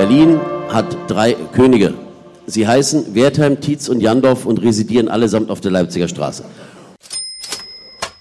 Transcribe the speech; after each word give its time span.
Berlin 0.00 0.40
hat 0.70 0.96
drei 1.08 1.34
Könige. 1.52 1.92
Sie 2.46 2.66
heißen 2.66 3.14
Wertheim, 3.14 3.60
Tietz 3.60 3.86
und 3.86 4.00
Jandorf 4.00 4.46
und 4.46 4.62
residieren 4.62 5.10
allesamt 5.10 5.50
auf 5.50 5.60
der 5.60 5.72
Leipziger 5.72 6.08
Straße. 6.08 6.42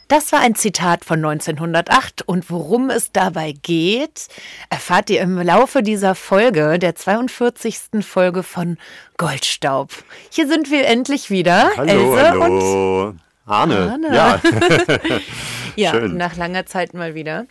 Das 0.10 0.34
war 0.34 0.42
ein 0.42 0.56
Zitat 0.56 1.06
von 1.06 1.24
1908 1.24 2.24
und 2.28 2.52
worum 2.52 2.90
es 2.90 3.14
dabei 3.14 3.54
geht, 3.62 4.28
erfahrt 4.70 5.10
ihr 5.10 5.22
im 5.22 5.38
Laufe 5.38 5.82
dieser 5.82 6.16
Folge, 6.16 6.80
der 6.80 6.96
42. 6.96 7.78
Folge 8.02 8.44
von 8.44 8.78
Goldstaub. 9.16 9.92
Hier 10.32 10.50
sind 10.50 10.70
wir 10.70 10.86
endlich 10.86 11.30
wieder, 11.30 11.70
Hallo, 11.78 11.90
Else 11.90 12.40
und 12.40 12.42
hallo. 12.42 13.14
Arne. 13.46 13.92
Arne. 13.94 14.14
Ja, 14.14 14.42
ja, 15.78 15.92
Schön. 15.92 16.18
nach 16.18 16.36
langer 16.36 16.66
Zeit 16.66 16.94
mal 16.94 17.16
wieder. 17.16 17.46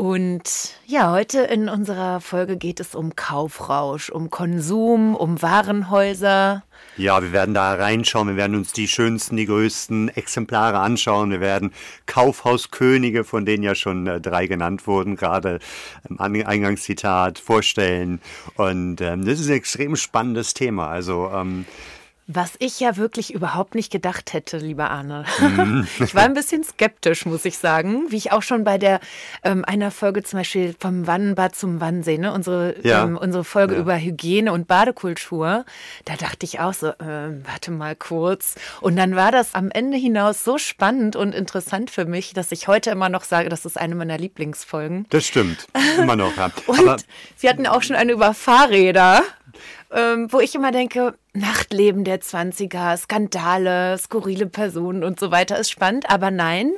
Und 0.00 0.76
ja, 0.86 1.12
heute 1.12 1.40
in 1.40 1.68
unserer 1.68 2.22
Folge 2.22 2.56
geht 2.56 2.80
es 2.80 2.94
um 2.94 3.16
Kaufrausch, 3.16 4.08
um 4.08 4.30
Konsum, 4.30 5.14
um 5.14 5.42
Warenhäuser. 5.42 6.62
ja, 6.96 7.22
wir 7.22 7.32
werden 7.32 7.52
da 7.52 7.74
reinschauen. 7.74 8.28
Wir 8.28 8.36
werden 8.36 8.56
uns 8.56 8.72
die 8.72 8.88
schönsten, 8.88 9.36
die 9.36 9.44
größten 9.44 10.08
Exemplare 10.08 10.78
anschauen. 10.78 11.30
Wir 11.30 11.40
werden 11.40 11.74
Kaufhauskönige, 12.06 13.24
von 13.24 13.44
denen 13.44 13.62
ja 13.62 13.74
schon 13.74 14.06
äh, 14.06 14.22
drei 14.22 14.46
genannt 14.46 14.86
wurden, 14.86 15.16
gerade 15.16 15.58
im 16.08 16.18
An- 16.18 16.46
Eingangszitat 16.46 17.38
vorstellen. 17.38 18.22
Und 18.56 19.02
ähm, 19.02 19.26
das 19.26 19.38
ist 19.38 19.48
ein 19.48 19.56
extrem 19.56 19.96
spannendes 19.96 20.54
Thema. 20.54 20.88
Also 20.88 21.30
ähm, 21.34 21.66
Was 22.32 22.52
ich 22.60 22.78
ja 22.78 22.96
wirklich 22.96 23.34
überhaupt 23.34 23.74
nicht 23.74 23.90
gedacht 23.90 24.32
hätte, 24.32 24.58
lieber 24.58 24.88
Arne. 24.90 25.24
Mhm. 25.40 25.86
ich 25.98 26.14
war 26.14 26.22
ein 26.22 26.34
bisschen 26.34 26.62
skeptisch, 26.62 27.26
muss 27.26 27.44
ich 27.44 27.58
sagen. 27.58 28.04
Wie 28.10 28.16
ich 28.16 28.30
auch 28.30 28.42
schon 28.42 28.62
bei 28.62 28.78
der 28.78 29.00
ähm, 29.42 29.64
einer 29.64 29.90
Folge 29.90 30.22
zum 30.22 30.38
Beispiel 30.38 30.76
vom 30.78 31.08
Wannenbad 31.08 31.56
zum 31.56 31.80
Wannsee, 31.80 32.18
ne? 32.18 32.32
unsere, 32.32 32.76
Ja. 32.86 33.02
ähm, 33.04 33.16
unsere 33.16 33.42
Folge 33.42 33.74
Ja. 33.74 33.80
über 33.80 33.96
Hygiene 33.98 34.52
und 34.52 34.68
Badekultur, 34.68 35.64
da 36.04 36.14
dachte 36.16 36.44
ich 36.46 36.60
auch 36.60 36.72
so, 36.72 36.92
ähm, 37.00 37.42
warte 37.50 37.72
mal 37.72 37.96
kurz. 37.96 38.54
Und 38.80 38.94
dann 38.96 39.16
war 39.16 39.32
das 39.32 39.54
am 39.54 39.70
Ende 39.72 39.96
hinaus 39.96 40.44
so 40.44 40.56
spannend 40.56 41.16
und 41.16 41.34
interessant 41.34 41.90
für 41.90 42.04
mich, 42.04 42.32
dass 42.32 42.52
ich 42.52 42.68
heute 42.68 42.90
immer 42.90 43.08
noch 43.08 43.24
sage, 43.24 43.48
das 43.48 43.64
ist 43.64 43.76
eine 43.78 43.94
meiner 43.96 44.18
Lieblingsfolgen. 44.18 45.06
das 45.10 45.26
stimmt. 45.26 45.66
Immer 45.98 46.14
noch. 46.16 46.36
Ja. 46.36 46.50
Und 46.66 46.78
Aber 46.78 46.96
sie 47.36 47.48
hatten 47.48 47.66
auch 47.66 47.82
schon 47.82 47.96
eine 47.96 48.12
über 48.12 48.34
Fahrräder, 48.34 49.22
ähm, 49.92 50.32
wo 50.32 50.40
ich 50.40 50.54
immer 50.54 50.72
denke, 50.72 51.14
Nachtleben 51.32 52.04
der 52.04 52.20
20er, 52.20 52.96
Skandale, 52.96 53.96
skurrile 53.98 54.46
Personen 54.46 55.04
und 55.04 55.20
so 55.20 55.30
weiter 55.30 55.58
ist 55.58 55.70
spannend. 55.70 56.10
Aber 56.10 56.30
nein, 56.30 56.72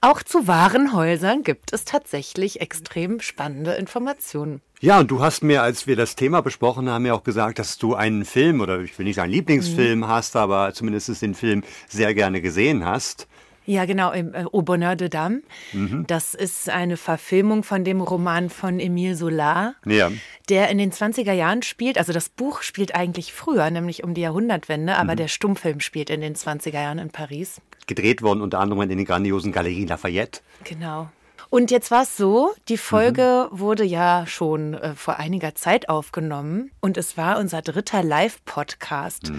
auch 0.00 0.22
zu 0.22 0.46
Warenhäusern 0.46 1.42
gibt 1.42 1.72
es 1.72 1.84
tatsächlich 1.84 2.60
extrem 2.60 3.20
spannende 3.20 3.72
Informationen. 3.74 4.60
Ja, 4.80 5.00
und 5.00 5.10
du 5.10 5.20
hast 5.20 5.42
mir, 5.42 5.62
als 5.62 5.86
wir 5.86 5.96
das 5.96 6.16
Thema 6.16 6.42
besprochen 6.42 6.90
haben, 6.90 7.06
ja 7.06 7.14
auch 7.14 7.24
gesagt, 7.24 7.58
dass 7.58 7.78
du 7.78 7.94
einen 7.94 8.26
Film 8.26 8.60
oder 8.60 8.80
ich 8.80 8.98
will 8.98 9.06
nicht 9.06 9.16
sagen 9.16 9.30
Lieblingsfilm 9.30 10.00
Mhm. 10.00 10.08
hast, 10.08 10.36
aber 10.36 10.74
zumindest 10.74 11.22
den 11.22 11.34
Film 11.34 11.62
sehr 11.88 12.12
gerne 12.12 12.42
gesehen 12.42 12.84
hast. 12.84 13.26
Ja, 13.66 13.84
genau, 13.86 14.12
im 14.12 14.34
äh, 14.34 14.44
Au 14.52 14.62
Bonheur 14.62 14.94
de 14.96 15.08
Dame. 15.08 15.40
Mhm. 15.72 16.04
Das 16.06 16.34
ist 16.34 16.68
eine 16.68 16.96
Verfilmung 16.96 17.62
von 17.62 17.82
dem 17.84 18.00
Roman 18.00 18.50
von 18.50 18.78
Emile 18.78 19.16
Solar, 19.16 19.74
Ja. 19.86 20.10
der 20.48 20.68
in 20.68 20.78
den 20.78 20.92
20er 20.92 21.32
Jahren 21.32 21.62
spielt. 21.62 21.96
Also 21.98 22.12
das 22.12 22.28
Buch 22.28 22.62
spielt 22.62 22.94
eigentlich 22.94 23.32
früher, 23.32 23.70
nämlich 23.70 24.04
um 24.04 24.12
die 24.14 24.20
Jahrhundertwende, 24.20 24.96
aber 24.96 25.16
der 25.16 25.28
Stummfilm 25.28 25.80
spielt 25.80 26.10
in 26.10 26.20
den 26.20 26.34
20er 26.34 26.72
Jahren 26.74 26.98
in 26.98 27.10
Paris. 27.10 27.60
gedreht 27.86 28.22
worden, 28.22 28.40
unter 28.40 28.60
anderem 28.60 28.82
in 28.82 28.88
den 28.96 29.04
grandiosen 29.04 29.52
Galerie 29.52 29.84
Lafayette. 29.84 30.40
Genau. 30.64 31.08
Und 31.54 31.70
jetzt 31.70 31.92
war 31.92 32.02
es 32.02 32.16
so, 32.16 32.52
die 32.68 32.76
Folge 32.76 33.46
wurde 33.52 33.84
ja 33.84 34.26
schon 34.26 34.74
äh, 34.74 34.96
vor 34.96 35.20
einiger 35.20 35.54
Zeit 35.54 35.88
aufgenommen 35.88 36.72
und 36.80 36.96
es 36.96 37.16
war 37.16 37.38
unser 37.38 37.62
dritter 37.62 38.02
Live-Podcast. 38.02 39.30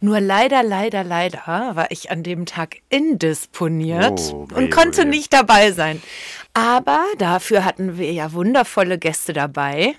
Nur 0.00 0.18
leider, 0.18 0.64
leider, 0.64 1.04
leider 1.04 1.38
war 1.46 1.92
ich 1.92 2.10
an 2.10 2.24
dem 2.24 2.44
Tag 2.44 2.78
indisponiert 2.88 4.20
Oh, 4.32 4.48
und 4.52 4.72
konnte 4.72 5.02
weh. 5.02 5.10
nicht 5.10 5.32
dabei 5.32 5.70
sein. 5.70 6.02
Aber 6.54 7.04
dafür 7.18 7.64
hatten 7.64 7.96
wir 7.98 8.12
ja 8.12 8.32
wundervolle 8.32 8.98
Gäste 8.98 9.32
dabei, 9.32 9.94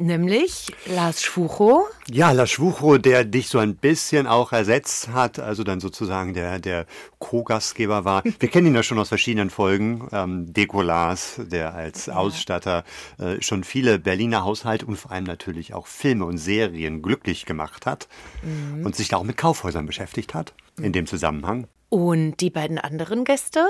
nämlich 0.00 0.72
Lars 0.86 1.22
Schwuchow. 1.22 1.88
Ja, 2.10 2.32
La 2.32 2.46
Schwucho, 2.46 2.98
der 2.98 3.24
dich 3.24 3.48
so 3.48 3.58
ein 3.58 3.76
bisschen 3.76 4.26
auch 4.26 4.52
ersetzt 4.52 5.08
hat, 5.08 5.38
also 5.38 5.64
dann 5.64 5.80
sozusagen 5.80 6.34
der, 6.34 6.58
der 6.58 6.86
Co-Gastgeber 7.18 8.04
war. 8.04 8.22
Wir 8.38 8.48
kennen 8.48 8.68
ihn 8.68 8.74
ja 8.74 8.82
schon 8.82 8.98
aus 8.98 9.08
verschiedenen 9.08 9.50
Folgen. 9.50 10.08
Ähm, 10.12 10.52
Deko 10.52 10.82
Lars, 10.82 11.36
der 11.38 11.74
als 11.74 12.08
Ausstatter 12.08 12.84
äh, 13.18 13.40
schon 13.40 13.64
viele 13.64 13.98
Berliner 13.98 14.44
Haushalte 14.44 14.86
und 14.86 14.96
vor 14.96 15.12
allem 15.12 15.24
natürlich 15.24 15.74
auch 15.74 15.86
Filme 15.86 16.24
und 16.24 16.38
Serien 16.38 17.02
glücklich 17.02 17.46
gemacht 17.46 17.86
hat 17.86 18.08
und 18.84 18.96
sich 18.96 19.08
da 19.08 19.16
auch 19.18 19.24
mit 19.24 19.36
Kaufhäusern 19.36 19.86
beschäftigt 19.86 20.34
hat 20.34 20.54
in 20.80 20.92
dem 20.92 21.06
Zusammenhang. 21.06 21.66
Und 21.88 22.36
die 22.40 22.50
beiden 22.50 22.78
anderen 22.78 23.24
Gäste, 23.24 23.66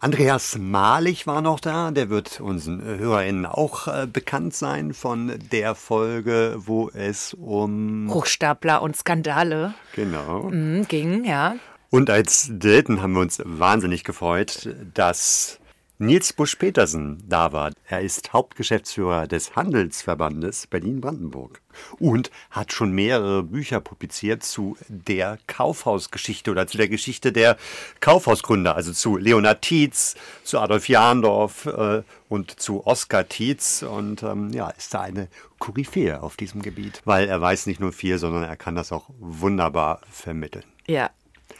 Andreas 0.00 0.58
Malich 0.58 1.26
war 1.26 1.40
noch 1.40 1.60
da, 1.60 1.90
der 1.90 2.10
wird 2.10 2.40
unseren 2.40 2.82
HörerInnen 2.82 3.46
auch 3.46 3.88
äh, 3.88 4.06
bekannt 4.06 4.54
sein 4.54 4.92
von 4.92 5.32
der 5.52 5.74
Folge, 5.74 6.56
wo 6.58 6.90
es 6.90 7.34
um 7.34 8.12
Hochstapler 8.12 8.82
und 8.82 8.96
Skandale 8.96 9.74
genau 9.94 10.50
mm, 10.50 10.86
ging, 10.88 11.24
ja. 11.24 11.56
Und 11.90 12.10
als 12.10 12.50
dritten 12.50 13.02
haben 13.02 13.12
wir 13.12 13.20
uns 13.20 13.40
wahnsinnig 13.44 14.04
gefreut, 14.04 14.74
dass 14.94 15.60
Nils 15.98 16.32
Busch-Petersen 16.32 17.22
da 17.28 17.52
war. 17.52 17.70
Er 17.86 18.00
ist 18.00 18.32
Hauptgeschäftsführer 18.32 19.28
des 19.28 19.54
Handelsverbandes 19.54 20.66
Berlin-Brandenburg 20.66 21.60
und 21.98 22.30
hat 22.50 22.72
schon 22.72 22.92
mehrere 22.92 23.42
Bücher 23.42 23.80
publiziert 23.80 24.42
zu 24.42 24.76
der 24.88 25.38
Kaufhausgeschichte 25.46 26.50
oder 26.50 26.66
zu 26.66 26.76
der 26.76 26.88
Geschichte 26.88 27.32
der 27.32 27.56
Kaufhausgründer, 28.00 28.74
also 28.74 28.92
zu 28.92 29.16
Leonhard 29.16 29.62
Tietz, 29.62 30.14
zu 30.42 30.58
Adolf 30.58 30.88
Jahndorf 30.88 31.66
äh, 31.66 32.02
und 32.28 32.58
zu 32.60 32.86
Oskar 32.86 33.28
Tietz 33.28 33.82
und 33.82 34.22
ähm, 34.22 34.50
ja, 34.52 34.70
ist 34.70 34.94
da 34.94 35.02
eine 35.02 35.28
Koryphäe 35.58 36.22
auf 36.22 36.36
diesem 36.36 36.62
Gebiet, 36.62 37.00
weil 37.04 37.28
er 37.28 37.40
weiß 37.40 37.66
nicht 37.66 37.80
nur 37.80 37.92
viel, 37.92 38.18
sondern 38.18 38.42
er 38.42 38.56
kann 38.56 38.74
das 38.74 38.92
auch 38.92 39.08
wunderbar 39.18 40.00
vermitteln. 40.10 40.64
Ja, 40.86 41.10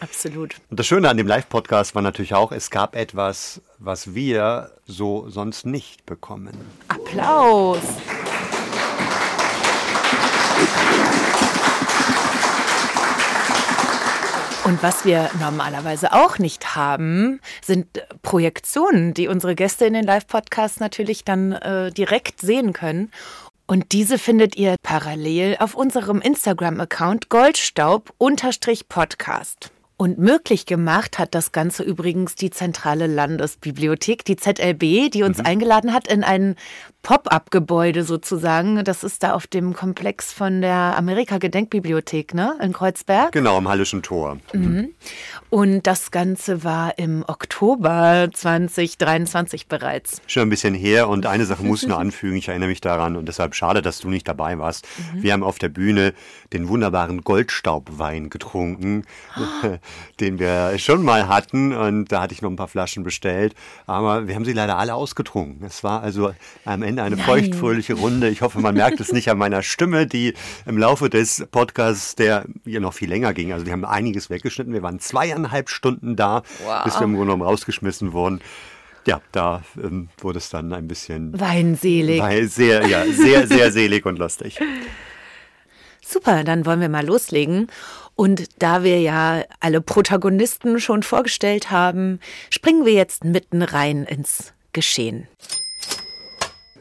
absolut. 0.00 0.56
Und 0.70 0.78
das 0.78 0.86
Schöne 0.86 1.08
an 1.08 1.16
dem 1.16 1.26
Live-Podcast 1.26 1.94
war 1.94 2.02
natürlich 2.02 2.34
auch, 2.34 2.52
es 2.52 2.70
gab 2.70 2.96
etwas, 2.96 3.62
was 3.78 4.14
wir 4.14 4.72
so 4.86 5.28
sonst 5.30 5.64
nicht 5.64 6.04
bekommen. 6.06 6.54
Applaus. 6.88 7.80
Und 14.64 14.82
was 14.82 15.04
wir 15.04 15.30
normalerweise 15.40 16.14
auch 16.14 16.38
nicht 16.38 16.74
haben, 16.74 17.38
sind 17.62 17.98
äh, 17.98 18.06
Projektionen, 18.22 19.12
die 19.12 19.28
unsere 19.28 19.54
Gäste 19.54 19.84
in 19.84 19.92
den 19.92 20.04
Live-Podcasts 20.04 20.80
natürlich 20.80 21.22
dann 21.22 21.52
äh, 21.52 21.92
direkt 21.92 22.40
sehen 22.40 22.72
können. 22.72 23.10
Und 23.66 23.92
diese 23.92 24.18
findet 24.18 24.56
ihr 24.56 24.76
parallel 24.82 25.58
auf 25.58 25.74
unserem 25.74 26.22
Instagram-Account 26.22 27.28
Goldstaub-Podcast. 27.28 29.73
Und 29.96 30.18
möglich 30.18 30.66
gemacht 30.66 31.20
hat 31.20 31.36
das 31.36 31.52
Ganze 31.52 31.84
übrigens 31.84 32.34
die 32.34 32.50
Zentrale 32.50 33.06
Landesbibliothek, 33.06 34.24
die 34.24 34.34
ZLB, 34.34 35.08
die 35.12 35.22
uns 35.22 35.38
eingeladen 35.38 35.92
hat 35.92 36.08
in 36.08 36.24
ein 36.24 36.56
Pop-up-Gebäude 37.02 38.02
sozusagen. 38.02 38.82
Das 38.82 39.04
ist 39.04 39.22
da 39.22 39.34
auf 39.34 39.46
dem 39.46 39.72
Komplex 39.72 40.32
von 40.32 40.62
der 40.62 40.96
Amerika-Gedenkbibliothek, 40.96 42.34
ne, 42.34 42.58
in 42.60 42.72
Kreuzberg. 42.72 43.30
Genau, 43.30 43.56
am 43.56 43.68
Hallischen 43.68 44.02
Tor. 44.02 44.38
Und 45.50 45.86
das 45.86 46.10
Ganze 46.10 46.64
war 46.64 46.98
im 46.98 47.24
Oktober 47.28 48.28
2023 48.32 49.68
bereits. 49.68 50.22
Schon 50.26 50.44
ein 50.44 50.50
bisschen 50.50 50.74
her 50.74 51.08
und 51.08 51.26
eine 51.26 51.44
Sache 51.44 51.62
muss 51.62 51.82
ich 51.82 51.88
noch 51.88 51.98
anfügen, 52.00 52.36
ich 52.36 52.48
erinnere 52.48 52.70
mich 52.70 52.80
daran 52.80 53.14
und 53.16 53.28
deshalb 53.28 53.54
schade, 53.54 53.80
dass 53.80 54.00
du 54.00 54.08
nicht 54.08 54.26
dabei 54.26 54.58
warst. 54.58 54.88
Wir 55.12 55.34
haben 55.34 55.44
auf 55.44 55.60
der 55.60 55.68
Bühne 55.68 56.14
den 56.52 56.68
wunderbaren 56.68 57.20
Goldstaubwein 57.20 58.28
getrunken. 58.28 59.04
den 60.20 60.38
wir 60.38 60.78
schon 60.78 61.02
mal 61.02 61.28
hatten. 61.28 61.72
Und 61.72 62.12
da 62.12 62.22
hatte 62.22 62.34
ich 62.34 62.42
noch 62.42 62.50
ein 62.50 62.56
paar 62.56 62.68
Flaschen 62.68 63.02
bestellt. 63.02 63.54
Aber 63.86 64.28
wir 64.28 64.34
haben 64.34 64.44
sie 64.44 64.52
leider 64.52 64.78
alle 64.78 64.94
ausgetrunken. 64.94 65.66
Es 65.66 65.84
war 65.84 66.02
also 66.02 66.32
am 66.64 66.82
Ende 66.82 67.02
eine 67.02 67.16
Nein. 67.16 67.24
feuchtfröhliche 67.24 67.94
Runde. 67.94 68.28
Ich 68.28 68.42
hoffe, 68.42 68.60
man 68.60 68.74
merkt 68.74 69.00
es 69.00 69.12
nicht 69.12 69.30
an 69.30 69.38
meiner 69.38 69.62
Stimme, 69.62 70.06
die 70.06 70.34
im 70.66 70.78
Laufe 70.78 71.10
des 71.10 71.46
Podcasts, 71.50 72.14
der 72.14 72.44
hier 72.64 72.80
noch 72.80 72.94
viel 72.94 73.08
länger 73.08 73.34
ging. 73.34 73.52
Also 73.52 73.66
wir 73.66 73.72
haben 73.72 73.84
einiges 73.84 74.30
weggeschnitten. 74.30 74.72
Wir 74.72 74.82
waren 74.82 75.00
zweieinhalb 75.00 75.68
Stunden 75.68 76.16
da, 76.16 76.42
wow. 76.64 76.84
bis 76.84 76.94
wir 76.94 77.04
im 77.04 77.14
Grunde 77.14 77.32
genommen 77.32 77.42
rausgeschmissen 77.42 78.12
wurden. 78.12 78.40
Ja, 79.06 79.20
da 79.32 79.62
ähm, 79.82 80.08
wurde 80.18 80.38
es 80.38 80.48
dann 80.48 80.72
ein 80.72 80.88
bisschen 80.88 81.38
weinselig. 81.38 82.22
Sehr, 82.50 82.86
ja, 82.86 83.04
sehr, 83.04 83.46
sehr 83.46 83.70
selig 83.70 84.06
und 84.06 84.18
lustig. 84.18 84.58
Super, 86.00 86.44
dann 86.44 86.64
wollen 86.66 86.80
wir 86.80 86.88
mal 86.88 87.04
loslegen. 87.04 87.68
Und 88.16 88.44
da 88.60 88.84
wir 88.84 89.00
ja 89.00 89.42
alle 89.60 89.80
Protagonisten 89.80 90.78
schon 90.78 91.02
vorgestellt 91.02 91.70
haben, 91.70 92.20
springen 92.50 92.84
wir 92.84 92.92
jetzt 92.92 93.24
mitten 93.24 93.62
rein 93.62 94.04
ins 94.04 94.52
Geschehen. 94.72 95.26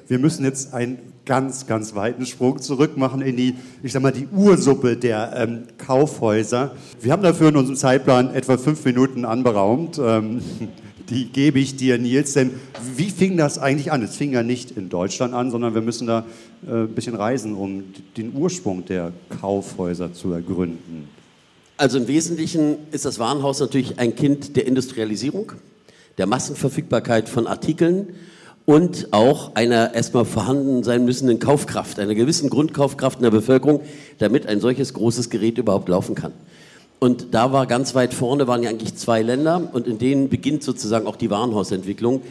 Wir 0.07 0.19
müssen 0.19 0.44
jetzt 0.44 0.74
einen 0.74 1.00
ganz, 1.25 1.65
ganz 1.65 1.95
weiten 1.95 2.25
Sprung 2.25 2.62
zurück 2.62 2.97
machen 2.97 3.21
in 3.21 3.38
die, 3.38 3.56
ich 3.81 3.94
sag 3.94 4.01
mal, 4.01 4.12
die 4.12 4.27
Ursuppe 4.27 4.97
der 4.97 5.33
ähm, 5.35 5.63
Kaufhäuser. 5.77 6.75
Wir 7.00 7.12
haben 7.12 7.24
dafür 7.24 7.50
in 7.50 7.56
unserem 7.56 7.77
Zeitplan 7.77 8.33
etwa 8.33 8.57
fünf 8.57 8.83
Minuten 8.85 9.25
anberaumt. 9.25 10.00
Ähm, 10.03 10.41
die 11.09 11.25
gebe 11.31 11.59
ich 11.59 11.77
dir, 11.77 11.97
Nils. 11.97 12.33
Denn 12.33 12.51
wie 12.95 13.09
fing 13.09 13.38
das 13.38 13.57
eigentlich 13.57 13.91
an? 13.91 14.01
Es 14.01 14.15
fing 14.15 14.33
ja 14.33 14.44
nicht 14.44 14.71
in 14.71 14.89
Deutschland 14.89 15.33
an, 15.33 15.51
sondern 15.51 15.74
wir 15.74 15.81
müssen 15.81 16.07
da 16.07 16.25
äh, 16.68 16.83
ein 16.83 16.89
bisschen 16.89 17.15
reisen, 17.15 17.56
um 17.56 17.85
den 18.18 18.33
Ursprung 18.35 18.85
der 18.85 19.13
Kaufhäuser 19.41 20.13
zu 20.13 20.33
ergründen. 20.33 21.07
Also 21.77 21.97
im 21.97 22.07
Wesentlichen 22.07 22.77
ist 22.91 23.05
das 23.05 23.17
Warenhaus 23.17 23.59
natürlich 23.59 23.97
ein 23.97 24.15
Kind 24.15 24.55
der 24.55 24.67
Industrialisierung, 24.67 25.53
der 26.19 26.27
Massenverfügbarkeit 26.27 27.27
von 27.27 27.47
Artikeln 27.47 28.09
und 28.65 29.07
auch 29.11 29.55
einer 29.55 29.95
erstmal 29.95 30.25
vorhanden 30.25 30.83
sein 30.83 31.03
müssenden 31.03 31.39
Kaufkraft, 31.39 31.99
einer 31.99 32.13
gewissen 32.13 32.49
Grundkaufkraft 32.49 33.17
in 33.17 33.23
der 33.23 33.31
Bevölkerung, 33.31 33.81
damit 34.19 34.45
ein 34.45 34.61
solches 34.61 34.93
großes 34.93 35.31
Gerät 35.31 35.57
überhaupt 35.57 35.89
laufen 35.89 36.13
kann. 36.13 36.31
Und 36.99 37.33
da 37.33 37.51
war 37.51 37.65
ganz 37.65 37.95
weit 37.95 38.13
vorne, 38.13 38.47
waren 38.47 38.63
ja 38.63 38.69
eigentlich 38.69 38.95
zwei 38.95 39.23
Länder 39.23 39.69
und 39.73 39.87
in 39.87 39.97
denen 39.97 40.29
beginnt 40.29 40.63
sozusagen 40.63 41.07
auch 41.07 41.15
die 41.15 41.31
Warenhausentwicklung. 41.31 42.21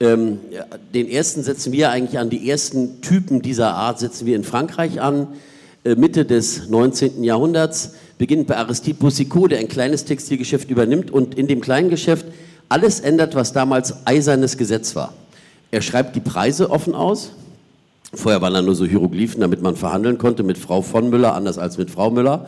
Ähm, 0.00 0.40
den 0.92 1.08
ersten 1.08 1.42
setzen 1.44 1.72
wir 1.72 1.90
eigentlich 1.90 2.18
an, 2.18 2.30
die 2.30 2.50
ersten 2.50 3.00
Typen 3.00 3.42
dieser 3.42 3.74
Art 3.74 4.00
setzen 4.00 4.26
wir 4.26 4.36
in 4.36 4.44
Frankreich 4.44 5.00
an, 5.00 5.28
äh, 5.84 5.94
Mitte 5.94 6.24
des 6.24 6.68
19. 6.68 7.24
Jahrhunderts, 7.24 7.92
beginnt 8.18 8.48
bei 8.48 8.56
Aristide 8.56 8.98
Boussicot, 8.98 9.52
der 9.52 9.60
ein 9.60 9.68
kleines 9.68 10.04
Textilgeschäft 10.04 10.68
übernimmt 10.68 11.10
und 11.10 11.36
in 11.36 11.46
dem 11.46 11.60
kleinen 11.60 11.88
Geschäft 11.88 12.26
alles 12.68 13.00
ändert, 13.00 13.34
was 13.34 13.52
damals 13.52 14.06
eisernes 14.06 14.58
Gesetz 14.58 14.94
war. 14.94 15.14
Er 15.70 15.80
schreibt 15.80 16.16
die 16.16 16.20
Preise 16.20 16.70
offen 16.70 16.94
aus. 16.94 17.30
Vorher 18.12 18.40
waren 18.40 18.54
da 18.54 18.62
nur 18.62 18.74
so 18.74 18.84
Hieroglyphen, 18.84 19.40
damit 19.40 19.62
man 19.62 19.76
verhandeln 19.76 20.18
konnte 20.18 20.42
mit 20.42 20.58
Frau 20.58 20.82
von 20.82 21.10
Müller, 21.10 21.34
anders 21.34 21.58
als 21.58 21.78
mit 21.78 21.90
Frau 21.90 22.10
Müller. 22.10 22.46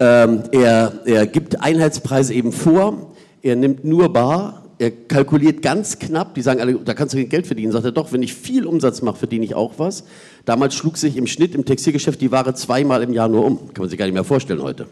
Ähm, 0.00 0.44
er, 0.52 0.92
er 1.04 1.26
gibt 1.26 1.60
Einheitspreise 1.60 2.34
eben 2.34 2.52
vor, 2.52 3.12
er 3.42 3.56
nimmt 3.56 3.84
nur 3.84 4.12
bar, 4.12 4.63
er 4.78 4.90
kalkuliert 4.90 5.62
ganz 5.62 5.98
knapp, 5.98 6.34
die 6.34 6.42
sagen 6.42 6.60
alle, 6.60 6.74
da 6.74 6.94
kannst 6.94 7.14
du 7.14 7.24
Geld 7.24 7.46
verdienen. 7.46 7.72
Sagt 7.72 7.84
er 7.84 7.92
doch, 7.92 8.12
wenn 8.12 8.22
ich 8.22 8.34
viel 8.34 8.66
Umsatz 8.66 9.02
mache, 9.02 9.16
verdiene 9.16 9.44
ich 9.44 9.54
auch 9.54 9.74
was. 9.78 10.04
Damals 10.44 10.74
schlug 10.74 10.96
sich 10.96 11.16
im 11.16 11.26
Schnitt 11.26 11.54
im 11.54 11.64
Textilgeschäft 11.64 12.20
die 12.20 12.32
Ware 12.32 12.54
zweimal 12.54 13.02
im 13.02 13.12
Jahr 13.12 13.28
nur 13.28 13.44
um. 13.44 13.58
Kann 13.72 13.82
man 13.82 13.88
sich 13.88 13.98
gar 13.98 14.06
nicht 14.06 14.14
mehr 14.14 14.24
vorstellen 14.24 14.62
heute. 14.62 14.86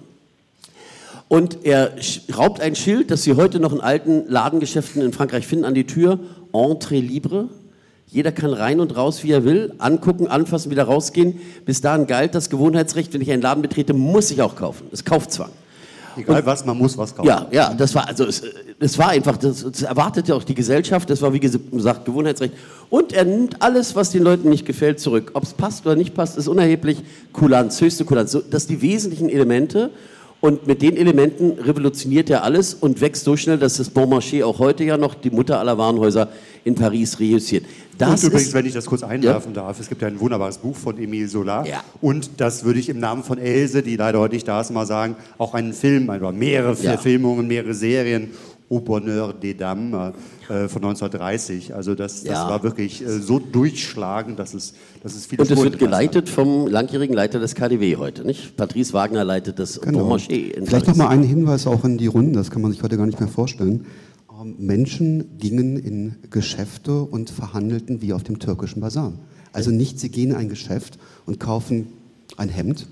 Und 1.28 1.64
er 1.64 1.96
raubt 2.36 2.60
ein 2.60 2.76
Schild, 2.76 3.10
das 3.10 3.22
Sie 3.22 3.34
heute 3.34 3.58
noch 3.58 3.72
in 3.72 3.80
alten 3.80 4.24
Ladengeschäften 4.28 5.00
in 5.00 5.12
Frankreich 5.12 5.46
finden, 5.46 5.64
an 5.64 5.74
die 5.74 5.86
Tür. 5.86 6.18
Entrée 6.52 7.00
libre. 7.00 7.48
Jeder 8.06 8.30
kann 8.30 8.52
rein 8.52 8.78
und 8.80 8.94
raus, 8.94 9.24
wie 9.24 9.30
er 9.30 9.42
will, 9.42 9.72
angucken, 9.78 10.28
anfassen, 10.28 10.70
wieder 10.70 10.84
rausgehen. 10.84 11.40
Bis 11.64 11.80
dahin 11.80 12.06
galt 12.06 12.34
das 12.34 12.50
Gewohnheitsrecht, 12.50 13.14
wenn 13.14 13.22
ich 13.22 13.32
einen 13.32 13.40
Laden 13.40 13.62
betrete, 13.62 13.94
muss 13.94 14.30
ich 14.30 14.42
auch 14.42 14.54
kaufen. 14.54 14.88
Das 14.90 15.00
ist 15.00 15.06
Kaufzwang. 15.06 15.48
Egal 16.16 16.40
und, 16.40 16.46
was, 16.46 16.64
man 16.64 16.76
muss 16.76 16.96
was 16.98 17.14
kaufen. 17.14 17.28
Ja, 17.28 17.46
ja, 17.50 17.74
das 17.74 17.94
war, 17.94 18.08
also, 18.08 18.26
es, 18.26 18.42
es 18.78 18.98
war 18.98 19.08
einfach, 19.08 19.36
das, 19.36 19.62
das 19.62 19.82
erwartete 19.82 20.34
auch 20.34 20.44
die 20.44 20.54
Gesellschaft, 20.54 21.08
das 21.10 21.22
war 21.22 21.32
wie 21.32 21.40
gesagt 21.40 22.04
Gewohnheitsrecht. 22.04 22.54
Und 22.90 23.12
er 23.12 23.24
nimmt 23.24 23.62
alles, 23.62 23.94
was 23.94 24.10
den 24.10 24.22
Leuten 24.22 24.48
nicht 24.48 24.66
gefällt, 24.66 25.00
zurück. 25.00 25.30
Ob 25.34 25.44
es 25.44 25.54
passt 25.54 25.86
oder 25.86 25.96
nicht 25.96 26.14
passt, 26.14 26.36
ist 26.36 26.48
unerheblich. 26.48 27.02
Kulanz, 27.32 27.80
höchste 27.80 28.04
Kulanz. 28.04 28.32
So, 28.32 28.40
das 28.40 28.64
sind 28.64 28.76
die 28.76 28.82
wesentlichen 28.82 29.28
Elemente. 29.28 29.90
Und 30.42 30.66
mit 30.66 30.82
den 30.82 30.96
Elementen 30.96 31.52
revolutioniert 31.52 32.28
er 32.28 32.42
alles 32.42 32.74
und 32.74 33.00
wächst 33.00 33.22
so 33.22 33.36
schnell, 33.36 33.58
dass 33.58 33.76
das 33.76 33.90
Bon 33.90 34.12
Marché 34.12 34.44
auch 34.44 34.58
heute 34.58 34.82
ja 34.82 34.96
noch 34.96 35.14
die 35.14 35.30
Mutter 35.30 35.60
aller 35.60 35.78
Warenhäuser 35.78 36.30
in 36.64 36.74
Paris 36.74 37.20
reüssiert. 37.20 37.64
Das 37.96 38.24
und 38.24 38.30
übrigens, 38.30 38.52
wenn 38.52 38.66
ich 38.66 38.72
das 38.72 38.86
kurz 38.86 39.04
einwerfen 39.04 39.54
ja. 39.54 39.62
darf, 39.62 39.78
es 39.78 39.88
gibt 39.88 40.02
ja 40.02 40.08
ein 40.08 40.18
wunderbares 40.18 40.58
Buch 40.58 40.74
von 40.74 40.98
Emile 40.98 41.28
Solar. 41.28 41.64
Ja. 41.64 41.84
Und 42.00 42.28
das 42.38 42.64
würde 42.64 42.80
ich 42.80 42.88
im 42.88 42.98
Namen 42.98 43.22
von 43.22 43.38
Else, 43.38 43.84
die 43.84 43.94
leider 43.94 44.18
heute 44.18 44.34
nicht 44.34 44.48
da 44.48 44.60
ist, 44.60 44.72
mal 44.72 44.84
sagen, 44.84 45.14
auch 45.38 45.54
einen 45.54 45.72
Film, 45.74 46.08
oder 46.08 46.32
mehrere 46.32 46.72
ja. 46.72 46.90
Verfilmungen, 46.90 47.46
mehrere 47.46 47.74
Serien 47.74 48.30
Au 48.72 48.80
Bonheur 48.80 49.34
des 49.34 49.56
Dames 49.56 50.14
äh, 50.48 50.66
von 50.66 50.82
1930. 50.82 51.74
Also 51.74 51.94
das, 51.94 52.24
das 52.24 52.32
ja. 52.32 52.48
war 52.48 52.62
wirklich 52.62 53.02
äh, 53.02 53.20
so 53.20 53.38
durchschlagend, 53.38 54.38
dass 54.38 54.54
es, 54.54 54.72
dass 55.02 55.14
es 55.14 55.26
viele 55.26 55.42
Und 55.42 55.50
es 55.50 55.62
wird 55.62 55.78
geleitet 55.78 56.28
hat. 56.28 56.28
vom 56.30 56.66
langjährigen 56.66 57.14
Leiter 57.14 57.38
des 57.38 57.54
KDW 57.54 57.96
heute, 57.96 58.24
nicht? 58.26 58.56
Patrice 58.56 58.94
Wagner 58.94 59.24
leitet 59.24 59.58
das 59.58 59.80
genau. 59.80 60.08
Bon 60.08 60.18
Vielleicht 60.18 60.88
noch 60.88 60.96
mal 60.96 61.08
einen 61.08 61.24
Hinweis 61.24 61.66
auch 61.66 61.84
in 61.84 61.98
die 61.98 62.06
Runde, 62.06 62.38
das 62.38 62.50
kann 62.50 62.62
man 62.62 62.72
sich 62.72 62.82
heute 62.82 62.96
gar 62.96 63.06
nicht 63.06 63.20
mehr 63.20 63.28
vorstellen. 63.28 63.84
Ähm, 64.40 64.54
Menschen 64.58 65.38
gingen 65.38 65.76
in 65.76 66.16
Geschäfte 66.30 67.02
und 67.02 67.28
verhandelten 67.28 68.00
wie 68.00 68.14
auf 68.14 68.22
dem 68.22 68.38
türkischen 68.38 68.80
Basar. 68.80 69.12
Also 69.52 69.70
nicht, 69.70 70.00
sie 70.00 70.08
gehen 70.08 70.30
in 70.30 70.36
ein 70.36 70.48
Geschäft 70.48 70.98
und 71.26 71.38
kaufen 71.38 71.88
ein 72.38 72.48
Hemd, 72.48 72.86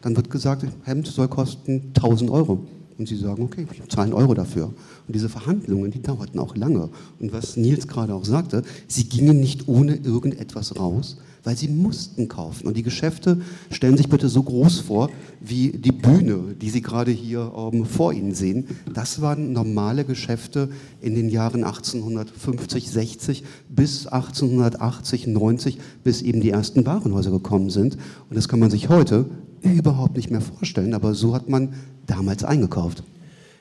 dann 0.00 0.16
wird 0.16 0.30
gesagt, 0.30 0.64
Hemd 0.84 1.06
soll 1.06 1.28
kosten 1.28 1.92
1000 1.94 2.30
Euro. 2.30 2.60
Und 2.98 3.08
sie 3.08 3.16
sagen, 3.16 3.42
okay, 3.42 3.66
ich 3.70 3.88
zahle 3.88 4.06
einen 4.06 4.14
Euro 4.14 4.34
dafür. 4.34 4.66
Und 4.66 5.14
diese 5.14 5.28
Verhandlungen, 5.28 5.90
die 5.90 6.00
dauerten 6.00 6.38
auch 6.38 6.56
lange. 6.56 6.88
Und 7.20 7.32
was 7.32 7.56
Nils 7.56 7.86
gerade 7.86 8.14
auch 8.14 8.24
sagte, 8.24 8.62
sie 8.88 9.04
gingen 9.04 9.38
nicht 9.38 9.68
ohne 9.68 9.96
irgendetwas 9.96 10.78
raus, 10.78 11.18
weil 11.46 11.56
sie 11.56 11.68
mussten 11.68 12.26
kaufen. 12.26 12.66
Und 12.66 12.76
die 12.76 12.82
Geschäfte 12.82 13.40
stellen 13.70 13.96
sich 13.96 14.08
bitte 14.08 14.28
so 14.28 14.42
groß 14.42 14.80
vor, 14.80 15.10
wie 15.40 15.68
die 15.70 15.92
Bühne, 15.92 16.56
die 16.60 16.70
Sie 16.70 16.82
gerade 16.82 17.12
hier 17.12 17.52
ähm, 17.56 17.84
vor 17.84 18.12
Ihnen 18.12 18.34
sehen. 18.34 18.66
Das 18.92 19.20
waren 19.20 19.52
normale 19.52 20.04
Geschäfte 20.04 20.70
in 21.00 21.14
den 21.14 21.28
Jahren 21.28 21.62
1850, 21.62 22.90
60 22.90 23.44
bis 23.68 24.08
1880, 24.08 25.28
90, 25.28 25.78
bis 26.02 26.20
eben 26.20 26.40
die 26.40 26.50
ersten 26.50 26.84
Warenhäuser 26.84 27.30
gekommen 27.30 27.70
sind. 27.70 27.96
Und 28.28 28.36
das 28.36 28.48
kann 28.48 28.58
man 28.58 28.72
sich 28.72 28.88
heute 28.88 29.26
überhaupt 29.74 30.16
nicht 30.16 30.30
mehr 30.30 30.40
vorstellen, 30.40 30.94
aber 30.94 31.14
so 31.14 31.34
hat 31.34 31.48
man 31.48 31.74
damals 32.06 32.44
eingekauft. 32.44 33.02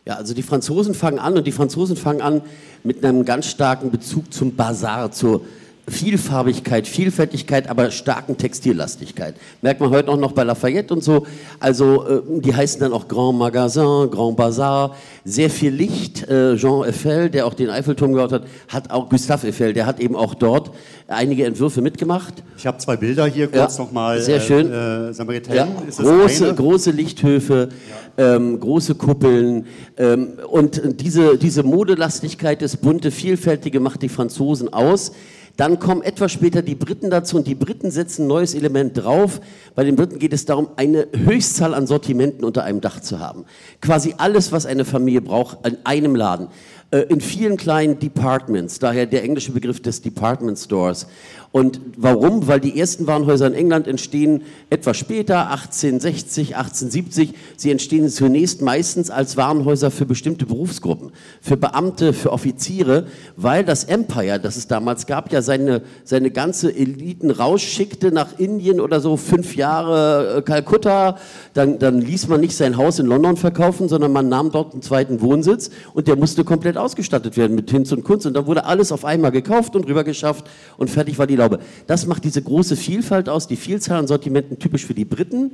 Ja, 0.05 0.15
also 0.15 0.33
die 0.33 0.43
Franzosen 0.43 0.93
fangen 0.93 1.17
an 1.17 1.35
und 1.37 1.47
die 1.47 1.51
Franzosen 1.51 1.95
fangen 1.95 2.21
an 2.21 2.41
mit 2.83 3.03
einem 3.03 3.25
ganz 3.25 3.47
starken 3.47 3.89
Bezug 3.89 4.31
zum 4.31 4.55
Bazar, 4.55 5.11
zur 5.11 5.41
Vielfarbigkeit, 5.87 6.87
Vielfältigkeit, 6.87 7.69
aber 7.69 7.91
starken 7.91 8.37
Textillastigkeit. 8.37 9.35
Merkt 9.61 9.81
man 9.81 9.91
heute 9.91 10.09
auch 10.09 10.17
noch 10.17 10.31
bei 10.31 10.43
Lafayette 10.43 10.93
und 10.93 11.03
so. 11.03 11.27
Also 11.59 12.07
äh, 12.07 12.21
die 12.39 12.55
heißen 12.55 12.79
dann 12.79 12.91
auch 12.91 13.07
Grand 13.07 13.37
Magasin, 13.37 14.09
Grand 14.09 14.35
Bazar. 14.35 14.95
Sehr 15.23 15.49
viel 15.49 15.71
Licht. 15.71 16.27
Äh, 16.27 16.55
Jean 16.55 16.83
Eiffel, 16.83 17.29
der 17.29 17.45
auch 17.45 17.53
den 17.53 17.69
Eiffelturm 17.69 18.13
gebaut 18.13 18.31
hat, 18.31 18.43
hat 18.67 18.89
auch 18.89 19.09
Gustave 19.09 19.47
Eiffel, 19.47 19.73
der 19.73 19.85
hat 19.85 19.99
eben 19.99 20.15
auch 20.15 20.33
dort 20.33 20.71
einige 21.07 21.45
Entwürfe 21.45 21.81
mitgemacht. 21.81 22.33
Ich 22.57 22.65
habe 22.65 22.79
zwei 22.79 22.97
Bilder 22.97 23.27
hier 23.27 23.47
kurz 23.47 23.77
ja, 23.77 23.83
nochmal. 23.83 24.21
Sehr 24.21 24.39
schön. 24.39 24.71
Äh, 24.71 25.11
ja, 25.53 25.67
große, 25.97 26.55
große 26.55 26.91
Lichthöfe, 26.91 27.69
ja. 28.17 28.35
ähm, 28.35 28.59
große 28.59 28.95
Kuppeln 28.95 29.67
ähm, 29.97 30.29
und 30.49 30.81
diese, 30.99 31.37
diese 31.37 31.61
Modelastigkeit, 31.61 32.63
das 32.63 32.77
bunte, 32.77 33.11
vielfältige 33.11 33.79
macht 33.79 34.01
die 34.01 34.09
Franzosen 34.09 34.73
aus. 34.73 35.11
Dann 35.57 35.79
kommen 35.79 36.01
etwas 36.01 36.33
später 36.33 36.61
die 36.61 36.75
Briten 36.75 37.09
dazu 37.09 37.37
und 37.37 37.47
die 37.47 37.55
Briten 37.55 37.89
setzen 37.89 38.23
ein 38.23 38.27
neues 38.27 38.53
Element 38.53 38.97
drauf. 38.97 39.39
Bei 39.73 39.85
den 39.85 39.95
Briten 39.95 40.19
geht 40.19 40.33
es 40.33 40.45
darum, 40.45 40.69
eine 40.75 41.07
Höchstzahl 41.13 41.73
an 41.73 41.87
Sortimenten 41.87 42.43
unter 42.43 42.63
einem 42.63 42.81
Dach 42.81 42.99
zu 42.99 43.19
haben. 43.19 43.45
Quasi 43.81 44.15
alles, 44.17 44.51
was 44.51 44.65
eine 44.65 44.83
Familie 44.83 45.21
braucht, 45.21 45.65
in 45.65 45.77
einem 45.85 46.15
Laden. 46.15 46.47
Äh, 46.91 46.99
in 47.09 47.21
vielen 47.21 47.57
kleinen 47.57 47.99
Departments, 47.99 48.79
daher 48.79 49.05
der 49.05 49.23
englische 49.23 49.51
Begriff 49.51 49.81
des 49.81 50.01
Department 50.01 50.57
Stores. 50.59 51.07
Und 51.55 51.79
warum? 51.95 52.49
Weil 52.49 52.59
die 52.59 52.77
ersten 52.77 53.07
Warenhäuser 53.07 53.47
in 53.47 53.53
England 53.53 53.87
entstehen 53.87 54.41
etwas 54.69 54.97
später, 54.97 55.51
1860, 55.51 56.57
1870. 56.57 57.33
Sie 57.55 57.71
entstehen 57.71 58.09
zunächst 58.09 58.61
meistens 58.61 59.09
als 59.09 59.37
Warenhäuser 59.37 59.89
für 59.89 60.05
bestimmte 60.05 60.45
Berufsgruppen, 60.45 61.13
für 61.39 61.55
Beamte, 61.55 62.11
für 62.11 62.33
Offiziere, 62.33 63.07
weil 63.37 63.63
das 63.63 63.85
Empire, 63.85 64.37
das 64.37 64.57
es 64.57 64.67
damals 64.67 65.07
gab, 65.07 65.31
ja 65.31 65.41
seine, 65.41 65.81
seine 66.03 66.29
ganze 66.29 66.75
Eliten 66.75 67.31
rausschickte 67.31 68.11
nach 68.11 68.37
Indien 68.37 68.81
oder 68.81 68.99
so, 68.99 69.15
fünf 69.15 69.55
Jahre 69.55 70.39
äh, 70.39 70.41
Kalkutta. 70.41 71.17
Dann, 71.53 71.79
dann 71.79 72.01
ließ 72.01 72.27
man 72.27 72.41
nicht 72.41 72.57
sein 72.57 72.75
Haus 72.75 72.99
in 72.99 73.05
London 73.05 73.37
verkaufen, 73.37 73.87
sondern 73.87 74.11
man 74.11 74.27
nahm 74.27 74.51
dort 74.51 74.73
einen 74.73 74.81
zweiten 74.81 75.21
Wohnsitz 75.21 75.69
und 75.93 76.09
der 76.09 76.17
musste 76.17 76.43
komplett 76.43 76.74
ausgestattet 76.77 77.37
werden 77.37 77.55
mit 77.55 77.71
Hinz 77.71 77.91
und 77.91 78.03
Kunst. 78.03 78.25
Und 78.25 78.33
dann 78.33 78.45
wurde 78.45 78.65
alles 78.65 78.91
auf 78.91 79.05
einmal 79.05 79.31
gekauft 79.31 79.75
und 79.75 79.87
rübergeschafft 79.87 80.49
und 80.77 80.89
fertig 80.89 81.17
war 81.17 81.27
die 81.27 81.37
glaube, 81.47 81.59
das 81.87 82.07
macht 82.07 82.23
diese 82.23 82.41
große 82.41 82.75
Vielfalt 82.75 83.29
aus, 83.29 83.47
die 83.47 83.55
Vielzahl 83.55 83.99
an 83.99 84.07
Sortimenten 84.07 84.59
typisch 84.59 84.85
für 84.85 84.93
die 84.93 85.05
Briten, 85.05 85.51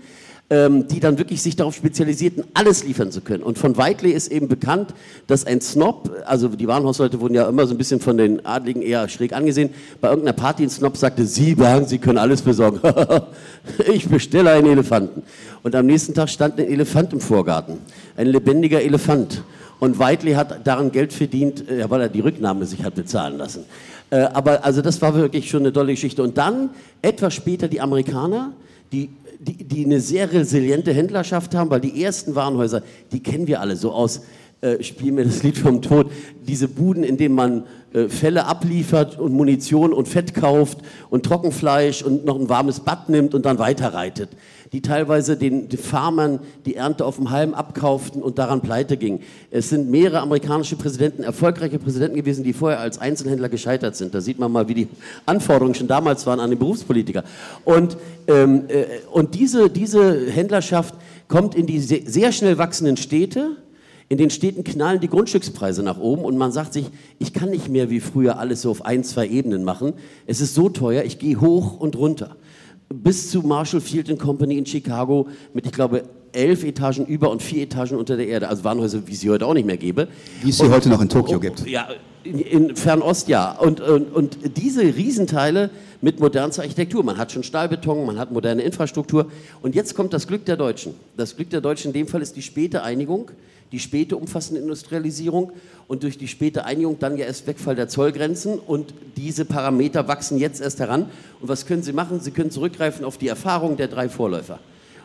ähm, 0.49 0.87
die 0.87 0.99
dann 0.99 1.17
wirklich 1.17 1.41
sich 1.41 1.55
darauf 1.55 1.75
spezialisierten, 1.75 2.43
alles 2.53 2.83
liefern 2.83 3.11
zu 3.11 3.21
können. 3.21 3.43
Und 3.43 3.57
von 3.57 3.77
Whiteley 3.77 4.11
ist 4.11 4.31
eben 4.31 4.47
bekannt, 4.47 4.93
dass 5.27 5.45
ein 5.45 5.61
Snob, 5.61 6.11
also 6.25 6.49
die 6.49 6.67
Warenhausleute 6.67 7.19
wurden 7.19 7.33
ja 7.33 7.47
immer 7.47 7.65
so 7.67 7.73
ein 7.73 7.77
bisschen 7.77 7.99
von 7.99 8.17
den 8.17 8.45
Adligen 8.45 8.81
eher 8.81 9.07
schräg 9.09 9.33
angesehen, 9.33 9.71
bei 9.99 10.09
irgendeiner 10.09 10.35
Party 10.35 10.63
ein 10.63 10.69
Snob 10.69 10.97
sagte, 10.97 11.25
Sie 11.25 11.55
sagen, 11.55 11.87
Sie 11.87 11.99
können 11.99 12.17
alles 12.17 12.41
besorgen. 12.41 12.79
ich 13.93 14.07
bestelle 14.07 14.51
einen 14.51 14.67
Elefanten. 14.67 15.23
Und 15.63 15.75
am 15.75 15.85
nächsten 15.85 16.13
Tag 16.13 16.29
stand 16.29 16.59
ein 16.59 16.67
Elefant 16.67 17.13
im 17.13 17.21
Vorgarten, 17.21 17.77
ein 18.17 18.27
lebendiger 18.27 18.81
Elefant. 18.81 19.43
Und 19.81 19.97
Whiteley 19.97 20.33
hat 20.33 20.67
daran 20.67 20.91
Geld 20.91 21.11
verdient, 21.11 21.67
äh, 21.67 21.89
weil 21.89 22.01
er 22.01 22.09
die 22.09 22.19
Rücknahme 22.19 22.67
sich 22.67 22.83
hat 22.83 22.93
bezahlen 22.93 23.39
lassen. 23.39 23.65
Äh, 24.11 24.17
aber 24.17 24.63
also 24.63 24.83
das 24.83 25.01
war 25.01 25.15
wirklich 25.15 25.49
schon 25.49 25.61
eine 25.61 25.73
tolle 25.73 25.93
Geschichte. 25.93 26.21
Und 26.21 26.37
dann 26.37 26.69
etwas 27.01 27.33
später 27.33 27.67
die 27.67 27.81
Amerikaner, 27.81 28.53
die, 28.91 29.09
die, 29.39 29.63
die 29.63 29.83
eine 29.83 29.99
sehr 29.99 30.31
resiliente 30.31 30.93
Händlerschaft 30.93 31.55
haben, 31.55 31.71
weil 31.71 31.81
die 31.81 32.03
ersten 32.03 32.35
Warenhäuser, 32.35 32.83
die 33.11 33.23
kennen 33.23 33.47
wir 33.47 33.59
alle 33.59 33.75
so 33.75 33.91
aus, 33.91 34.21
äh, 34.61 34.83
spiel 34.83 35.13
mir 35.13 35.25
das 35.25 35.41
Lied 35.41 35.57
vom 35.57 35.81
Tod, 35.81 36.11
diese 36.47 36.67
Buden, 36.67 37.03
in 37.03 37.17
denen 37.17 37.33
man 37.33 37.63
äh, 37.93 38.07
Felle 38.09 38.45
abliefert 38.45 39.19
und 39.19 39.33
Munition 39.33 39.93
und 39.93 40.07
Fett 40.07 40.33
kauft 40.33 40.79
und 41.09 41.25
Trockenfleisch 41.25 42.03
und 42.03 42.25
noch 42.25 42.39
ein 42.39 42.49
warmes 42.49 42.81
Bad 42.81 43.09
nimmt 43.09 43.33
und 43.33 43.45
dann 43.45 43.59
weiterreitet 43.59 44.29
die 44.71 44.81
teilweise 44.81 45.35
den, 45.35 45.69
Farmern 45.71 46.39
die 46.65 46.75
Ernte 46.75 47.05
auf 47.05 47.17
dem 47.17 47.29
Halm 47.29 47.53
abkauften 47.53 48.21
und 48.21 48.37
daran 48.37 48.61
pleite 48.61 48.95
gingen. 48.95 49.19
Es 49.49 49.69
sind 49.69 49.89
mehrere 49.89 50.21
amerikanische 50.21 50.77
Präsidenten, 50.77 51.23
erfolgreiche 51.23 51.77
Präsidenten 51.77 52.15
gewesen, 52.15 52.43
die 52.43 52.53
vorher 52.53 52.79
als 52.79 52.97
Einzelhändler 52.97 53.49
gescheitert 53.49 53.97
sind. 53.97 54.15
Da 54.15 54.21
sieht 54.21 54.39
man 54.39 54.51
mal, 54.51 54.69
wie 54.69 54.73
die 54.73 54.87
Anforderungen 55.25 55.75
schon 55.75 55.87
damals 55.87 56.25
waren 56.25 56.39
an 56.39 56.49
den 56.49 56.59
Berufspolitiker. 56.59 57.23
Und, 57.65 57.97
ähm, 58.27 58.63
äh, 58.69 58.85
und 59.11 59.35
diese, 59.35 59.69
diese 59.69 60.27
Händlerschaft 60.27 60.95
kommt 61.27 61.53
in 61.53 61.65
die 61.65 61.79
sehr 61.79 62.31
schnell 62.31 62.57
wachsenden 62.57 62.95
Städte, 62.95 63.57
in 64.11 64.17
den 64.17 64.29
Städten 64.29 64.65
knallen 64.65 64.99
die 64.99 65.07
Grundstückspreise 65.07 65.83
nach 65.83 65.97
oben 65.97 66.25
und 66.25 66.37
man 66.37 66.51
sagt 66.51 66.73
sich, 66.73 66.87
ich 67.17 67.31
kann 67.31 67.49
nicht 67.49 67.69
mehr 67.69 67.89
wie 67.89 68.01
früher 68.01 68.39
alles 68.39 68.61
so 68.61 68.69
auf 68.69 68.83
ein, 68.83 69.05
zwei 69.05 69.25
Ebenen 69.25 69.63
machen. 69.63 69.93
Es 70.27 70.41
ist 70.41 70.53
so 70.53 70.67
teuer, 70.67 71.05
ich 71.05 71.17
gehe 71.17 71.39
hoch 71.39 71.79
und 71.79 71.95
runter 71.95 72.35
bis 72.93 73.31
zu 73.31 73.39
Marshall 73.41 73.79
Field 73.79 74.19
Company 74.19 74.57
in 74.57 74.65
Chicago 74.65 75.29
mit, 75.53 75.65
ich 75.65 75.71
glaube, 75.71 76.03
elf 76.33 76.65
Etagen 76.65 77.05
über 77.05 77.31
und 77.31 77.41
vier 77.41 77.63
Etagen 77.63 77.97
unter 77.97 78.17
der 78.17 78.27
Erde. 78.27 78.49
Also 78.49 78.65
Warenhäuser, 78.65 79.07
wie 79.07 79.15
sie 79.15 79.29
heute 79.29 79.45
auch 79.45 79.53
nicht 79.53 79.65
mehr 79.65 79.77
gäbe. 79.77 80.09
Wie 80.41 80.49
es 80.49 80.57
sie 80.57 80.65
und, 80.65 80.71
heute 80.71 80.89
noch 80.89 81.01
in 81.01 81.07
Tokio 81.07 81.35
und, 81.35 81.41
gibt. 81.41 81.65
Ja, 81.65 81.87
in, 82.25 82.39
in 82.39 82.75
Fernost 82.75 83.29
ja. 83.29 83.53
Und, 83.53 83.79
und, 83.79 84.13
und 84.13 84.37
diese 84.57 84.81
Riesenteile 84.81 85.69
mit 86.01 86.19
modernster 86.19 86.63
Architektur. 86.63 87.03
Man 87.03 87.17
hat 87.17 87.31
schon 87.31 87.43
Stahlbeton, 87.43 88.05
man 88.05 88.19
hat 88.19 88.31
moderne 88.31 88.61
Infrastruktur. 88.61 89.27
Und 89.61 89.73
jetzt 89.73 89.95
kommt 89.95 90.11
das 90.11 90.27
Glück 90.27 90.43
der 90.43 90.57
Deutschen. 90.57 90.95
Das 91.15 91.37
Glück 91.37 91.49
der 91.49 91.61
Deutschen 91.61 91.87
in 91.89 91.93
dem 91.93 92.07
Fall 92.07 92.21
ist 92.21 92.35
die 92.35 92.41
späte 92.41 92.83
Einigung 92.83 93.31
die 93.71 93.79
späte 93.79 94.17
umfassende 94.17 94.61
Industrialisierung 94.61 95.53
und 95.87 96.03
durch 96.03 96.17
die 96.17 96.27
späte 96.27 96.65
Einigung 96.65 96.99
dann 96.99 97.17
ja 97.17 97.25
erst 97.25 97.47
Wegfall 97.47 97.75
der 97.75 97.87
Zollgrenzen 97.87 98.59
und 98.59 98.93
diese 99.15 99.45
Parameter 99.45 100.07
wachsen 100.07 100.37
jetzt 100.37 100.61
erst 100.61 100.79
heran. 100.79 101.09
Und 101.39 101.47
was 101.47 101.65
können 101.65 101.83
Sie 101.83 101.93
machen? 101.93 102.19
Sie 102.19 102.31
können 102.31 102.51
zurückgreifen 102.51 103.05
auf 103.05 103.17
die 103.17 103.27
Erfahrung 103.27 103.77
der 103.77 103.87
drei 103.87 104.09
Vorläufer. 104.09 104.59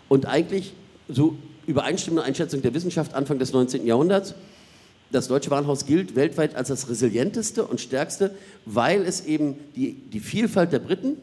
Und 0.09 0.27
eigentlich 0.27 0.75
so 1.09 1.37
übereinstimmende 1.67 2.25
Einschätzung 2.25 2.63
der 2.63 2.75
Wissenschaft 2.75 3.15
Anfang 3.15 3.39
des 3.39 3.53
19. 3.53 3.87
Jahrhunderts, 3.87 4.35
das 5.13 5.29
deutsche 5.29 5.51
Warenhaus 5.51 5.87
gilt 5.87 6.17
weltweit 6.17 6.57
als 6.57 6.69
das 6.69 6.89
resilienteste 6.89 7.65
und 7.65 7.81
stärkste, 7.81 8.35
weil 8.65 9.03
es 9.03 9.25
eben 9.25 9.57
die, 9.77 9.93
die 9.93 10.21
Vielfalt 10.21 10.73
der 10.73 10.81
Briten, 10.81 11.17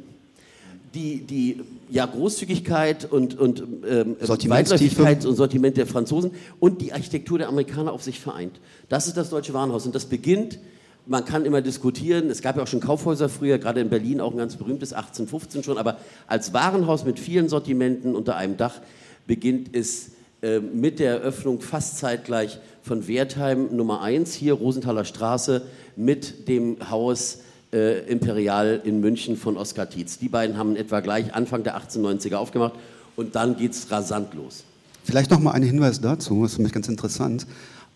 die, 0.94 1.22
die 1.22 1.62
ja, 1.90 2.06
Großzügigkeit 2.06 3.12
und, 3.12 3.38
und 3.40 3.64
ähm, 3.88 4.16
Weitläufigkeit 4.20 5.26
und 5.26 5.36
Sortiment 5.36 5.78
der 5.78 5.88
Franzosen 5.88 6.32
und 6.60 6.82
die 6.82 6.94
Architektur 6.94 7.40
der 7.40 7.48
Amerikaner 7.50 7.92
auf 7.92 8.04
sich 8.04 8.20
vereint. 8.20 8.60
Das 8.90 9.08
ist 9.08 9.18
das 9.18 9.30
Deutsche 9.30 9.54
Warenhaus 9.54 9.86
und 9.86 9.96
das 9.96 10.06
beginnt, 10.06 10.60
man 11.06 11.26
kann 11.26 11.46
immer 11.46 11.62
diskutieren, 11.62 12.30
es 12.30 12.42
gab 12.42 12.56
ja 12.56 12.64
auch 12.64 12.68
schon 12.68 12.80
Kaufhäuser 12.80 13.28
früher, 13.28 13.58
gerade 13.58 13.82
in 13.82 13.90
Berlin 13.90 14.22
auch 14.22 14.32
ein 14.32 14.38
ganz 14.38 14.56
berühmtes, 14.56 14.94
1815 14.94 15.64
schon, 15.64 15.78
aber 15.78 15.98
als 16.28 16.54
Warenhaus 16.54 17.04
mit 17.06 17.20
vielen 17.20 17.50
Sortimenten 17.50 18.16
unter 18.16 18.38
einem 18.38 18.56
Dach 18.56 18.80
beginnt 19.28 19.76
es 19.76 20.12
äh, 20.42 20.60
mit 20.60 21.00
der 21.00 21.12
Eröffnung 21.16 21.60
fast 21.60 21.98
zeitgleich 21.98 22.60
von 22.82 23.08
Wertheim 23.08 23.76
Nummer 23.76 24.02
1, 24.02 24.34
hier 24.34 24.54
Rosenthaler 24.54 25.06
Straße, 25.06 25.64
mit 25.96 26.48
dem 26.48 26.78
Haus 26.90 27.40
äh, 27.74 28.00
Imperial 28.10 28.82
in 28.84 29.00
München 29.00 29.36
von 29.36 29.58
Oskar 29.58 29.90
Tietz. 29.90 30.20
Die 30.20 30.30
beiden 30.30 30.58
haben 30.58 30.76
etwa 30.76 31.00
gleich 31.00 31.34
Anfang 31.34 31.64
der 31.64 31.78
1890er 31.78 32.36
aufgemacht 32.36 32.74
und 33.16 33.36
dann 33.36 33.58
geht 33.58 33.72
es 33.72 33.92
rasant 33.92 34.34
los. 34.34 34.64
Vielleicht 35.04 35.32
noch 35.32 35.40
mal 35.40 35.52
ein 35.52 35.64
Hinweis 35.64 36.00
dazu, 36.00 36.44
das 36.44 36.52
ist 36.52 36.56
für 36.58 36.64
mich 36.64 36.72
ganz 36.72 36.88
interessant. 36.88 37.46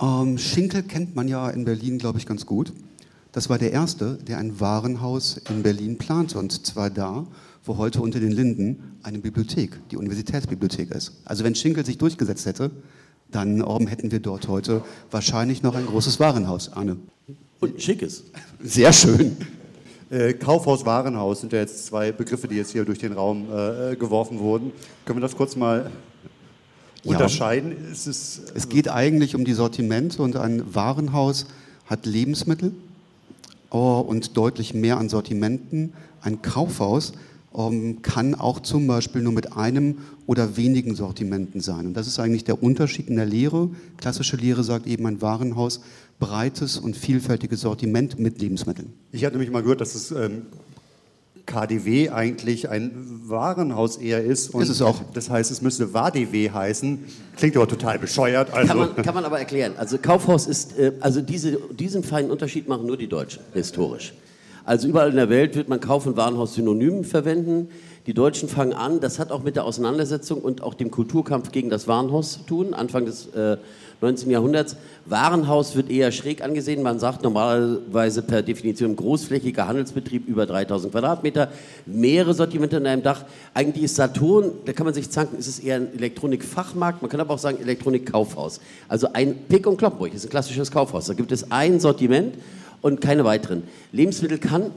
Ähm, 0.01 0.37
Schinkel 0.37 0.83
kennt 0.83 1.15
man 1.15 1.27
ja 1.27 1.49
in 1.49 1.63
Berlin, 1.63 1.97
glaube 1.97 2.19
ich, 2.19 2.25
ganz 2.25 2.45
gut. 2.45 2.73
Das 3.31 3.49
war 3.49 3.57
der 3.57 3.71
erste, 3.71 4.17
der 4.27 4.39
ein 4.39 4.59
Warenhaus 4.59 5.39
in 5.49 5.63
Berlin 5.63 5.97
plante 5.97 6.37
und 6.39 6.65
zwar 6.65 6.89
da, 6.89 7.27
wo 7.63 7.77
heute 7.77 8.01
unter 8.01 8.19
den 8.19 8.31
Linden 8.31 8.97
eine 9.03 9.19
Bibliothek, 9.19 9.77
die 9.91 9.97
Universitätsbibliothek 9.97 10.91
ist. 10.91 11.13
Also 11.25 11.43
wenn 11.43 11.55
Schinkel 11.55 11.85
sich 11.85 11.97
durchgesetzt 11.97 12.45
hätte, 12.45 12.71
dann 13.31 13.59
ähm, 13.59 13.87
hätten 13.87 14.11
wir 14.11 14.19
dort 14.19 14.47
heute 14.47 14.83
wahrscheinlich 15.11 15.63
noch 15.63 15.75
ein 15.75 15.85
großes 15.85 16.19
Warenhaus, 16.19 16.73
Arne. 16.73 16.97
Und 17.59 17.81
schickes. 17.81 18.23
Sehr 18.63 18.93
schön. 18.93 19.37
Äh, 20.09 20.33
Kaufhaus, 20.33 20.85
Warenhaus 20.85 21.41
sind 21.41 21.51
ja 21.51 21.59
jetzt 21.59 21.85
zwei 21.85 22.13
Begriffe, 22.13 22.47
die 22.47 22.55
jetzt 22.55 22.71
hier 22.71 22.85
durch 22.85 22.99
den 22.99 23.11
Raum 23.11 23.47
äh, 23.51 23.95
geworfen 23.97 24.39
wurden. 24.39 24.71
Können 25.03 25.17
wir 25.17 25.21
das 25.21 25.35
kurz 25.35 25.57
mal 25.57 25.91
unterscheiden? 27.03 27.75
Es, 27.91 28.07
es, 28.07 28.41
es 28.55 28.69
geht 28.69 28.89
eigentlich 28.89 29.35
um 29.35 29.43
die 29.43 29.53
Sortimente 29.53 30.21
und 30.21 30.37
ein 30.37 30.73
Warenhaus 30.73 31.45
hat 31.87 32.05
Lebensmittel 32.05 32.73
oh, 33.69 33.99
und 33.99 34.37
deutlich 34.37 34.73
mehr 34.73 34.97
an 34.97 35.09
Sortimenten. 35.09 35.91
Ein 36.21 36.41
Kaufhaus 36.41 37.11
ähm, 37.53 38.01
kann 38.01 38.33
auch 38.33 38.61
zum 38.61 38.87
Beispiel 38.87 39.21
nur 39.21 39.33
mit 39.33 39.57
einem 39.57 39.97
oder 40.25 40.55
wenigen 40.55 40.95
Sortimenten 40.95 41.59
sein. 41.59 41.87
Und 41.87 41.93
das 41.95 42.07
ist 42.07 42.19
eigentlich 42.19 42.45
der 42.45 42.63
Unterschied 42.63 43.09
in 43.09 43.17
der 43.17 43.25
Lehre. 43.25 43.69
Klassische 43.97 44.37
Lehre 44.37 44.63
sagt 44.63 44.87
eben, 44.87 45.05
ein 45.05 45.21
Warenhaus 45.21 45.81
breites 46.19 46.77
und 46.77 46.95
vielfältiges 46.97 47.61
Sortiment 47.61 48.19
mit 48.19 48.41
Lebensmitteln. 48.41 48.93
Ich 49.11 49.23
hatte 49.23 49.35
nämlich 49.35 49.51
mal 49.51 49.61
gehört, 49.61 49.81
dass 49.81 49.95
es 49.95 50.11
ähm, 50.11 50.47
KDW 51.45 52.09
eigentlich 52.09 52.69
ein 52.69 53.21
Warenhaus 53.25 53.97
eher 53.97 54.23
ist. 54.23 54.53
Und 54.53 54.61
ist 54.61 54.69
es 54.69 54.81
auch. 54.81 55.01
Das 55.13 55.29
heißt, 55.29 55.49
es 55.49 55.61
müsste 55.61 55.93
WADW 55.93 56.51
heißen. 56.51 57.03
Klingt 57.37 57.55
aber 57.55 57.67
total 57.67 57.97
bescheuert. 57.99 58.53
Also. 58.53 58.67
Kann, 58.67 58.77
man, 58.77 58.95
kann 58.95 59.15
man 59.15 59.25
aber 59.25 59.39
erklären. 59.39 59.73
Also 59.77 59.97
Kaufhaus 59.97 60.45
ist, 60.45 60.77
äh, 60.77 60.93
also 60.99 61.21
diese, 61.21 61.57
diesen 61.71 62.03
feinen 62.03 62.29
Unterschied 62.29 62.67
machen 62.67 62.85
nur 62.85 62.97
die 62.97 63.07
Deutschen, 63.07 63.41
historisch. 63.53 64.13
Also 64.65 64.87
überall 64.89 65.09
in 65.09 65.15
der 65.15 65.29
Welt 65.29 65.55
wird 65.55 65.69
man 65.69 65.79
Kauf- 65.79 66.05
und 66.05 66.17
Warenhaus 66.17 66.55
synonym 66.55 67.05
verwenden. 67.05 67.69
Die 68.05 68.13
Deutschen 68.13 68.49
fangen 68.49 68.73
an, 68.73 68.99
das 68.99 69.17
hat 69.17 69.31
auch 69.31 69.43
mit 69.43 69.55
der 69.55 69.63
Auseinandersetzung 69.63 70.41
und 70.41 70.61
auch 70.61 70.73
dem 70.73 70.91
Kulturkampf 70.91 71.51
gegen 71.51 71.69
das 71.69 71.87
Warenhaus 71.87 72.33
zu 72.33 72.39
tun, 72.41 72.73
Anfang 72.73 73.05
des 73.05 73.27
äh, 73.27 73.57
19. 74.01 74.29
Jahrhunderts. 74.29 74.75
Warenhaus 75.05 75.75
wird 75.75 75.89
eher 75.89 76.11
schräg 76.11 76.43
angesehen. 76.43 76.83
Man 76.83 76.99
sagt 76.99 77.23
normalerweise 77.23 78.21
per 78.21 78.43
Definition 78.43 78.95
großflächiger 78.95 79.67
Handelsbetrieb 79.67 80.27
über 80.27 80.45
3000 80.45 80.91
Quadratmeter, 80.91 81.49
mehrere 81.85 82.33
Sortimente 82.33 82.77
in 82.77 82.85
einem 82.85 83.01
Dach. 83.01 83.23
Eigentlich 83.53 83.85
ist 83.85 83.95
Saturn, 83.95 84.51
da 84.65 84.73
kann 84.73 84.85
man 84.85 84.93
sich 84.93 85.09
zanken, 85.09 85.39
ist 85.39 85.47
es 85.47 85.59
eher 85.59 85.77
ein 85.77 85.93
Elektronikfachmarkt. 85.95 87.01
Man 87.01 87.09
kann 87.09 87.19
aber 87.19 87.33
auch 87.33 87.39
sagen 87.39 87.59
Elektronikkaufhaus. 87.59 88.59
Also 88.87 89.07
ein 89.13 89.35
Pick 89.47 89.65
und 89.65 89.77
Kloppenburg 89.77 90.13
ist 90.13 90.25
ein 90.25 90.29
klassisches 90.29 90.71
Kaufhaus. 90.71 91.07
Da 91.07 91.13
gibt 91.13 91.31
es 91.31 91.51
ein 91.51 91.79
Sortiment 91.79 92.35
und 92.81 93.01
keine 93.01 93.25
weiteren. 93.25 93.63
Lebensmittel 93.91 94.37
kann 94.37 94.71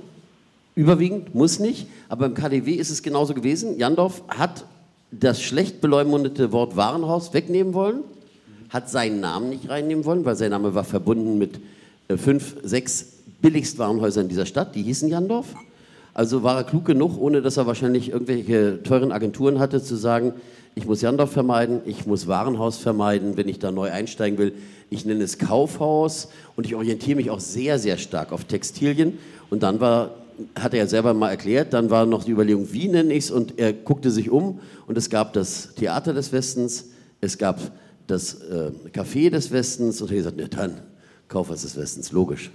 überwiegend, 0.77 1.35
muss 1.35 1.59
nicht, 1.59 1.89
aber 2.09 2.29
beim 2.29 2.35
KDW 2.35 2.73
ist 2.73 2.89
es 2.91 3.03
genauso 3.03 3.35
gewesen. 3.35 3.79
Jandorf 3.79 4.23
hat 4.29 4.65
das 5.11 5.43
schlecht 5.43 5.81
beleumundete 5.81 6.53
Wort 6.53 6.77
Warenhaus 6.77 7.35
wegnehmen 7.35 7.75
wollen 7.75 8.05
hat 8.71 8.89
seinen 8.89 9.21
Namen 9.21 9.50
nicht 9.50 9.69
reinnehmen 9.69 10.05
wollen, 10.05 10.25
weil 10.25 10.37
sein 10.37 10.50
Name 10.50 10.75
war 10.75 10.85
verbunden 10.85 11.39
mit 11.39 11.61
äh, 12.09 12.17
fünf, 12.17 12.57
sechs 12.62 13.07
Billigstwarenhäuser 13.43 14.23
in 14.23 14.29
dieser 14.29 14.47
Stadt, 14.47 14.75
die 14.75 14.83
hießen 14.83 15.09
Jandorf. 15.09 15.55
Also 16.15 16.43
war 16.43 16.57
er 16.57 16.65
klug 16.65 16.85
genug, 16.85 17.19
ohne 17.21 17.43
dass 17.43 17.57
er 17.57 17.67
wahrscheinlich 17.67 18.11
irgendwelche 18.11 18.83
teuren 18.83 19.12
Agenturen 19.12 19.59
hatte, 19.59 19.83
zu 19.83 19.97
sagen, 19.97 20.35
ich 20.75 20.87
muss 20.87 21.03
Jandorf 21.03 21.33
vermeiden, 21.33 21.81
ich 21.85 22.07
muss 22.07 22.27
Warenhaus 22.27 22.79
vermeiden, 22.79 23.37
wenn 23.37 23.49
ich 23.49 23.59
da 23.59 23.73
neu 23.73 23.91
einsteigen 23.91 24.39
will. 24.39 24.53
Ich 24.89 25.05
nenne 25.05 25.25
es 25.25 25.39
Kaufhaus 25.39 26.29
und 26.57 26.67
ich 26.67 26.75
orientiere 26.75 27.17
mich 27.17 27.31
auch 27.31 27.41
sehr, 27.41 27.79
sehr 27.79 27.97
stark 27.97 28.33
auf 28.33 28.45
Textilien. 28.45 29.19
Und 29.50 29.62
dann 29.62 29.81
war, 29.81 30.11
hat 30.55 30.73
er 30.73 30.81
ja 30.81 30.87
selber 30.87 31.12
mal 31.12 31.31
erklärt, 31.31 31.73
dann 31.73 31.91
war 31.91 32.07
noch 32.07 32.25
die 32.25 32.31
Überlegung, 32.31 32.73
wie 32.73 32.89
nenne 32.89 33.12
ich 33.12 33.25
es? 33.25 33.31
Und 33.31 33.59
er 33.59 33.73
guckte 33.73 34.11
sich 34.11 34.31
um 34.31 34.61
und 34.87 34.97
es 34.97 35.11
gab 35.11 35.33
das 35.33 35.75
Theater 35.75 36.12
des 36.12 36.33
Westens, 36.33 36.87
es 37.21 37.37
gab 37.37 37.61
das 38.11 38.35
äh, 38.35 38.71
Café 38.93 39.31
des 39.31 39.50
Westens 39.50 40.00
und 40.00 40.09
hat 40.09 40.17
gesagt, 40.17 40.37
ne, 40.37 40.49
dann 40.49 40.81
Kaufhaus 41.29 41.62
des 41.62 41.76
Westens, 41.76 42.12
logisch. 42.12 42.50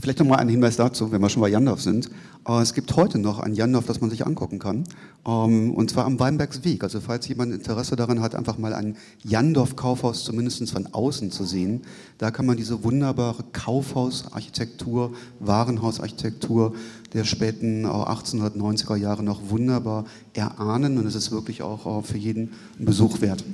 Vielleicht 0.00 0.20
noch 0.20 0.26
mal 0.26 0.36
ein 0.36 0.48
Hinweis 0.48 0.76
dazu, 0.76 1.10
wenn 1.10 1.20
wir 1.20 1.28
schon 1.28 1.42
bei 1.42 1.48
Jandorf 1.48 1.80
sind. 1.80 2.08
Äh, 2.46 2.62
es 2.62 2.72
gibt 2.72 2.94
heute 2.94 3.18
noch 3.18 3.40
ein 3.40 3.54
Jandorf, 3.54 3.86
das 3.86 4.00
man 4.00 4.10
sich 4.10 4.24
angucken 4.24 4.60
kann. 4.60 4.84
Ähm, 5.26 5.72
und 5.74 5.90
zwar 5.90 6.04
am 6.04 6.20
Weinbergsweg. 6.20 6.84
Also 6.84 7.00
falls 7.00 7.26
jemand 7.26 7.52
Interesse 7.52 7.96
daran 7.96 8.20
hat, 8.20 8.36
einfach 8.36 8.58
mal 8.58 8.74
ein 8.74 8.96
Jandorf-Kaufhaus 9.24 10.24
zumindest 10.24 10.70
von 10.70 10.86
außen 10.86 11.32
zu 11.32 11.44
sehen. 11.44 11.82
Da 12.18 12.30
kann 12.30 12.46
man 12.46 12.56
diese 12.56 12.84
wunderbare 12.84 13.42
Kaufhausarchitektur, 13.52 15.12
Warenhausarchitektur 15.40 16.74
der 17.12 17.24
späten 17.24 17.84
1890er 17.84 18.96
äh, 18.96 19.00
Jahre 19.00 19.24
noch 19.24 19.50
wunderbar 19.50 20.04
erahnen. 20.32 20.98
Und 20.98 21.06
es 21.06 21.16
ist 21.16 21.32
wirklich 21.32 21.62
auch 21.62 21.98
äh, 21.98 22.02
für 22.02 22.18
jeden 22.18 22.52
Besuch 22.78 23.20
wert. 23.20 23.44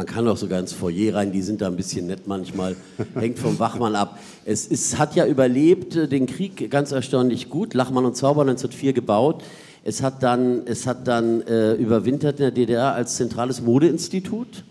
Man 0.00 0.06
kann 0.06 0.26
auch 0.28 0.38
sogar 0.38 0.58
ins 0.58 0.72
Foyer 0.72 1.14
rein, 1.14 1.30
die 1.30 1.42
sind 1.42 1.60
da 1.60 1.66
ein 1.66 1.76
bisschen 1.76 2.06
nett 2.06 2.26
manchmal, 2.26 2.74
hängt 3.16 3.38
vom 3.38 3.58
Wachmann 3.58 3.94
ab. 3.94 4.18
Es 4.46 4.66
ist, 4.66 4.98
hat 4.98 5.14
ja 5.14 5.26
überlebt 5.26 5.94
äh, 5.94 6.08
den 6.08 6.24
Krieg 6.24 6.70
ganz 6.70 6.90
erstaunlich 6.92 7.50
gut, 7.50 7.74
Lachmann 7.74 8.06
und 8.06 8.16
Zauber 8.16 8.40
1904 8.40 8.94
gebaut. 8.94 9.44
Es 9.84 10.00
hat 10.02 10.22
dann, 10.22 10.62
es 10.64 10.86
hat 10.86 11.06
dann 11.06 11.42
äh, 11.42 11.74
überwintert 11.74 12.40
in 12.40 12.44
der 12.44 12.50
DDR 12.50 12.94
als 12.94 13.16
zentrales 13.16 13.60
Modeinstitut. 13.60 14.64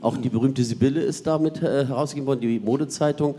Auch 0.00 0.16
die 0.16 0.30
berühmte 0.30 0.64
Sibylle 0.64 1.02
ist 1.02 1.26
damit 1.26 1.62
äh, 1.62 1.84
herausgegeben 1.84 2.26
worden, 2.26 2.40
die 2.40 2.58
Modezeitung. 2.58 3.34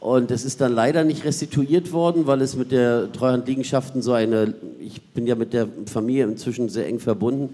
Und 0.00 0.32
es 0.32 0.44
ist 0.44 0.60
dann 0.60 0.74
leider 0.74 1.04
nicht 1.04 1.24
restituiert 1.24 1.92
worden, 1.92 2.26
weil 2.26 2.40
es 2.40 2.56
mit 2.56 2.72
der 2.72 3.12
Treuhandliegenschaften 3.12 4.02
so 4.02 4.12
eine, 4.12 4.54
ich 4.80 5.00
bin 5.00 5.28
ja 5.28 5.36
mit 5.36 5.52
der 5.52 5.68
Familie 5.86 6.24
inzwischen 6.24 6.68
sehr 6.68 6.88
eng 6.88 6.98
verbunden, 6.98 7.50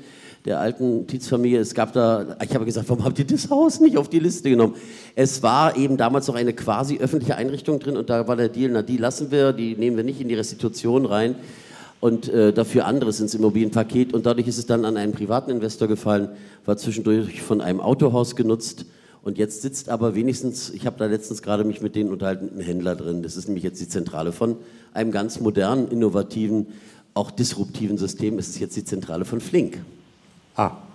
der 0.47 0.61
alten 0.61 1.07
Tietz-Familie. 1.09 1.59
Es 1.59 1.75
gab 1.75 1.93
da, 1.93 2.37
ich 2.43 2.55
habe 2.55 2.65
gesagt, 2.65 2.89
warum 2.89 3.05
habt 3.05 3.19
ihr 3.19 3.27
das 3.27 3.51
Haus 3.51 3.81
nicht 3.81 3.99
auf 3.99 4.09
die 4.09 4.21
Liste 4.21 4.49
genommen? 4.49 4.77
Es 5.17 5.43
war 5.43 5.77
eben 5.77 5.97
damals 5.97 6.29
noch 6.29 6.37
eine 6.37 6.53
quasi 6.53 6.99
öffentliche 6.99 7.37
Einrichtung 7.37 7.81
drin 7.81 7.97
und 7.97 8.09
da 8.09 8.29
war 8.29 8.37
der 8.37 8.49
Deal, 8.49 8.71
na 8.73 8.83
die 8.83 8.97
lassen 8.97 9.33
wir, 9.33 9.53
die 9.53 9.75
nehmen 9.75 9.97
wir 9.97 10.05
nicht 10.05 10.21
in 10.21 10.29
die 10.29 10.35
Restitution 10.35 11.05
rein 11.05 11.35
und 12.01 12.29
äh, 12.29 12.53
dafür 12.53 12.87
anderes 12.87 13.19
ins 13.19 13.35
Immobilienpaket 13.35 14.15
und 14.15 14.25
dadurch 14.25 14.47
ist 14.47 14.59
es 14.59 14.67
dann 14.67 14.85
an 14.85 14.97
einen 14.97 15.13
privaten 15.13 15.51
Investor 15.51 15.89
gefallen, 15.89 16.29
war 16.65 16.77
zwischendurch 16.77 17.43
von 17.43 17.61
einem 17.61 17.81
Autohaus 17.81 18.37
genutzt 18.37 18.87
und 19.23 19.39
jetzt 19.39 19.63
sitzt 19.63 19.89
aber 19.89 20.15
wenigstens, 20.15 20.71
ich 20.71 20.87
habe 20.87 20.97
da 20.97 21.07
letztens 21.07 21.43
gerade 21.43 21.65
mich 21.65 21.83
mit 21.83 21.97
denen 21.97 22.13
unterhalten, 22.13 22.51
ein 22.57 22.61
Händler 22.61 22.95
drin. 22.95 23.25
Das 23.25 23.37
ist 23.37 23.49
nämlich 23.49 23.65
jetzt 23.65 23.81
die 23.81 23.89
Zentrale 23.89 24.31
von 24.31 24.55
einem 24.95 25.11
ganz 25.11 25.41
modernen, 25.41 25.89
innovativen, 25.89 26.69
auch 27.15 27.33
disruptiven 27.33 27.99
System. 27.99 28.39
Es 28.39 28.47
ist 28.47 28.61
jetzt 28.61 28.77
die 28.77 28.85
Zentrale 28.85 29.25
von 29.25 29.41
Flink. 29.41 29.79
Ah. 30.57 30.86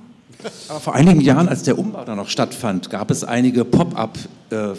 Aber 0.70 0.80
vor 0.80 0.96
einigen 0.96 1.22
Jahren, 1.22 1.48
als 1.48 1.64
der 1.64 1.78
Umbau 1.78 2.04
da 2.04 2.16
noch 2.16 2.30
stattfand, 2.30 2.90
gab 2.90 3.12
es 3.12 3.24
einige 3.24 3.66
Pop-up 3.66 4.18
äh, 4.52 4.74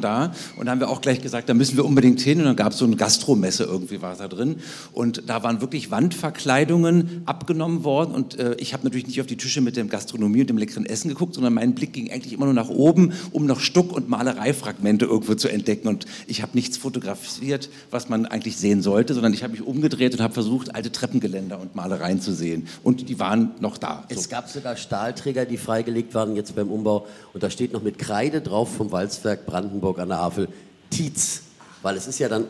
da. 0.00 0.32
Und 0.56 0.66
da 0.66 0.70
haben 0.70 0.80
wir 0.80 0.88
auch 0.88 1.00
gleich 1.00 1.22
gesagt, 1.22 1.48
da 1.48 1.54
müssen 1.54 1.76
wir 1.76 1.84
unbedingt 1.84 2.20
hin. 2.20 2.38
Und 2.38 2.44
dann 2.44 2.56
gab 2.56 2.72
es 2.72 2.78
so 2.78 2.84
eine 2.84 2.96
Gastromesse 2.96 3.64
irgendwie 3.64 4.02
war 4.02 4.16
da 4.16 4.28
drin. 4.28 4.56
Und 4.92 5.22
da 5.26 5.42
waren 5.42 5.60
wirklich 5.60 5.90
Wandverkleidungen 5.90 7.22
abgenommen 7.26 7.84
worden. 7.84 8.14
Und 8.14 8.38
äh, 8.38 8.54
ich 8.58 8.72
habe 8.72 8.84
natürlich 8.84 9.06
nicht 9.06 9.20
auf 9.20 9.26
die 9.26 9.36
Tische 9.36 9.60
mit 9.60 9.76
der 9.76 9.84
Gastronomie 9.84 10.42
und 10.42 10.50
dem 10.50 10.58
leckeren 10.58 10.86
Essen 10.86 11.08
geguckt, 11.08 11.34
sondern 11.34 11.54
mein 11.54 11.74
Blick 11.74 11.92
ging 11.92 12.10
eigentlich 12.10 12.32
immer 12.32 12.44
nur 12.44 12.54
nach 12.54 12.68
oben, 12.68 13.12
um 13.32 13.46
noch 13.46 13.60
Stuck- 13.60 13.92
und 13.92 14.08
Malereifragmente 14.08 15.06
irgendwo 15.06 15.34
zu 15.34 15.48
entdecken. 15.48 15.88
Und 15.88 16.06
ich 16.26 16.42
habe 16.42 16.52
nichts 16.54 16.76
fotografiert, 16.76 17.70
was 17.90 18.08
man 18.08 18.26
eigentlich 18.26 18.56
sehen 18.56 18.82
sollte, 18.82 19.14
sondern 19.14 19.32
ich 19.32 19.42
habe 19.42 19.52
mich 19.52 19.62
umgedreht 19.62 20.14
und 20.14 20.20
habe 20.20 20.34
versucht, 20.34 20.74
alte 20.74 20.92
Treppengeländer 20.92 21.58
und 21.60 21.74
Malereien 21.74 22.20
zu 22.20 22.34
sehen. 22.34 22.66
Und 22.82 23.08
die 23.08 23.18
waren 23.18 23.52
noch 23.60 23.78
da. 23.78 24.04
Es 24.08 24.24
so. 24.24 24.30
gab 24.30 24.48
sogar 24.54 24.76
Stahlträger, 24.76 25.44
die 25.44 25.58
freigelegt 25.58 26.14
waren 26.14 26.34
jetzt 26.36 26.54
beim 26.56 26.70
Umbau. 26.70 27.06
Und 27.32 27.42
da 27.42 27.50
steht 27.50 27.72
noch 27.72 27.82
mit 27.82 27.98
Kreide 27.98 28.40
drauf 28.40 28.74
vom 28.74 28.90
Walzwerk 28.90 29.46
Brandenburg 29.46 29.98
an 29.98 30.08
der 30.08 30.18
Havel 30.18 30.48
Tietz. 30.90 31.42
Weil 31.82 31.96
es 31.96 32.06
ist 32.06 32.18
ja 32.18 32.28
dann 32.28 32.46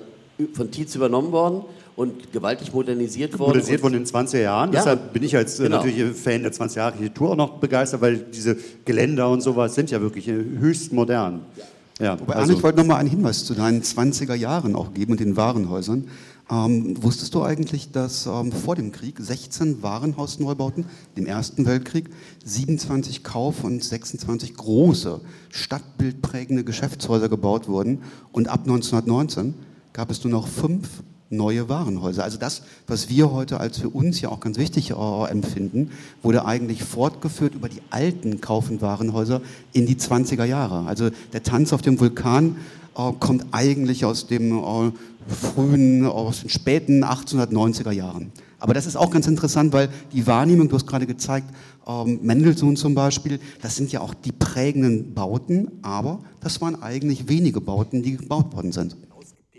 von 0.53 0.71
Tietz 0.71 0.95
übernommen 0.95 1.33
worden 1.33 1.63
und 1.97 2.33
gewaltig 2.33 2.73
modernisiert 2.73 3.39
worden. 3.39 3.51
Modernisiert 3.51 3.83
worden 3.83 3.95
in 3.95 4.05
den 4.05 4.13
20er 4.13 4.41
Jahren. 4.41 4.73
Ja, 4.73 4.81
Deshalb 4.81 5.13
bin 5.13 5.23
ich 5.23 5.37
als 5.37 5.59
äh, 5.59 5.65
genau. 5.65 5.77
natürlich 5.77 6.17
Fan 6.17 6.43
der 6.43 6.53
20 6.53 6.77
Jahre 6.77 6.93
Architektur 6.93 7.31
auch 7.31 7.37
noch 7.37 7.59
begeistert, 7.59 8.01
weil 8.01 8.19
diese 8.19 8.57
Geländer 8.85 9.29
und 9.31 9.41
sowas 9.41 9.75
sind 9.75 9.91
ja 9.91 10.01
wirklich 10.01 10.29
äh, 10.29 10.33
höchst 10.33 10.93
modern. 10.93 11.43
Ja. 11.57 11.65
Ja, 12.01 12.19
Wobei, 12.19 12.35
also, 12.35 12.43
Arne, 12.43 12.55
ich 12.55 12.63
wollte 12.63 12.79
noch 12.79 12.87
mal 12.87 12.97
einen 12.97 13.09
Hinweis 13.09 13.45
zu 13.45 13.55
deinen 13.55 13.83
20er 13.83 14.35
Jahren 14.35 14.75
auch 14.75 14.93
geben 14.95 15.13
und 15.13 15.21
den 15.21 15.37
Warenhäusern. 15.37 16.09
Ähm, 16.51 17.03
wusstest 17.03 17.35
du 17.35 17.43
eigentlich, 17.43 17.91
dass 17.91 18.27
ähm, 18.27 18.53
vor 18.53 18.77
dem 18.77 18.93
Krieg 18.93 19.17
16 19.19 19.83
Warenhausneubauten, 19.83 20.85
dem 21.17 21.25
Ersten 21.25 21.65
Weltkrieg, 21.65 22.11
27 22.45 23.25
Kauf- 23.25 23.65
und 23.65 23.83
26 23.83 24.55
große 24.55 25.21
stadtbildprägende 25.51 26.63
Geschäftshäuser 26.65 27.31
gebaut 27.31 27.67
wurden 27.67 28.03
und 28.33 28.49
ab 28.49 28.61
1919 28.65 29.55
gab 29.95 30.11
es 30.11 30.23
nur 30.23 30.33
noch 30.33 30.47
fünf 30.47 31.03
neue 31.31 31.69
Warenhäuser. 31.71 32.23
Also 32.23 32.39
das, 32.39 32.63
was 32.87 33.09
wir 33.09 33.33
heute 33.33 33.59
als 33.59 33.79
für 33.79 33.89
uns 33.89 34.21
ja 34.21 34.29
auch 34.29 34.41
ganz 34.41 34.59
wichtig 34.59 34.91
äh, 34.91 35.31
empfinden, 35.31 35.91
wurde 36.23 36.45
eigentlich 36.45 36.85
fortgeführt 36.85 37.55
über 37.55 37.71
die 37.71 37.81
alten 37.91 38.43
Kauf- 38.43 38.71
und 38.71 38.83
Warenhäuser 38.83 39.41
in 39.73 39.87
die 39.87 39.97
20er 39.97 40.45
Jahre. 40.45 40.87
Also 40.87 41.11
der 41.33 41.43
Tanz 41.43 41.73
auf 41.73 41.81
dem 41.81 41.99
Vulkan 41.99 42.57
kommt 42.95 43.47
eigentlich 43.53 44.05
aus 44.05 44.27
dem 44.27 44.57
äh, 44.59 44.93
frühen, 45.29 46.07
aus 46.07 46.41
den 46.43 46.51
späten 46.51 47.05
1890er 47.05 47.91
Jahren. 47.91 48.33
Aber 48.59 48.73
das 48.73 48.87
ist 48.87 48.97
auch 48.97 49.11
ganz 49.11 49.27
interessant, 49.27 49.73
weil 49.73 49.91
die 50.13 50.27
Wahrnehmung, 50.27 50.69
du 50.69 50.77
hast 50.77 50.87
gerade 50.87 51.07
gezeigt, 51.07 51.49
ähm, 51.87 52.21
Mendelssohn 52.23 52.77
zum 52.77 52.95
Beispiel, 52.95 53.39
das 53.61 53.77
sind 53.77 53.93
ja 53.93 54.01
auch 54.01 54.15
die 54.15 54.33
prägenden 54.33 55.13
Bauten, 55.13 55.69
aber 55.83 56.21
das 56.41 56.61
waren 56.61 56.81
eigentlich 56.83 57.29
wenige 57.29 57.61
Bauten, 57.61 58.03
die 58.03 58.17
gebaut 58.17 58.55
worden 58.55 58.73
sind. 58.73 58.97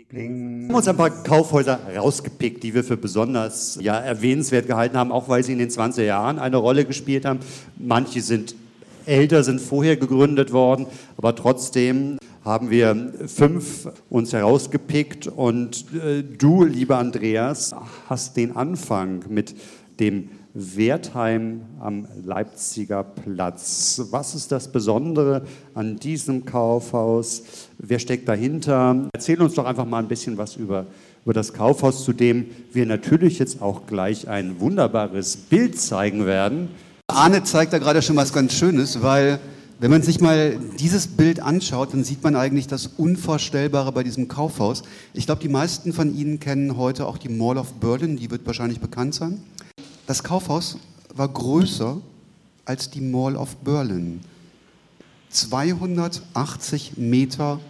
Wir 0.08 0.24
haben 0.24 0.70
uns 0.74 0.88
ein 0.88 0.96
paar 0.96 1.10
Kaufhäuser 1.10 1.80
rausgepickt, 1.96 2.62
die 2.62 2.72
wir 2.74 2.84
für 2.84 2.96
besonders 2.96 3.76
ja, 3.80 3.98
erwähnenswert 3.98 4.66
gehalten 4.66 4.96
haben, 4.96 5.12
auch 5.12 5.28
weil 5.28 5.42
sie 5.42 5.52
in 5.52 5.58
den 5.58 5.68
20er 5.68 6.02
Jahren 6.02 6.38
eine 6.38 6.56
Rolle 6.56 6.84
gespielt 6.84 7.24
haben. 7.24 7.40
Manche 7.76 8.22
sind 8.22 8.54
älter, 9.04 9.42
sind 9.44 9.60
vorher 9.60 9.96
gegründet 9.96 10.52
worden, 10.52 10.86
aber 11.16 11.34
trotzdem 11.34 12.18
haben 12.46 12.70
wir 12.70 13.12
fünf 13.26 13.88
uns 14.08 14.32
herausgepickt 14.32 15.26
und 15.26 15.84
äh, 15.92 16.22
du, 16.22 16.62
lieber 16.62 16.98
Andreas, 16.98 17.74
hast 18.08 18.36
den 18.36 18.54
Anfang 18.54 19.24
mit 19.28 19.56
dem 19.98 20.28
Wertheim 20.54 21.62
am 21.80 22.06
Leipziger 22.24 23.02
Platz. 23.02 24.00
Was 24.10 24.36
ist 24.36 24.52
das 24.52 24.70
Besondere 24.70 25.42
an 25.74 25.96
diesem 25.96 26.44
Kaufhaus? 26.44 27.42
Wer 27.78 27.98
steckt 27.98 28.28
dahinter? 28.28 29.08
Erzähl 29.12 29.42
uns 29.42 29.54
doch 29.54 29.66
einfach 29.66 29.84
mal 29.84 29.98
ein 29.98 30.08
bisschen 30.08 30.38
was 30.38 30.54
über, 30.54 30.86
über 31.24 31.34
das 31.34 31.52
Kaufhaus, 31.52 32.04
zu 32.04 32.12
dem 32.12 32.46
wir 32.72 32.86
natürlich 32.86 33.40
jetzt 33.40 33.60
auch 33.60 33.88
gleich 33.88 34.28
ein 34.28 34.60
wunderbares 34.60 35.36
Bild 35.36 35.80
zeigen 35.80 36.26
werden. 36.26 36.68
Arne 37.08 37.42
zeigt 37.42 37.72
da 37.72 37.78
gerade 37.78 38.02
schon 38.02 38.16
was 38.16 38.32
ganz 38.32 38.54
Schönes, 38.54 39.02
weil 39.02 39.40
wenn 39.78 39.90
man 39.90 40.02
sich 40.02 40.20
mal 40.20 40.58
dieses 40.78 41.06
Bild 41.06 41.40
anschaut, 41.40 41.92
dann 41.92 42.02
sieht 42.02 42.22
man 42.22 42.34
eigentlich 42.34 42.66
das 42.66 42.86
Unvorstellbare 42.86 43.92
bei 43.92 44.02
diesem 44.02 44.26
Kaufhaus. 44.26 44.82
Ich 45.12 45.26
glaube, 45.26 45.42
die 45.42 45.48
meisten 45.48 45.92
von 45.92 46.14
Ihnen 46.16 46.40
kennen 46.40 46.76
heute 46.78 47.06
auch 47.06 47.18
die 47.18 47.28
Mall 47.28 47.58
of 47.58 47.74
Berlin, 47.74 48.16
die 48.16 48.30
wird 48.30 48.46
wahrscheinlich 48.46 48.80
bekannt 48.80 49.14
sein. 49.14 49.42
Das 50.06 50.22
Kaufhaus 50.22 50.78
war 51.14 51.28
größer 51.28 52.00
als 52.64 52.90
die 52.90 53.02
Mall 53.02 53.36
of 53.36 53.56
Berlin. 53.56 54.20
280 55.30 56.96
Meter 56.96 57.60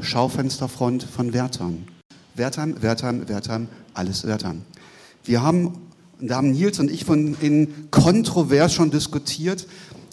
Schaufensterfront 0.00 1.02
von 1.02 1.32
Wertheim. 1.32 1.84
Wertheim, 2.34 2.80
Wertheim, 2.80 3.28
Wertheim, 3.28 3.68
alles 3.92 4.26
Wertheim. 4.26 4.62
Wir 5.24 5.42
haben, 5.42 5.74
da 6.20 6.36
haben 6.36 6.52
Nils 6.52 6.78
und 6.78 6.90
ich 6.90 7.04
von 7.04 7.36
in 7.40 7.90
kontrovers 7.90 8.72
schon 8.72 8.90
diskutiert, 8.90 9.66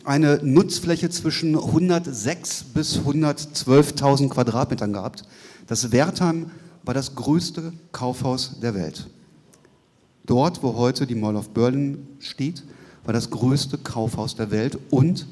eine 0.07 0.39
Nutzfläche 0.41 1.09
zwischen 1.09 1.55
106 1.55 2.63
bis 2.73 2.99
112.000 2.99 4.29
Quadratmetern 4.29 4.93
gehabt. 4.93 5.25
Das 5.67 5.91
Wertheim 5.91 6.51
war 6.83 6.93
das 6.93 7.15
größte 7.15 7.73
Kaufhaus 7.91 8.59
der 8.61 8.73
Welt. 8.73 9.07
Dort, 10.25 10.63
wo 10.63 10.75
heute 10.75 11.05
die 11.07 11.15
Mall 11.15 11.35
of 11.35 11.49
Berlin 11.49 12.07
steht, 12.19 12.63
war 13.03 13.13
das 13.13 13.29
größte 13.29 13.77
Kaufhaus 13.77 14.35
der 14.35 14.49
Welt 14.51 14.77
und 14.89 15.27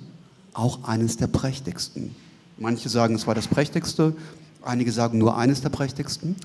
auch 0.53 0.83
eines 0.83 1.17
der 1.17 1.27
prächtigsten. 1.27 2.15
Manche 2.57 2.89
sagen, 2.89 3.15
es 3.15 3.27
war 3.27 3.35
das 3.35 3.47
prächtigste, 3.47 4.13
Einige 4.65 4.91
sagen 4.91 5.19
nur 5.19 5.37
eines 5.37 5.61
der 5.61 5.69
prächtigsten. 5.69 6.35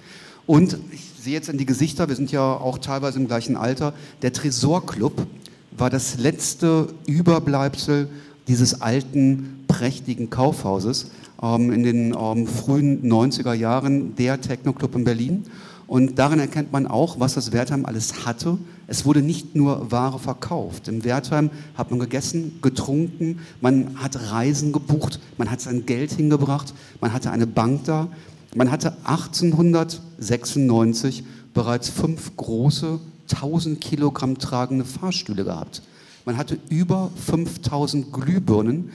Und 0.46 0.76
ich 0.92 1.10
sehe 1.18 1.32
jetzt 1.32 1.48
in 1.48 1.56
die 1.56 1.64
Gesichter, 1.64 2.08
wir 2.08 2.16
sind 2.16 2.30
ja 2.30 2.42
auch 2.42 2.76
teilweise 2.76 3.18
im 3.18 3.26
gleichen 3.26 3.56
Alter, 3.56 3.94
der 4.20 4.32
Tresorclub 4.32 5.26
war 5.72 5.90
das 5.90 6.18
letzte 6.18 6.88
Überbleibsel 7.06 8.08
dieses 8.48 8.80
alten, 8.80 9.64
prächtigen 9.68 10.30
Kaufhauses 10.30 11.10
ähm, 11.42 11.70
in 11.72 11.82
den 11.82 12.16
ähm, 12.18 12.46
frühen 12.46 13.02
90er 13.10 13.52
Jahren, 13.54 14.14
der 14.16 14.40
Techno-Club 14.40 14.94
in 14.96 15.04
Berlin. 15.04 15.44
Und 15.86 16.18
darin 16.20 16.38
erkennt 16.38 16.72
man 16.72 16.86
auch, 16.86 17.18
was 17.18 17.34
das 17.34 17.52
Wertheim 17.52 17.84
alles 17.84 18.24
hatte. 18.24 18.56
Es 18.86 19.04
wurde 19.04 19.20
nicht 19.22 19.56
nur 19.56 19.90
Ware 19.90 20.20
verkauft. 20.20 20.86
Im 20.86 21.02
Wertheim 21.04 21.50
hat 21.74 21.90
man 21.90 21.98
gegessen, 21.98 22.60
getrunken, 22.62 23.40
man 23.60 23.96
hat 23.96 24.30
Reisen 24.30 24.70
gebucht, 24.72 25.18
man 25.36 25.50
hat 25.50 25.60
sein 25.60 25.84
Geld 25.86 26.12
hingebracht, 26.12 26.74
man 27.00 27.12
hatte 27.12 27.32
eine 27.32 27.48
Bank 27.48 27.86
da. 27.86 28.06
Man 28.54 28.70
hatte 28.70 28.92
1896 29.04 31.24
bereits 31.54 31.88
fünf 31.88 32.36
große, 32.36 33.00
1000 33.32 33.80
Kilogramm 33.80 34.38
tragende 34.38 34.84
Fahrstühle 34.84 35.44
gehabt. 35.44 35.82
Man 36.24 36.36
hatte 36.36 36.58
über 36.68 37.10
5000 37.26 38.12
Glühbirnen. 38.12 38.90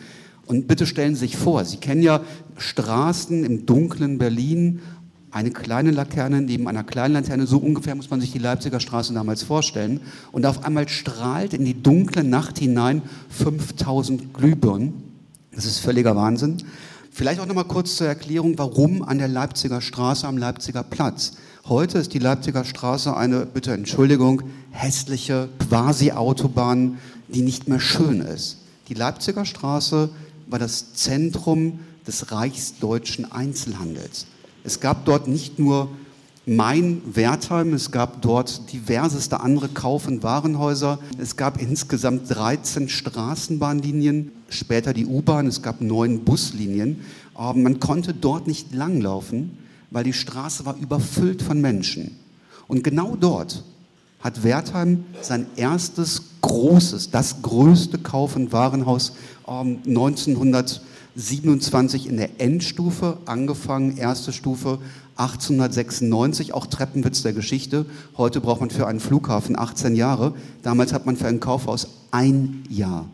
Und 0.46 0.68
bitte 0.68 0.86
stellen 0.86 1.16
Sie 1.16 1.22
sich 1.22 1.38
vor, 1.38 1.66
Sie 1.66 1.78
kennen 1.78 2.04
ja 2.04 2.22
Straßen 2.58 3.44
im 3.44 3.66
dunklen 3.66 4.20
Berlin, 4.20 4.80
eine 5.32 5.52
kleine 5.52 5.92
Laterne 5.92 6.42
neben 6.42 6.70
einer 6.70 6.86
kleinen 6.86 7.16
Laterne, 7.16 7.46
so 7.46 7.58
ungefähr 7.58 7.94
muss 7.94 8.10
man 8.10 8.22
sich 8.22 8.32
die 8.32 8.40
Leipziger 8.40 8.80
Straße 8.80 9.14
damals 9.14 9.44
vorstellen. 9.44 10.00
Und 10.32 10.46
auf 10.46 10.64
einmal 10.64 10.88
strahlt 10.88 11.54
in 11.54 11.66
die 11.66 11.82
dunkle 11.82 12.24
Nacht 12.24 12.60
hinein 12.60 13.02
5000 13.32 14.34
Glühbirnen. 14.34 14.94
Das 15.54 15.66
ist 15.66 15.80
völliger 15.80 16.16
Wahnsinn. 16.16 16.60
Vielleicht 17.12 17.42
auch 17.42 17.48
noch 17.48 17.56
mal 17.56 17.64
kurz 17.66 17.98
zur 17.98 18.08
Erklärung, 18.08 18.58
warum 18.58 19.02
an 19.02 19.18
der 19.18 19.28
Leipziger 19.28 19.82
Straße 19.82 20.26
am 20.26 20.38
Leipziger 20.38 20.84
Platz. 20.84 21.34
Heute 21.68 21.98
ist 21.98 22.14
die 22.14 22.20
Leipziger 22.20 22.64
Straße 22.64 23.18
eine, 23.18 23.48
bitte 23.48 23.74
Entschuldigung, 23.74 24.44
hässliche 24.70 25.50
Quasi-Autobahn, 25.68 27.00
die 27.28 27.42
nicht 27.42 27.68
mehr 27.68 27.80
schön 27.80 28.22
ist. 28.22 28.60
Die 28.88 28.94
Leipziger 28.94 29.46
Straße 29.46 30.10
war 30.46 30.60
das 30.60 30.94
Zentrum 30.94 31.80
des 32.06 32.32
reichsdeutschen 32.32 33.32
Einzelhandels. 33.32 34.28
Es 34.64 34.80
gab 34.80 35.06
dort 35.06 35.28
nicht 35.28 35.58
nur 35.58 35.90
mein 36.46 37.02
Wertheim, 37.16 37.74
es 37.74 37.90
gab 37.90 38.22
dort 38.22 38.72
diverseste 38.72 39.40
andere 39.40 39.70
Kauf- 39.70 40.08
und 40.08 40.22
Warenhäuser. 40.22 41.00
Es 41.18 41.36
gab 41.36 41.60
insgesamt 41.60 42.30
13 42.30 42.90
Straßenbahnlinien, 42.90 44.32
später 44.50 44.94
die 44.94 45.08
U-Bahn, 45.08 45.48
es 45.48 45.64
gab 45.64 45.82
neun 45.82 46.26
Buslinien. 46.26 47.00
Aber 47.34 47.58
man 47.58 47.80
konnte 47.80 48.14
dort 48.14 48.46
nicht 48.46 48.72
langlaufen, 48.72 49.65
weil 49.92 50.04
die 50.04 50.14
Straße 50.14 50.66
war 50.66 50.76
überfüllt 50.78 51.42
von 51.42 51.62
Menschen. 51.62 52.20
Und 52.68 52.84
genau 52.84 53.16
dort 53.16 53.64
hat 54.20 54.44
Wertheim 54.44 55.06
sein 55.22 55.46
erstes 55.56 56.24
großes, 56.42 57.12
das 57.12 57.42
größte 57.42 58.00
Kauf- 58.00 58.36
und 58.36 58.52
Warenhaus 58.52 59.14
ähm, 59.48 59.80
1927 59.86 62.08
in 62.08 62.18
der 62.18 62.42
Endstufe 62.42 63.20
angefangen, 63.26 63.96
erste 63.98 64.34
Stufe 64.34 64.80
1896, 65.18 66.54
auch 66.54 66.66
Treppenwitz 66.66 67.22
der 67.22 67.34
Geschichte. 67.34 67.86
Heute 68.18 68.42
braucht 68.42 68.62
man 68.62 68.70
für 68.70 68.88
einen 68.88 69.00
Flughafen 69.00 69.58
18 69.58 69.96
Jahre. 69.96 70.34
Damals 70.62 70.92
hat 70.92 71.06
man 71.06 71.16
für 71.16 71.28
ein 71.28 71.40
Kaufhaus 71.40 71.88
ein 72.12 72.64
Jahr, 72.70 73.06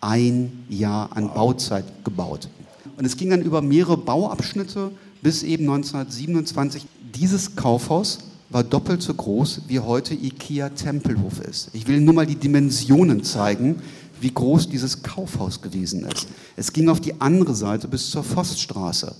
ein 0.00 0.64
Jahr 0.68 1.16
an 1.16 1.34
Bauzeit 1.34 1.84
gebaut. 2.04 2.48
Und 2.96 3.04
es 3.04 3.16
ging 3.16 3.30
dann 3.30 3.42
über 3.42 3.62
mehrere 3.62 3.96
Bauabschnitte 3.96 4.92
bis 5.22 5.42
eben 5.42 5.64
1927. 5.70 6.86
Dieses 7.14 7.56
Kaufhaus 7.56 8.18
war 8.50 8.64
doppelt 8.64 9.00
so 9.02 9.14
groß, 9.14 9.62
wie 9.68 9.80
heute 9.80 10.14
IKEA 10.14 10.68
Tempelhof 10.70 11.40
ist. 11.40 11.70
Ich 11.72 11.86
will 11.86 12.00
nur 12.00 12.12
mal 12.12 12.26
die 12.26 12.36
Dimensionen 12.36 13.24
zeigen, 13.24 13.76
wie 14.20 14.32
groß 14.32 14.68
dieses 14.68 15.02
Kaufhaus 15.02 15.62
gewesen 15.62 16.04
ist. 16.04 16.28
Es 16.56 16.72
ging 16.72 16.88
auf 16.88 17.00
die 17.00 17.20
andere 17.20 17.54
Seite 17.54 17.88
bis 17.88 18.10
zur 18.10 18.22
Forststraße. 18.22 19.14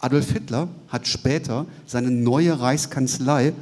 Adolf 0.00 0.32
Hitler 0.32 0.68
hat 0.88 1.08
später 1.08 1.66
seine 1.86 2.10
neue 2.10 2.60
Reichskanzlei 2.60 3.54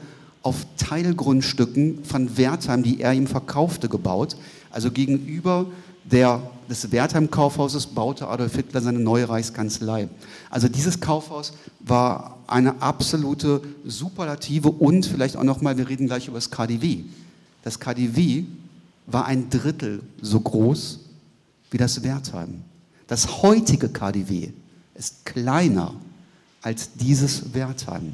auf 0.42 0.66
Teilgrundstücken 0.76 2.04
von 2.04 2.36
Wertheim, 2.36 2.82
die 2.82 3.00
er 3.00 3.12
ihm 3.12 3.28
verkaufte, 3.28 3.88
gebaut. 3.88 4.36
Also 4.70 4.90
gegenüber 4.90 5.66
der, 6.04 6.42
des 6.68 6.90
Wertheim-Kaufhauses 6.90 7.86
baute 7.86 8.28
Adolf 8.28 8.54
Hitler 8.54 8.80
seine 8.80 8.98
neue 8.98 9.28
Reichskanzlei. 9.28 10.08
Also 10.50 10.68
dieses 10.68 11.00
Kaufhaus 11.00 11.52
war 11.80 12.38
eine 12.46 12.82
absolute 12.82 13.62
Superlative 13.84 14.70
und 14.70 15.06
vielleicht 15.06 15.36
auch 15.36 15.44
nochmal, 15.44 15.78
wir 15.78 15.88
reden 15.88 16.06
gleich 16.06 16.28
über 16.28 16.38
das 16.38 16.50
KDW. 16.50 17.04
Das 17.62 17.78
KDW 17.78 18.44
war 19.06 19.26
ein 19.26 19.50
Drittel 19.50 20.02
so 20.20 20.40
groß 20.40 21.00
wie 21.70 21.78
das 21.78 22.02
Wertheim. 22.02 22.62
Das 23.06 23.42
heutige 23.42 23.88
KDW 23.88 24.50
ist 24.94 25.24
kleiner 25.24 25.94
als 26.60 26.92
dieses 26.94 27.54
Wertheim. 27.54 28.12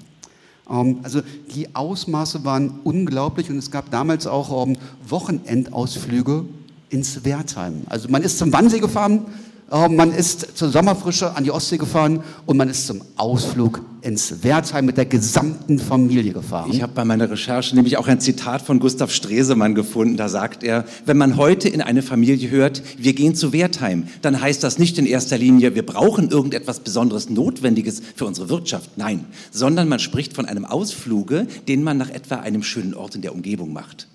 Ähm, 0.71 1.01
also 1.03 1.23
die 1.55 1.75
Ausmaße 1.75 2.45
waren 2.45 2.81
unglaublich 2.85 3.51
und 3.51 3.59
es 3.59 3.71
gab 3.71 3.91
damals 3.91 4.27
auch 4.27 4.67
ähm, 4.67 4.77
Wochenendausflüge 5.07 6.45
ins 6.91 7.25
Wertheim. 7.25 7.83
Also 7.87 8.09
man 8.09 8.23
ist 8.23 8.39
zum 8.39 8.53
Wannsee 8.53 8.81
gefahren, 8.81 9.27
äh, 9.71 9.89
man 9.89 10.13
ist 10.13 10.57
zur 10.57 10.71
Sommerfrische 10.71 11.37
an 11.37 11.45
die 11.45 11.51
Ostsee 11.51 11.77
gefahren 11.77 12.21
und 12.47 12.57
man 12.57 12.69
ist 12.69 12.87
zum 12.87 13.03
Ausflug 13.17 13.83
ins 14.01 14.43
Wertheim 14.43 14.87
mit 14.87 14.97
der 14.97 15.05
gesamten 15.05 15.79
Familie 15.79 16.33
gefahren. 16.33 16.71
Ich 16.73 16.83
habe 16.83 16.93
bei 16.95 17.05
meiner 17.05 17.31
Recherche 17.31 17.75
nämlich 17.75 17.99
auch 17.99 18.07
ein 18.07 18.21
Zitat 18.21 18.63
von 18.63 18.79
Gustav 18.79 19.11
Stresemann 19.11 19.75
gefunden. 19.75 20.17
Da 20.17 20.29
sagt 20.29 20.63
er, 20.63 20.85
wenn 21.05 21.19
man 21.19 21.37
heute 21.37 21.69
in 21.69 21.83
eine 21.83 22.03
Familie 22.03 22.49
hört, 22.49 22.83
wir 22.97 23.13
gehen 23.13 23.35
zu 23.35 23.53
Wertheim, 23.53 24.05
dann 24.23 24.41
heißt 24.41 24.63
das 24.63 24.79
nicht 24.79 24.99
in 24.99 25.07
erster 25.07 25.37
Linie, 25.37 25.75
wir 25.75 25.85
brauchen 25.85 26.31
irgendetwas 26.31 26.81
Besonderes 26.81 27.29
Notwendiges 27.29 28.01
für 28.15 28.25
unsere 28.25 28.49
Wirtschaft. 28.49 28.97
Nein, 28.97 29.25
sondern 29.51 29.89
man 29.89 29.99
spricht 29.99 30.35
von 30.35 30.47
einem 30.47 30.65
Ausfluge, 30.65 31.47
den 31.67 31.83
man 31.83 31.99
nach 31.99 32.11
etwa 32.11 32.37
einem 32.37 32.63
schönen 32.63 32.95
Ort 32.95 33.17
in 33.17 33.23
der 33.23 33.35
Umgebung 33.35 33.73
macht. 33.73 34.07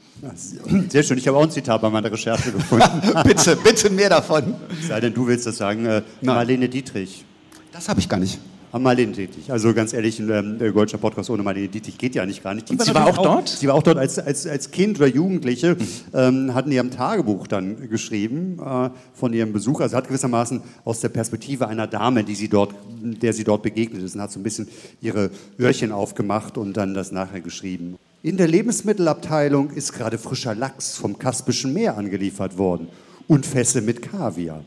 Sehr 0.90 1.04
schön, 1.04 1.18
ich 1.18 1.28
habe 1.28 1.38
auch 1.38 1.44
ein 1.44 1.52
Zitat 1.52 1.82
bei 1.82 1.90
meiner 1.90 2.12
Recherche 2.12 2.52
gefunden. 2.52 3.02
bitte, 3.24 3.58
bitte 3.58 3.90
mehr 3.90 4.10
davon. 4.10 4.56
Sei 4.88 5.00
denn, 5.02 5.14
du 5.14 5.28
willst 5.28 5.46
das 5.46 5.58
sagen. 5.58 5.86
Äh, 5.86 6.02
Marlene 6.22 6.70
Dietrich. 6.70 7.26
Das 7.72 7.90
habe 7.90 8.00
ich 8.00 8.08
gar 8.08 8.20
nicht. 8.20 8.40
Marlene 8.72 9.12
Dietrich. 9.12 9.52
Also 9.52 9.74
ganz 9.74 9.94
ehrlich, 9.94 10.20
ein 10.20 10.30
ähm, 10.32 10.74
deutscher 10.74 10.98
Podcast 10.98 11.30
ohne 11.30 11.44
Marlene 11.44 11.68
Dietrich 11.68 11.98
geht 11.98 12.16
ja 12.16 12.26
nicht 12.26 12.42
gar 12.42 12.56
nicht. 12.56 12.70
Die 12.70 12.80
war 12.80 12.86
sie 12.86 12.96
war 12.96 13.06
auch, 13.06 13.18
auch, 13.18 13.24
dort? 13.24 13.50
Sie 13.50 13.68
war 13.68 13.76
auch 13.76 13.84
dort 13.84 13.98
als, 13.98 14.18
als, 14.18 14.48
als 14.48 14.72
Kind 14.72 14.98
oder 14.98 15.08
Jugendliche, 15.08 15.76
mhm. 15.76 15.88
ähm, 16.14 16.54
hatten 16.56 16.72
ihrem 16.72 16.90
Tagebuch 16.90 17.46
dann 17.48 17.90
geschrieben 17.90 18.60
äh, 18.66 18.90
von 19.14 19.34
ihrem 19.34 19.54
Besuch. 19.54 19.82
Also 19.82 19.98
hat 19.98 20.08
gewissermaßen 20.08 20.62
aus 20.86 21.02
der 21.02 21.10
Perspektive 21.10 21.68
einer 21.68 21.86
Dame, 21.86 22.24
die 22.24 22.36
sie 22.36 22.48
dort, 22.48 22.74
der 23.02 23.34
sie 23.34 23.44
dort 23.44 23.62
begegnet 23.62 24.02
ist, 24.02 24.16
und 24.16 24.22
hat 24.22 24.32
so 24.32 24.40
ein 24.40 24.44
bisschen 24.44 24.68
ihre 25.02 25.30
Öhrchen 25.60 25.92
aufgemacht 25.92 26.58
und 26.58 26.76
dann 26.76 26.94
das 26.94 27.12
nachher 27.12 27.42
geschrieben. 27.42 27.98
In 28.26 28.38
der 28.38 28.48
Lebensmittelabteilung 28.48 29.72
ist 29.72 29.92
gerade 29.92 30.18
frischer 30.18 30.56
Lachs 30.56 30.96
vom 30.96 31.20
Kaspischen 31.20 31.74
Meer 31.74 31.98
angeliefert 31.98 32.58
worden 32.58 32.88
und 33.28 33.46
Fässer 33.46 33.82
mit 33.82 34.02
Kaviar. 34.02 34.64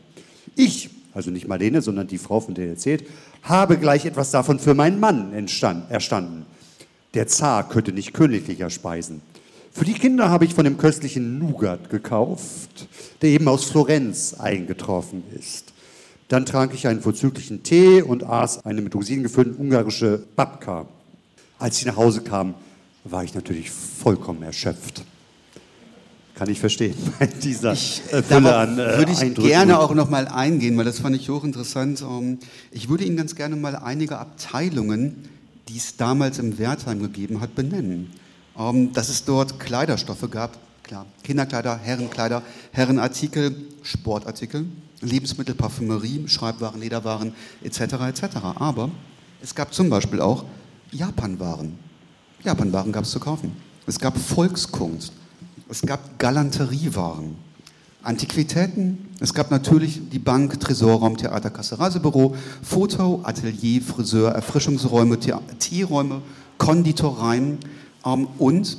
Ich, 0.55 0.91
also 1.15 1.31
nicht 1.31 1.47
Marlene, 1.47 1.81
sondern 1.81 2.05
die 2.05 2.19
Frau, 2.19 2.39
von 2.39 2.53
der 2.53 2.65
ihr 2.65 2.71
erzählt, 2.73 3.03
habe 3.41 3.79
gleich 3.79 4.05
etwas 4.05 4.29
davon 4.29 4.59
für 4.59 4.75
meinen 4.75 4.99
Mann 4.99 5.33
erstanden. 5.33 6.45
Der 7.15 7.25
Zar 7.25 7.67
könnte 7.67 7.93
nicht 7.93 8.13
königlicher 8.13 8.69
speisen. 8.69 9.21
Für 9.71 9.85
die 9.85 9.95
Kinder 9.95 10.29
habe 10.29 10.45
ich 10.45 10.53
von 10.53 10.65
dem 10.65 10.77
köstlichen 10.77 11.39
Nougat 11.39 11.89
gekauft, 11.89 12.87
der 13.23 13.31
eben 13.31 13.47
aus 13.47 13.63
Florenz 13.63 14.35
eingetroffen 14.35 15.23
ist. 15.35 15.73
Dann 16.27 16.45
trank 16.45 16.75
ich 16.75 16.85
einen 16.85 17.01
vorzüglichen 17.01 17.63
Tee 17.63 18.03
und 18.03 18.23
aß 18.23 18.67
eine 18.67 18.83
mit 18.83 18.93
Rosinen 18.93 19.23
gefüllten 19.23 19.55
ungarische 19.55 20.21
Babka. 20.35 20.85
Als 21.57 21.79
ich 21.79 21.87
nach 21.87 21.95
Hause 21.95 22.21
kam, 22.21 22.53
war 23.11 23.23
ich 23.23 23.33
natürlich 23.33 23.71
vollkommen 23.71 24.43
erschöpft. 24.43 25.03
Kann 26.35 26.49
ich 26.49 26.59
verstehen, 26.59 26.95
bei 27.19 27.25
dieser 27.25 27.73
ich, 27.73 28.01
äh, 28.11 28.21
Fülle 28.21 28.55
an 28.55 28.73
äh, 28.73 28.97
Würde 28.97 29.11
ich 29.11 29.19
Eindrücken. 29.19 29.49
gerne 29.49 29.79
auch 29.79 29.93
noch 29.95 30.09
mal 30.09 30.27
eingehen, 30.27 30.77
weil 30.77 30.85
das 30.85 30.99
fand 30.99 31.15
ich 31.15 31.29
hochinteressant. 31.29 32.01
Ähm, 32.01 32.39
ich 32.71 32.89
würde 32.89 33.05
Ihnen 33.05 33.17
ganz 33.17 33.35
gerne 33.35 33.55
mal 33.55 33.75
einige 33.75 34.19
Abteilungen, 34.19 35.27
die 35.67 35.77
es 35.77 35.97
damals 35.97 36.37
im 36.37 36.59
Wertheim 36.59 37.01
gegeben 37.01 37.41
hat, 37.41 37.55
benennen. 37.55 38.11
Ähm, 38.57 38.93
dass 38.93 39.09
es 39.09 39.25
dort 39.25 39.59
Kleiderstoffe 39.59 40.29
gab, 40.29 40.57
klar, 40.83 41.07
Kinderkleider, 41.23 41.77
Herrenkleider, 41.77 42.43
Herrenartikel, 42.71 43.55
Sportartikel, 43.81 44.65
Lebensmittel, 45.01 45.55
Parfümerie, 45.55 46.27
Schreibwaren, 46.27 46.79
Lederwaren 46.79 47.33
etc. 47.63 47.79
etc. 48.09 48.23
Aber 48.55 48.91
es 49.41 49.55
gab 49.55 49.73
zum 49.73 49.89
Beispiel 49.89 50.21
auch 50.21 50.45
Japanwaren. 50.91 51.86
Japanwaren 52.43 52.91
gab 52.91 53.03
es 53.03 53.11
zu 53.11 53.19
kaufen. 53.19 53.51
Es 53.85 53.99
gab 53.99 54.17
Volkskunst. 54.17 55.11
Es 55.69 55.81
gab 55.81 56.19
Galanteriewaren. 56.19 57.35
Antiquitäten. 58.03 59.09
Es 59.19 59.33
gab 59.33 59.51
natürlich 59.51 60.09
die 60.09 60.19
Bank, 60.19 60.59
Tresorraum, 60.59 61.17
Theater, 61.17 61.49
Kasse, 61.49 61.77
Reisebüro, 61.77 62.35
Foto, 62.61 63.21
Atelier, 63.23 63.81
Friseur, 63.81 64.31
Erfrischungsräume, 64.31 65.19
Teeräume, 65.19 66.21
Konditoreien 66.57 67.57
ähm, 68.05 68.27
und 68.37 68.77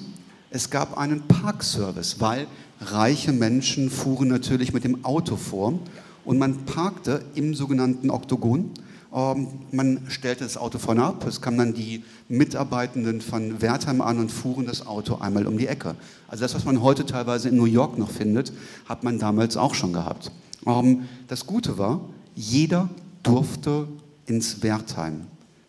es 0.51 0.71
gab 0.71 0.97
einen 0.97 1.29
Parkservice, 1.29 2.21
weil 2.21 2.47
reiche 2.81 3.33
Menschen 3.33 3.91
fuhren 3.91 4.29
natürlich 4.29 4.73
mit 4.73 4.85
dem 4.85 5.05
Auto 5.05 5.37
vor 5.37 5.79
und 6.25 6.39
man 6.39 6.65
parkte 6.65 7.23
im 7.35 7.55
sogenannten 7.55 8.11
Oktogon 8.11 8.71
man 9.11 10.03
stellte 10.09 10.45
das 10.45 10.57
Auto 10.57 10.79
vorne 10.79 11.03
ab, 11.03 11.27
es 11.27 11.41
kamen 11.41 11.59
dann 11.59 11.75
die 11.75 12.05
Mitarbeitenden 12.29 13.21
von 13.21 13.63
Wertheim 13.63 14.03
an 14.03 14.19
und 14.19 14.31
fuhren 14.31 14.67
das 14.67 14.87
Auto 14.87 15.17
einmal 15.17 15.47
um 15.47 15.57
die 15.57 15.67
Ecke. 15.67 15.95
Also 16.29 16.45
das, 16.45 16.55
was 16.55 16.65
man 16.65 16.83
heute 16.83 17.07
teilweise 17.07 17.49
in 17.49 17.57
New 17.57 17.65
York 17.65 17.97
noch 17.97 18.11
findet, 18.11 18.53
hat 18.87 19.05
man 19.05 19.19
damals 19.19 19.57
auch 19.57 19.75
schon 19.75 19.95
gehabt. 19.95 20.31
Ähm, 20.67 21.09
das 21.27 21.47
Gute 21.47 21.79
war, 21.79 22.01
jeder 22.35 22.91
durfte 23.23 23.89
ins 24.27 24.63
Wertheim. 24.63 25.27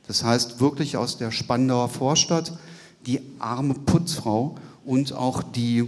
Das 0.07 0.23
heißt 0.23 0.59
wirklich 0.59 0.97
aus 0.97 1.17
der 1.17 1.31
Spandauer 1.31 1.87
Vorstadt, 1.87 2.57
die 3.05 3.21
arme 3.39 3.73
Putzfrau 3.73 4.55
und 4.83 5.13
auch 5.13 5.43
die 5.43 5.87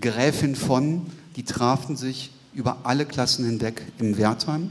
Gräfin 0.00 0.56
von, 0.56 1.02
die 1.36 1.42
trafen 1.42 1.96
sich 1.96 2.30
über 2.54 2.78
alle 2.84 3.04
Klassen 3.04 3.44
hinweg 3.44 3.82
im 3.98 4.16
Wertheim. 4.16 4.70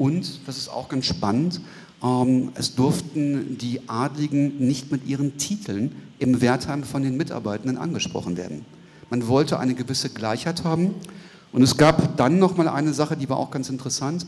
Und, 0.00 0.40
das 0.46 0.56
ist 0.56 0.70
auch 0.70 0.88
ganz 0.88 1.04
spannend, 1.04 1.60
ähm, 2.02 2.52
es 2.54 2.74
durften 2.74 3.58
die 3.58 3.86
Adligen 3.86 4.56
nicht 4.56 4.90
mit 4.90 5.06
ihren 5.06 5.36
Titeln 5.36 5.94
im 6.18 6.40
Wertheim 6.40 6.84
von 6.84 7.02
den 7.02 7.18
Mitarbeitenden 7.18 7.76
angesprochen 7.76 8.38
werden. 8.38 8.64
Man 9.10 9.28
wollte 9.28 9.58
eine 9.58 9.74
gewisse 9.74 10.08
Gleichheit 10.08 10.64
haben. 10.64 10.94
Und 11.52 11.60
es 11.60 11.76
gab 11.76 12.16
dann 12.16 12.38
noch 12.38 12.56
mal 12.56 12.66
eine 12.66 12.94
Sache, 12.94 13.14
die 13.14 13.28
war 13.28 13.36
auch 13.36 13.50
ganz 13.50 13.68
interessant. 13.68 14.24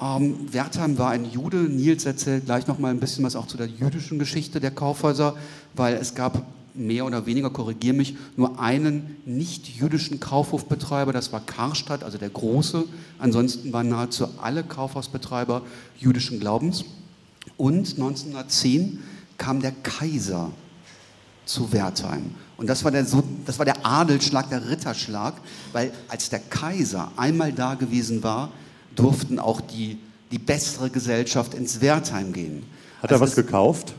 Ähm, 0.00 0.50
Wertheim 0.50 0.96
war 0.96 1.10
ein 1.10 1.26
Jude. 1.26 1.58
Nils 1.58 2.06
erzählt 2.06 2.46
gleich 2.46 2.66
noch 2.66 2.78
mal 2.78 2.90
ein 2.90 2.98
bisschen 2.98 3.22
was 3.22 3.36
auch 3.36 3.46
zu 3.46 3.58
der 3.58 3.66
jüdischen 3.66 4.18
Geschichte 4.18 4.60
der 4.60 4.70
Kaufhäuser, 4.70 5.36
weil 5.74 5.96
es 5.96 6.14
gab 6.14 6.46
mehr 6.74 7.04
oder 7.04 7.26
weniger, 7.26 7.50
korrigiere 7.50 7.94
mich, 7.94 8.16
nur 8.36 8.60
einen 8.60 9.16
nicht-jüdischen 9.24 10.20
Kaufhofbetreiber, 10.20 11.12
das 11.12 11.32
war 11.32 11.40
Karstadt, 11.40 12.04
also 12.04 12.18
der 12.18 12.30
Große. 12.30 12.84
Ansonsten 13.18 13.72
waren 13.72 13.88
nahezu 13.88 14.28
alle 14.40 14.64
Kaufhausbetreiber 14.64 15.62
jüdischen 15.98 16.40
Glaubens. 16.40 16.84
Und 17.56 17.90
1910 17.94 19.00
kam 19.38 19.60
der 19.60 19.72
Kaiser 19.72 20.50
zu 21.44 21.72
Wertheim. 21.72 22.34
Und 22.56 22.68
das 22.68 22.84
war, 22.84 22.90
der, 22.90 23.04
das 23.44 23.58
war 23.58 23.64
der 23.64 23.84
Adelsschlag, 23.84 24.48
der 24.48 24.68
Ritterschlag, 24.68 25.34
weil 25.72 25.92
als 26.08 26.30
der 26.30 26.38
Kaiser 26.38 27.10
einmal 27.16 27.52
da 27.52 27.74
gewesen 27.74 28.22
war, 28.22 28.50
durften 28.94 29.38
auch 29.38 29.60
die, 29.60 29.98
die 30.30 30.38
bessere 30.38 30.90
Gesellschaft 30.90 31.54
ins 31.54 31.80
Wertheim 31.80 32.32
gehen. 32.32 32.64
Hat 33.02 33.10
er 33.10 33.20
also 33.20 33.24
was 33.24 33.34
gekauft? 33.34 33.94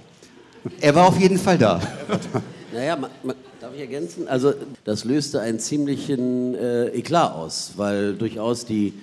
Er 0.80 0.96
war 0.96 1.08
auf 1.08 1.20
jeden 1.20 1.38
Fall 1.38 1.58
da. 1.58 1.82
Naja, 2.74 2.96
man, 2.96 3.12
man, 3.24 3.36
darf 3.62 3.74
ich 3.76 3.82
ergänzen? 3.82 4.28
Also 4.28 4.54
das 4.84 5.06
löste 5.06 5.40
einen 5.40 5.60
ziemlichen 5.60 6.56
äh, 6.56 6.88
Eklat 6.88 7.34
aus, 7.34 7.74
weil 7.78 8.16
durchaus 8.16 8.66
die 8.66 8.94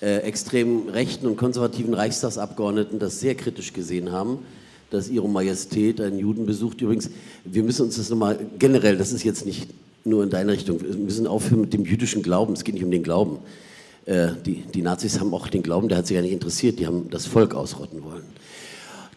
äh, 0.00 0.18
extrem 0.18 0.88
rechten 0.88 1.26
und 1.26 1.36
konservativen 1.36 1.94
Reichstagsabgeordneten 1.94 2.98
das 2.98 3.20
sehr 3.20 3.34
kritisch 3.36 3.72
gesehen 3.72 4.10
haben, 4.10 4.38
dass 4.90 5.08
ihre 5.08 5.28
Majestät 5.28 6.00
einen 6.00 6.18
Juden 6.18 6.46
besucht. 6.46 6.80
Übrigens, 6.80 7.10
wir 7.44 7.62
müssen 7.62 7.82
uns 7.82 7.96
das 7.96 8.10
nochmal 8.10 8.38
generell, 8.58 8.96
das 8.96 9.12
ist 9.12 9.22
jetzt 9.22 9.46
nicht 9.46 9.68
nur 10.04 10.24
in 10.24 10.30
deine 10.30 10.52
Richtung, 10.52 10.80
wir 10.82 10.96
müssen 10.96 11.28
aufhören 11.28 11.60
mit 11.60 11.72
dem 11.72 11.84
jüdischen 11.84 12.22
Glauben, 12.22 12.54
es 12.54 12.64
geht 12.64 12.74
nicht 12.74 12.84
um 12.84 12.90
den 12.90 13.04
Glauben. 13.04 13.38
Äh, 14.04 14.30
die, 14.44 14.64
die 14.74 14.82
Nazis 14.82 15.20
haben 15.20 15.32
auch 15.32 15.46
den 15.46 15.62
Glauben, 15.62 15.88
der 15.88 15.98
hat 15.98 16.08
sich 16.08 16.16
ja 16.16 16.22
nicht 16.22 16.32
interessiert, 16.32 16.80
die 16.80 16.86
haben 16.88 17.08
das 17.10 17.26
Volk 17.26 17.54
ausrotten 17.54 18.02
wollen. 18.02 18.24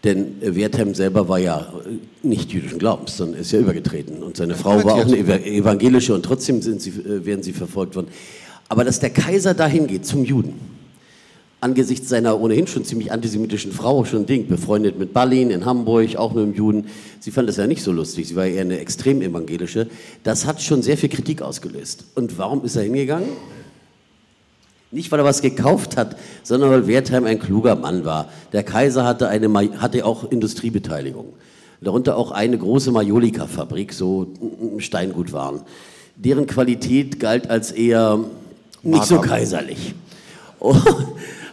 Denn 0.06 0.36
Wertheim 0.39 0.94
selber 0.94 1.28
war 1.28 1.39
ja 1.39 1.74
nicht 2.22 2.54
jüdischen 2.54 2.78
Glaubens, 2.78 3.18
sondern 3.18 3.41
ist 3.41 3.52
ja 3.52 3.60
übergetreten. 3.60 4.22
Und 4.22 4.38
seine 4.38 4.54
Frau 4.54 4.84
war 4.84 4.94
auch 4.94 5.06
eine 5.06 5.18
evangelische 5.18 6.13
und 6.13 6.24
trotzdem 6.24 6.62
sie, 6.62 6.89
äh, 6.91 7.26
werden 7.26 7.41
sie 7.41 7.54
verfolgt 7.54 7.96
worden. 7.96 8.08
Aber 8.70 8.84
dass 8.84 9.00
der 9.00 9.10
Kaiser 9.10 9.56
dahin 9.56 9.88
geht 9.88 10.06
zum 10.06 10.24
Juden, 10.24 10.54
angesichts 11.60 12.10
seiner 12.10 12.39
ohnehin 12.39 12.68
schon 12.68 12.86
ziemlich 12.86 13.12
antisemitischen 13.12 13.72
Frau, 13.72 14.06
schon 14.06 14.22
ein 14.22 14.26
Ding, 14.28 14.48
befreundet 14.48 15.00
mit 15.00 15.12
Ballin 15.12 15.50
in 15.50 15.65
Hamburg, 15.65 16.15
auch 16.18 16.34
mit 16.34 16.44
einem 16.44 16.54
Juden, 16.54 16.86
sie 17.20 17.32
fand 17.32 17.50
das 17.50 17.58
ja 17.58 17.65
nicht 17.65 17.82
so 17.82 17.91
lustig, 17.91 18.28
sie 18.28 18.36
war 18.36 18.46
eher 18.46 18.62
eine 18.62 18.80
extrem 18.80 19.24
evangelische, 19.24 19.88
das 20.24 20.46
hat 20.46 20.62
schon 20.62 20.84
sehr 20.84 20.98
viel 20.98 21.10
Kritik 21.10 21.41
ausgelöst. 21.41 22.06
Und 22.13 22.38
warum 22.38 22.63
ist 22.63 22.76
er 22.76 22.84
hingegangen? 22.84 23.30
Nicht, 24.95 25.12
weil 25.12 25.19
er 25.19 25.25
was 25.25 25.41
gekauft 25.41 25.97
hat, 25.97 26.15
sondern 26.43 26.69
weil 26.69 26.88
Wertheim 26.88 27.25
ein 27.25 27.38
kluger 27.38 27.75
Mann 27.75 28.05
war. 28.05 28.29
Der 28.53 28.63
Kaiser 28.63 29.03
hatte, 29.03 29.27
eine, 29.27 29.49
hatte 29.81 30.05
auch 30.05 30.31
Industriebeteiligung. 30.31 31.34
Darunter 31.81 32.15
auch 32.15 32.31
eine 32.31 32.58
große 32.58 32.93
Majolika-Fabrik, 32.93 33.91
so 33.91 34.27
Steingutwaren. 34.77 35.63
Deren 36.15 36.47
Qualität 36.47 37.19
galt 37.19 37.49
als 37.49 37.73
eher 37.73 38.21
nicht 38.84 39.03
so 39.03 39.19
kaiserlich. 39.19 39.95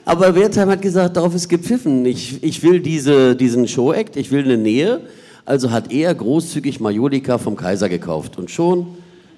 Aber 0.04 0.36
Wertheim 0.36 0.70
hat 0.70 0.80
gesagt, 0.80 1.16
darauf 1.16 1.34
ist 1.34 1.48
gepfiffen. 1.48 2.06
Ich, 2.06 2.44
ich 2.44 2.62
will 2.62 2.78
diese, 2.78 3.34
diesen 3.34 3.66
Show-Act, 3.66 4.16
ich 4.16 4.30
will 4.30 4.44
eine 4.44 4.56
Nähe. 4.56 5.00
Also 5.44 5.72
hat 5.72 5.90
er 5.90 6.14
großzügig 6.14 6.78
Majolika 6.78 7.38
vom 7.38 7.56
Kaiser 7.56 7.88
gekauft. 7.88 8.38
Und 8.38 8.52
schon 8.52 8.86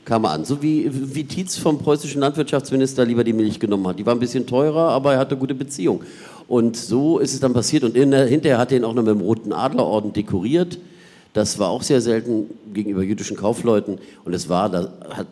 kam 0.04 0.24
er 0.24 0.30
an. 0.30 0.44
So 0.44 0.62
wie, 0.62 0.90
wie 1.14 1.24
Tietz 1.24 1.56
vom 1.56 1.78
preußischen 1.78 2.20
Landwirtschaftsminister 2.20 3.04
lieber 3.04 3.24
die 3.24 3.32
Milch 3.32 3.58
genommen 3.58 3.86
hat. 3.88 3.98
Die 3.98 4.06
war 4.06 4.14
ein 4.14 4.20
bisschen 4.20 4.46
teurer, 4.46 4.90
aber 4.90 5.14
er 5.14 5.18
hatte 5.18 5.36
gute 5.36 5.54
Beziehung. 5.54 6.02
Und 6.46 6.76
so 6.76 7.18
ist 7.18 7.32
es 7.32 7.40
dann 7.40 7.54
passiert. 7.54 7.84
Und 7.84 7.94
der, 7.94 8.26
hinterher 8.26 8.58
hat 8.58 8.72
er 8.72 8.78
ihn 8.78 8.84
auch 8.84 8.94
noch 8.94 9.02
mit 9.02 9.14
dem 9.14 9.20
Roten 9.20 9.52
Adlerorden 9.52 10.12
dekoriert. 10.12 10.78
Das 11.32 11.58
war 11.58 11.68
auch 11.68 11.82
sehr 11.82 12.00
selten 12.00 12.50
gegenüber 12.72 13.02
jüdischen 13.02 13.36
Kaufleuten. 13.36 13.98
Und 14.24 14.34
es 14.34 14.48
war, 14.48 14.68
da 14.68 14.92
hat 15.10 15.26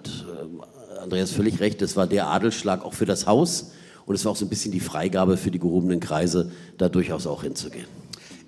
äh, 0.96 1.02
Andreas 1.02 1.30
völlig 1.30 1.60
recht, 1.60 1.82
das 1.82 1.96
war 1.96 2.06
der 2.06 2.28
Adelsschlag 2.28 2.84
auch 2.84 2.94
für 2.94 3.06
das 3.06 3.26
Haus. 3.26 3.72
Und 4.06 4.14
es 4.14 4.24
war 4.24 4.32
auch 4.32 4.36
so 4.36 4.46
ein 4.46 4.48
bisschen 4.48 4.72
die 4.72 4.80
Freigabe 4.80 5.36
für 5.36 5.50
die 5.50 5.58
gehobenen 5.58 6.00
Kreise, 6.00 6.50
da 6.78 6.88
durchaus 6.88 7.26
auch 7.26 7.44
hinzugehen. 7.44 7.86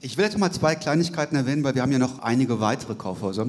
Ich 0.01 0.19
will 0.19 0.25
jetzt 0.25 0.37
mal 0.37 0.51
zwei 0.51 0.75
Kleinigkeiten 0.75 1.37
erwähnen, 1.37 1.65
weil 1.65 1.75
wir 1.75 1.83
haben 1.83 1.93
ja 1.93 1.99
noch 1.99 2.19
einige 2.19 2.61
weitere 2.61 2.95
Kaufhäuser. 2.95 3.47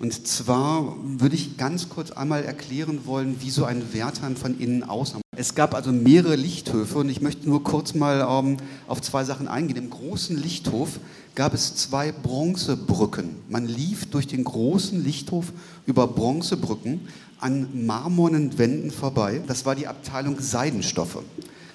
Und 0.00 0.28
zwar 0.28 0.96
würde 1.02 1.34
ich 1.34 1.56
ganz 1.56 1.88
kurz 1.88 2.12
einmal 2.12 2.44
erklären 2.44 3.00
wollen, 3.04 3.40
wie 3.40 3.50
so 3.50 3.64
ein 3.64 3.92
Wertheim 3.92 4.36
von 4.36 4.58
innen 4.58 4.84
aussah. 4.84 5.18
Es 5.36 5.56
gab 5.56 5.74
also 5.74 5.90
mehrere 5.90 6.36
Lichthöfe 6.36 6.98
und 6.98 7.08
ich 7.08 7.20
möchte 7.20 7.48
nur 7.48 7.64
kurz 7.64 7.94
mal 7.94 8.26
ähm, 8.28 8.58
auf 8.86 9.00
zwei 9.00 9.24
Sachen 9.24 9.48
eingehen. 9.48 9.76
Im 9.76 9.90
großen 9.90 10.36
Lichthof 10.36 11.00
gab 11.34 11.52
es 11.52 11.74
zwei 11.74 12.12
Bronzebrücken. 12.12 13.36
Man 13.48 13.66
lief 13.66 14.06
durch 14.06 14.28
den 14.28 14.44
großen 14.44 15.02
Lichthof 15.02 15.52
über 15.86 16.06
Bronzebrücken 16.06 17.00
an 17.40 17.86
marmornen 17.86 18.56
Wänden 18.56 18.92
vorbei. 18.92 19.42
Das 19.46 19.66
war 19.66 19.74
die 19.74 19.88
Abteilung 19.88 20.40
Seidenstoffe. 20.40 21.22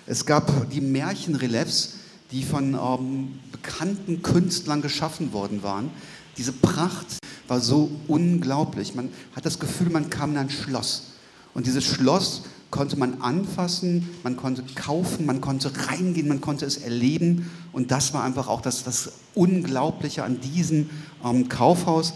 Es 0.06 0.26
gab 0.26 0.70
die 0.70 0.82
Märchenreliefs, 0.82 1.96
die 2.32 2.44
von 2.44 2.74
ähm, 2.74 3.40
bekannten 3.52 4.22
Künstlern 4.22 4.82
geschaffen 4.82 5.34
worden 5.34 5.62
waren. 5.62 5.90
Diese 6.38 6.52
Pracht 6.52 7.18
war 7.48 7.60
so 7.60 7.92
unglaublich. 8.08 8.96
Man 8.96 9.10
hat 9.36 9.46
das 9.46 9.60
Gefühl, 9.60 9.90
man 9.90 10.10
kam 10.10 10.32
in 10.32 10.38
ein 10.38 10.50
Schloss. 10.50 11.14
Und 11.54 11.68
dieses 11.68 11.84
Schloss 11.84 12.44
konnte 12.72 12.98
man 12.98 13.22
anfassen, 13.22 14.10
man 14.24 14.36
konnte 14.36 14.64
kaufen, 14.76 15.26
man 15.28 15.42
konnte 15.42 15.72
reingehen, 15.88 16.28
man 16.28 16.42
konnte 16.42 16.66
es 16.66 16.78
erleben. 16.78 17.52
Und 17.72 17.92
das 17.92 18.14
war 18.14 18.24
einfach 18.24 18.48
auch 18.48 18.62
das, 18.62 18.84
das 18.84 19.12
Unglaubliche 19.36 20.24
an 20.24 20.42
diesem 20.42 20.90
ähm, 21.24 21.50
Kaufhaus. 21.50 22.14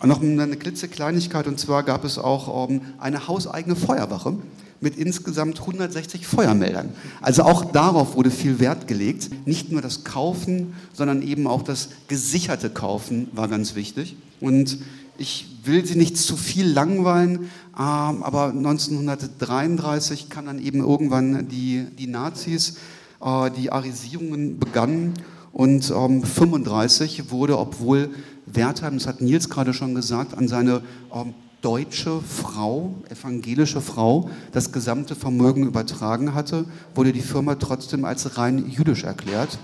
Und 0.00 0.08
noch 0.08 0.22
eine 0.22 0.56
klitzekleinigkeit, 0.56 1.46
und 1.46 1.60
zwar 1.60 1.82
gab 1.82 2.04
es 2.04 2.18
auch 2.18 2.70
ähm, 2.70 2.80
eine 2.98 3.28
hauseigene 3.28 3.76
Feuerwache 3.76 4.38
mit 4.80 4.96
insgesamt 4.96 5.60
160 5.60 6.26
Feuermeldern. 6.26 6.94
Also 7.20 7.42
auch 7.42 7.66
darauf 7.66 8.16
wurde 8.16 8.30
viel 8.30 8.58
Wert 8.58 8.88
gelegt. 8.88 9.28
Nicht 9.46 9.70
nur 9.70 9.82
das 9.82 10.04
Kaufen, 10.04 10.72
sondern 10.94 11.20
eben 11.20 11.46
auch 11.46 11.62
das 11.62 11.90
gesicherte 12.08 12.70
Kaufen 12.70 13.28
war 13.32 13.48
ganz 13.48 13.74
wichtig. 13.74 14.16
Und 14.40 14.78
ich 15.18 15.46
will 15.64 15.84
Sie 15.84 15.96
nicht 15.96 16.16
zu 16.16 16.36
viel 16.36 16.66
langweilen, 16.66 17.50
ähm, 17.78 18.22
aber 18.22 18.48
1933 18.48 20.30
kam 20.30 20.46
dann 20.46 20.58
eben 20.58 20.80
irgendwann 20.80 21.48
die, 21.48 21.86
die 21.98 22.06
Nazis, 22.06 22.76
äh, 23.22 23.50
die 23.50 23.70
Arisierungen 23.70 24.58
begannen 24.58 25.14
und 25.52 25.90
ähm, 25.90 26.22
35 26.22 27.30
wurde, 27.30 27.58
obwohl 27.58 28.10
Wertheim, 28.46 28.94
das 28.94 29.06
hat 29.06 29.20
Nils 29.20 29.48
gerade 29.48 29.74
schon 29.74 29.94
gesagt, 29.94 30.36
an 30.36 30.48
seine 30.48 30.82
ähm, 31.14 31.34
deutsche 31.60 32.20
Frau, 32.20 32.94
evangelische 33.10 33.80
Frau, 33.80 34.30
das 34.52 34.72
gesamte 34.72 35.14
Vermögen 35.14 35.66
übertragen 35.66 36.34
hatte, 36.34 36.64
wurde 36.94 37.12
die 37.12 37.20
Firma 37.20 37.56
trotzdem 37.56 38.04
als 38.04 38.38
rein 38.38 38.66
jüdisch 38.70 39.04
erklärt. 39.04 39.58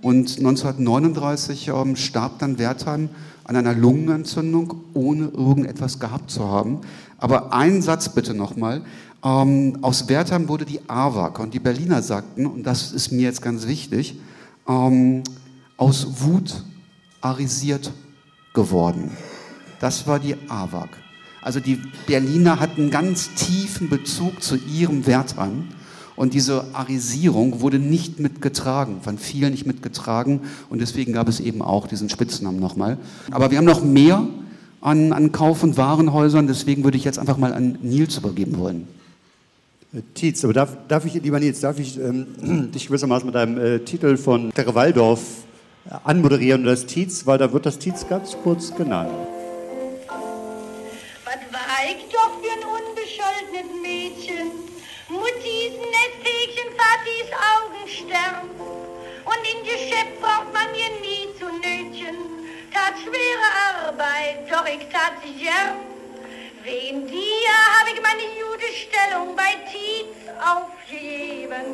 Und 0.00 0.38
1939 0.38 1.68
ähm, 1.68 1.96
starb 1.96 2.38
dann 2.38 2.58
Wertheim 2.58 3.08
an 3.44 3.56
einer 3.56 3.74
Lungenentzündung, 3.74 4.74
ohne 4.94 5.26
irgendetwas 5.26 6.00
gehabt 6.00 6.30
zu 6.30 6.48
haben. 6.48 6.80
Aber 7.18 7.52
einen 7.52 7.82
Satz 7.82 8.08
bitte 8.08 8.34
nochmal. 8.34 8.82
Ähm, 9.22 9.78
aus 9.82 10.08
Wertheim 10.08 10.48
wurde 10.48 10.64
die 10.64 10.80
AWAC 10.88 11.38
und 11.38 11.54
die 11.54 11.58
Berliner 11.60 12.02
sagten, 12.02 12.46
und 12.46 12.64
das 12.64 12.92
ist 12.92 13.12
mir 13.12 13.22
jetzt 13.22 13.42
ganz 13.42 13.66
wichtig, 13.66 14.18
ähm, 14.68 15.22
aus 15.76 16.22
Wut 16.22 16.64
arisiert 17.20 17.92
geworden. 18.52 19.10
Das 19.80 20.06
war 20.06 20.18
die 20.18 20.36
AWAC. 20.48 20.90
Also 21.42 21.60
die 21.60 21.80
Berliner 22.06 22.60
hatten 22.60 22.90
ganz 22.90 23.34
tiefen 23.34 23.90
Bezug 23.90 24.42
zu 24.42 24.56
ihrem 24.56 25.06
Wertheim. 25.06 25.68
Und 26.16 26.34
diese 26.34 26.64
Arisierung 26.74 27.60
wurde 27.60 27.78
nicht 27.78 28.20
mitgetragen, 28.20 29.00
von 29.02 29.18
vielen 29.18 29.50
nicht 29.50 29.66
mitgetragen. 29.66 30.40
Und 30.70 30.80
deswegen 30.80 31.12
gab 31.12 31.28
es 31.28 31.40
eben 31.40 31.60
auch 31.60 31.88
diesen 31.88 32.08
Spitznamen 32.08 32.60
nochmal. 32.60 32.98
Aber 33.30 33.50
wir 33.50 33.58
haben 33.58 33.64
noch 33.64 33.82
mehr 33.82 34.24
an, 34.80 35.12
an 35.12 35.32
Kauf- 35.32 35.64
und 35.64 35.76
Warenhäusern. 35.76 36.46
Deswegen 36.46 36.84
würde 36.84 36.96
ich 36.96 37.04
jetzt 37.04 37.18
einfach 37.18 37.36
mal 37.36 37.52
an 37.52 37.78
Nils 37.82 38.16
übergeben 38.16 38.58
wollen. 38.58 38.86
Äh, 39.92 40.02
Tietz, 40.14 40.44
aber 40.44 40.52
darf, 40.52 40.76
darf 40.86 41.04
ich, 41.04 41.14
lieber 41.14 41.40
Nils, 41.40 41.60
darf 41.60 41.80
ich 41.80 41.98
ähm, 41.98 42.70
dich 42.74 42.86
gewissermaßen 42.86 43.26
mit 43.26 43.34
einem 43.34 43.58
äh, 43.58 43.78
Titel 43.80 44.16
von 44.16 44.52
Terre 44.52 44.74
Waldorf 44.74 45.20
äh, 45.86 45.94
anmoderieren, 46.04 46.64
das 46.64 46.86
Tietz, 46.86 47.26
weil 47.26 47.38
da 47.38 47.52
wird 47.52 47.66
das 47.66 47.78
Tietz 47.78 48.06
ganz 48.08 48.36
kurz 48.42 48.74
genannt. 48.74 49.10
Was 51.24 51.34
war 51.50 51.60
ich 51.88 52.04
doch 52.12 52.30
für 52.40 52.52
ein 52.52 52.64
unbescholtenes 52.70 53.82
Mädchen? 53.82 54.63
Muttis 55.14 55.74
Nesthäkchen, 55.94 56.70
Vatis 56.74 57.30
Augenstern. 57.54 58.50
Und 59.30 59.42
in 59.52 59.60
Geschäft 59.62 60.20
braucht 60.20 60.52
man 60.52 60.66
mir 60.72 60.90
nie 61.06 61.30
zu 61.38 61.46
nötchen. 61.46 62.16
Tat 62.72 62.94
schwere 62.98 63.48
Arbeit, 63.70 64.50
doch 64.50 64.66
ich 64.66 64.88
tat 64.92 65.14
sie 65.22 65.44
gern. 65.44 65.78
Wegen 66.64 67.06
dir 67.06 67.54
habe 67.74 67.90
ich 67.94 68.00
meine 68.02 68.26
Judestellung 68.40 69.36
bei 69.36 69.54
Tietz 69.70 70.16
aufgegeben. 70.42 71.64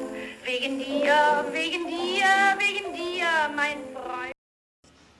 Wegen 0.44 0.78
dir, 0.78 1.44
wegen 1.52 1.86
dir, 1.86 2.28
wegen 2.58 2.92
dir, 2.94 3.26
mein 3.56 3.78
Freund. 3.94 4.32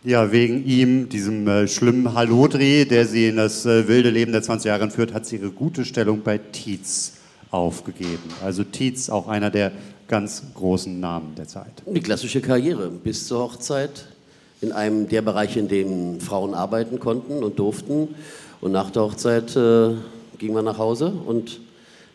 Ja, 0.02 0.30
wegen 0.30 0.66
ihm, 0.66 1.08
diesem 1.08 1.48
äh, 1.48 1.68
schlimmen 1.68 2.12
Hallodreh, 2.14 2.84
der 2.84 3.06
sie 3.06 3.28
in 3.28 3.36
das 3.36 3.64
äh, 3.64 3.88
wilde 3.88 4.10
Leben 4.10 4.32
der 4.32 4.42
20 4.42 4.66
Jahre 4.68 4.90
führt, 4.90 5.14
hat 5.14 5.24
sie 5.24 5.36
ihre 5.36 5.50
gute 5.50 5.84
Stellung 5.84 6.22
bei 6.22 6.38
Tietz 6.38 7.19
aufgegeben. 7.50 8.30
Also 8.42 8.64
Tietz 8.64 9.10
auch 9.10 9.28
einer 9.28 9.50
der 9.50 9.72
ganz 10.08 10.42
großen 10.54 10.98
Namen 10.98 11.34
der 11.36 11.46
Zeit. 11.46 11.82
Die 11.86 12.00
klassische 12.00 12.40
Karriere 12.40 12.88
bis 12.88 13.26
zur 13.26 13.40
Hochzeit 13.40 14.06
in 14.60 14.72
einem 14.72 15.08
der 15.08 15.22
Bereiche, 15.22 15.60
in 15.60 15.68
denen 15.68 16.20
Frauen 16.20 16.54
arbeiten 16.54 17.00
konnten 17.00 17.42
und 17.42 17.58
durften. 17.58 18.08
Und 18.60 18.72
nach 18.72 18.90
der 18.90 19.02
Hochzeit 19.02 19.56
äh, 19.56 19.94
ging 20.38 20.52
man 20.52 20.64
nach 20.64 20.78
Hause 20.78 21.12
und 21.26 21.60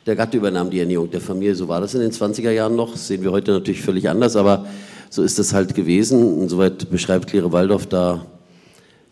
der 0.06 0.16
Gatte 0.16 0.38
übernahm 0.38 0.70
die 0.70 0.80
Ernährung 0.80 1.10
der 1.10 1.22
Familie. 1.22 1.56
So 1.56 1.68
war 1.68 1.82
das 1.82 1.96
in 1.96 2.02
den 2.02 2.12
20er 2.12 2.52
Jahren 2.52 2.76
noch. 2.76 2.92
Das 2.92 3.08
sehen 3.08 3.24
wir 3.24 3.32
heute 3.32 3.52
natürlich 3.52 3.82
völlig 3.82 4.08
anders, 4.08 4.36
aber 4.36 4.66
so 5.10 5.24
ist 5.24 5.40
es 5.40 5.54
halt 5.54 5.74
gewesen. 5.74 6.42
Insoweit 6.42 6.90
beschreibt 6.92 7.28
Claire 7.28 7.52
Waldorf 7.52 7.88
da 7.88 8.26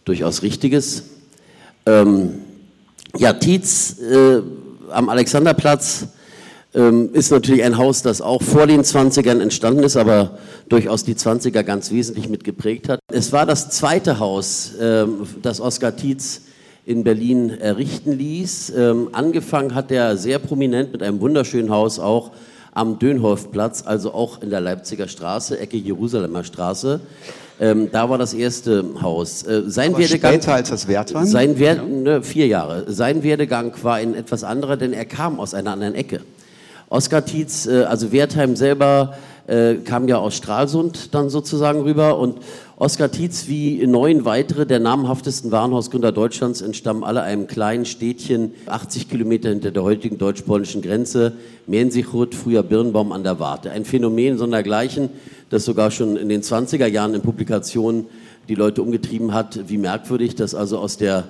durchaus 0.06 0.44
Richtiges. 0.44 1.04
Ähm, 1.86 2.42
ja, 3.18 3.34
Tietz 3.34 4.00
äh, 4.00 4.42
am 4.94 5.10
Alexanderplatz 5.10 6.08
ähm, 6.74 7.10
ist 7.14 7.32
natürlich 7.32 7.64
ein 7.64 7.78
Haus, 7.78 8.02
das 8.02 8.22
auch 8.22 8.42
vor 8.42 8.68
den 8.68 8.82
20ern 8.82 9.42
entstanden 9.42 9.84
ist, 9.84 9.98
aber 9.98 10.38
durchaus 10.70 11.04
die 11.04 11.16
20er 11.16 11.64
ganz 11.64 11.92
wesentlich 11.92 12.30
mitgeprägt 12.30 12.90
hat. 12.90 13.00
Es 13.12 13.32
war 13.32 13.46
das 13.46 13.70
zweite 13.70 14.20
Haus, 14.20 14.74
ähm, 14.80 15.28
das 15.42 15.60
Oskar 15.60 15.96
Tietz 15.96 16.42
in 16.86 17.04
Berlin 17.04 17.50
errichten 17.50 18.14
ließ. 18.14 18.74
Ähm, 18.76 19.10
angefangen 19.14 19.76
hat 19.76 19.92
er 19.92 20.18
sehr 20.18 20.40
prominent 20.40 20.92
mit 20.92 21.04
einem 21.04 21.22
wunderschönen 21.22 21.70
Haus 21.70 22.00
auch 22.00 22.32
am 22.74 22.98
Dönhoffplatz, 22.98 23.84
also 23.86 24.14
auch 24.14 24.42
in 24.42 24.50
der 24.50 24.60
Leipziger 24.60 25.08
Straße, 25.08 25.60
Ecke 25.60 25.78
Jerusalemer 25.78 26.44
Straße. 26.44 27.02
Ähm, 27.60 27.90
da 27.92 28.10
war 28.10 28.18
das 28.18 28.34
erste 28.34 28.84
Haus. 29.02 29.44
Äh, 29.44 29.64
sein 29.68 29.94
Aber 29.94 30.00
Werdegang, 30.00 30.34
später 30.34 30.54
als 30.54 30.70
das 30.70 30.88
Wertheim? 30.88 31.26
Sein 31.26 31.60
Wer 31.60 31.76
ne, 31.84 32.24
vier 32.24 32.48
Jahre. 32.48 32.92
Sein 32.92 33.24
Werdegang 33.24 33.74
war 33.84 33.96
ein 33.96 34.16
etwas 34.16 34.44
anderer, 34.44 34.76
denn 34.76 34.94
er 34.94 35.06
kam 35.06 35.40
aus 35.40 35.54
einer 35.54 35.72
anderen 35.72 35.96
Ecke. 35.96 36.22
Oskar 36.90 37.26
Tietz, 37.26 37.66
äh, 37.68 37.84
also 37.84 38.12
Wertheim 38.12 38.56
selber, 38.56 39.16
äh, 39.48 39.76
kam 39.76 40.08
ja 40.08 40.18
aus 40.18 40.36
Stralsund 40.36 41.14
dann 41.14 41.30
sozusagen 41.30 41.82
rüber 41.82 42.18
und 42.18 42.38
Oskar 42.76 43.12
Tietz 43.12 43.48
wie 43.48 43.86
neun 43.86 44.26
weitere 44.26 44.66
der 44.66 44.80
namhaftesten 44.80 45.52
Warenhausgründer 45.52 46.12
Deutschlands 46.12 46.62
entstammen 46.62 47.04
alle 47.04 47.22
einem 47.22 47.48
kleinen 47.48 47.86
Städtchen 47.86 48.54
80 48.66 49.10
Kilometer 49.10 49.50
hinter 49.50 49.72
der 49.72 49.84
heutigen 49.84 50.18
deutsch-polnischen 50.18 50.82
Grenze, 50.82 51.34
Mensichut, 51.68 52.36
früher 52.36 52.64
Birnbaum 52.64 53.12
an 53.12 53.24
der 53.24 53.40
Warte. 53.40 53.72
Ein 53.72 53.86
Phänomen 53.86 54.38
sondergleichen, 54.38 55.10
das 55.54 55.66
sogar 55.66 55.92
schon 55.92 56.18
in 56.18 56.30
den 56.30 56.42
20er 56.42 56.88
Jahren 56.88 57.14
in 57.14 57.22
Publikationen 57.22 58.08
die 58.50 58.56
Leute 58.56 58.82
umgetrieben 58.82 59.34
hat, 59.34 59.70
wie 59.70 59.78
merkwürdig, 59.78 60.36
dass 60.36 60.56
also 60.56 60.80
aus 60.80 60.98
der 60.98 61.26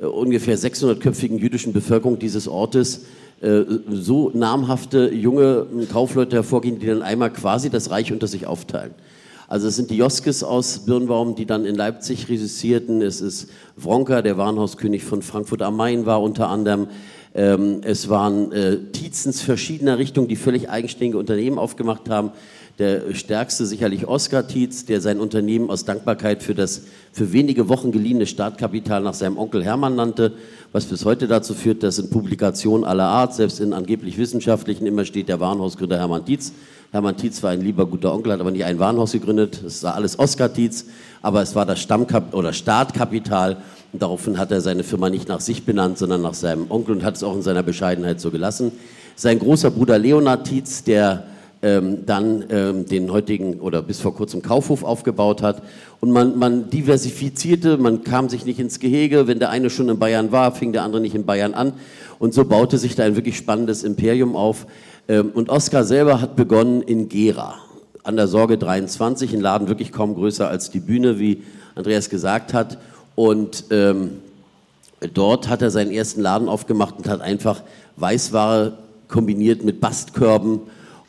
äh, 0.00 0.06
ungefähr 0.06 0.58
600-köpfigen 0.58 1.38
jüdischen 1.38 1.72
Bevölkerung 1.72 2.18
dieses 2.18 2.48
Ortes 2.48 3.04
äh, 3.42 3.62
so 3.90 4.30
namhafte 4.32 5.12
junge 5.12 5.66
Kaufleute 5.92 6.36
hervorgehen, 6.36 6.78
die 6.78 6.86
dann 6.86 7.02
einmal 7.02 7.32
quasi 7.32 7.68
das 7.68 7.90
Reich 7.90 8.12
unter 8.12 8.26
sich 8.26 8.46
aufteilen. 8.46 8.94
Also 9.48 9.68
es 9.68 9.76
sind 9.76 9.90
die 9.90 9.96
Joskes 9.96 10.42
aus 10.42 10.86
Birnbaum, 10.86 11.36
die 11.36 11.46
dann 11.46 11.66
in 11.66 11.76
Leipzig 11.76 12.28
resistierten. 12.28 13.00
Es 13.00 13.20
ist 13.20 13.48
Wronker, 13.76 14.22
der 14.22 14.38
Warenhauskönig 14.38 15.04
von 15.04 15.22
Frankfurt 15.22 15.62
am 15.62 15.76
Main 15.76 16.04
war 16.04 16.20
unter 16.20 16.48
anderem. 16.48 16.88
Ähm, 17.34 17.82
es 17.82 18.08
waren 18.08 18.50
äh, 18.50 18.78
Tietzens 18.92 19.42
verschiedener 19.42 19.98
Richtungen, 19.98 20.26
die 20.26 20.36
völlig 20.36 20.70
eigenständige 20.70 21.18
Unternehmen 21.18 21.58
aufgemacht 21.58 22.08
haben. 22.08 22.32
Der 22.78 23.14
stärkste 23.14 23.64
sicherlich 23.64 24.06
Oskar 24.06 24.46
Tietz, 24.46 24.84
der 24.84 25.00
sein 25.00 25.18
Unternehmen 25.18 25.70
aus 25.70 25.86
Dankbarkeit 25.86 26.42
für 26.42 26.54
das 26.54 26.82
für 27.10 27.32
wenige 27.32 27.70
Wochen 27.70 27.90
geliehene 27.90 28.26
Startkapital 28.26 29.00
nach 29.00 29.14
seinem 29.14 29.38
Onkel 29.38 29.64
Hermann 29.64 29.96
nannte, 29.96 30.34
was 30.72 30.84
bis 30.84 31.06
heute 31.06 31.26
dazu 31.26 31.54
führt, 31.54 31.82
dass 31.82 31.98
in 31.98 32.10
Publikationen 32.10 32.84
aller 32.84 33.06
Art, 33.06 33.34
selbst 33.34 33.60
in 33.60 33.72
angeblich 33.72 34.18
wissenschaftlichen, 34.18 34.84
immer 34.84 35.06
steht 35.06 35.30
der 35.30 35.40
Warenhausgründer 35.40 35.96
Hermann 35.96 36.26
Tietz. 36.26 36.52
Hermann 36.92 37.16
Tietz 37.16 37.42
war 37.42 37.48
ein 37.48 37.62
lieber 37.62 37.86
guter 37.86 38.12
Onkel, 38.12 38.32
hat 38.32 38.40
aber 38.40 38.50
nie 38.50 38.62
ein 38.62 38.78
Warenhaus 38.78 39.12
gegründet. 39.12 39.62
Es 39.66 39.82
war 39.82 39.94
alles 39.94 40.18
Oskar 40.18 40.52
Tietz, 40.52 40.84
aber 41.22 41.40
es 41.40 41.54
war 41.54 41.64
das 41.64 41.80
Stammkap 41.80 42.34
oder 42.34 42.52
Startkapital. 42.52 43.56
Und 43.94 44.02
daraufhin 44.02 44.36
hat 44.36 44.52
er 44.52 44.60
seine 44.60 44.82
Firma 44.82 45.08
nicht 45.08 45.28
nach 45.28 45.40
sich 45.40 45.64
benannt, 45.64 45.96
sondern 45.96 46.20
nach 46.20 46.34
seinem 46.34 46.70
Onkel 46.70 46.96
und 46.96 47.04
hat 47.04 47.16
es 47.16 47.22
auch 47.22 47.36
in 47.36 47.42
seiner 47.42 47.62
Bescheidenheit 47.62 48.20
so 48.20 48.30
gelassen. 48.30 48.72
Sein 49.14 49.38
großer 49.38 49.70
Bruder 49.70 49.98
Leonard 49.98 50.46
Tietz, 50.46 50.84
der 50.84 51.24
ähm, 51.62 52.04
dann 52.06 52.44
ähm, 52.50 52.86
den 52.86 53.10
heutigen 53.10 53.60
oder 53.60 53.82
bis 53.82 54.00
vor 54.00 54.14
kurzem 54.14 54.42
Kaufhof 54.42 54.84
aufgebaut 54.84 55.42
hat. 55.42 55.62
Und 56.00 56.10
man, 56.10 56.38
man 56.38 56.70
diversifizierte, 56.70 57.78
man 57.78 58.04
kam 58.04 58.28
sich 58.28 58.44
nicht 58.44 58.58
ins 58.58 58.78
Gehege. 58.78 59.26
Wenn 59.26 59.38
der 59.38 59.50
eine 59.50 59.70
schon 59.70 59.88
in 59.88 59.98
Bayern 59.98 60.32
war, 60.32 60.52
fing 60.52 60.72
der 60.72 60.82
andere 60.82 61.00
nicht 61.00 61.14
in 61.14 61.24
Bayern 61.24 61.54
an. 61.54 61.72
Und 62.18 62.34
so 62.34 62.44
baute 62.44 62.78
sich 62.78 62.94
da 62.94 63.04
ein 63.04 63.16
wirklich 63.16 63.36
spannendes 63.36 63.84
Imperium 63.84 64.36
auf. 64.36 64.66
Ähm, 65.08 65.30
und 65.34 65.48
Oskar 65.48 65.84
selber 65.84 66.20
hat 66.20 66.36
begonnen 66.36 66.82
in 66.82 67.08
Gera, 67.08 67.56
an 68.02 68.16
der 68.16 68.28
Sorge 68.28 68.58
23, 68.58 69.32
ein 69.32 69.40
Laden 69.40 69.68
wirklich 69.68 69.92
kaum 69.92 70.14
größer 70.14 70.48
als 70.48 70.70
die 70.70 70.80
Bühne, 70.80 71.18
wie 71.18 71.42
Andreas 71.74 72.10
gesagt 72.10 72.54
hat. 72.54 72.78
Und 73.14 73.64
ähm, 73.70 74.20
dort 75.14 75.48
hat 75.48 75.62
er 75.62 75.70
seinen 75.70 75.90
ersten 75.90 76.20
Laden 76.20 76.48
aufgemacht 76.48 76.96
und 76.98 77.08
hat 77.08 77.20
einfach 77.20 77.62
Weißware 77.96 78.78
kombiniert 79.08 79.64
mit 79.64 79.80
Bastkörben 79.80 80.60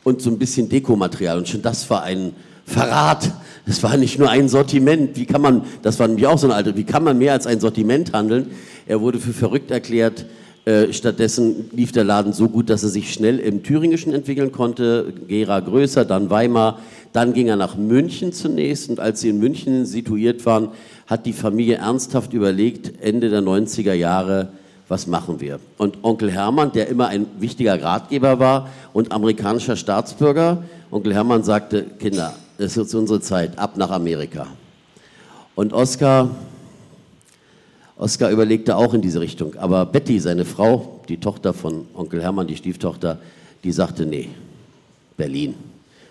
und 0.04 0.22
so 0.22 0.30
ein 0.30 0.38
bisschen 0.38 0.68
Dekomaterial. 0.68 1.38
Und 1.38 1.48
schon 1.48 1.62
das 1.62 1.88
war 1.90 2.02
ein 2.02 2.32
Verrat. 2.64 3.30
Es 3.66 3.82
war 3.82 3.96
nicht 3.96 4.18
nur 4.18 4.30
ein 4.30 4.48
Sortiment. 4.48 5.16
Wie 5.16 5.26
kann 5.26 5.40
man, 5.40 5.62
das 5.82 5.98
war 5.98 6.06
nämlich 6.06 6.26
auch 6.26 6.38
so 6.38 6.46
ein 6.46 6.52
Alter, 6.52 6.76
wie 6.76 6.84
kann 6.84 7.02
man 7.02 7.18
mehr 7.18 7.32
als 7.32 7.46
ein 7.46 7.60
Sortiment 7.60 8.12
handeln? 8.12 8.50
Er 8.86 9.00
wurde 9.00 9.18
für 9.18 9.32
verrückt 9.32 9.70
erklärt. 9.70 10.26
Äh, 10.66 10.92
stattdessen 10.92 11.70
lief 11.72 11.92
der 11.92 12.04
Laden 12.04 12.34
so 12.34 12.50
gut, 12.50 12.68
dass 12.68 12.82
er 12.82 12.90
sich 12.90 13.12
schnell 13.12 13.38
im 13.38 13.62
Thüringischen 13.62 14.12
entwickeln 14.12 14.52
konnte. 14.52 15.14
Gera 15.26 15.60
größer, 15.60 16.04
dann 16.04 16.28
Weimar. 16.28 16.80
Dann 17.14 17.32
ging 17.32 17.48
er 17.48 17.56
nach 17.56 17.76
München 17.76 18.34
zunächst. 18.34 18.90
Und 18.90 19.00
als 19.00 19.22
sie 19.22 19.30
in 19.30 19.38
München 19.38 19.86
situiert 19.86 20.44
waren, 20.44 20.68
hat 21.06 21.24
die 21.24 21.32
Familie 21.32 21.76
ernsthaft 21.76 22.34
überlegt, 22.34 23.02
Ende 23.02 23.30
der 23.30 23.40
90er 23.40 23.94
Jahre, 23.94 24.52
was 24.88 25.06
machen 25.06 25.40
wir? 25.40 25.60
Und 25.76 25.98
Onkel 26.02 26.30
Hermann, 26.30 26.72
der 26.72 26.88
immer 26.88 27.08
ein 27.08 27.26
wichtiger 27.38 27.80
Ratgeber 27.80 28.38
war 28.38 28.70
und 28.92 29.12
amerikanischer 29.12 29.76
Staatsbürger, 29.76 30.62
Onkel 30.90 31.14
Hermann 31.14 31.44
sagte, 31.44 31.84
Kinder, 31.84 32.34
es 32.56 32.76
ist 32.76 32.94
unsere 32.94 33.20
Zeit, 33.20 33.58
ab 33.58 33.76
nach 33.76 33.90
Amerika. 33.90 34.46
Und 35.54 35.72
Oskar, 35.72 36.30
Oskar 37.96 38.30
überlegte 38.30 38.76
auch 38.76 38.94
in 38.94 39.02
diese 39.02 39.20
Richtung. 39.20 39.56
Aber 39.56 39.84
Betty, 39.84 40.20
seine 40.20 40.44
Frau, 40.44 41.00
die 41.08 41.18
Tochter 41.18 41.52
von 41.52 41.86
Onkel 41.94 42.22
Hermann, 42.22 42.46
die 42.46 42.56
Stieftochter, 42.56 43.18
die 43.64 43.72
sagte, 43.72 44.06
nee, 44.06 44.28
Berlin. 45.16 45.54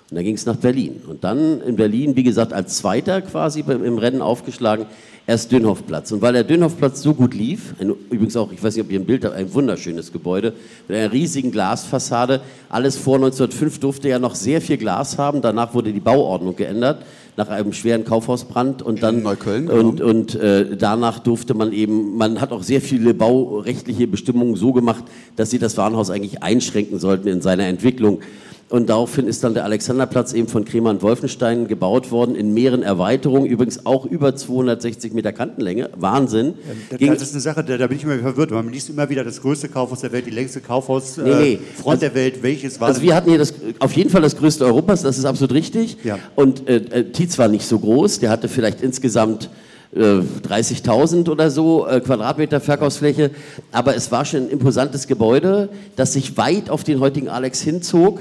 Und 0.09 0.15
dann 0.15 0.23
ging 0.23 0.35
es 0.35 0.45
nach 0.45 0.55
Berlin. 0.55 1.01
Und 1.07 1.23
dann 1.23 1.61
in 1.61 1.75
Berlin, 1.75 2.15
wie 2.15 2.23
gesagt, 2.23 2.53
als 2.53 2.77
Zweiter 2.77 3.21
quasi 3.21 3.59
im 3.59 3.97
Rennen 3.97 4.21
aufgeschlagen, 4.21 4.85
erst 5.27 5.51
Dönhoffplatz. 5.51 6.13
Und 6.13 6.21
weil 6.21 6.33
der 6.33 6.45
Dönhoffplatz 6.45 7.01
so 7.01 7.13
gut 7.13 7.33
lief, 7.33 7.75
ein, 7.79 7.89
übrigens 8.09 8.37
auch, 8.37 8.51
ich 8.53 8.63
weiß 8.63 8.75
nicht, 8.75 8.85
ob 8.85 8.91
ihr 8.91 8.99
ein 8.99 9.05
Bild 9.05 9.25
habt, 9.25 9.35
ein 9.35 9.53
wunderschönes 9.53 10.13
Gebäude 10.13 10.53
mit 10.87 10.97
einer 10.97 11.11
riesigen 11.11 11.51
Glasfassade. 11.51 12.39
Alles 12.69 12.95
vor 12.95 13.15
1905 13.15 13.79
durfte 13.79 14.07
ja 14.07 14.17
noch 14.17 14.35
sehr 14.35 14.61
viel 14.61 14.77
Glas 14.77 15.17
haben. 15.17 15.41
Danach 15.41 15.73
wurde 15.73 15.91
die 15.91 15.99
Bauordnung 15.99 16.55
geändert 16.55 17.03
nach 17.35 17.49
einem 17.49 17.71
schweren 17.71 18.03
Kaufhausbrand 18.03 18.81
und 18.81 19.03
dann 19.03 19.17
in 19.17 19.23
Neukölln 19.23 19.67
genau. 19.67 19.79
und, 19.79 20.01
und 20.01 20.35
äh, 20.35 20.75
danach 20.75 21.19
durfte 21.19 21.53
man 21.53 21.71
eben, 21.71 22.17
man 22.17 22.41
hat 22.41 22.51
auch 22.51 22.63
sehr 22.63 22.81
viele 22.81 23.13
baurechtliche 23.13 24.07
Bestimmungen 24.07 24.55
so 24.55 24.73
gemacht, 24.73 25.03
dass 25.35 25.51
sie 25.51 25.59
das 25.59 25.77
Warenhaus 25.77 26.09
eigentlich 26.09 26.41
einschränken 26.41 26.97
sollten 26.97 27.27
in 27.27 27.41
seiner 27.41 27.65
Entwicklung. 27.65 28.21
Und 28.69 28.89
daraufhin 28.89 29.27
ist 29.27 29.45
dann 29.45 29.53
der 29.53 29.63
Alexanderplatz 29.63 30.33
eben 30.33 30.49
von 30.49 30.65
Kremer 30.65 30.89
und 30.89 31.01
Wolfenstein 31.01 31.69
gebaut 31.69 32.11
worden, 32.11 32.35
in 32.35 32.53
mehreren 32.53 32.83
Erweiterungen, 32.83 33.45
übrigens 33.45 33.85
auch 33.85 34.05
über 34.05 34.35
260 34.35 35.13
Meter 35.13 35.31
Kantenlänge. 35.31 35.89
Wahnsinn. 35.95 36.55
Ja, 36.99 37.13
das 37.13 37.21
ist 37.23 37.31
eine 37.31 37.39
Sache, 37.39 37.63
da, 37.63 37.77
da, 37.77 37.87
bin 37.87 37.95
ich 37.95 38.03
immer 38.03 38.17
verwirrt. 38.17 38.51
Man 38.51 38.69
liest 38.69 38.89
immer 38.89 39.09
wieder 39.09 39.23
das 39.23 39.41
größte 39.41 39.69
Kaufhaus 39.69 40.01
der 40.01 40.11
Welt, 40.11 40.25
die 40.25 40.31
längste 40.31 40.59
Kaufhausfront 40.59 41.27
nee, 41.27 41.59
nee. 41.59 41.59
also, 41.85 41.99
der 41.99 42.13
Welt. 42.13 42.43
Welches 42.43 42.77
war 42.81 42.89
Also 42.89 43.01
wir 43.01 43.15
hatten 43.15 43.29
hier 43.29 43.39
das, 43.39 43.53
auf 43.79 43.93
jeden 43.93 44.09
Fall 44.09 44.21
das 44.21 44.35
größte 44.35 44.65
Europas, 44.65 45.01
das 45.01 45.17
ist 45.17 45.23
absolut 45.23 45.53
richtig. 45.53 45.97
Ja. 46.03 46.19
Und 46.35 46.67
äh, 46.67 46.75
äh 46.75 47.03
Tietz 47.05 47.39
war 47.39 47.47
nicht 47.47 47.65
so 47.65 47.79
groß, 47.79 48.19
der 48.19 48.29
hatte 48.29 48.49
vielleicht 48.49 48.81
insgesamt 48.81 49.49
30.000 49.95 51.25
äh, 51.25 51.29
oder 51.29 51.49
so 51.49 51.87
äh, 51.87 52.01
Quadratmeter 52.01 52.59
Verkaufsfläche, 52.59 53.31
aber 53.71 53.95
es 53.95 54.11
war 54.11 54.25
schon 54.25 54.41
ein 54.41 54.49
imposantes 54.49 55.07
Gebäude, 55.07 55.69
das 55.95 56.13
sich 56.13 56.35
weit 56.35 56.69
auf 56.69 56.83
den 56.83 56.99
heutigen 56.99 57.29
Alex 57.29 57.61
hinzog 57.61 58.19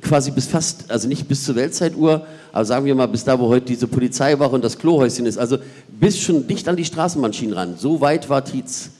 quasi 0.00 0.30
bis 0.30 0.46
fast, 0.46 0.90
also 0.90 1.08
nicht 1.08 1.26
bis 1.26 1.44
zur 1.44 1.56
Weltzeituhr, 1.56 2.26
aber 2.52 2.64
sagen 2.64 2.86
wir 2.86 2.94
mal 2.94 3.06
bis 3.06 3.24
da, 3.24 3.38
wo 3.38 3.48
heute 3.48 3.66
diese 3.66 3.88
Polizeiwache 3.88 4.54
und 4.54 4.62
das 4.64 4.78
Klohäuschen 4.78 5.26
ist, 5.26 5.38
also 5.38 5.58
bis 5.88 6.20
schon 6.20 6.46
dicht 6.46 6.68
an 6.68 6.76
die 6.76 6.84
Straßenbahnschienen 6.84 7.54
ran. 7.54 7.74
So 7.76 8.00
weit 8.00 8.28
war 8.28 8.44
Tietz. 8.44 8.90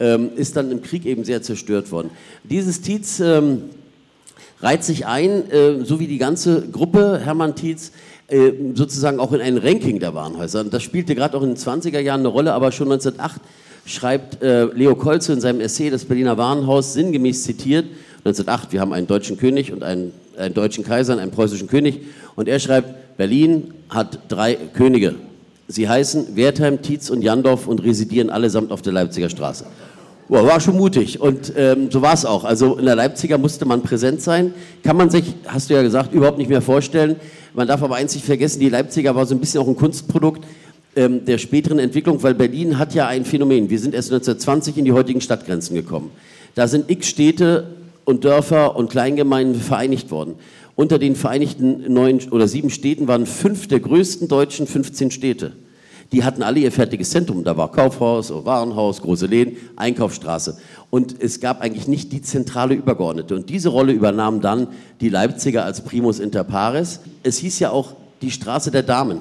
Ähm, 0.00 0.30
ist 0.34 0.56
dann 0.56 0.72
im 0.72 0.82
Krieg 0.82 1.06
eben 1.06 1.22
sehr 1.22 1.42
zerstört 1.42 1.92
worden. 1.92 2.10
Dieses 2.42 2.80
Tietz 2.80 3.20
ähm, 3.20 3.64
reiht 4.60 4.82
sich 4.82 5.06
ein, 5.06 5.48
äh, 5.50 5.84
so 5.84 6.00
wie 6.00 6.08
die 6.08 6.18
ganze 6.18 6.68
Gruppe 6.68 7.20
Hermann 7.22 7.54
Tietz, 7.54 7.92
äh, 8.26 8.52
sozusagen 8.74 9.20
auch 9.20 9.32
in 9.32 9.40
ein 9.40 9.58
Ranking 9.58 10.00
der 10.00 10.14
Warenhäuser. 10.14 10.60
Und 10.60 10.74
das 10.74 10.82
spielte 10.82 11.14
gerade 11.14 11.36
auch 11.36 11.42
in 11.42 11.50
den 11.50 11.56
20er 11.56 12.00
Jahren 12.00 12.20
eine 12.20 12.28
Rolle, 12.28 12.52
aber 12.52 12.72
schon 12.72 12.90
1908 12.90 13.40
schreibt 13.84 14.42
äh, 14.42 14.64
Leo 14.64 14.94
Kolze 14.94 15.32
in 15.32 15.40
seinem 15.40 15.60
Essay 15.60 15.90
Das 15.90 16.04
Berliner 16.04 16.38
Warenhaus 16.38 16.94
sinngemäß 16.94 17.42
zitiert, 17.42 17.86
1908, 18.24 18.72
wir 18.72 18.80
haben 18.80 18.92
einen 18.92 19.06
deutschen 19.06 19.36
König 19.36 19.72
und 19.72 19.82
einen, 19.82 20.12
einen 20.36 20.54
deutschen 20.54 20.84
Kaiser 20.84 21.14
und 21.14 21.18
einen 21.18 21.32
preußischen 21.32 21.68
König. 21.68 22.02
Und 22.36 22.48
er 22.48 22.60
schreibt, 22.60 23.16
Berlin 23.16 23.74
hat 23.88 24.20
drei 24.28 24.54
Könige. 24.54 25.16
Sie 25.66 25.88
heißen 25.88 26.36
Wertheim, 26.36 26.82
Tietz 26.82 27.10
und 27.10 27.22
Jandorf 27.22 27.66
und 27.66 27.82
residieren 27.82 28.30
allesamt 28.30 28.70
auf 28.70 28.82
der 28.82 28.92
Leipziger 28.92 29.28
Straße. 29.28 29.64
Boah, 30.28 30.46
war 30.46 30.60
schon 30.60 30.76
mutig 30.76 31.20
und 31.20 31.52
ähm, 31.56 31.90
so 31.90 32.00
war 32.00 32.14
es 32.14 32.24
auch. 32.24 32.44
Also 32.44 32.76
in 32.76 32.84
der 32.84 32.94
Leipziger 32.94 33.38
musste 33.38 33.64
man 33.64 33.82
präsent 33.82 34.22
sein. 34.22 34.54
Kann 34.82 34.96
man 34.96 35.10
sich, 35.10 35.34
hast 35.46 35.68
du 35.68 35.74
ja 35.74 35.82
gesagt, 35.82 36.14
überhaupt 36.14 36.38
nicht 36.38 36.48
mehr 36.48 36.62
vorstellen. 36.62 37.16
Man 37.54 37.66
darf 37.66 37.82
aber 37.82 38.00
nicht 38.00 38.24
vergessen, 38.24 38.60
die 38.60 38.68
Leipziger 38.68 39.14
war 39.14 39.26
so 39.26 39.34
ein 39.34 39.40
bisschen 39.40 39.60
auch 39.60 39.68
ein 39.68 39.76
Kunstprodukt 39.76 40.44
ähm, 40.94 41.24
der 41.24 41.38
späteren 41.38 41.78
Entwicklung, 41.78 42.22
weil 42.22 42.34
Berlin 42.34 42.78
hat 42.78 42.94
ja 42.94 43.08
ein 43.08 43.24
Phänomen. 43.24 43.68
Wir 43.68 43.78
sind 43.78 43.94
erst 43.94 44.10
1920 44.12 44.78
in 44.78 44.84
die 44.84 44.92
heutigen 44.92 45.20
Stadtgrenzen 45.20 45.74
gekommen. 45.74 46.10
Da 46.54 46.68
sind 46.68 46.90
x 46.90 47.08
Städte 47.08 47.66
und 48.04 48.24
Dörfer 48.24 48.76
und 48.76 48.90
Kleingemeinden 48.90 49.60
vereinigt 49.60 50.10
worden. 50.10 50.34
Unter 50.74 50.98
den 50.98 51.16
vereinigten 51.16 51.92
neun 51.92 52.20
oder 52.30 52.48
sieben 52.48 52.70
Städten 52.70 53.08
waren 53.08 53.26
fünf 53.26 53.68
der 53.68 53.80
größten 53.80 54.28
deutschen 54.28 54.66
15 54.66 55.10
Städte. 55.10 55.52
Die 56.12 56.24
hatten 56.24 56.42
alle 56.42 56.60
ihr 56.60 56.72
fertiges 56.72 57.10
Zentrum. 57.10 57.42
Da 57.42 57.56
war 57.56 57.72
Kaufhaus, 57.72 58.30
Warenhaus, 58.44 59.00
große 59.00 59.26
Läden, 59.26 59.56
Einkaufsstraße. 59.76 60.58
Und 60.90 61.16
es 61.18 61.40
gab 61.40 61.62
eigentlich 61.62 61.88
nicht 61.88 62.12
die 62.12 62.20
zentrale 62.20 62.74
Übergeordnete. 62.74 63.34
Und 63.34 63.48
diese 63.48 63.70
Rolle 63.70 63.92
übernahmen 63.92 64.42
dann 64.42 64.68
die 65.00 65.08
Leipziger 65.08 65.64
als 65.64 65.82
Primus 65.82 66.20
inter 66.20 66.44
pares. 66.44 67.00
Es 67.22 67.38
hieß 67.38 67.58
ja 67.60 67.70
auch 67.70 67.94
die 68.20 68.30
Straße 68.30 68.70
der 68.70 68.82
Damen. 68.82 69.20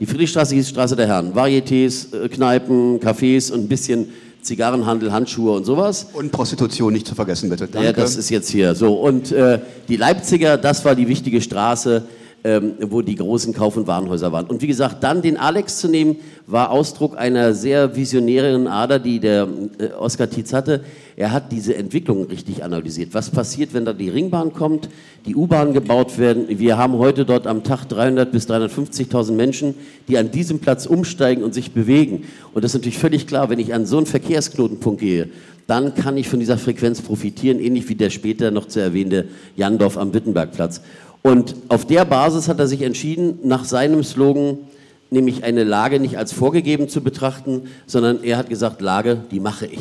Die 0.00 0.06
Friedrichstraße 0.06 0.54
hieß 0.54 0.70
Straße 0.70 0.96
der 0.96 1.06
Herren. 1.06 1.34
Varietés, 1.34 2.12
äh, 2.14 2.28
Kneipen, 2.28 2.98
Cafés 2.98 3.52
und 3.52 3.60
ein 3.60 3.68
bisschen 3.68 4.08
Zigarrenhandel, 4.42 5.12
Handschuhe 5.12 5.52
und 5.52 5.64
sowas. 5.64 6.08
Und 6.12 6.32
Prostitution 6.32 6.92
nicht 6.92 7.06
zu 7.06 7.14
vergessen, 7.14 7.48
bitte. 7.48 7.68
Danke. 7.68 7.86
Ja, 7.86 7.92
das 7.92 8.16
ist 8.16 8.28
jetzt 8.30 8.50
hier 8.50 8.74
so. 8.74 8.94
Und 8.94 9.32
äh, 9.32 9.60
die 9.88 9.96
Leipziger, 9.96 10.58
das 10.58 10.84
war 10.84 10.94
die 10.94 11.08
wichtige 11.08 11.40
Straße, 11.40 12.04
ähm, 12.44 12.74
wo 12.80 13.02
die 13.02 13.14
großen 13.14 13.54
Kauf- 13.54 13.76
und 13.76 13.86
Warenhäuser 13.86 14.32
waren. 14.32 14.46
Und 14.46 14.62
wie 14.62 14.66
gesagt, 14.66 15.04
dann 15.04 15.22
den 15.22 15.36
Alex 15.36 15.78
zu 15.78 15.88
nehmen, 15.88 16.16
war 16.46 16.70
Ausdruck 16.70 17.16
einer 17.16 17.54
sehr 17.54 17.94
visionären 17.94 18.66
Ader, 18.66 18.98
die 18.98 19.20
der 19.20 19.46
äh, 19.78 19.92
Oskar 19.98 20.28
Tietz 20.28 20.52
hatte. 20.52 20.82
Er 21.16 21.30
hat 21.30 21.52
diese 21.52 21.76
Entwicklung 21.76 22.24
richtig 22.24 22.64
analysiert. 22.64 23.10
Was 23.12 23.30
passiert, 23.30 23.74
wenn 23.74 23.84
da 23.84 23.92
die 23.92 24.08
Ringbahn 24.08 24.52
kommt, 24.52 24.88
die 25.24 25.36
U-Bahn 25.36 25.72
gebaut 25.72 26.18
werden? 26.18 26.46
Wir 26.48 26.78
haben 26.78 26.98
heute 26.98 27.24
dort 27.24 27.46
am 27.46 27.62
Tag 27.62 27.88
300 27.88 28.32
bis 28.32 28.48
350.000 28.48 29.32
Menschen, 29.32 29.74
die 30.08 30.18
an 30.18 30.32
diesem 30.32 30.58
Platz 30.58 30.86
umsteigen 30.86 31.44
und 31.44 31.54
sich 31.54 31.72
bewegen. 31.72 32.24
Und 32.54 32.64
das 32.64 32.72
ist 32.72 32.80
natürlich 32.80 32.98
völlig 32.98 33.28
klar, 33.28 33.50
wenn 33.50 33.60
ich 33.60 33.72
an 33.72 33.86
so 33.86 33.98
einen 33.98 34.06
Verkehrsknotenpunkt 34.06 35.00
gehe, 35.00 35.28
dann 35.68 35.94
kann 35.94 36.16
ich 36.16 36.28
von 36.28 36.40
dieser 36.40 36.58
Frequenz 36.58 37.00
profitieren, 37.00 37.60
ähnlich 37.60 37.88
wie 37.88 37.94
der 37.94 38.10
später 38.10 38.50
noch 38.50 38.66
zu 38.66 38.80
erwähnte 38.80 39.26
Jandorf 39.56 39.96
am 39.96 40.12
Wittenbergplatz. 40.12 40.80
Und 41.22 41.54
auf 41.68 41.86
der 41.86 42.04
Basis 42.04 42.48
hat 42.48 42.58
er 42.58 42.66
sich 42.66 42.82
entschieden, 42.82 43.38
nach 43.44 43.64
seinem 43.64 44.02
Slogan, 44.02 44.58
nämlich 45.10 45.44
eine 45.44 45.62
Lage 45.62 46.00
nicht 46.00 46.18
als 46.18 46.32
vorgegeben 46.32 46.88
zu 46.88 47.00
betrachten, 47.00 47.68
sondern 47.86 48.24
er 48.24 48.38
hat 48.38 48.48
gesagt, 48.48 48.80
Lage, 48.80 49.18
die 49.30 49.40
mache 49.40 49.66
ich. 49.66 49.80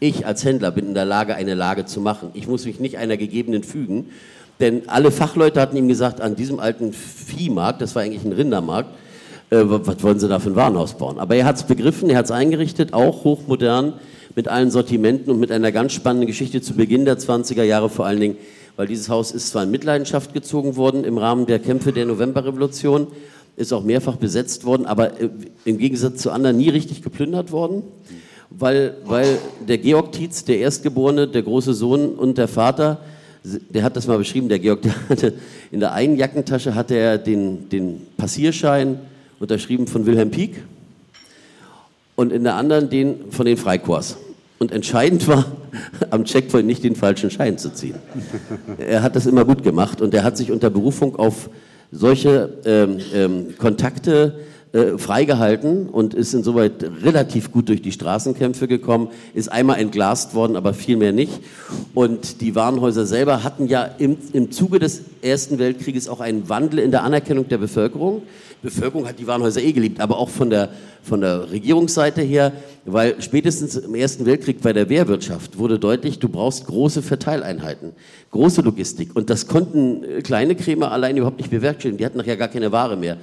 Ich 0.00 0.26
als 0.26 0.44
Händler 0.44 0.72
bin 0.72 0.88
in 0.88 0.94
der 0.94 1.04
Lage, 1.04 1.36
eine 1.36 1.54
Lage 1.54 1.84
zu 1.84 2.00
machen. 2.00 2.30
Ich 2.34 2.48
muss 2.48 2.64
mich 2.64 2.80
nicht 2.80 2.98
einer 2.98 3.16
gegebenen 3.16 3.62
fügen. 3.62 4.06
Denn 4.58 4.88
alle 4.88 5.10
Fachleute 5.10 5.60
hatten 5.60 5.76
ihm 5.76 5.88
gesagt, 5.88 6.20
an 6.20 6.34
diesem 6.34 6.58
alten 6.58 6.92
Viehmarkt, 6.92 7.80
das 7.80 7.94
war 7.94 8.02
eigentlich 8.02 8.24
ein 8.24 8.32
Rindermarkt, 8.32 8.90
äh, 9.50 9.62
was 9.64 10.02
wollen 10.02 10.18
Sie 10.18 10.28
da 10.28 10.40
für 10.40 10.50
ein 10.50 10.56
Warenhaus 10.56 10.94
bauen? 10.94 11.18
Aber 11.18 11.36
er 11.36 11.44
hat 11.44 11.56
es 11.56 11.62
begriffen, 11.64 12.10
er 12.10 12.18
hat 12.18 12.24
es 12.24 12.30
eingerichtet, 12.30 12.92
auch 12.92 13.24
hochmodern, 13.24 13.94
mit 14.34 14.48
allen 14.48 14.70
Sortimenten 14.70 15.30
und 15.30 15.40
mit 15.40 15.52
einer 15.52 15.72
ganz 15.72 15.92
spannenden 15.92 16.26
Geschichte 16.26 16.62
zu 16.62 16.74
Beginn 16.74 17.04
der 17.04 17.18
20er 17.18 17.64
Jahre 17.64 17.90
vor 17.90 18.06
allen 18.06 18.20
Dingen 18.20 18.36
weil 18.76 18.86
dieses 18.86 19.08
Haus 19.08 19.32
ist 19.32 19.48
zwar 19.48 19.64
in 19.64 19.70
Mitleidenschaft 19.70 20.32
gezogen 20.32 20.76
worden 20.76 21.04
im 21.04 21.18
Rahmen 21.18 21.46
der 21.46 21.58
Kämpfe 21.58 21.92
der 21.92 22.06
Novemberrevolution, 22.06 23.08
ist 23.56 23.72
auch 23.72 23.84
mehrfach 23.84 24.16
besetzt 24.16 24.64
worden, 24.64 24.86
aber 24.86 25.20
äh, 25.20 25.28
im 25.64 25.78
Gegensatz 25.78 26.22
zu 26.22 26.30
anderen 26.30 26.56
nie 26.56 26.70
richtig 26.70 27.02
geplündert 27.02 27.52
worden, 27.52 27.82
weil, 28.50 28.96
weil 29.04 29.38
der 29.66 29.78
Georg 29.78 30.12
Tietz, 30.12 30.44
der 30.44 30.58
Erstgeborene, 30.58 31.28
der 31.28 31.42
große 31.42 31.74
Sohn 31.74 32.14
und 32.14 32.38
der 32.38 32.48
Vater, 32.48 32.98
der 33.44 33.82
hat 33.82 33.96
das 33.96 34.06
mal 34.06 34.18
beschrieben, 34.18 34.48
der 34.48 34.58
Georg, 34.58 34.82
der 34.82 34.94
hatte 35.08 35.34
in 35.70 35.80
der 35.80 35.92
einen 35.92 36.16
Jackentasche 36.16 36.74
hatte 36.74 36.94
er 36.94 37.18
den, 37.18 37.68
den 37.68 38.06
Passierschein 38.16 39.00
unterschrieben 39.40 39.86
von 39.86 40.06
Wilhelm 40.06 40.30
Pieck 40.30 40.62
und 42.14 42.32
in 42.32 42.44
der 42.44 42.56
anderen 42.56 42.88
den 42.88 43.30
von 43.30 43.46
den 43.46 43.56
Freikorps. 43.56 44.16
Und 44.62 44.70
entscheidend 44.70 45.26
war, 45.26 45.46
am 46.10 46.24
Checkpoint 46.24 46.68
nicht 46.68 46.84
den 46.84 46.94
falschen 46.94 47.32
Schein 47.32 47.58
zu 47.58 47.74
ziehen. 47.74 47.96
Er 48.78 49.02
hat 49.02 49.16
das 49.16 49.26
immer 49.26 49.44
gut 49.44 49.64
gemacht 49.64 50.00
und 50.00 50.14
er 50.14 50.22
hat 50.22 50.36
sich 50.36 50.52
unter 50.52 50.70
Berufung 50.70 51.16
auf 51.16 51.50
solche 51.90 52.58
ähm, 52.64 52.98
ähm, 53.12 53.58
Kontakte 53.58 54.38
äh, 54.72 54.98
freigehalten 54.98 55.88
und 55.88 56.14
ist 56.14 56.32
insoweit 56.32 56.74
relativ 57.02 57.50
gut 57.50 57.70
durch 57.70 57.82
die 57.82 57.90
Straßenkämpfe 57.90 58.68
gekommen, 58.68 59.08
ist 59.34 59.50
einmal 59.50 59.80
entglast 59.80 60.36
worden, 60.36 60.54
aber 60.54 60.74
viel 60.74 60.96
mehr 60.96 61.10
nicht. 61.10 61.40
Und 61.92 62.40
die 62.40 62.54
Warenhäuser 62.54 63.04
selber 63.04 63.42
hatten 63.42 63.66
ja 63.66 63.82
im, 63.98 64.16
im 64.32 64.52
Zuge 64.52 64.78
des 64.78 65.02
Ersten 65.22 65.58
Weltkrieges 65.58 66.08
auch 66.08 66.20
einen 66.20 66.48
Wandel 66.48 66.78
in 66.78 66.92
der 66.92 67.02
Anerkennung 67.02 67.48
der 67.48 67.58
Bevölkerung. 67.58 68.22
Bevölkerung 68.62 69.08
hat 69.08 69.18
die 69.18 69.26
Warenhäuser 69.26 69.60
eh 69.60 69.72
geliebt, 69.72 70.00
aber 70.00 70.18
auch 70.18 70.28
von 70.28 70.48
der, 70.48 70.70
von 71.02 71.20
der 71.20 71.50
Regierungsseite 71.50 72.22
her, 72.22 72.52
weil 72.84 73.20
spätestens 73.20 73.76
im 73.76 73.94
Ersten 73.96 74.24
Weltkrieg 74.24 74.62
bei 74.62 74.72
der 74.72 74.88
Wehrwirtschaft 74.88 75.58
wurde 75.58 75.80
deutlich, 75.80 76.20
du 76.20 76.28
brauchst 76.28 76.66
große 76.66 77.02
Verteileinheiten, 77.02 77.90
große 78.30 78.62
Logistik. 78.62 79.16
Und 79.16 79.30
das 79.30 79.48
konnten 79.48 80.04
äh, 80.04 80.22
kleine 80.22 80.54
Krämer 80.54 80.92
allein 80.92 81.16
überhaupt 81.16 81.38
nicht 81.38 81.50
bewerkstelligen. 81.50 81.98
Die 81.98 82.06
hatten 82.06 82.18
nachher 82.18 82.36
gar 82.36 82.48
keine 82.48 82.70
Ware 82.70 82.96
mehr. 82.96 83.16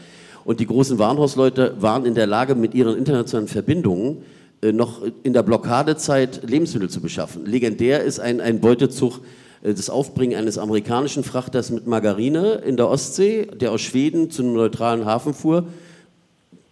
Und 0.44 0.60
die 0.60 0.68
großen 0.68 1.00
Warenhausleute 1.00 1.76
waren 1.80 2.06
in 2.06 2.16
der 2.16 2.28
Lage, 2.28 2.56
mit 2.56 2.74
ihren 2.74 2.98
internationalen 2.98 3.48
Verbindungen 3.48 4.24
äh, 4.62 4.74
noch 4.74 5.02
in 5.24 5.32
der 5.32 5.44
Blockadezeit 5.44 6.42
Lebensmittel 6.50 6.90
zu 6.90 7.00
beschaffen. 7.00 7.46
Legendär 7.46 8.04
ist 8.04 8.20
ein, 8.20 8.42
ein 8.42 8.60
Beutezug 8.60 9.22
das 9.62 9.90
Aufbringen 9.90 10.38
eines 10.38 10.58
amerikanischen 10.58 11.24
Frachters 11.24 11.70
mit 11.70 11.86
Margarine 11.86 12.62
in 12.66 12.78
der 12.78 12.88
Ostsee, 12.88 13.46
der 13.46 13.72
aus 13.72 13.82
Schweden 13.82 14.32
zu 14.32 14.42
einem 14.42 14.54
neutralen 14.54 15.06
Hafen 15.06 15.34
fuhr. 15.34 15.66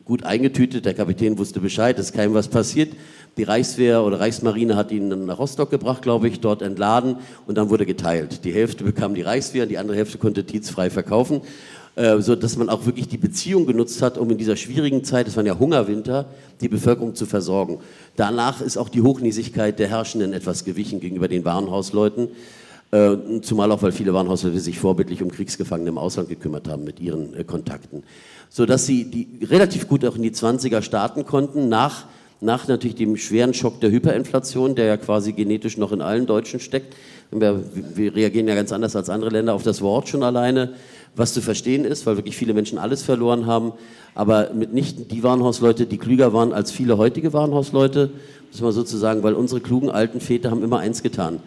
Gut 0.05 0.23
eingetütet, 0.23 0.85
der 0.85 0.93
Kapitän 0.93 1.37
wusste 1.37 1.59
Bescheid, 1.59 1.99
es 1.99 2.07
ist 2.07 2.15
keinem 2.15 2.33
was 2.33 2.47
passiert. 2.47 2.93
Die 3.35 3.43
Reichswehr 3.43 4.03
oder 4.03 4.21
Reichsmarine 4.21 4.77
hat 4.77 4.91
ihn 4.91 5.25
nach 5.25 5.37
Rostock 5.37 5.69
gebracht, 5.69 6.01
glaube 6.01 6.29
ich, 6.29 6.39
dort 6.39 6.61
entladen 6.61 7.17
und 7.45 7.57
dann 7.57 7.69
wurde 7.69 7.85
geteilt. 7.85 8.45
Die 8.45 8.53
Hälfte 8.53 8.85
bekam 8.85 9.15
die 9.15 9.21
Reichswehr, 9.21 9.65
die 9.65 9.77
andere 9.77 9.97
Hälfte 9.97 10.17
konnte 10.17 10.45
Tietz 10.45 10.69
frei 10.69 10.89
verkaufen, 10.89 11.41
äh, 11.95 12.21
so 12.21 12.35
dass 12.35 12.57
man 12.57 12.69
auch 12.69 12.85
wirklich 12.85 13.09
die 13.09 13.17
Beziehung 13.17 13.67
genutzt 13.67 14.01
hat, 14.01 14.17
um 14.17 14.31
in 14.31 14.37
dieser 14.37 14.55
schwierigen 14.55 15.03
Zeit, 15.03 15.27
es 15.27 15.35
waren 15.35 15.45
ja 15.45 15.59
Hungerwinter, 15.59 16.27
die 16.61 16.69
Bevölkerung 16.69 17.13
zu 17.13 17.25
versorgen. 17.25 17.79
Danach 18.15 18.61
ist 18.61 18.77
auch 18.77 18.89
die 18.89 19.01
Hochnäsigkeit 19.01 19.77
der 19.77 19.89
Herrschenden 19.89 20.31
etwas 20.31 20.63
gewichen 20.63 20.99
gegenüber 21.01 21.27
den 21.27 21.43
Warenhausleuten. 21.43 22.29
Äh, 22.91 23.41
zumal 23.41 23.71
auch, 23.71 23.81
weil 23.81 23.91
viele 23.91 24.13
Warenhausleute 24.13 24.59
sich 24.59 24.79
vorbildlich 24.79 25.21
um 25.21 25.29
Kriegsgefangene 25.29 25.89
im 25.89 25.97
Ausland 25.97 26.29
gekümmert 26.29 26.69
haben 26.69 26.85
mit 26.85 26.99
ihren 26.99 27.33
äh, 27.33 27.43
Kontakten. 27.43 28.03
Sodass 28.49 28.85
sie 28.85 29.03
die 29.05 29.45
relativ 29.45 29.89
gut 29.89 30.05
auch 30.05 30.15
in 30.15 30.21
die 30.21 30.31
20er 30.31 30.81
starten 30.81 31.25
konnten, 31.25 31.67
nach 31.67 32.05
nach 32.39 32.67
natürlich 32.67 32.95
dem 32.95 33.17
schweren 33.17 33.53
Schock 33.53 33.81
der 33.81 33.91
Hyperinflation, 33.91 34.75
der 34.75 34.85
ja 34.85 34.97
quasi 34.97 35.33
genetisch 35.33 35.77
noch 35.77 35.91
in 35.91 36.01
allen 36.01 36.25
Deutschen 36.27 36.59
steckt. 36.59 36.95
Wir, 37.31 37.63
wir, 37.95 38.15
reagieren 38.15 38.47
ja 38.47 38.55
ganz 38.55 38.71
anders 38.71 38.95
als 38.95 39.09
andere 39.09 39.31
Länder 39.31 39.53
auf 39.53 39.63
das 39.63 39.81
Wort 39.81 40.07
schon 40.07 40.23
alleine, 40.23 40.73
was 41.15 41.33
zu 41.33 41.41
verstehen 41.41 41.83
ist, 41.83 42.05
weil 42.05 42.15
wirklich 42.15 42.37
viele 42.37 42.53
Menschen 42.53 42.77
alles 42.77 43.03
verloren 43.03 43.47
haben. 43.47 43.73
Aber 44.13 44.51
mitnichten 44.53 45.07
die 45.07 45.23
Warenhausleute, 45.23 45.87
die 45.87 45.97
klüger 45.97 46.31
waren 46.31 46.53
als 46.53 46.71
viele 46.71 46.97
heutige 46.97 47.33
Warenhausleute, 47.33 48.11
muss 48.51 48.61
man 48.61 48.71
sozusagen, 48.71 49.23
weil 49.23 49.33
unsere 49.33 49.59
klugen 49.59 49.89
alten 49.89 50.21
Väter 50.21 50.51
haben 50.51 50.63
immer 50.63 50.79
eins 50.79 51.03
getan. 51.03 51.39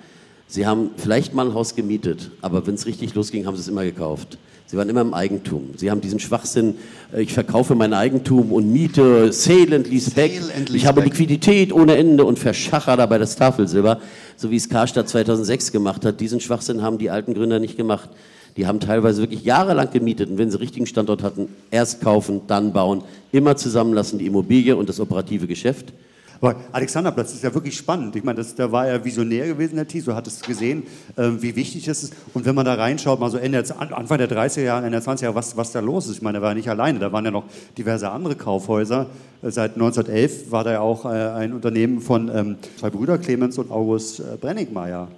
Sie 0.51 0.66
haben 0.66 0.90
vielleicht 0.96 1.32
mal 1.32 1.46
ein 1.46 1.55
Haus 1.55 1.76
gemietet, 1.76 2.32
aber 2.42 2.66
wenn 2.66 2.74
es 2.74 2.84
richtig 2.84 3.14
losging, 3.14 3.46
haben 3.46 3.55
sie 3.55 3.62
es 3.62 3.68
immer 3.68 3.84
gekauft. 3.84 4.36
Sie 4.66 4.76
waren 4.76 4.88
immer 4.88 5.01
im 5.01 5.14
Eigentum. 5.14 5.70
Sie 5.76 5.92
haben 5.92 6.01
diesen 6.01 6.18
Schwachsinn, 6.18 6.74
äh, 7.12 7.22
ich 7.22 7.32
verkaufe 7.32 7.76
mein 7.76 7.94
Eigentum 7.94 8.51
und 8.51 8.72
miete, 8.72 9.32
sale 9.32 9.76
and 9.76 9.88
lease 9.88 10.11
back. 10.11 10.32
Ich 10.72 10.86
habe 10.86 11.03
Liquidität 11.03 11.72
ohne 11.72 11.96
Ende 11.96 12.24
und 12.24 12.36
verschacher 12.36 12.96
dabei 12.96 13.18
das 13.18 13.36
Tafelsilber, 13.36 14.01
so 14.36 14.51
wie 14.51 14.57
es 14.57 14.68
Karstadt 14.68 15.09
2006 15.09 15.70
gemacht 15.70 16.05
hat. 16.05 16.20
Diesen 16.20 16.40
Schwachsinn 16.40 16.82
haben 16.82 16.98
die 16.98 17.11
alten 17.11 17.34
Gründer 17.34 17.61
nicht 17.61 17.76
gemacht. 17.76 18.11
Die 18.57 18.66
haben 18.66 18.80
teilweise 18.80 19.22
wirklich 19.22 19.44
jahrelang 19.44 19.92
gemietet 19.92 20.30
und 20.30 20.38
wenn 20.38 20.51
sie 20.51 20.59
richtigen 20.59 20.86
Standort 20.86 21.22
hatten, 21.22 21.48
erst 21.70 22.01
kaufen, 22.01 22.40
dann 22.48 22.72
bauen, 22.72 23.05
immer 23.30 23.55
zusammenlassen 23.57 24.18
die 24.18 24.26
Immobilie 24.26 24.76
und 24.76 24.88
das 24.88 24.98
operative 24.98 25.46
Geschäft. 25.46 25.92
Aber 26.41 26.57
Alexanderplatz 26.72 27.34
ist 27.34 27.45
ja 27.45 27.53
wirklich 27.53 27.76
spannend. 27.76 28.16
Ich 28.16 28.24
meine, 28.24 28.38
das, 28.38 28.55
da 28.55 28.72
war 28.72 28.86
er 28.86 29.05
visionär 29.05 29.47
gewesen, 29.47 29.76
der 29.76 29.86
Thies, 29.86 30.07
so 30.07 30.14
hat 30.14 30.26
es 30.26 30.41
gesehen, 30.41 30.84
äh, 31.16 31.28
wie 31.38 31.55
wichtig 31.55 31.86
es 31.86 32.05
ist. 32.05 32.14
Und 32.32 32.47
wenn 32.47 32.55
man 32.55 32.64
da 32.64 32.74
reinschaut, 32.74 33.20
mal 33.20 33.30
so 33.30 33.36
Ende, 33.36 33.62
Anfang 33.78 34.18
der 34.18 34.30
30er 34.30 34.62
Jahre, 34.62 34.86
Ende 34.86 35.01
der 35.01 35.07
20er 35.07 35.24
Jahre, 35.24 35.34
was, 35.34 35.57
was 35.57 35.72
da 35.72 35.80
los 35.80 36.07
ist. 36.07 36.16
Ich 36.16 36.22
meine, 36.22 36.38
er 36.38 36.43
war 36.43 36.51
ja 36.51 36.55
nicht 36.55 36.70
alleine, 36.70 36.99
da 36.99 37.12
waren 37.12 37.26
ja 37.26 37.30
noch 37.30 37.45
diverse 37.76 38.11
andere 38.11 38.36
Kaufhäuser. 38.36 39.07
Äh, 39.43 39.51
seit 39.51 39.74
1911 39.74 40.51
war 40.51 40.64
da 40.64 40.72
ja 40.72 40.80
auch 40.80 41.05
äh, 41.05 41.09
ein 41.09 41.53
Unternehmen 41.53 42.01
von 42.01 42.30
ähm, 42.34 42.57
zwei 42.78 42.88
Brüder, 42.88 43.18
Clemens 43.18 43.59
und 43.59 43.70
August 43.70 44.20
äh, 44.20 44.36
Brenningmeier. 44.41 45.09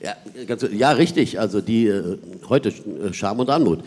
Ja, 0.00 0.14
ganz, 0.46 0.66
ja, 0.72 0.90
richtig. 0.90 1.38
Also 1.38 1.60
die 1.60 1.86
äh, 1.86 2.18
heute 2.48 2.70
äh, 2.70 3.12
Scham 3.12 3.38
und 3.38 3.48
Anmut. 3.48 3.80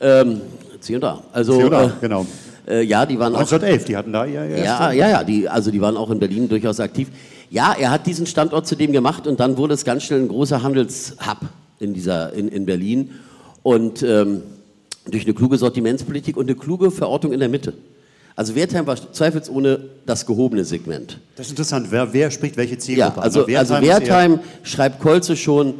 Ähm, 0.00 0.40
C 0.80 0.96
und 0.96 1.02
da. 1.02 1.22
Also, 1.32 1.56
C 1.56 1.64
und 1.64 1.74
A, 1.74 1.92
genau. 2.00 2.26
Äh, 2.66 2.82
ja, 2.82 3.04
die 3.06 3.18
waren 3.18 3.34
1911, 3.34 3.82
auch, 3.82 3.86
die 3.86 3.96
hatten 3.96 4.12
da 4.12 4.24
ihr 4.24 4.46
Ja, 4.46 4.92
ja, 4.92 5.08
ja, 5.08 5.24
die, 5.24 5.48
also 5.48 5.70
die 5.70 5.80
waren 5.80 5.96
auch 5.96 6.10
in 6.10 6.18
Berlin 6.18 6.48
durchaus 6.48 6.80
aktiv. 6.80 7.08
Ja, 7.50 7.74
er 7.78 7.90
hat 7.90 8.06
diesen 8.06 8.26
Standort 8.26 8.66
zudem 8.66 8.92
gemacht 8.92 9.26
und 9.26 9.38
dann 9.40 9.56
wurde 9.56 9.74
es 9.74 9.84
ganz 9.84 10.04
schnell 10.04 10.20
ein 10.20 10.28
großer 10.28 10.62
Handelshub 10.62 11.38
in, 11.78 11.94
dieser, 11.94 12.32
in, 12.32 12.48
in 12.48 12.66
Berlin. 12.66 13.10
Und 13.62 14.02
ähm, 14.02 14.42
durch 15.06 15.24
eine 15.24 15.34
kluge 15.34 15.58
Sortimentspolitik 15.58 16.36
und 16.36 16.46
eine 16.46 16.56
kluge 16.56 16.90
Verortung 16.90 17.32
in 17.32 17.40
der 17.40 17.48
Mitte. 17.48 17.74
Also 18.36 18.54
Wertheim 18.56 18.86
war 18.86 18.96
zweifelsohne 19.12 19.78
das 20.06 20.26
gehobene 20.26 20.64
Segment. 20.64 21.20
Das 21.36 21.46
ist 21.46 21.52
interessant. 21.52 21.86
Wer, 21.90 22.12
wer 22.12 22.30
spricht 22.30 22.56
welche 22.56 22.78
Zielgruppe 22.78 23.16
ja, 23.16 23.22
also, 23.22 23.42
an? 23.42 23.46
Wertheim, 23.46 23.76
also 23.76 23.86
Wertheim 23.86 24.40
schreibt 24.64 25.00
Kolze 25.00 25.36
schon 25.36 25.74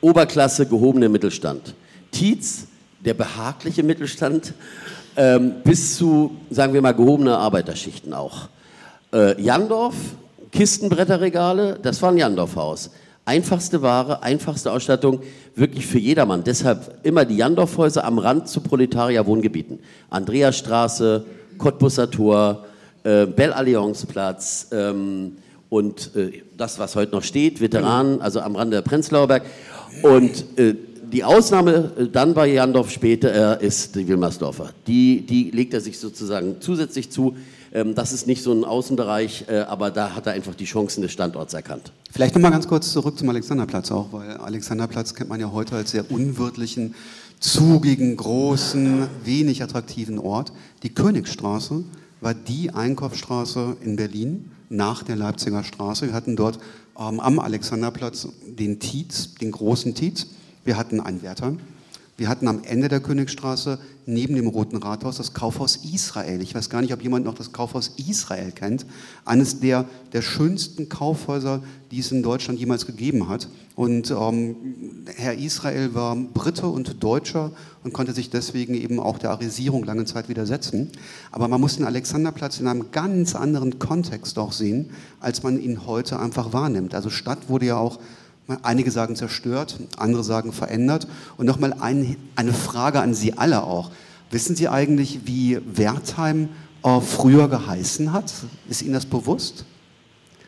Oberklasse, 0.00 0.66
gehobene 0.66 1.08
Mittelstand. 1.08 1.74
Tietz, 2.10 2.66
der 3.04 3.14
behagliche 3.14 3.82
Mittelstand 3.82 4.54
ähm, 5.16 5.54
bis 5.64 5.96
zu, 5.96 6.36
sagen 6.50 6.72
wir 6.72 6.82
mal, 6.82 6.92
gehobene 6.92 7.36
Arbeiterschichten 7.36 8.12
auch. 8.14 8.48
Äh, 9.12 9.40
Jandorf, 9.40 9.94
Kistenbretterregale, 10.52 11.78
das 11.82 12.00
war 12.02 12.10
ein 12.10 12.18
Jandorf-Haus. 12.18 12.90
Einfachste 13.24 13.82
Ware, 13.82 14.22
einfachste 14.22 14.72
Ausstattung, 14.72 15.20
wirklich 15.54 15.86
für 15.86 15.98
jedermann. 15.98 16.42
Deshalb 16.42 17.00
immer 17.04 17.24
die 17.24 17.36
Jandorf-Häuser 17.36 18.04
am 18.04 18.18
Rand 18.18 18.48
zu 18.48 18.60
Proletarier-Wohngebieten. 18.60 19.78
Andreasstraße, 20.08 21.24
Cottbusser 21.58 22.10
Tor, 22.10 22.64
äh, 23.04 23.26
Belle-Alliance-Platz 23.26 24.68
ähm, 24.72 25.36
und 25.68 26.16
äh, 26.16 26.42
das, 26.56 26.78
was 26.78 26.96
heute 26.96 27.12
noch 27.12 27.22
steht, 27.22 27.60
Veteranen, 27.60 28.20
also 28.20 28.40
am 28.40 28.56
Rande 28.56 28.76
der 28.76 28.82
Prenzlauer 28.82 29.28
Berg. 29.28 29.44
Und 30.02 30.58
äh, 30.58 30.74
die 31.12 31.24
Ausnahme 31.24 31.92
äh, 31.98 32.08
dann 32.08 32.34
bei 32.34 32.48
Jandorf 32.48 32.90
später 32.90 33.60
äh, 33.60 33.66
ist 33.66 33.94
die 33.96 34.06
Wilmersdorfer. 34.06 34.70
Die, 34.86 35.24
die 35.26 35.50
legt 35.50 35.74
er 35.74 35.80
sich 35.80 35.98
sozusagen 35.98 36.56
zusätzlich 36.60 37.10
zu. 37.10 37.36
Ähm, 37.72 37.94
das 37.94 38.12
ist 38.12 38.26
nicht 38.26 38.42
so 38.42 38.52
ein 38.52 38.64
Außenbereich, 38.64 39.46
äh, 39.48 39.58
aber 39.60 39.90
da 39.90 40.14
hat 40.14 40.26
er 40.26 40.32
einfach 40.32 40.54
die 40.54 40.64
Chancen 40.64 41.02
des 41.02 41.12
Standorts 41.12 41.54
erkannt. 41.54 41.92
Vielleicht 42.10 42.34
noch 42.34 42.42
mal 42.42 42.50
ganz 42.50 42.66
kurz 42.66 42.92
zurück 42.92 43.18
zum 43.18 43.28
Alexanderplatz 43.28 43.90
auch, 43.92 44.12
weil 44.12 44.36
Alexanderplatz 44.36 45.14
kennt 45.14 45.30
man 45.30 45.40
ja 45.40 45.52
heute 45.52 45.76
als 45.76 45.92
sehr 45.92 46.10
unwirtlichen, 46.10 46.94
zugigen, 47.38 48.16
großen, 48.16 49.06
wenig 49.24 49.62
attraktiven 49.62 50.18
Ort. 50.18 50.52
Die 50.82 50.92
Königstraße 50.94 51.84
war 52.20 52.34
die 52.34 52.70
Einkaufsstraße 52.70 53.76
in 53.82 53.96
Berlin 53.96 54.50
nach 54.68 55.02
der 55.02 55.16
Leipziger 55.16 55.64
Straße. 55.64 56.06
Wir 56.06 56.14
hatten 56.14 56.36
dort 56.36 56.58
ähm, 56.98 57.20
am 57.20 57.38
Alexanderplatz 57.38 58.28
den 58.46 58.78
Tietz, 58.78 59.34
den 59.34 59.52
großen 59.52 59.94
Tietz. 59.94 60.26
Wir 60.70 60.76
hatten 60.76 61.00
ein 61.00 61.20
Wärter. 61.20 61.56
Wir 62.16 62.28
hatten 62.28 62.46
am 62.46 62.62
Ende 62.62 62.86
der 62.86 63.00
Königsstraße 63.00 63.80
neben 64.06 64.36
dem 64.36 64.46
Roten 64.46 64.76
Rathaus 64.76 65.16
das 65.16 65.34
Kaufhaus 65.34 65.80
Israel. 65.92 66.40
Ich 66.42 66.54
weiß 66.54 66.70
gar 66.70 66.80
nicht, 66.80 66.92
ob 66.92 67.02
jemand 67.02 67.24
noch 67.24 67.34
das 67.34 67.50
Kaufhaus 67.50 67.90
Israel 68.08 68.52
kennt. 68.52 68.86
Eines 69.24 69.58
der, 69.58 69.86
der 70.12 70.22
schönsten 70.22 70.88
Kaufhäuser, 70.88 71.60
die 71.90 71.98
es 71.98 72.12
in 72.12 72.22
Deutschland 72.22 72.60
jemals 72.60 72.86
gegeben 72.86 73.28
hat. 73.28 73.48
Und 73.74 74.12
ähm, 74.12 74.54
Herr 75.16 75.34
Israel 75.36 75.92
war 75.92 76.14
Brite 76.14 76.68
und 76.68 77.02
Deutscher 77.02 77.50
und 77.82 77.92
konnte 77.92 78.12
sich 78.12 78.30
deswegen 78.30 78.74
eben 78.74 79.00
auch 79.00 79.18
der 79.18 79.32
Arisierung 79.32 79.82
lange 79.82 80.04
Zeit 80.04 80.28
widersetzen. 80.28 80.92
Aber 81.32 81.48
man 81.48 81.60
muss 81.60 81.78
den 81.78 81.84
Alexanderplatz 81.84 82.60
in 82.60 82.68
einem 82.68 82.92
ganz 82.92 83.34
anderen 83.34 83.80
Kontext 83.80 84.38
auch 84.38 84.52
sehen, 84.52 84.90
als 85.18 85.42
man 85.42 85.60
ihn 85.60 85.84
heute 85.84 86.20
einfach 86.20 86.52
wahrnimmt. 86.52 86.94
Also 86.94 87.10
Stadt 87.10 87.48
wurde 87.48 87.66
ja 87.66 87.76
auch 87.76 87.98
Einige 88.62 88.90
sagen 88.90 89.16
zerstört, 89.16 89.78
andere 89.96 90.24
sagen 90.24 90.52
verändert. 90.52 91.06
Und 91.36 91.46
nochmal 91.46 91.74
ein, 91.80 92.16
eine 92.36 92.52
Frage 92.52 93.00
an 93.00 93.14
Sie 93.14 93.38
alle 93.38 93.62
auch. 93.62 93.90
Wissen 94.30 94.56
Sie 94.56 94.68
eigentlich, 94.68 95.20
wie 95.26 95.58
Wertheim 95.74 96.48
äh, 96.82 97.00
früher 97.00 97.48
geheißen 97.48 98.12
hat? 98.12 98.32
Ist 98.68 98.82
Ihnen 98.82 98.94
das 98.94 99.06
bewusst? 99.06 99.64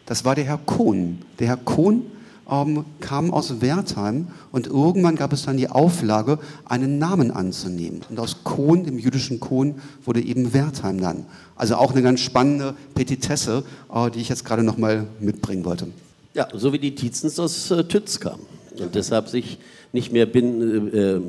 Das 0.07 0.25
war 0.25 0.35
der 0.35 0.45
Herr 0.45 0.59
Kohn. 0.59 1.19
Der 1.39 1.49
Herr 1.49 1.57
Kohn 1.57 2.03
ähm, 2.51 2.85
kam 3.01 3.33
aus 3.33 3.61
Wertheim 3.61 4.29
und 4.51 4.67
irgendwann 4.67 5.17
gab 5.17 5.33
es 5.33 5.45
dann 5.45 5.57
die 5.57 5.69
Auflage, 5.69 6.39
einen 6.65 6.99
Namen 6.99 7.31
anzunehmen. 7.31 8.03
Und 8.09 8.19
aus 8.19 8.45
Kohn, 8.45 8.85
dem 8.85 8.99
jüdischen 8.99 9.41
Kohn, 9.41 9.77
wurde 10.05 10.21
eben 10.21 10.53
Wertheim 10.53 11.01
dann. 11.01 11.27
Also 11.57 11.77
auch 11.77 11.93
eine 11.93 12.03
ganz 12.03 12.21
spannende 12.21 12.75
Petitesse, 12.95 13.65
äh, 13.93 14.11
die 14.11 14.21
ich 14.21 14.29
jetzt 14.29 14.45
gerade 14.45 14.63
nochmal 14.63 15.07
mitbringen 15.21 15.65
wollte. 15.65 15.89
Ja, 16.35 16.49
so 16.55 16.73
wie 16.73 16.79
die 16.79 16.95
Tietzens 16.95 17.39
aus 17.39 17.71
äh, 17.71 17.85
Tütz 17.85 18.19
kamen. 18.19 18.47
Und 18.79 18.95
deshalb 18.95 19.29
sich 19.29 19.59
nicht 19.93 20.13
mehr 20.13 20.27
bin, 20.27 20.93
äh, 20.93 20.99
äh 20.99 21.21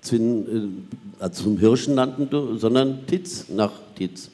Zwin, 0.00 0.86
äh, 1.20 1.30
zum 1.30 1.58
Hirschen 1.58 1.94
nannten, 1.94 2.58
sondern 2.58 3.06
Titz 3.06 3.46
nach 3.50 3.72
Titz. 3.94 4.30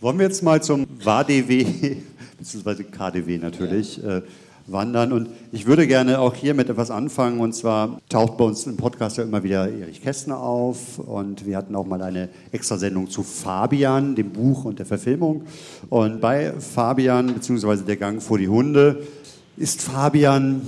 Wollen 0.00 0.18
wir 0.18 0.24
jetzt 0.24 0.42
mal 0.42 0.62
zum 0.62 0.86
WADW, 1.04 1.66
beziehungsweise 2.38 2.84
KDW 2.84 3.36
natürlich, 3.36 3.98
ja. 3.98 4.18
äh, 4.18 4.22
wandern. 4.72 5.12
Und 5.12 5.28
ich 5.52 5.66
würde 5.66 5.86
gerne 5.86 6.20
auch 6.20 6.34
hier 6.34 6.54
mit 6.54 6.68
etwas 6.68 6.90
anfangen. 6.90 7.40
Und 7.40 7.54
zwar 7.54 8.00
taucht 8.08 8.36
bei 8.36 8.44
uns 8.44 8.66
im 8.66 8.76
Podcast 8.76 9.18
ja 9.18 9.24
immer 9.24 9.42
wieder 9.42 9.68
Erich 9.68 10.02
Kästner 10.02 10.38
auf. 10.38 10.98
Und 10.98 11.46
wir 11.46 11.56
hatten 11.56 11.74
auch 11.74 11.86
mal 11.86 12.02
eine 12.02 12.28
Extrasendung 12.52 13.10
zu 13.10 13.22
Fabian, 13.22 14.14
dem 14.14 14.30
Buch 14.30 14.64
und 14.64 14.78
der 14.78 14.86
Verfilmung. 14.86 15.42
Und 15.88 16.20
bei 16.20 16.52
Fabian, 16.52 17.34
beziehungsweise 17.34 17.84
der 17.84 17.96
Gang 17.96 18.22
vor 18.22 18.38
die 18.38 18.48
Hunde, 18.48 19.02
ist 19.56 19.82
Fabian 19.82 20.62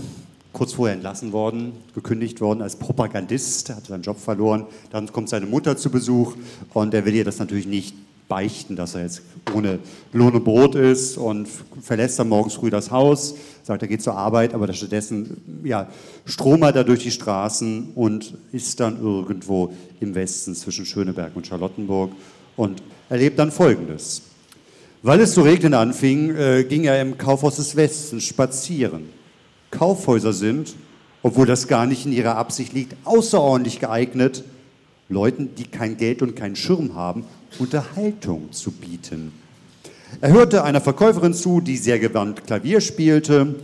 kurz 0.52 0.74
vorher 0.74 0.94
entlassen 0.94 1.32
worden, 1.32 1.72
gekündigt 1.94 2.40
worden 2.40 2.62
als 2.62 2.76
Propagandist, 2.76 3.70
hat 3.70 3.86
seinen 3.86 4.02
Job 4.02 4.18
verloren. 4.18 4.66
Dann 4.90 5.10
kommt 5.10 5.28
seine 5.28 5.46
Mutter 5.46 5.76
zu 5.76 5.90
Besuch 5.90 6.34
und 6.74 6.94
er 6.94 7.04
will 7.04 7.14
ihr 7.14 7.24
das 7.24 7.38
natürlich 7.38 7.66
nicht 7.66 7.94
beichten, 8.32 8.76
dass 8.76 8.94
er 8.94 9.02
jetzt 9.02 9.20
ohne 9.54 9.78
Lohn 10.14 10.32
und 10.32 10.42
Brot 10.42 10.74
ist 10.74 11.18
und 11.18 11.46
verlässt 11.82 12.18
dann 12.18 12.30
morgens 12.30 12.54
früh 12.54 12.70
das 12.70 12.90
Haus, 12.90 13.34
sagt, 13.62 13.82
er 13.82 13.88
geht 13.88 14.00
zur 14.00 14.16
Arbeit, 14.16 14.54
aber 14.54 14.72
stattdessen 14.72 15.60
ja, 15.64 15.86
stromert 16.24 16.74
er 16.74 16.84
durch 16.84 17.02
die 17.02 17.10
Straßen 17.10 17.90
und 17.94 18.32
ist 18.50 18.80
dann 18.80 18.98
irgendwo 19.02 19.74
im 20.00 20.14
Westen 20.14 20.54
zwischen 20.54 20.86
Schöneberg 20.86 21.36
und 21.36 21.46
Charlottenburg 21.46 22.12
und 22.56 22.82
erlebt 23.10 23.38
dann 23.38 23.52
Folgendes. 23.52 24.22
Weil 25.02 25.20
es 25.20 25.34
zu 25.34 25.42
regnen 25.42 25.74
anfing, 25.74 26.34
äh, 26.34 26.64
ging 26.64 26.84
er 26.84 27.02
im 27.02 27.18
Kaufhaus 27.18 27.56
des 27.56 27.76
Westens 27.76 28.24
spazieren. 28.24 29.10
Kaufhäuser 29.70 30.32
sind, 30.32 30.74
obwohl 31.22 31.44
das 31.44 31.68
gar 31.68 31.84
nicht 31.84 32.06
in 32.06 32.12
ihrer 32.12 32.36
Absicht 32.36 32.72
liegt, 32.72 32.96
außerordentlich 33.04 33.78
geeignet, 33.78 34.42
Leuten, 35.10 35.54
die 35.54 35.64
kein 35.64 35.98
Geld 35.98 36.22
und 36.22 36.34
keinen 36.34 36.56
Schirm 36.56 36.94
haben, 36.94 37.24
Unterhaltung 37.58 38.52
zu 38.52 38.70
bieten. 38.70 39.32
Er 40.20 40.32
hörte 40.32 40.62
einer 40.64 40.80
Verkäuferin 40.80 41.34
zu, 41.34 41.60
die 41.60 41.76
sehr 41.76 41.98
gewandt 41.98 42.46
Klavier 42.46 42.80
spielte. 42.80 43.54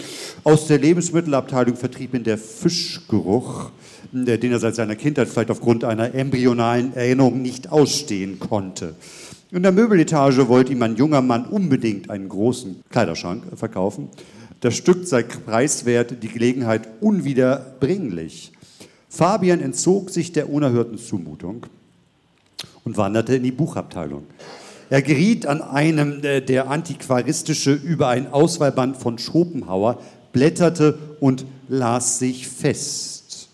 Aus 0.44 0.66
der 0.66 0.78
Lebensmittelabteilung 0.78 1.76
vertrieb 1.76 2.14
ihn 2.14 2.24
der 2.24 2.38
Fischgeruch, 2.38 3.70
den 4.12 4.52
er 4.52 4.58
seit 4.58 4.74
seiner 4.74 4.96
Kindheit 4.96 5.28
vielleicht 5.28 5.50
aufgrund 5.50 5.84
einer 5.84 6.14
embryonalen 6.14 6.94
Erinnerung 6.94 7.42
nicht 7.42 7.70
ausstehen 7.70 8.38
konnte. 8.38 8.94
In 9.50 9.62
der 9.62 9.72
Möbeletage 9.72 10.48
wollte 10.48 10.72
ihm 10.72 10.82
ein 10.82 10.96
junger 10.96 11.22
Mann 11.22 11.46
unbedingt 11.46 12.10
einen 12.10 12.28
großen 12.28 12.82
Kleiderschrank 12.90 13.44
verkaufen. 13.54 14.08
Das 14.60 14.74
Stück 14.74 15.06
sei 15.06 15.22
preiswert, 15.22 16.22
die 16.22 16.28
Gelegenheit 16.28 16.88
unwiederbringlich. 17.00 18.52
Fabian 19.08 19.60
entzog 19.60 20.10
sich 20.10 20.32
der 20.32 20.50
unerhörten 20.50 20.98
Zumutung 20.98 21.66
und 22.84 22.96
wanderte 22.96 23.36
in 23.36 23.42
die 23.42 23.52
Buchabteilung. 23.52 24.24
Er 24.90 25.02
geriet 25.02 25.46
an 25.46 25.60
einem, 25.60 26.24
äh, 26.24 26.40
der 26.40 26.70
antiquaristische 26.70 27.72
über 27.72 28.08
ein 28.08 28.32
Auswahlband 28.32 28.96
von 28.96 29.18
Schopenhauer 29.18 30.00
blätterte 30.32 30.98
und 31.20 31.44
las 31.68 32.18
sich 32.18 32.48
fest. 32.48 33.48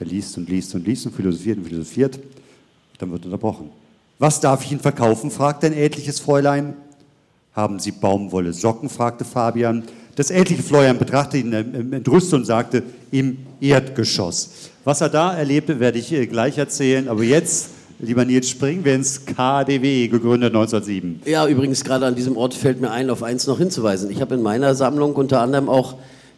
Er 0.00 0.06
liest 0.06 0.36
und 0.36 0.48
liest 0.48 0.74
und 0.74 0.86
liest 0.86 1.06
und 1.06 1.14
philosophiert 1.14 1.58
und 1.58 1.64
philosophiert. 1.64 2.18
Dann 2.98 3.12
wird 3.12 3.24
unterbrochen. 3.24 3.70
Was 4.18 4.40
darf 4.40 4.64
ich 4.64 4.72
Ihnen 4.72 4.80
verkaufen? 4.80 5.30
fragte 5.30 5.66
ein 5.66 5.72
ältliches 5.72 6.20
Fräulein. 6.20 6.74
Haben 7.52 7.78
Sie 7.78 7.92
Baumwolle 7.92 8.52
Socken? 8.52 8.88
fragte 8.88 9.24
Fabian. 9.24 9.84
Das 10.16 10.30
ältliche 10.30 10.62
Fräulein 10.62 10.98
betrachtete 10.98 11.38
ihn 11.38 11.52
entrüstet 11.92 12.34
und 12.34 12.44
sagte, 12.44 12.82
im 13.10 13.38
Erdgeschoss. 13.60 14.70
Was 14.84 15.00
er 15.00 15.08
da 15.08 15.36
erlebte, 15.36 15.80
werde 15.80 15.98
ich 15.98 16.12
äh, 16.12 16.26
gleich 16.26 16.58
erzählen. 16.58 17.08
Aber 17.08 17.22
jetzt 17.22 17.70
Lieber 18.04 18.26
Nils, 18.26 18.54
ins 18.60 19.24
KDW, 19.24 20.08
gegründet 20.08 20.54
1907. 20.54 21.22
Ja, 21.24 21.46
übrigens, 21.48 21.84
gerade 21.84 22.04
an 22.04 22.14
diesem 22.14 22.36
Ort 22.36 22.52
fällt 22.52 22.80
mir 22.80 22.90
ein, 22.90 23.08
auf 23.08 23.22
eins 23.22 23.46
noch 23.46 23.58
hinzuweisen. 23.58 24.10
Ich 24.10 24.20
habe 24.20 24.34
in 24.34 24.42
meiner 24.42 24.74
Sammlung 24.74 25.14
unter 25.14 25.40
anderem 25.40 25.70
auch 25.70 25.94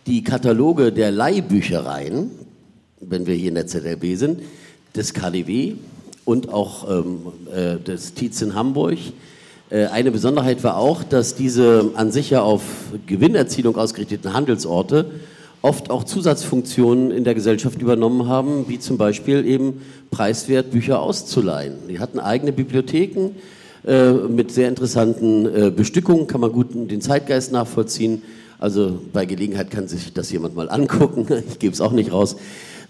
die 0.07 0.23
Kataloge 0.23 0.93
der 0.93 1.11
Leihbüchereien, 1.11 2.31
wenn 3.01 3.27
wir 3.27 3.35
hier 3.35 3.49
in 3.49 3.57
der 3.57 3.67
ZLB 3.67 4.17
sind, 4.17 4.43
des 4.95 5.13
KDW 5.13 5.75
und 6.25 6.53
auch 6.53 6.89
ähm, 6.89 7.19
äh, 7.53 7.79
des 7.79 8.15
Tietz 8.15 8.41
in 8.43 8.55
Hamburg. 8.55 8.99
Äh, 9.71 9.87
eine 9.87 10.13
Besonderheit 10.13 10.63
war 10.63 10.77
auch, 10.77 11.03
dass 11.03 11.35
diese 11.35 11.91
an 11.95 12.13
sich 12.13 12.31
ja 12.31 12.43
auf 12.43 12.63
Gewinnerzielung 13.07 13.77
ausgerichteten 13.77 14.33
Handelsorte 14.33 15.11
oft 15.67 15.91
auch 15.91 16.05
Zusatzfunktionen 16.05 17.11
in 17.11 17.25
der 17.25 17.35
Gesellschaft 17.35 17.83
übernommen 17.83 18.29
haben, 18.29 18.69
wie 18.69 18.79
zum 18.79 18.99
Beispiel 18.99 19.45
eben 19.45 19.83
preiswert 20.13 20.71
Bücher 20.71 21.01
auszuleihen. 21.01 21.75
Die 21.91 21.99
hatten 21.99 22.21
eigene 22.21 22.53
Bibliotheken 22.53 23.33
äh, 23.85 24.13
mit 24.13 24.53
sehr 24.53 24.69
interessanten 24.69 25.45
äh, 25.45 25.71
Bestückungen, 25.71 26.29
kann 26.29 26.41
man 26.41 26.53
gut 26.53 26.69
den 26.73 27.01
Zeitgeist 27.01 27.51
nachvollziehen. 27.51 28.23
Also 28.61 29.01
bei 29.13 29.27
Gelegenheit 29.27 29.73
kann 29.73 29.89
sich 29.89 30.13
das 30.13 30.31
jemand 30.31 30.55
mal 30.55 30.71
angucken. 30.71 31.27
Ich 31.51 31.59
gebe 31.59 31.75
es 31.75 31.81
auch 31.81 31.93
nicht 31.93 32.13
raus 32.13 32.37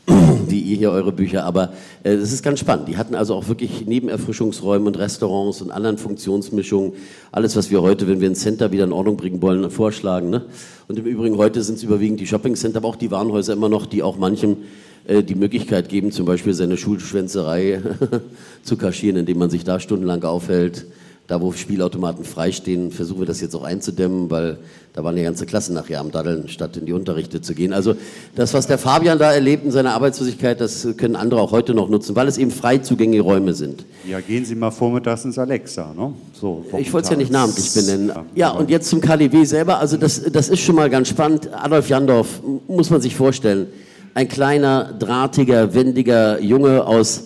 wie 0.06 0.60
ihr 0.60 0.76
hier 0.76 0.90
eure 0.90 1.12
Bücher, 1.12 1.44
aber 1.44 1.72
äh, 2.02 2.16
das 2.16 2.32
ist 2.32 2.42
ganz 2.42 2.60
spannend. 2.60 2.88
Die 2.88 2.96
hatten 2.96 3.14
also 3.14 3.34
auch 3.34 3.48
wirklich 3.48 3.86
Nebenerfrischungsräume 3.86 4.86
und 4.86 4.98
Restaurants 4.98 5.60
und 5.62 5.70
anderen 5.70 5.98
Funktionsmischungen, 5.98 6.92
alles, 7.32 7.56
was 7.56 7.70
wir 7.70 7.82
heute, 7.82 8.06
wenn 8.06 8.20
wir 8.20 8.30
ein 8.30 8.36
Center 8.36 8.72
wieder 8.72 8.84
in 8.84 8.92
Ordnung 8.92 9.16
bringen 9.16 9.42
wollen, 9.42 9.68
vorschlagen. 9.70 10.30
Ne? 10.30 10.44
Und 10.88 10.98
im 10.98 11.06
Übrigen 11.06 11.36
heute 11.36 11.62
sind 11.62 11.76
es 11.76 11.82
überwiegend 11.82 12.20
die 12.20 12.26
Shoppingcenter, 12.26 12.78
aber 12.78 12.88
auch 12.88 12.96
die 12.96 13.10
Warenhäuser 13.10 13.52
immer 13.52 13.68
noch, 13.68 13.86
die 13.86 14.02
auch 14.02 14.16
manchem 14.16 14.58
äh, 15.06 15.22
die 15.22 15.34
Möglichkeit 15.34 15.88
geben, 15.88 16.12
zum 16.12 16.26
Beispiel 16.26 16.54
seine 16.54 16.76
Schulschwänzerei 16.76 17.82
zu 18.62 18.76
kaschieren, 18.76 19.16
indem 19.16 19.38
man 19.38 19.50
sich 19.50 19.64
da 19.64 19.80
stundenlang 19.80 20.22
aufhält 20.22 20.86
da 21.26 21.40
wo 21.40 21.52
Spielautomaten 21.52 22.24
freistehen, 22.24 22.92
versuchen 22.92 23.20
wir 23.20 23.26
das 23.26 23.40
jetzt 23.40 23.54
auch 23.56 23.64
einzudämmen, 23.64 24.30
weil 24.30 24.58
da 24.92 25.02
waren 25.04 25.16
ja 25.16 25.24
ganze 25.24 25.44
Klassen 25.44 25.74
nachher 25.74 26.00
am 26.00 26.10
Daddeln, 26.10 26.48
statt 26.48 26.76
in 26.76 26.86
die 26.86 26.92
Unterrichte 26.92 27.42
zu 27.42 27.54
gehen. 27.54 27.72
Also 27.72 27.96
das, 28.34 28.54
was 28.54 28.66
der 28.66 28.78
Fabian 28.78 29.18
da 29.18 29.32
erlebt 29.32 29.64
in 29.64 29.70
seiner 29.70 29.92
Arbeitslosigkeit, 29.92 30.60
das 30.60 30.86
können 30.96 31.16
andere 31.16 31.40
auch 31.40 31.50
heute 31.50 31.74
noch 31.74 31.88
nutzen, 31.88 32.14
weil 32.16 32.28
es 32.28 32.38
eben 32.38 32.50
frei 32.50 32.78
zugängliche 32.78 33.22
Räume 33.22 33.54
sind. 33.54 33.84
Ja, 34.08 34.20
gehen 34.20 34.44
Sie 34.44 34.54
mal 34.54 34.70
vormittags 34.70 35.24
ins 35.24 35.38
Alexa, 35.38 35.92
ne? 35.94 36.14
So, 36.32 36.64
ich 36.78 36.92
wollte 36.92 37.06
es 37.06 37.10
ja 37.10 37.16
nicht 37.16 37.32
namentlich 37.32 37.74
benennen. 37.74 38.12
Ja, 38.34 38.50
und 38.50 38.70
jetzt 38.70 38.88
zum 38.88 39.00
KDW 39.00 39.44
selber, 39.44 39.78
also 39.80 39.96
das, 39.96 40.22
das 40.22 40.48
ist 40.48 40.60
schon 40.60 40.76
mal 40.76 40.88
ganz 40.88 41.08
spannend. 41.08 41.50
Adolf 41.52 41.88
Jandorf, 41.88 42.40
muss 42.68 42.88
man 42.88 43.00
sich 43.00 43.16
vorstellen, 43.16 43.66
ein 44.14 44.28
kleiner, 44.28 44.94
drahtiger, 44.98 45.74
wendiger 45.74 46.40
Junge 46.40 46.86
aus 46.86 47.24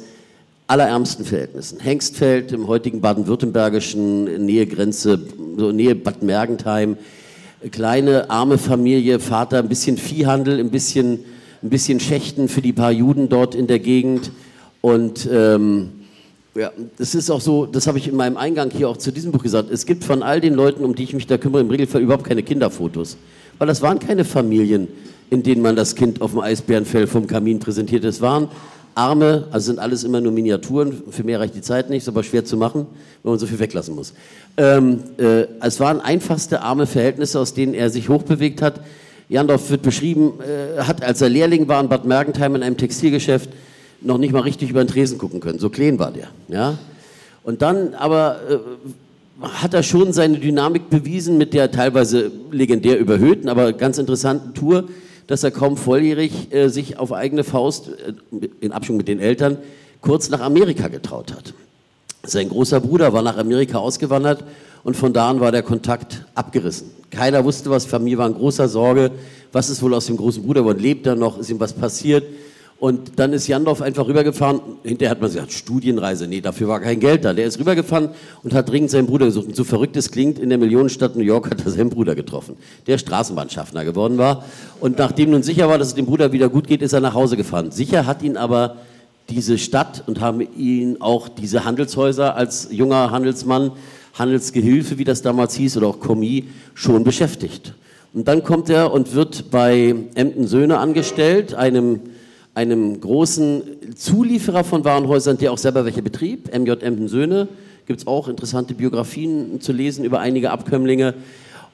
allerärmsten 0.71 1.25
Verhältnissen. 1.25 1.81
Hengstfeld 1.81 2.53
im 2.53 2.69
heutigen 2.69 3.01
baden-württembergischen 3.01 4.47
Nähegrenze, 4.47 5.21
so 5.57 5.73
Nähe 5.73 5.97
Bad 5.97 6.23
Mergentheim. 6.23 6.97
Kleine, 7.73 8.31
arme 8.31 8.57
Familie, 8.57 9.19
Vater, 9.19 9.59
ein 9.59 9.69
bisschen 9.69 9.97
Viehhandel, 9.99 10.61
ein 10.61 10.71
bisschen, 10.71 11.25
ein 11.65 11.71
bisschen 11.71 11.99
Schächten 11.99 12.49
für 12.49 12.63
die 12.63 12.73
paar 12.73 12.93
Juden 12.93 13.29
dort 13.29 13.57
in 13.57 13.67
der 13.67 13.81
Gegend. 13.81 14.31
Und 14.81 15.29
ähm, 15.31 15.91
ja, 16.55 16.71
das 16.97 17.17
ist 17.17 17.31
auch 17.31 17.41
so, 17.41 17.67
das 17.67 17.89
habe 17.89 17.99
ich 17.99 18.07
in 18.07 18.15
meinem 18.15 18.37
Eingang 18.37 18.71
hier 18.71 18.89
auch 18.89 18.97
zu 18.97 19.11
diesem 19.11 19.33
Buch 19.33 19.43
gesagt. 19.43 19.73
Es 19.73 19.87
gibt 19.87 20.05
von 20.05 20.23
all 20.23 20.41
den 20.41 20.55
Leuten, 20.55 20.85
um 20.85 20.95
die 20.95 21.03
ich 21.03 21.15
mich 21.15 21.27
da 21.27 21.37
kümmere, 21.37 21.63
im 21.63 21.71
Regelfall 21.71 22.01
überhaupt 22.01 22.25
keine 22.25 22.45
Kinderfotos. 22.45 23.17
Weil 23.59 23.67
das 23.67 23.83
waren 23.83 23.99
keine 23.99 24.25
Familien, 24.25 24.87
in 25.31 25.43
denen 25.43 25.63
man 25.63 25.75
das 25.75 25.97
Kind 25.97 26.23
auf 26.23 26.31
dem 26.31 26.41
Eisbärenfell 26.41 27.09
vom 27.09 27.27
Kamin 27.27 27.59
präsentiert. 27.59 28.05
Es 28.05 28.21
waren 28.21 28.49
Arme, 28.95 29.47
also 29.51 29.67
sind 29.67 29.79
alles 29.79 30.05
immer 30.05 30.21
nur 30.21 30.33
Miniaturen, 30.33 31.03
für 31.11 31.25
mehr 31.25 31.41
reicht 31.41 31.55
die 31.55 31.63
Zeit 31.63 31.91
nicht, 31.91 32.03
ist 32.03 32.09
aber 32.09 32.23
schwer 32.23 32.45
zu 32.45 32.57
machen, 32.57 32.87
wenn 33.23 33.33
man 33.33 33.39
so 33.39 33.47
viel 33.47 33.59
weglassen 33.59 33.95
muss. 33.95 34.13
Ähm, 34.57 35.01
äh, 35.19 35.47
es 35.61 35.81
waren 35.81 36.01
einfachste 36.01 36.63
arme 36.63 36.87
Verhältnisse, 36.87 37.39
aus 37.39 37.55
denen 37.55 37.75
er 37.75 37.91
sich 37.91 38.09
hochbewegt 38.09 38.63
hat. 38.63 38.81
Jandorf 39.29 39.71
wird 39.71 39.83
beschrieben, 39.83 40.35
äh, 40.41 40.83
hat, 40.83 41.03
als 41.05 41.21
er 41.21 41.29
Lehrling 41.29 41.69
war 41.69 41.81
in 41.81 41.89
Bad 41.89 42.05
Mergentheim 42.05 42.57
in 42.57 42.63
einem 42.63 42.77
Textilgeschäft, 42.77 43.51
noch 44.01 44.19
nicht 44.19 44.33
mal 44.33 44.41
richtig 44.43 44.71
über 44.71 44.83
den 44.85 44.89
Tresen 44.89 45.19
gucken 45.19 45.41
können. 45.41 45.59
So 45.59 45.71
klein 45.71 45.99
war 45.99 46.11
der. 46.11 46.29
Ja? 46.49 46.79
Und 47.45 47.63
dann 47.63 47.95
aber 47.95 48.41
äh, 48.49 48.59
hat 49.43 49.75
er 49.75 49.83
schon 49.83 50.13
seine 50.13 50.39
Dynamik 50.39 50.91
bewiesen 50.91 51.39
mit 51.39 51.55
der 51.55 51.71
teilweise 51.71 52.31
legendär 52.51 52.99
überhöhten, 52.99 53.49
aber 53.49 53.73
ganz 53.73 53.99
interessanten 53.99 54.55
Tour 54.55 54.85
dass 55.31 55.45
er 55.45 55.53
kaum 55.53 55.77
volljährig 55.77 56.53
äh, 56.53 56.69
sich 56.69 56.99
auf 56.99 57.13
eigene 57.13 57.45
Faust, 57.45 57.89
äh, 57.89 58.49
in 58.61 58.73
Abstimmung 58.73 58.97
mit 58.99 59.07
den 59.07 59.21
Eltern, 59.21 59.59
kurz 60.01 60.29
nach 60.29 60.41
Amerika 60.41 60.89
getraut 60.89 61.33
hat. 61.33 61.55
Sein 62.25 62.49
großer 62.49 62.81
Bruder 62.81 63.13
war 63.13 63.23
nach 63.23 63.37
Amerika 63.37 63.79
ausgewandert 63.79 64.43
und 64.83 64.97
von 64.97 65.13
da 65.13 65.31
an 65.31 65.39
war 65.39 65.53
der 65.53 65.63
Kontakt 65.63 66.25
abgerissen. 66.35 66.91
Keiner 67.11 67.45
wusste 67.45 67.71
was, 67.71 67.87
Familie 67.87 68.19
war 68.19 68.27
in 68.27 68.35
großer 68.35 68.67
Sorge. 68.67 69.13
Was 69.53 69.71
ist 69.71 69.81
wohl 69.83 69.95
aus 69.95 70.07
dem 70.07 70.17
großen 70.17 70.43
Bruder 70.43 70.63
geworden? 70.63 70.81
Lebt 70.81 71.07
er 71.07 71.15
noch? 71.15 71.39
Ist 71.39 71.49
ihm 71.49 71.61
was 71.61 71.75
passiert? 71.75 72.25
Und 72.81 73.19
dann 73.19 73.35
ist 73.35 73.47
Jandorf 73.47 73.83
einfach 73.83 74.09
rübergefahren. 74.09 74.63
Hinterher 74.85 75.11
hat 75.11 75.21
man 75.21 75.31
gesagt, 75.31 75.53
Studienreise. 75.53 76.27
Nee, 76.27 76.41
dafür 76.41 76.67
war 76.69 76.81
kein 76.81 76.99
Geld 76.99 77.27
da. 77.27 77.35
Der 77.35 77.45
ist 77.45 77.59
rübergefahren 77.59 78.09
und 78.43 78.55
hat 78.55 78.71
dringend 78.71 78.91
seinen 78.91 79.07
Bruder 79.07 79.27
gesucht. 79.27 79.49
Und 79.49 79.55
so 79.55 79.65
verrückt 79.65 79.99
es 79.99 80.11
klingt, 80.11 80.39
in 80.39 80.49
der 80.49 80.57
Millionenstadt 80.57 81.15
New 81.15 81.23
York 81.23 81.51
hat 81.51 81.63
er 81.63 81.71
seinen 81.71 81.91
Bruder 81.91 82.15
getroffen, 82.15 82.57
der 82.87 82.97
Straßenbahnschaffner 82.97 83.85
geworden 83.85 84.17
war. 84.17 84.47
Und 84.81 84.97
nachdem 84.97 85.31
nun 85.33 85.43
sicher 85.43 85.69
war, 85.69 85.77
dass 85.77 85.89
es 85.89 85.95
dem 85.95 86.07
Bruder 86.07 86.33
wieder 86.33 86.49
gut 86.49 86.67
geht, 86.69 86.81
ist 86.81 86.95
er 86.95 87.01
nach 87.01 87.13
Hause 87.13 87.37
gefahren. 87.37 87.71
Sicher 87.71 88.07
hat 88.07 88.23
ihn 88.23 88.39
aber 88.39 88.79
diese 89.29 89.59
Stadt 89.59 90.03
und 90.07 90.23
haben 90.23 90.41
ihn 90.41 90.97
auch 91.01 91.29
diese 91.29 91.67
Handelshäuser 91.67 92.35
als 92.35 92.69
junger 92.71 93.11
Handelsmann, 93.11 93.73
Handelsgehilfe, 94.15 94.97
wie 94.97 95.05
das 95.05 95.21
damals 95.21 95.55
hieß, 95.55 95.77
oder 95.77 95.89
auch 95.89 96.01
Kommis, 96.01 96.45
schon 96.73 97.05
beschäftigt. 97.05 97.75
Und 98.15 98.27
dann 98.27 98.43
kommt 98.43 98.71
er 98.71 98.91
und 98.91 99.15
wird 99.15 99.51
bei 99.51 99.95
Emden 100.15 100.47
Söhne 100.47 100.79
angestellt, 100.79 101.55
einem 101.55 102.01
einem 102.55 103.01
großen 103.01 103.63
Zulieferer 103.97 104.65
von 104.65 104.85
Warenhäusern, 104.85 105.39
der 105.39 105.53
auch 105.53 105.59
selber 105.59 105.85
welche 105.85 106.03
betrieb, 106.03 106.55
MJ 106.57 106.73
Emden 106.81 107.09
Söhne. 107.09 107.49
Gibt 107.87 108.01
es 108.01 108.07
auch 108.07 108.29
interessante 108.29 108.75
Biografien 108.75 109.61
zu 109.61 109.73
lesen 109.73 110.05
über 110.05 110.21
einige 110.21 110.51
Abkömmlinge. 110.51 111.15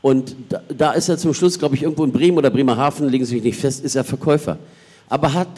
Und 0.03 0.37
da, 0.49 0.63
da 0.77 0.93
ist 0.93 1.09
er 1.09 1.19
zum 1.19 1.35
Schluss, 1.35 1.59
glaube 1.59 1.75
ich, 1.75 1.83
irgendwo 1.83 2.05
in 2.05 2.13
Bremen 2.13 2.39
oder 2.39 2.51
Bremerhaven, 2.51 3.09
legen 3.09 3.25
Sie 3.25 3.35
mich 3.35 3.45
nicht 3.45 3.59
fest, 3.59 3.85
ist 3.85 3.97
er 3.97 4.05
Verkäufer. 4.05 4.59
Aber 5.09 5.33
hat 5.33 5.49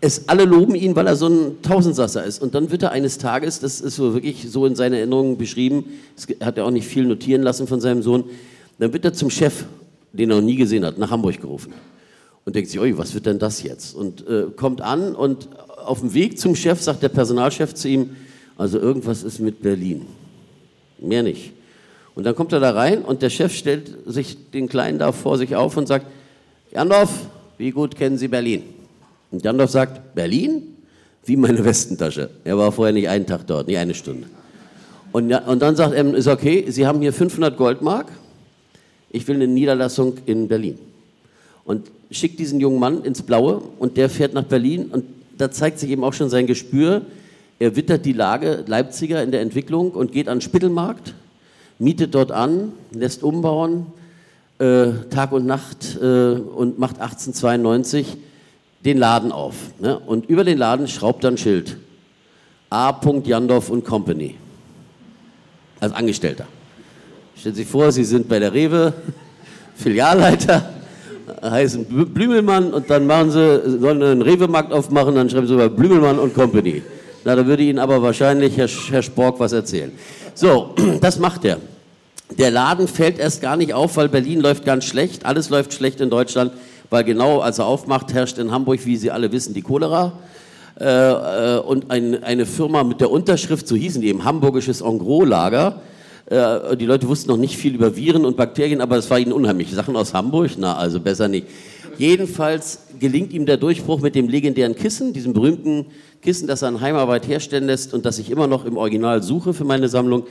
es, 0.00 0.28
alle 0.28 0.44
loben 0.44 0.74
ihn, 0.74 0.96
weil 0.96 1.06
er 1.06 1.16
so 1.16 1.28
ein 1.28 1.62
Tausendsasser 1.62 2.24
ist. 2.24 2.40
Und 2.40 2.54
dann 2.54 2.70
wird 2.70 2.82
er 2.82 2.92
eines 2.92 3.18
Tages, 3.18 3.60
das 3.60 3.80
ist 3.80 3.96
so 3.96 4.14
wirklich 4.14 4.50
so 4.50 4.66
in 4.66 4.74
seiner 4.74 4.96
Erinnerung 4.96 5.36
beschrieben, 5.36 5.84
das 6.16 6.28
hat 6.40 6.56
er 6.56 6.64
auch 6.64 6.70
nicht 6.70 6.86
viel 6.86 7.04
notieren 7.04 7.42
lassen 7.42 7.66
von 7.66 7.80
seinem 7.80 8.02
Sohn, 8.02 8.24
dann 8.78 8.92
wird 8.92 9.04
er 9.04 9.12
zum 9.12 9.28
Chef, 9.28 9.64
den 10.12 10.30
er 10.30 10.36
noch 10.36 10.42
nie 10.42 10.56
gesehen 10.56 10.84
hat, 10.84 10.96
nach 10.96 11.10
Hamburg 11.10 11.40
gerufen 11.40 11.74
und 12.44 12.56
denkt 12.56 12.70
sich, 12.70 12.80
oi, 12.80 12.96
was 12.96 13.14
wird 13.14 13.26
denn 13.26 13.38
das 13.38 13.62
jetzt? 13.62 13.94
Und 13.94 14.26
äh, 14.26 14.46
kommt 14.56 14.80
an 14.80 15.14
und 15.14 15.48
auf 15.76 16.00
dem 16.00 16.14
Weg 16.14 16.38
zum 16.38 16.54
Chef 16.54 16.80
sagt 16.80 17.02
der 17.02 17.08
Personalchef 17.08 17.74
zu 17.74 17.88
ihm, 17.88 18.16
also 18.56 18.78
irgendwas 18.78 19.22
ist 19.22 19.40
mit 19.40 19.62
Berlin. 19.62 20.06
Mehr 20.98 21.22
nicht. 21.22 21.52
Und 22.14 22.24
dann 22.24 22.34
kommt 22.34 22.52
er 22.52 22.60
da 22.60 22.72
rein 22.72 23.02
und 23.02 23.22
der 23.22 23.30
Chef 23.30 23.54
stellt 23.54 23.96
sich 24.06 24.50
den 24.50 24.68
Kleinen 24.68 24.98
da 24.98 25.12
vor 25.12 25.38
sich 25.38 25.56
auf 25.56 25.76
und 25.76 25.86
sagt, 25.86 26.06
Jandorf, 26.72 27.10
wie 27.56 27.70
gut 27.70 27.96
kennen 27.96 28.18
Sie 28.18 28.28
Berlin? 28.28 28.62
Und 29.30 29.44
Jandorf 29.44 29.70
sagt, 29.70 30.14
Berlin? 30.14 30.76
Wie 31.24 31.36
meine 31.36 31.64
Westentasche. 31.64 32.30
Er 32.44 32.56
war 32.58 32.72
vorher 32.72 32.92
nicht 32.92 33.08
einen 33.08 33.26
Tag 33.26 33.46
dort, 33.46 33.68
nicht 33.68 33.78
eine 33.78 33.94
Stunde. 33.94 34.26
Und, 35.12 35.32
und 35.32 35.60
dann 35.60 35.76
sagt 35.76 35.94
er, 35.94 36.14
ist 36.14 36.28
okay, 36.28 36.64
Sie 36.68 36.86
haben 36.86 37.00
hier 37.00 37.12
500 37.12 37.56
Goldmark, 37.56 38.06
ich 39.10 39.26
will 39.26 39.36
eine 39.36 39.48
Niederlassung 39.48 40.14
in 40.26 40.48
Berlin. 40.48 40.78
Und 41.70 41.88
schickt 42.10 42.40
diesen 42.40 42.58
jungen 42.58 42.80
Mann 42.80 43.04
ins 43.04 43.22
Blaue 43.22 43.62
und 43.78 43.96
der 43.96 44.10
fährt 44.10 44.34
nach 44.34 44.42
Berlin 44.42 44.86
und 44.86 45.04
da 45.38 45.52
zeigt 45.52 45.78
sich 45.78 45.90
eben 45.90 46.02
auch 46.02 46.12
schon 46.12 46.28
sein 46.28 46.48
Gespür. 46.48 47.02
Er 47.60 47.76
wittert 47.76 48.04
die 48.04 48.12
Lage 48.12 48.64
Leipziger 48.66 49.22
in 49.22 49.30
der 49.30 49.40
Entwicklung 49.40 49.92
und 49.92 50.10
geht 50.10 50.28
an 50.28 50.38
den 50.38 50.40
Spittelmarkt, 50.40 51.14
mietet 51.78 52.16
dort 52.16 52.32
an, 52.32 52.72
lässt 52.90 53.22
umbauen, 53.22 53.86
äh, 54.58 54.88
Tag 55.10 55.30
und 55.30 55.46
Nacht 55.46 55.96
äh, 56.02 56.32
und 56.32 56.80
macht 56.80 56.96
1892 56.96 58.16
den 58.84 58.98
Laden 58.98 59.30
auf. 59.30 59.54
Ne? 59.78 59.96
Und 59.96 60.28
über 60.28 60.42
den 60.42 60.58
Laden 60.58 60.88
schraubt 60.88 61.22
er 61.22 61.30
ein 61.30 61.38
Schild. 61.38 61.76
A. 62.68 63.00
Jandorf 63.22 63.70
und 63.70 63.84
Company. 63.84 64.34
Als 65.78 65.92
Angestellter. 65.92 66.46
Stellen 67.36 67.54
Sie 67.54 67.62
sich 67.62 67.70
vor, 67.70 67.92
Sie 67.92 68.02
sind 68.02 68.28
bei 68.28 68.40
der 68.40 68.52
Rewe, 68.52 68.92
Filialleiter, 69.76 70.79
heißen 71.42 71.84
Blümelmann 71.84 72.72
und 72.72 72.90
dann 72.90 73.06
machen 73.06 73.30
Sie, 73.30 73.78
sollen 73.78 74.02
einen 74.02 74.22
Rewe-Markt 74.22 74.72
aufmachen, 74.72 75.14
dann 75.14 75.28
schreiben 75.30 75.46
Sie 75.46 75.54
über 75.54 75.68
Blümelmann 75.68 76.18
und 76.18 76.34
Company. 76.34 76.82
Na, 77.24 77.36
da 77.36 77.46
würde 77.46 77.62
Ihnen 77.62 77.78
aber 77.78 78.02
wahrscheinlich 78.02 78.56
Herr, 78.56 78.68
Herr 78.68 79.02
Spork 79.02 79.40
was 79.40 79.52
erzählen. 79.52 79.92
So, 80.34 80.74
das 81.00 81.18
macht 81.18 81.44
er. 81.44 81.58
Der 82.38 82.50
Laden 82.50 82.86
fällt 82.86 83.18
erst 83.18 83.42
gar 83.42 83.56
nicht 83.56 83.74
auf, 83.74 83.96
weil 83.96 84.08
Berlin 84.08 84.40
läuft 84.40 84.64
ganz 84.64 84.84
schlecht. 84.84 85.26
Alles 85.26 85.50
läuft 85.50 85.74
schlecht 85.74 86.00
in 86.00 86.10
Deutschland, 86.10 86.52
weil 86.88 87.04
genau 87.04 87.40
als 87.40 87.58
er 87.58 87.66
aufmacht, 87.66 88.12
herrscht 88.12 88.38
in 88.38 88.52
Hamburg, 88.52 88.84
wie 88.86 88.96
Sie 88.96 89.10
alle 89.10 89.32
wissen, 89.32 89.52
die 89.52 89.62
Cholera. 89.62 90.12
Äh, 90.80 90.86
äh, 90.86 91.58
und 91.58 91.90
ein, 91.90 92.22
eine 92.22 92.46
Firma 92.46 92.84
mit 92.84 93.00
der 93.00 93.10
Unterschrift, 93.10 93.68
so 93.68 93.76
hießen 93.76 94.00
die 94.00 94.08
eben, 94.08 94.24
Hamburgisches 94.24 94.80
Engros-Lager. 94.80 95.82
Äh, 96.30 96.76
die 96.76 96.86
Leute 96.86 97.06
wussten 97.06 97.28
noch 97.28 97.36
nicht 97.36 97.56
viel 97.56 97.74
über 97.74 97.94
Viren 97.96 98.24
und 98.24 98.38
Bakterien, 98.38 98.80
aber 98.80 98.96
es 98.96 99.10
war 99.10 99.18
ihnen 99.18 99.32
unheimlich. 99.32 99.70
Sachen 99.70 99.96
aus 99.96 100.14
Hamburg? 100.14 100.52
Na, 100.56 100.76
also 100.76 101.00
besser 101.00 101.28
nicht. 101.28 101.46
Jedenfalls 101.98 102.86
gelingt 102.98 103.32
ihm 103.34 103.44
der 103.44 103.58
Durchbruch 103.58 104.00
mit 104.00 104.14
dem 104.14 104.28
legendären 104.28 104.74
Kissen, 104.74 105.12
diesem 105.12 105.34
berühmten 105.34 105.86
Kissen, 106.22 106.48
das 106.48 106.62
er 106.62 106.70
in 106.70 106.80
Heimarbeit 106.80 107.28
herstellen 107.28 107.66
lässt 107.66 107.92
und 107.92 108.06
das 108.06 108.18
ich 108.18 108.30
immer 108.30 108.46
noch 108.46 108.64
im 108.64 108.78
Original 108.78 109.22
suche 109.22 109.52
für 109.52 109.64
meine 109.64 109.88
Sammlung 109.88 110.24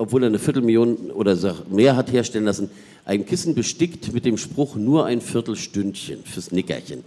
obwohl 0.00 0.22
er 0.22 0.28
eine 0.28 0.38
Viertelmillion 0.38 1.10
oder 1.10 1.36
mehr 1.68 1.96
hat 1.96 2.12
herstellen 2.12 2.46
lassen, 2.46 2.70
ein 3.04 3.26
Kissen 3.26 3.54
bestickt 3.54 4.12
mit 4.12 4.24
dem 4.24 4.38
Spruch 4.38 4.76
nur 4.76 5.06
ein 5.06 5.20
Viertelstündchen 5.20 6.24
fürs 6.24 6.52
Nickerchen. 6.52 7.04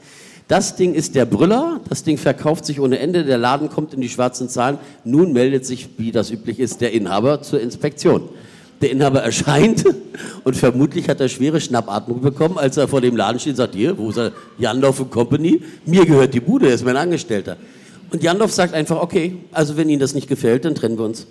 Das 0.47 0.75
Ding 0.75 0.93
ist 0.93 1.15
der 1.15 1.25
Brüller, 1.25 1.79
das 1.87 2.03
Ding 2.03 2.17
verkauft 2.17 2.65
sich 2.65 2.79
ohne 2.79 2.99
Ende, 2.99 3.23
der 3.23 3.37
Laden 3.37 3.69
kommt 3.69 3.93
in 3.93 4.01
die 4.01 4.09
schwarzen 4.09 4.49
Zahlen. 4.49 4.77
Nun 5.05 5.31
meldet 5.31 5.65
sich, 5.65 5.87
wie 5.97 6.11
das 6.11 6.31
üblich 6.31 6.59
ist, 6.59 6.81
der 6.81 6.91
Inhaber 6.91 7.41
zur 7.41 7.61
Inspektion. 7.61 8.27
Der 8.81 8.91
Inhaber 8.91 9.21
erscheint 9.23 9.85
und 10.43 10.57
vermutlich 10.57 11.07
hat 11.07 11.21
er 11.21 11.29
schwere 11.29 11.61
Schnappatmung 11.61 12.21
bekommen, 12.21 12.57
als 12.57 12.75
er 12.75 12.89
vor 12.89 12.99
dem 12.99 13.15
Laden 13.15 13.39
steht 13.39 13.51
und 13.51 13.57
sagt, 13.57 13.75
hier, 13.75 13.97
wo 13.97 14.09
ist 14.09 14.17
er? 14.17 14.33
Jandorf 14.57 15.09
Company, 15.09 15.61
mir 15.85 16.05
gehört 16.05 16.33
die 16.33 16.41
Bude, 16.41 16.67
er 16.67 16.73
ist 16.73 16.85
mein 16.85 16.97
Angestellter. 16.97 17.55
Und 18.11 18.21
Jandorf 18.21 18.51
sagt 18.51 18.73
einfach, 18.73 19.01
okay, 19.01 19.37
also 19.53 19.77
wenn 19.77 19.89
Ihnen 19.89 20.01
das 20.01 20.13
nicht 20.13 20.27
gefällt, 20.27 20.65
dann 20.65 20.75
trennen 20.75 20.97
wir 20.97 21.05
uns. 21.05 21.25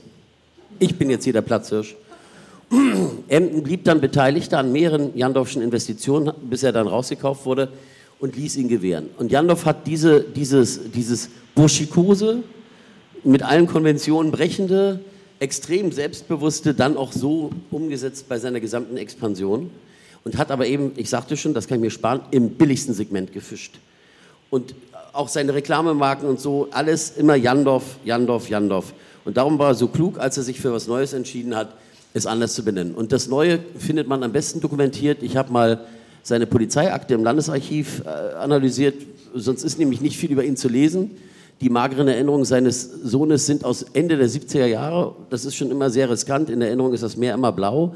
Ich 0.79 0.97
bin 0.97 1.11
jetzt 1.11 1.25
hier 1.25 1.35
der 1.35 1.43
Platzhirsch. 1.43 1.95
Emden 3.29 3.63
blieb 3.63 3.85
dann 3.85 4.01
Beteiligter 4.01 4.59
an 4.59 4.73
mehreren 4.73 5.17
Jandorfschen 5.17 5.61
Investitionen, 5.61 6.33
bis 6.49 6.63
er 6.63 6.73
dann 6.73 6.89
rausgekauft 6.89 7.45
wurde 7.45 7.69
und 8.23 8.37
ließ 8.37 8.57
ihn 8.57 8.69
gewähren. 8.69 9.11
Und 9.19 9.33
Jandorf 9.33 9.67
hat 9.67 9.85
diese, 9.89 10.21
dieses, 10.21 10.93
dieses 10.93 11.29
burschikose, 11.57 12.45
mit 13.25 13.43
allen 13.43 13.67
Konventionen 13.67 14.31
brechende, 14.31 15.01
extrem 15.41 15.91
selbstbewusste 15.91 16.73
dann 16.73 16.97
auch 16.97 17.13
so 17.13 17.51
umgesetzt 17.73 18.29
bei 18.29 18.39
seiner 18.39 18.61
gesamten 18.61 18.97
Expansion 18.97 19.71
und 20.23 20.39
hat 20.39 20.53
aber 20.53 20.69
eben, 20.69 20.93
ich 20.95 21.11
sagte 21.11 21.37
schon, 21.37 21.53
das 21.53 21.67
kann 21.67 21.79
ich 21.79 21.83
mir 21.83 21.91
sparen, 21.91 22.21
im 22.31 22.51
billigsten 22.51 22.95
Segment 22.95 23.33
gefischt. 23.33 23.81
Und 24.51 24.77
auch 25.13 25.29
seine 25.29 25.53
Reklamemarken 25.55 26.29
und 26.29 26.41
so, 26.41 26.69
alles 26.71 27.17
immer 27.17 27.35
Jandorf, 27.35 27.97
Jandorf, 28.05 28.49
Jandorf. 28.49 28.95
Und 29.25 29.37
darum 29.37 29.59
war 29.59 29.71
er 29.71 29.75
so 29.75 29.89
klug, 29.89 30.21
als 30.21 30.37
er 30.37 30.45
sich 30.45 30.61
für 30.61 30.73
was 30.73 30.87
Neues 30.87 31.13
entschieden 31.13 31.57
hat, 31.57 31.75
es 32.15 32.27
anders 32.27 32.55
zu 32.55 32.65
benennen. 32.65 32.95
Und 32.95 33.11
das 33.11 33.27
Neue 33.27 33.59
findet 33.77 34.07
man 34.07 34.23
am 34.23 34.31
besten 34.31 34.61
dokumentiert. 34.61 35.25
Ich 35.25 35.37
habe 35.37 35.53
mal 35.53 35.81
seine 36.23 36.47
Polizeiakte 36.47 37.15
im 37.15 37.25
Landesarchiv 37.25 38.03
äh, 38.05 38.35
analysiert, 38.37 38.95
sonst 39.35 39.65
ist 39.65 39.79
nämlich 39.79 40.01
nicht 40.01 40.17
viel 40.17 40.31
über 40.31 40.45
ihn 40.45 40.57
zu 40.57 40.69
lesen. 40.69 41.11
Die 41.61 41.71
mageren 41.71 42.09
Erinnerungen 42.09 42.45
seines 42.45 42.83
Sohnes 42.83 43.47
sind 43.47 43.65
aus 43.65 43.83
Ende 43.93 44.17
der 44.17 44.29
70er 44.29 44.67
Jahre. 44.67 45.15
Das 45.31 45.45
ist 45.45 45.55
schon 45.55 45.71
immer 45.71 45.91
sehr 45.91 46.11
riskant. 46.11 46.51
In 46.51 46.59
der 46.59 46.69
Erinnerung 46.69 46.93
ist 46.93 47.03
das 47.03 47.17
Meer 47.17 47.35
immer 47.35 47.53
blau. 47.53 47.95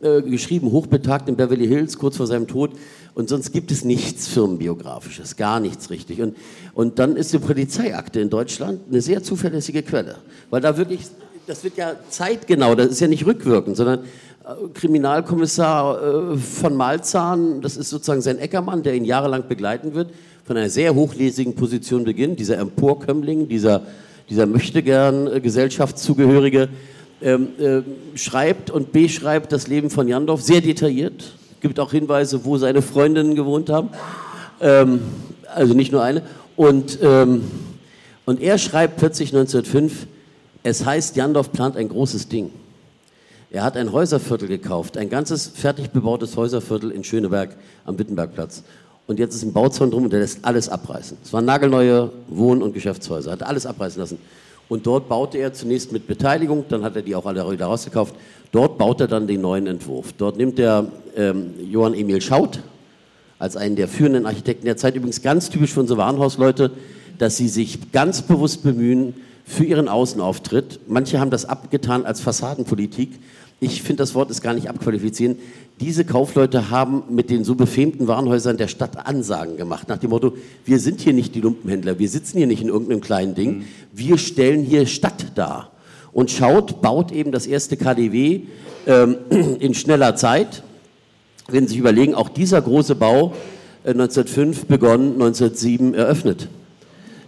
Äh, 0.00 0.22
geschrieben, 0.22 0.70
hochbetagt 0.70 1.28
in 1.28 1.34
Beverly 1.34 1.66
Hills, 1.66 1.98
kurz 1.98 2.18
vor 2.18 2.28
seinem 2.28 2.46
Tod. 2.46 2.70
Und 3.14 3.28
sonst 3.28 3.50
gibt 3.50 3.72
es 3.72 3.84
nichts 3.84 4.28
Firmenbiografisches, 4.28 5.34
gar 5.34 5.58
nichts 5.58 5.90
richtig. 5.90 6.20
Und, 6.20 6.36
und 6.72 7.00
dann 7.00 7.16
ist 7.16 7.32
die 7.32 7.40
Polizeiakte 7.40 8.20
in 8.20 8.30
Deutschland 8.30 8.80
eine 8.88 9.00
sehr 9.00 9.24
zuverlässige 9.24 9.82
Quelle. 9.82 10.16
Weil 10.50 10.60
da 10.60 10.76
wirklich, 10.76 11.00
das 11.48 11.64
wird 11.64 11.78
ja 11.78 11.96
zeitgenau, 12.10 12.76
das 12.76 12.88
ist 12.88 13.00
ja 13.00 13.08
nicht 13.08 13.26
rückwirkend, 13.26 13.76
sondern 13.76 14.00
Kriminalkommissar 14.72 16.32
äh, 16.32 16.36
von 16.38 16.74
Malzahn, 16.74 17.60
das 17.60 17.76
ist 17.76 17.90
sozusagen 17.90 18.22
sein 18.22 18.38
Eckermann, 18.38 18.82
der 18.82 18.94
ihn 18.94 19.04
jahrelang 19.04 19.46
begleiten 19.46 19.92
wird, 19.92 20.10
von 20.44 20.56
einer 20.56 20.70
sehr 20.70 20.94
hochlesigen 20.94 21.54
Position 21.54 22.04
beginnt, 22.04 22.40
dieser 22.40 22.56
Emporkömmling, 22.56 23.48
dieser, 23.48 23.82
dieser 24.30 24.46
möchtegern 24.46 25.26
äh, 25.26 25.40
Gesellschaftszugehörige, 25.40 26.70
ähm, 27.20 27.48
äh, 27.58 27.82
schreibt 28.16 28.70
und 28.70 28.90
beschreibt 28.92 29.52
das 29.52 29.68
Leben 29.68 29.90
von 29.90 30.08
Jandorf 30.08 30.40
sehr 30.40 30.62
detailliert. 30.62 31.34
Gibt 31.60 31.78
auch 31.78 31.90
Hinweise, 31.90 32.46
wo 32.46 32.56
seine 32.56 32.80
Freundinnen 32.80 33.34
gewohnt 33.34 33.68
haben. 33.68 33.90
Ähm, 34.62 35.00
also 35.54 35.74
nicht 35.74 35.92
nur 35.92 36.02
eine. 36.02 36.22
Und, 36.56 36.98
ähm, 37.02 37.42
und 38.24 38.40
er 38.40 38.56
schreibt 38.56 38.96
plötzlich 38.96 39.28
1905, 39.34 40.06
es 40.62 40.86
heißt, 40.86 41.16
Jandorf 41.16 41.52
plant 41.52 41.76
ein 41.76 41.90
großes 41.90 42.28
Ding. 42.28 42.50
Er 43.50 43.64
hat 43.64 43.76
ein 43.76 43.92
Häuserviertel 43.92 44.46
gekauft, 44.46 44.98
ein 44.98 45.08
ganzes 45.08 45.46
fertig 45.46 45.90
bebautes 45.90 46.36
Häuserviertel 46.36 46.90
in 46.90 47.02
Schöneberg 47.02 47.56
am 47.86 47.98
Wittenbergplatz. 47.98 48.62
Und 49.06 49.18
jetzt 49.18 49.34
ist 49.34 49.42
ein 49.42 49.54
Bauzaun 49.54 49.90
drum 49.90 50.04
und 50.04 50.12
der 50.12 50.20
lässt 50.20 50.44
alles 50.44 50.68
abreißen. 50.68 51.16
Es 51.24 51.32
waren 51.32 51.46
nagelneue 51.46 52.12
Wohn- 52.28 52.62
und 52.62 52.74
Geschäftshäuser, 52.74 53.32
hat 53.32 53.42
alles 53.42 53.64
abreißen 53.64 54.00
lassen. 54.00 54.18
Und 54.68 54.86
dort 54.86 55.08
baute 55.08 55.38
er 55.38 55.54
zunächst 55.54 55.92
mit 55.92 56.06
Beteiligung, 56.06 56.66
dann 56.68 56.82
hat 56.82 56.94
er 56.94 57.00
die 57.00 57.14
auch 57.14 57.24
alle 57.24 57.50
wieder 57.50 57.64
rausgekauft. 57.66 58.14
Dort 58.52 58.76
baut 58.76 59.00
er 59.00 59.08
dann 59.08 59.26
den 59.26 59.40
neuen 59.40 59.66
Entwurf. 59.66 60.12
Dort 60.12 60.36
nimmt 60.36 60.58
er 60.58 60.92
ähm, 61.16 61.54
Johann 61.70 61.94
Emil 61.94 62.20
Schaut 62.20 62.60
als 63.38 63.56
einen 63.56 63.76
der 63.76 63.88
führenden 63.88 64.26
Architekten 64.26 64.66
der 64.66 64.76
Zeit, 64.76 64.94
übrigens 64.94 65.22
ganz 65.22 65.48
typisch 65.48 65.72
für 65.72 65.80
unsere 65.80 65.98
Warenhausleute, 65.98 66.70
dass 67.16 67.38
sie 67.38 67.48
sich 67.48 67.92
ganz 67.92 68.20
bewusst 68.20 68.62
bemühen 68.62 69.14
für 69.44 69.64
ihren 69.64 69.88
Außenauftritt. 69.88 70.80
Manche 70.86 71.18
haben 71.18 71.30
das 71.30 71.46
abgetan 71.46 72.04
als 72.04 72.20
Fassadenpolitik. 72.20 73.18
Ich 73.60 73.82
finde, 73.82 74.02
das 74.02 74.14
Wort 74.14 74.30
ist 74.30 74.40
gar 74.40 74.54
nicht 74.54 74.70
abqualifizieren. 74.70 75.36
Diese 75.80 76.04
Kaufleute 76.04 76.70
haben 76.70 77.02
mit 77.10 77.28
den 77.28 77.42
so 77.42 77.56
befemten 77.56 78.06
Warenhäusern 78.06 78.56
der 78.56 78.68
Stadt 78.68 79.06
Ansagen 79.06 79.56
gemacht, 79.56 79.88
nach 79.88 79.98
dem 79.98 80.10
Motto, 80.10 80.36
wir 80.64 80.78
sind 80.78 81.00
hier 81.00 81.12
nicht 81.12 81.34
die 81.34 81.40
Lumpenhändler, 81.40 81.98
wir 81.98 82.08
sitzen 82.08 82.38
hier 82.38 82.46
nicht 82.46 82.62
in 82.62 82.68
irgendeinem 82.68 83.00
kleinen 83.00 83.34
Ding, 83.34 83.64
wir 83.92 84.16
stellen 84.18 84.62
hier 84.64 84.86
Stadt 84.86 85.32
dar. 85.34 85.72
Und 86.12 86.30
Schaut 86.30 86.82
baut 86.82 87.12
eben 87.12 87.32
das 87.32 87.46
erste 87.46 87.76
KDW 87.76 88.42
ähm, 88.86 89.16
in 89.60 89.74
schneller 89.74 90.14
Zeit. 90.14 90.62
Wenn 91.48 91.64
Sie 91.66 91.70
sich 91.70 91.78
überlegen, 91.78 92.14
auch 92.14 92.28
dieser 92.28 92.62
große 92.62 92.94
Bau 92.94 93.34
äh, 93.84 93.90
1905 93.90 94.66
begonnen, 94.66 95.12
1907 95.14 95.94
eröffnet. 95.94 96.48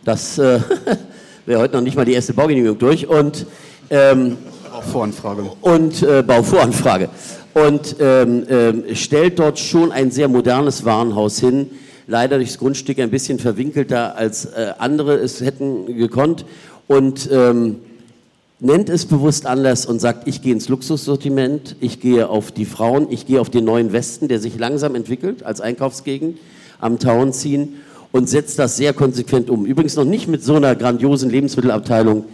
Das 0.05 0.39
äh, 0.39 0.61
wäre 1.47 1.61
heute 1.61 1.75
noch 1.75 1.83
nicht 1.83 1.97
mal 1.97 2.05
die 2.05 2.13
erste 2.13 2.35
Baugenehmigung 2.35 2.79
durch. 2.79 3.09
Und 3.09 3.47
ähm, 3.91 4.37
Bauvoranfrage. 4.81 5.43
Und 5.61 6.03
äh, 6.03 6.23
Bauvoranfrage. 6.23 7.09
Und 7.55 7.97
ähm, 8.01 8.47
äh, 8.49 8.95
stellt 8.95 9.39
dort 9.39 9.59
schon 9.59 9.93
ein 9.93 10.11
sehr 10.11 10.29
modernes 10.29 10.85
Warenhaus 10.85 11.39
hin. 11.41 11.71
Leider 12.07 12.39
durchs 12.39 12.59
Grundstück 12.59 12.99
ein 12.99 13.11
bisschen 13.11 13.39
verwinkelter 13.39 14.17
als 14.17 14.47
äh, 14.47 14.73
andere 14.79 15.17
es 15.17 15.41
hätten 15.41 15.97
gekonnt. 15.97 16.45
Und 16.87 17.29
ähm, 17.31 17.77
nennt 18.61 18.89
es 18.89 19.07
bewusst 19.07 19.47
anders 19.47 19.87
und 19.87 20.01
sagt, 20.01 20.27
ich 20.27 20.43
gehe 20.43 20.53
ins 20.53 20.69
Luxussortiment, 20.69 21.77
ich 21.81 22.01
gehe 22.01 22.29
auf 22.29 22.53
die 22.53 22.67
Frauen, 22.67 23.07
ich 23.11 23.27
gehe 23.27 23.41
auf 23.41 23.49
den 23.51 23.65
neuen 23.65 23.93
Westen, 23.93 24.29
der 24.29 24.39
sich 24.39 24.59
langsam 24.59 24.95
entwickelt 24.95 25.43
als 25.45 25.61
Einkaufsgegend 25.61 26.39
am 26.79 26.99
Town 26.99 27.33
ziehen 27.33 27.77
und 28.13 28.29
setzt 28.29 28.59
das 28.59 28.77
sehr 28.77 28.93
konsequent 28.93 29.51
um. 29.51 29.65
Übrigens 29.65 29.97
noch 29.97 30.05
nicht 30.05 30.29
mit 30.29 30.43
so 30.43 30.57
einer 30.57 30.75
grandiosen 30.75 31.31
Lebensmittelabteilung, 31.31 32.25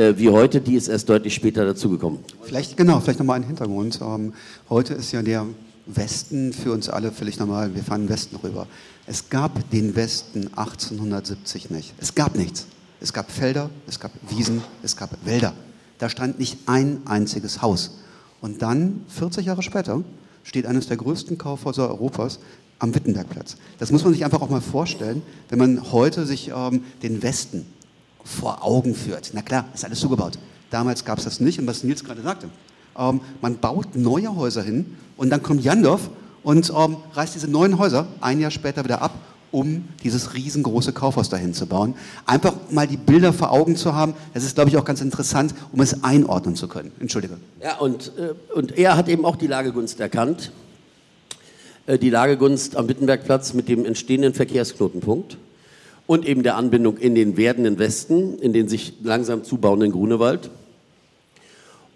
äh, 0.00 0.18
wie 0.18 0.30
heute, 0.30 0.60
die 0.60 0.74
ist 0.74 0.88
erst 0.88 1.08
deutlich 1.08 1.34
später 1.34 1.64
dazugekommen. 1.64 2.20
Vielleicht, 2.42 2.76
genau, 2.76 3.00
vielleicht 3.00 3.18
nochmal 3.18 3.36
ein 3.36 3.46
Hintergrund. 3.46 4.00
Ähm, 4.02 4.32
heute 4.70 4.94
ist 4.94 5.12
ja 5.12 5.22
der 5.22 5.46
Westen 5.86 6.52
für 6.52 6.72
uns 6.72 6.88
alle 6.88 7.12
völlig 7.12 7.38
normal. 7.38 7.74
Wir 7.74 7.82
fahren 7.82 8.08
Westen 8.08 8.36
rüber. 8.36 8.66
Es 9.06 9.28
gab 9.28 9.70
den 9.70 9.94
Westen 9.94 10.48
1870 10.56 11.70
nicht. 11.70 11.94
Es 11.98 12.14
gab 12.14 12.36
nichts. 12.36 12.66
Es 13.00 13.12
gab 13.12 13.30
Felder, 13.30 13.70
es 13.86 13.98
gab 13.98 14.12
Wiesen, 14.28 14.62
es 14.82 14.96
gab 14.96 15.10
Wälder. 15.24 15.54
Da 15.98 16.08
stand 16.08 16.38
nicht 16.38 16.58
ein 16.66 17.00
einziges 17.06 17.62
Haus. 17.62 17.98
Und 18.40 18.62
dann, 18.62 19.02
40 19.08 19.46
Jahre 19.46 19.62
später, 19.62 20.02
steht 20.42 20.66
eines 20.66 20.88
der 20.88 20.96
größten 20.96 21.36
Kaufhäuser 21.38 21.88
Europas 21.88 22.38
am 22.78 22.94
Wittenbergplatz. 22.94 23.56
Das 23.78 23.90
muss 23.92 24.04
man 24.04 24.12
sich 24.14 24.24
einfach 24.24 24.40
auch 24.40 24.48
mal 24.48 24.62
vorstellen, 24.62 25.22
wenn 25.50 25.58
man 25.58 25.92
heute 25.92 26.24
sich 26.24 26.50
ähm, 26.54 26.84
den 27.02 27.22
Westen 27.22 27.66
vor 28.24 28.64
Augen 28.64 28.94
führt. 28.94 29.30
Na 29.34 29.42
klar, 29.42 29.66
ist 29.74 29.84
alles 29.84 30.00
zugebaut. 30.00 30.38
Damals 30.70 31.04
gab 31.04 31.18
es 31.18 31.24
das 31.24 31.40
nicht 31.40 31.58
und 31.58 31.66
was 31.66 31.82
Nils 31.84 32.04
gerade 32.04 32.22
sagte, 32.22 32.48
ähm, 32.96 33.20
man 33.40 33.58
baut 33.58 33.96
neue 33.96 34.34
Häuser 34.36 34.62
hin 34.62 34.96
und 35.16 35.30
dann 35.30 35.42
kommt 35.42 35.64
Jandorf 35.64 36.10
und 36.42 36.70
ähm, 36.70 36.96
reißt 37.12 37.34
diese 37.34 37.48
neuen 37.48 37.78
Häuser 37.78 38.06
ein 38.20 38.40
Jahr 38.40 38.50
später 38.50 38.84
wieder 38.84 39.02
ab, 39.02 39.12
um 39.50 39.88
dieses 40.04 40.34
riesengroße 40.34 40.92
Kaufhaus 40.92 41.28
dahin 41.28 41.54
zu 41.54 41.66
bauen. 41.66 41.94
Einfach 42.24 42.54
mal 42.70 42.86
die 42.86 42.96
Bilder 42.96 43.32
vor 43.32 43.50
Augen 43.50 43.76
zu 43.76 43.94
haben, 43.94 44.14
das 44.32 44.44
ist, 44.44 44.54
glaube 44.54 44.70
ich, 44.70 44.76
auch 44.76 44.84
ganz 44.84 45.00
interessant, 45.00 45.54
um 45.72 45.80
es 45.80 46.04
einordnen 46.04 46.54
zu 46.54 46.68
können. 46.68 46.92
Entschuldige. 47.00 47.36
Ja, 47.60 47.78
und, 47.78 48.12
äh, 48.16 48.34
und 48.54 48.78
er 48.78 48.96
hat 48.96 49.08
eben 49.08 49.24
auch 49.24 49.36
die 49.36 49.48
Lagegunst 49.48 49.98
erkannt. 50.00 50.52
Äh, 51.86 51.98
die 51.98 52.10
Lagegunst 52.10 52.76
am 52.76 52.88
Wittenbergplatz 52.88 53.54
mit 53.54 53.68
dem 53.68 53.84
entstehenden 53.84 54.34
Verkehrsknotenpunkt 54.34 55.36
und 56.10 56.26
eben 56.26 56.42
der 56.42 56.56
Anbindung 56.56 56.96
in 56.96 57.14
den 57.14 57.36
werdenden 57.36 57.78
Westen, 57.78 58.36
in 58.40 58.52
den 58.52 58.66
sich 58.66 58.94
langsam 59.00 59.44
zubauenden 59.44 59.92
Grunewald. 59.92 60.50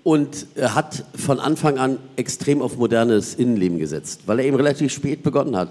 Und 0.05 0.47
hat 0.61 1.05
von 1.17 1.41
Anfang 1.41 1.79
an 1.79 1.99
extrem 2.15 2.63
auf 2.63 2.77
modernes 2.77 3.35
Innenleben 3.35 3.81
gesetzt, 3.81 4.21
weil 4.27 4.39
er 4.39 4.45
eben 4.45 4.55
relativ 4.55 4.93
spät 4.93 5.25
begonnen 5.25 5.57
hat. 5.57 5.71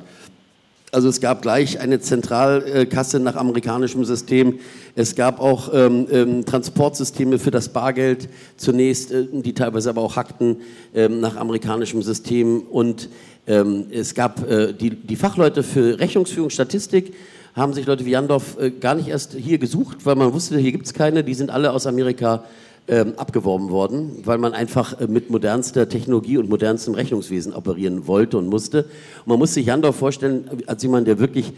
Also 0.91 1.07
es 1.07 1.21
gab 1.21 1.41
gleich 1.41 1.79
eine 1.79 2.01
Zentralkasse 2.01 3.21
nach 3.21 3.37
amerikanischem 3.37 4.03
System. 4.03 4.59
Es 4.93 5.15
gab 5.15 5.39
auch 5.39 5.73
ähm, 5.73 6.07
ähm, 6.11 6.45
Transportsysteme 6.45 7.39
für 7.39 7.51
das 7.51 7.69
Bargeld 7.69 8.27
zunächst, 8.57 9.13
äh, 9.13 9.25
die 9.31 9.53
teilweise 9.53 9.89
aber 9.89 10.01
auch 10.01 10.17
hackten 10.17 10.57
ähm, 10.93 11.21
nach 11.21 11.37
amerikanischem 11.37 12.01
System. 12.01 12.59
Und 12.59 13.07
ähm, 13.47 13.85
es 13.89 14.13
gab 14.15 14.45
äh, 14.49 14.73
die, 14.73 14.89
die 14.89 15.15
Fachleute 15.15 15.63
für 15.63 15.97
Rechnungsführung, 15.97 16.49
Statistik, 16.49 17.13
haben 17.53 17.73
sich 17.73 17.85
Leute 17.85 18.05
wie 18.05 18.11
Jandorf 18.11 18.57
äh, 18.59 18.71
gar 18.71 18.95
nicht 18.95 19.07
erst 19.07 19.33
hier 19.33 19.57
gesucht, 19.57 20.05
weil 20.05 20.15
man 20.15 20.33
wusste, 20.33 20.57
hier 20.57 20.71
gibt 20.71 20.85
es 20.85 20.93
keine, 20.93 21.23
die 21.23 21.33
sind 21.33 21.51
alle 21.51 21.71
aus 21.71 21.85
Amerika 21.85 22.43
ähm, 22.87 23.13
abgeworben 23.15 23.69
worden, 23.69 24.11
weil 24.25 24.37
man 24.37 24.53
einfach 24.53 24.99
äh, 24.99 25.07
mit 25.07 25.29
modernster 25.29 25.87
Technologie 25.87 26.37
und 26.37 26.49
modernstem 26.49 26.95
Rechnungswesen 26.95 27.53
operieren 27.53 28.07
wollte 28.07 28.37
und 28.37 28.47
musste. 28.47 28.83
Und 28.83 29.27
man 29.27 29.39
muss 29.39 29.53
sich 29.53 29.67
Jandorf 29.67 29.95
vorstellen 29.95 30.49
als 30.67 30.83
jemand, 30.83 31.07
der 31.07 31.19
wirklich 31.19 31.53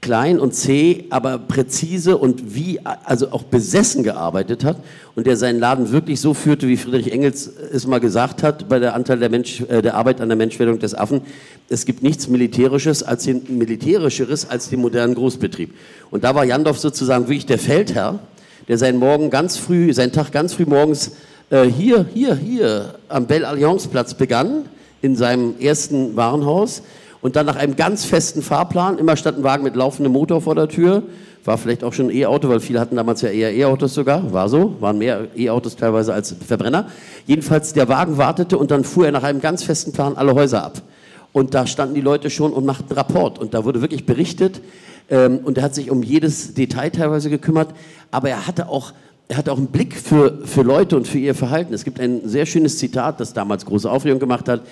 klein 0.00 0.40
und 0.40 0.54
zäh, 0.54 1.04
aber 1.10 1.38
präzise 1.38 2.16
und 2.16 2.54
wie, 2.54 2.80
also 3.04 3.32
auch 3.32 3.42
besessen 3.42 4.02
gearbeitet 4.02 4.64
hat 4.64 4.78
und 5.14 5.26
der 5.26 5.36
seinen 5.36 5.60
Laden 5.60 5.92
wirklich 5.92 6.20
so 6.20 6.32
führte, 6.32 6.68
wie 6.68 6.76
Friedrich 6.76 7.12
Engels 7.12 7.50
es 7.72 7.86
mal 7.86 8.00
gesagt 8.00 8.42
hat, 8.42 8.68
bei 8.68 8.78
der 8.78 8.94
Anteil 8.94 9.18
der, 9.18 9.28
Mensch, 9.28 9.60
äh, 9.68 9.82
der 9.82 9.94
Arbeit 9.94 10.20
an 10.20 10.28
der 10.28 10.36
Menschwerdung 10.36 10.78
des 10.78 10.94
Affen. 10.94 11.20
Es 11.68 11.84
gibt 11.84 12.02
nichts 12.02 12.28
Militärisches 12.28 13.02
als 13.02 13.24
den, 13.24 13.42
Militärischeres 13.58 14.48
als 14.48 14.70
den 14.70 14.80
modernen 14.80 15.14
Großbetrieb. 15.14 15.74
Und 16.10 16.24
da 16.24 16.34
war 16.34 16.44
Jandorf 16.44 16.78
sozusagen 16.78 17.26
wirklich 17.28 17.46
der 17.46 17.58
Feldherr, 17.58 18.20
der 18.68 18.78
seinen 18.78 18.98
Morgen 18.98 19.30
ganz 19.30 19.58
früh, 19.58 19.92
seinen 19.92 20.12
Tag 20.12 20.32
ganz 20.32 20.54
früh 20.54 20.64
morgens 20.64 21.12
äh, 21.50 21.64
hier, 21.64 22.06
hier, 22.14 22.34
hier 22.36 22.94
am 23.08 23.26
Belle 23.26 23.46
Alliance 23.46 23.88
Platz 23.88 24.14
begann, 24.14 24.64
in 25.02 25.16
seinem 25.16 25.54
ersten 25.58 26.16
Warenhaus 26.16 26.82
und 27.22 27.36
dann 27.36 27.46
nach 27.46 27.56
einem 27.56 27.76
ganz 27.76 28.04
festen 28.04 28.42
Fahrplan, 28.42 28.98
immer 28.98 29.16
stand 29.16 29.38
ein 29.38 29.44
Wagen 29.44 29.64
mit 29.64 29.76
laufendem 29.76 30.12
Motor 30.12 30.40
vor 30.40 30.54
der 30.54 30.68
Tür, 30.68 31.02
war 31.44 31.58
vielleicht 31.58 31.84
auch 31.84 31.92
schon 31.92 32.06
ein 32.06 32.16
E-Auto, 32.16 32.48
weil 32.48 32.60
viele 32.60 32.80
hatten 32.80 32.96
damals 32.96 33.22
ja 33.22 33.30
eher 33.30 33.54
E-Autos 33.54 33.94
sogar, 33.94 34.32
war 34.32 34.48
so, 34.48 34.76
waren 34.80 34.98
mehr 34.98 35.28
E-Autos 35.36 35.76
teilweise 35.76 36.12
als 36.12 36.34
Verbrenner. 36.46 36.88
Jedenfalls 37.26 37.72
der 37.72 37.88
Wagen 37.88 38.18
wartete 38.18 38.58
und 38.58 38.70
dann 38.70 38.84
fuhr 38.84 39.06
er 39.06 39.12
nach 39.12 39.22
einem 39.22 39.40
ganz 39.40 39.62
festen 39.62 39.92
Plan 39.92 40.16
alle 40.16 40.34
Häuser 40.34 40.64
ab. 40.64 40.82
Und 41.32 41.54
da 41.54 41.66
standen 41.66 41.94
die 41.94 42.00
Leute 42.00 42.28
schon 42.28 42.52
und 42.52 42.66
machten 42.66 42.92
Rapport 42.92 43.38
und 43.38 43.54
da 43.54 43.64
wurde 43.64 43.80
wirklich 43.80 44.04
berichtet 44.04 44.60
ähm, 45.08 45.40
und 45.44 45.58
er 45.58 45.64
hat 45.64 45.74
sich 45.74 45.90
um 45.90 46.02
jedes 46.02 46.54
Detail 46.54 46.90
teilweise 46.90 47.30
gekümmert, 47.30 47.68
aber 48.10 48.30
er 48.30 48.46
hatte 48.46 48.68
auch 48.68 48.92
er 49.28 49.36
hatte 49.36 49.52
auch 49.52 49.58
einen 49.58 49.68
Blick 49.68 49.94
für, 49.94 50.44
für 50.44 50.62
Leute 50.62 50.96
und 50.96 51.06
für 51.06 51.18
ihr 51.18 51.36
Verhalten. 51.36 51.72
Es 51.72 51.84
gibt 51.84 52.00
ein 52.00 52.28
sehr 52.28 52.46
schönes 52.46 52.78
Zitat, 52.78 53.20
das 53.20 53.32
damals 53.32 53.64
große 53.64 53.88
Aufregung 53.88 54.18
gemacht 54.18 54.48
hat. 54.48 54.62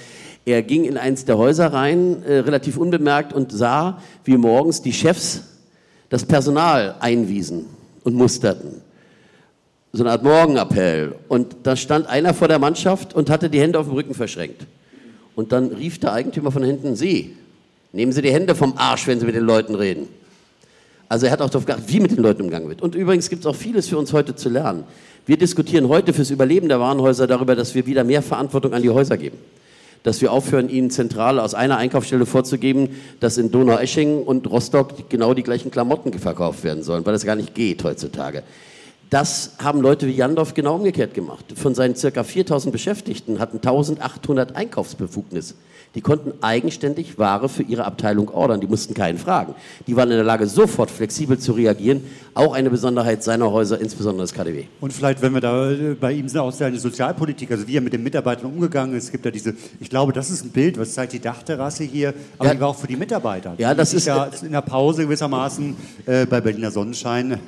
Er 0.48 0.62
ging 0.62 0.84
in 0.84 0.96
eins 0.96 1.26
der 1.26 1.36
Häuser 1.36 1.74
rein, 1.74 2.22
äh, 2.22 2.38
relativ 2.38 2.78
unbemerkt, 2.78 3.34
und 3.34 3.52
sah, 3.52 4.00
wie 4.24 4.38
morgens 4.38 4.80
die 4.80 4.94
Chefs 4.94 5.42
das 6.08 6.24
Personal 6.24 6.94
einwiesen 7.00 7.66
und 8.02 8.14
musterten. 8.14 8.80
So 9.92 10.02
eine 10.02 10.12
Art 10.12 10.22
Morgenappell. 10.22 11.16
Und 11.28 11.54
da 11.64 11.76
stand 11.76 12.06
einer 12.06 12.32
vor 12.32 12.48
der 12.48 12.58
Mannschaft 12.58 13.12
und 13.12 13.28
hatte 13.28 13.50
die 13.50 13.60
Hände 13.60 13.78
auf 13.78 13.88
dem 13.88 13.94
Rücken 13.94 14.14
verschränkt. 14.14 14.64
Und 15.36 15.52
dann 15.52 15.66
rief 15.66 15.98
der 15.98 16.14
Eigentümer 16.14 16.50
von 16.50 16.64
hinten, 16.64 16.96
Sie, 16.96 17.36
nehmen 17.92 18.12
Sie 18.12 18.22
die 18.22 18.32
Hände 18.32 18.54
vom 18.54 18.72
Arsch, 18.78 19.06
wenn 19.06 19.20
Sie 19.20 19.26
mit 19.26 19.34
den 19.34 19.44
Leuten 19.44 19.74
reden. 19.74 20.08
Also 21.10 21.26
er 21.26 21.32
hat 21.32 21.42
auch 21.42 21.50
darauf 21.50 21.66
geachtet, 21.66 21.92
wie 21.92 22.00
mit 22.00 22.12
den 22.12 22.22
Leuten 22.22 22.40
umgegangen 22.40 22.70
wird. 22.70 22.80
Und 22.80 22.94
übrigens 22.94 23.28
gibt 23.28 23.40
es 23.40 23.46
auch 23.46 23.56
vieles 23.56 23.86
für 23.86 23.98
uns 23.98 24.14
heute 24.14 24.34
zu 24.34 24.48
lernen. 24.48 24.84
Wir 25.26 25.36
diskutieren 25.36 25.88
heute 25.88 26.14
fürs 26.14 26.30
Überleben 26.30 26.70
der 26.70 26.80
Warenhäuser 26.80 27.26
darüber, 27.26 27.54
dass 27.54 27.74
wir 27.74 27.84
wieder 27.84 28.02
mehr 28.02 28.22
Verantwortung 28.22 28.72
an 28.72 28.80
die 28.80 28.88
Häuser 28.88 29.18
geben 29.18 29.36
dass 30.02 30.20
wir 30.20 30.32
aufhören, 30.32 30.68
ihnen 30.68 30.90
zentral 30.90 31.40
aus 31.40 31.54
einer 31.54 31.76
Einkaufsstelle 31.76 32.26
vorzugeben, 32.26 32.90
dass 33.20 33.38
in 33.38 33.50
Donaueschingen 33.50 34.22
und 34.22 34.50
Rostock 34.50 35.08
genau 35.08 35.34
die 35.34 35.42
gleichen 35.42 35.70
Klamotten 35.70 36.12
verkauft 36.18 36.64
werden 36.64 36.82
sollen, 36.82 37.04
weil 37.04 37.12
das 37.12 37.24
gar 37.24 37.36
nicht 37.36 37.54
geht 37.54 37.84
heutzutage. 37.84 38.42
Das 39.10 39.52
haben 39.58 39.80
Leute 39.80 40.06
wie 40.06 40.12
Jandorf 40.12 40.52
genau 40.52 40.74
umgekehrt 40.74 41.14
gemacht. 41.14 41.44
Von 41.56 41.74
seinen 41.74 41.94
ca. 41.94 42.22
4000 42.22 42.72
Beschäftigten 42.72 43.38
hatten 43.38 43.56
1800 43.56 44.54
Einkaufsbefugnis. 44.54 45.54
Die 45.94 46.00
konnten 46.00 46.32
eigenständig 46.42 47.18
Ware 47.18 47.48
für 47.48 47.62
ihre 47.62 47.84
Abteilung 47.84 48.28
ordern. 48.28 48.60
Die 48.60 48.66
mussten 48.66 48.94
keinen 48.94 49.18
fragen. 49.18 49.54
Die 49.86 49.96
waren 49.96 50.10
in 50.10 50.16
der 50.16 50.24
Lage, 50.24 50.46
sofort 50.46 50.90
flexibel 50.90 51.38
zu 51.38 51.52
reagieren. 51.52 52.02
Auch 52.34 52.54
eine 52.54 52.70
Besonderheit 52.70 53.24
seiner 53.24 53.50
Häuser, 53.50 53.80
insbesondere 53.80 54.24
des 54.24 54.34
KDW. 54.34 54.64
Und 54.80 54.92
vielleicht, 54.92 55.22
wenn 55.22 55.34
wir 55.34 55.40
da 55.40 55.70
äh, 55.70 55.96
bei 55.98 56.12
ihm 56.12 56.28
sind, 56.28 56.40
auch 56.40 56.52
seine 56.52 56.78
Sozialpolitik, 56.78 57.50
also 57.50 57.66
wie 57.66 57.76
er 57.76 57.80
mit 57.80 57.92
den 57.92 58.02
Mitarbeitern 58.02 58.46
umgegangen 58.46 58.96
ist. 58.96 59.04
Es 59.04 59.12
gibt 59.12 59.24
ja 59.24 59.30
diese, 59.30 59.54
ich 59.80 59.90
glaube, 59.90 60.12
das 60.12 60.30
ist 60.30 60.44
ein 60.44 60.50
Bild, 60.50 60.78
was 60.78 60.94
zeigt 60.94 61.12
die 61.12 61.20
Dachterrasse 61.20 61.84
hier, 61.84 62.14
aber 62.38 62.48
ja, 62.48 62.54
die 62.54 62.60
war 62.60 62.68
auch 62.68 62.76
für 62.76 62.86
die 62.86 62.96
Mitarbeiter. 62.96 63.54
Ja, 63.58 63.74
das 63.74 63.94
ist 63.94 64.06
ja 64.06 64.28
in 64.42 64.52
der 64.52 64.60
Pause 64.60 65.04
gewissermaßen 65.04 65.76
äh, 66.06 66.26
bei 66.26 66.40
Berliner 66.40 66.70
Sonnenschein. 66.70 67.40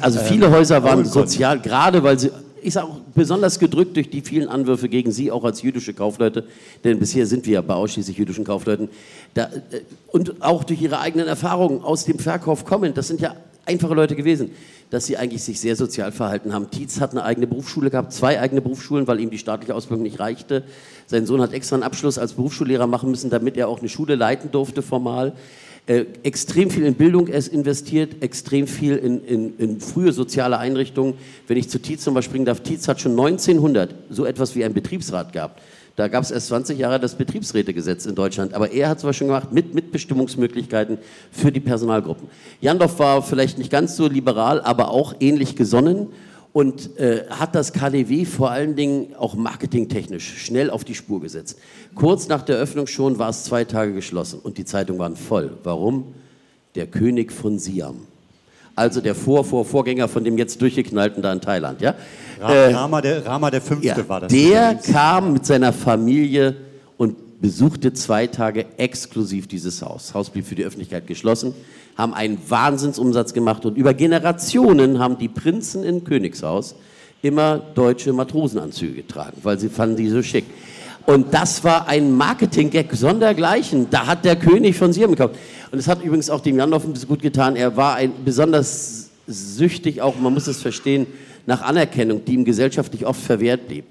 Also 0.00 0.18
viele 0.24 0.50
Häuser 0.50 0.82
waren 0.82 1.04
sozial, 1.04 1.60
gerade 1.60 2.02
weil 2.02 2.18
sie 2.18 2.30
ist 2.64 2.78
auch 2.78 3.00
besonders 3.14 3.58
gedrückt 3.58 3.96
durch 3.96 4.10
die 4.10 4.22
vielen 4.22 4.48
Anwürfe 4.48 4.88
gegen 4.88 5.12
Sie, 5.12 5.30
auch 5.30 5.44
als 5.44 5.62
jüdische 5.62 5.94
Kaufleute, 5.94 6.44
denn 6.82 6.98
bisher 6.98 7.26
sind 7.26 7.46
wir 7.46 7.54
ja 7.54 7.60
bei 7.60 7.74
ausschließlich 7.74 8.16
jüdischen 8.16 8.44
Kaufleuten, 8.44 8.88
da, 9.34 9.44
äh, 9.44 9.80
und 10.10 10.42
auch 10.42 10.64
durch 10.64 10.80
Ihre 10.80 11.00
eigenen 11.00 11.28
Erfahrungen 11.28 11.82
aus 11.82 12.04
dem 12.04 12.18
Verkauf 12.18 12.64
kommen. 12.64 12.94
Das 12.94 13.08
sind 13.08 13.20
ja 13.20 13.36
einfache 13.66 13.94
Leute 13.94 14.16
gewesen, 14.16 14.50
dass 14.90 15.06
sie 15.06 15.16
eigentlich 15.16 15.42
sich 15.42 15.60
sehr 15.60 15.76
sozial 15.76 16.12
verhalten 16.12 16.52
haben. 16.52 16.70
Tietz 16.70 17.00
hat 17.00 17.12
eine 17.12 17.24
eigene 17.24 17.46
Berufsschule 17.46 17.90
gehabt, 17.90 18.12
zwei 18.12 18.40
eigene 18.40 18.60
Berufsschulen, 18.60 19.06
weil 19.06 19.20
ihm 19.20 19.30
die 19.30 19.38
staatliche 19.38 19.74
Ausbildung 19.74 20.02
nicht 20.02 20.20
reichte. 20.20 20.64
Sein 21.06 21.26
Sohn 21.26 21.40
hat 21.40 21.52
extra 21.52 21.76
einen 21.76 21.82
Abschluss 21.82 22.18
als 22.18 22.34
Berufsschullehrer 22.34 22.86
machen 22.86 23.10
müssen, 23.10 23.30
damit 23.30 23.56
er 23.56 23.68
auch 23.68 23.80
eine 23.80 23.88
Schule 23.88 24.14
leiten 24.14 24.50
durfte 24.50 24.82
formal. 24.82 25.32
Äh, 25.86 26.06
extrem 26.22 26.70
viel 26.70 26.86
in 26.86 26.94
Bildung 26.94 27.28
investiert, 27.28 28.22
extrem 28.22 28.66
viel 28.66 28.96
in, 28.96 29.22
in, 29.22 29.58
in, 29.58 29.80
frühe 29.80 30.14
soziale 30.14 30.56
Einrichtungen. 30.56 31.12
Wenn 31.46 31.58
ich 31.58 31.68
zu 31.68 31.78
Tietz 31.78 32.06
nochmal 32.06 32.22
springen 32.22 32.46
darf, 32.46 32.60
Tietz 32.60 32.88
hat 32.88 33.02
schon 33.02 33.12
1900 33.12 33.94
so 34.08 34.24
etwas 34.24 34.54
wie 34.56 34.64
ein 34.64 34.72
Betriebsrat 34.72 35.34
gehabt. 35.34 35.60
Da 35.96 36.08
gab 36.08 36.24
es 36.24 36.30
erst 36.30 36.46
20 36.48 36.78
Jahre 36.78 36.98
das 36.98 37.16
Betriebsrätegesetz 37.16 38.06
in 38.06 38.14
Deutschland. 38.14 38.54
Aber 38.54 38.72
er 38.72 38.88
hat 38.88 39.04
es 39.04 39.16
schon 39.16 39.26
gemacht 39.26 39.52
mit 39.52 39.74
Mitbestimmungsmöglichkeiten 39.74 40.96
für 41.30 41.52
die 41.52 41.60
Personalgruppen. 41.60 42.28
Jandorf 42.62 42.98
war 42.98 43.22
vielleicht 43.22 43.58
nicht 43.58 43.70
ganz 43.70 43.94
so 43.94 44.08
liberal, 44.08 44.62
aber 44.62 44.90
auch 44.90 45.14
ähnlich 45.20 45.54
gesonnen 45.54 46.08
und 46.54 46.96
äh, 47.00 47.24
hat 47.30 47.56
das 47.56 47.72
KDW 47.72 48.24
vor 48.24 48.52
allen 48.52 48.76
Dingen 48.76 49.16
auch 49.18 49.34
marketingtechnisch 49.34 50.38
schnell 50.38 50.70
auf 50.70 50.84
die 50.84 50.94
Spur 50.94 51.20
gesetzt. 51.20 51.58
Kurz 51.96 52.28
nach 52.28 52.42
der 52.42 52.56
Öffnung 52.56 52.86
schon 52.86 53.18
war 53.18 53.28
es 53.28 53.42
zwei 53.42 53.64
Tage 53.64 53.92
geschlossen 53.92 54.38
und 54.40 54.56
die 54.56 54.64
Zeitungen 54.64 55.00
waren 55.00 55.16
voll. 55.16 55.50
Warum? 55.64 56.14
Der 56.76 56.86
König 56.86 57.32
von 57.32 57.58
Siam. 57.58 58.06
Also 58.76 59.00
der 59.00 59.16
Vor, 59.16 59.44
Vor, 59.44 59.64
Vorgänger 59.64 60.06
von 60.06 60.22
dem 60.22 60.38
jetzt 60.38 60.62
durchgeknallten 60.62 61.24
da 61.24 61.32
in 61.32 61.40
Thailand, 61.40 61.80
ja? 61.80 61.96
Äh, 62.40 62.72
Rama, 62.72 63.00
der, 63.00 63.26
Rama 63.26 63.50
der 63.50 63.60
Fünfte 63.60 63.88
ja, 63.88 64.08
war 64.08 64.20
das. 64.20 64.32
Der 64.32 64.76
kam 64.76 65.32
mit 65.32 65.44
seiner 65.46 65.72
Familie 65.72 66.54
und 66.96 67.40
besuchte 67.40 67.92
zwei 67.94 68.28
Tage 68.28 68.66
exklusiv 68.76 69.48
dieses 69.48 69.82
Haus. 69.82 70.06
Das 70.06 70.14
Haus 70.14 70.30
blieb 70.30 70.46
für 70.46 70.54
die 70.54 70.64
Öffentlichkeit 70.64 71.08
geschlossen 71.08 71.52
haben 71.96 72.14
einen 72.14 72.38
Wahnsinnsumsatz 72.48 73.32
gemacht 73.32 73.64
und 73.64 73.76
über 73.76 73.94
Generationen 73.94 74.98
haben 74.98 75.18
die 75.18 75.28
Prinzen 75.28 75.84
in 75.84 76.04
Königshaus 76.04 76.74
immer 77.22 77.58
deutsche 77.74 78.12
Matrosenanzüge 78.12 78.94
getragen, 78.94 79.38
weil 79.42 79.58
sie 79.58 79.68
fanden 79.68 79.96
die 79.96 80.08
so 80.08 80.22
schick. 80.22 80.44
Und 81.06 81.34
das 81.34 81.62
war 81.64 81.86
ein 81.86 82.12
Marketing-Gag 82.12 82.92
sondergleichen. 82.94 83.88
Da 83.90 84.06
hat 84.06 84.24
der 84.24 84.36
König 84.36 84.76
von 84.76 84.92
Sirm 84.92 85.10
gekauft. 85.10 85.34
Und 85.70 85.78
es 85.78 85.86
hat 85.86 86.02
übrigens 86.02 86.30
auch 86.30 86.40
dem 86.40 86.56
Janov 86.56 86.84
ein 86.84 86.92
bisschen 86.92 87.08
gut 87.08 87.20
getan. 87.20 87.56
Er 87.56 87.76
war 87.76 87.96
ein 87.96 88.12
besonders 88.24 89.10
süchtig, 89.26 90.00
auch 90.00 90.18
man 90.18 90.32
muss 90.32 90.46
es 90.46 90.62
verstehen, 90.62 91.06
nach 91.46 91.62
Anerkennung, 91.62 92.24
die 92.24 92.34
ihm 92.34 92.44
gesellschaftlich 92.44 93.06
oft 93.06 93.20
verwehrt 93.20 93.68
blieb. 93.68 93.84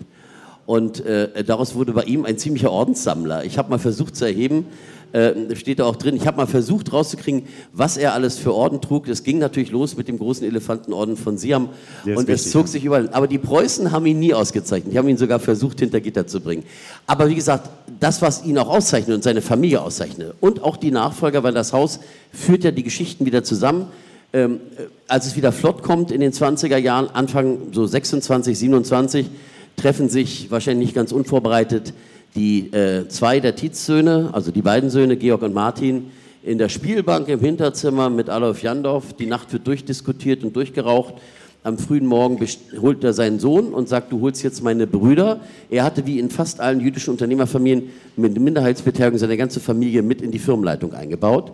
Und 0.65 1.05
äh, 1.05 1.43
daraus 1.43 1.75
wurde 1.75 1.91
bei 1.91 2.03
ihm 2.03 2.25
ein 2.25 2.37
ziemlicher 2.37 2.71
Ordenssammler. 2.71 3.43
Ich 3.43 3.57
habe 3.57 3.69
mal 3.69 3.79
versucht 3.79 4.15
zu 4.15 4.25
erheben, 4.25 4.65
äh, 5.13 5.55
steht 5.55 5.77
da 5.77 5.85
auch 5.85 5.95
drin, 5.95 6.15
ich 6.15 6.25
habe 6.25 6.37
mal 6.37 6.47
versucht 6.47 6.91
rauszukriegen, 6.91 7.43
was 7.71 7.97
er 7.97 8.13
alles 8.13 8.39
für 8.39 8.53
Orden 8.53 8.81
trug. 8.81 9.05
Das 9.05 9.23
ging 9.23 9.37
natürlich 9.37 9.71
los 9.71 9.95
mit 9.95 10.07
dem 10.07 10.17
großen 10.17 10.45
Elefantenorden 10.45 11.17
von 11.17 11.37
Siam 11.37 11.69
und 12.03 12.27
es 12.29 12.49
zog 12.49 12.67
sich 12.67 12.83
überall. 12.83 13.09
Aber 13.11 13.27
die 13.27 13.37
Preußen 13.37 13.91
haben 13.91 14.07
ihn 14.07 14.17
nie 14.17 14.33
ausgezeichnet. 14.33 14.91
Die 14.91 14.97
haben 14.97 15.07
ihn 15.07 15.17
sogar 15.17 15.39
versucht, 15.39 15.79
hinter 15.79 16.01
Gitter 16.01 16.25
zu 16.25 16.41
bringen. 16.41 16.63
Aber 17.05 17.29
wie 17.29 17.35
gesagt, 17.35 17.69
das, 17.99 18.23
was 18.23 18.43
ihn 18.43 18.57
auch 18.57 18.67
auszeichnet 18.67 19.15
und 19.15 19.23
seine 19.23 19.43
Familie 19.43 19.81
auszeichnet 19.81 20.33
und 20.41 20.63
auch 20.63 20.77
die 20.77 20.89
Nachfolger, 20.89 21.43
weil 21.43 21.53
das 21.53 21.73
Haus 21.73 21.99
führt 22.31 22.63
ja 22.63 22.71
die 22.71 22.83
Geschichten 22.83 23.27
wieder 23.27 23.43
zusammen. 23.43 23.87
Ähm, 24.33 24.61
äh, 24.77 24.85
als 25.07 25.27
es 25.27 25.35
wieder 25.35 25.51
flott 25.51 25.83
kommt 25.83 26.09
in 26.09 26.21
den 26.21 26.31
20er 26.31 26.77
Jahren, 26.77 27.07
Anfang 27.13 27.59
so 27.71 27.85
26, 27.85 28.57
27, 28.57 29.27
treffen 29.75 30.09
sich 30.09 30.49
wahrscheinlich 30.49 30.87
nicht 30.87 30.95
ganz 30.95 31.11
unvorbereitet 31.11 31.93
die 32.35 32.73
äh, 32.73 33.07
zwei 33.09 33.39
der 33.39 33.55
Tietz-Söhne, 33.55 34.29
also 34.33 34.51
die 34.51 34.61
beiden 34.61 34.89
Söhne, 34.89 35.17
Georg 35.17 35.43
und 35.43 35.53
Martin, 35.53 36.11
in 36.41 36.57
der 36.57 36.69
Spielbank 36.69 37.29
im 37.29 37.39
Hinterzimmer 37.39 38.09
mit 38.09 38.29
Adolf 38.29 38.63
Jandorf. 38.63 39.13
Die 39.13 39.27
Nacht 39.27 39.53
wird 39.53 39.65
durchdiskutiert 39.67 40.43
und 40.43 40.55
durchgeraucht. 40.55 41.15
Am 41.63 41.77
frühen 41.77 42.05
Morgen 42.05 42.45
holt 42.81 43.03
er 43.05 43.13
seinen 43.13 43.39
Sohn 43.39 43.73
und 43.73 43.87
sagt, 43.87 44.11
du 44.11 44.19
holst 44.19 44.43
jetzt 44.43 44.61
meine 44.61 44.85
Brüder. 44.85 45.39
Er 45.69 45.85
hatte 45.85 46.05
wie 46.05 46.19
in 46.19 46.29
fast 46.29 46.59
allen 46.59 46.81
jüdischen 46.81 47.11
Unternehmerfamilien 47.11 47.89
mit 48.17 48.37
Minderheitsbeteiligung 48.37 49.17
seine 49.17 49.37
ganze 49.37 49.61
Familie 49.61 50.01
mit 50.01 50.21
in 50.21 50.31
die 50.31 50.39
Firmenleitung 50.39 50.93
eingebaut. 50.93 51.53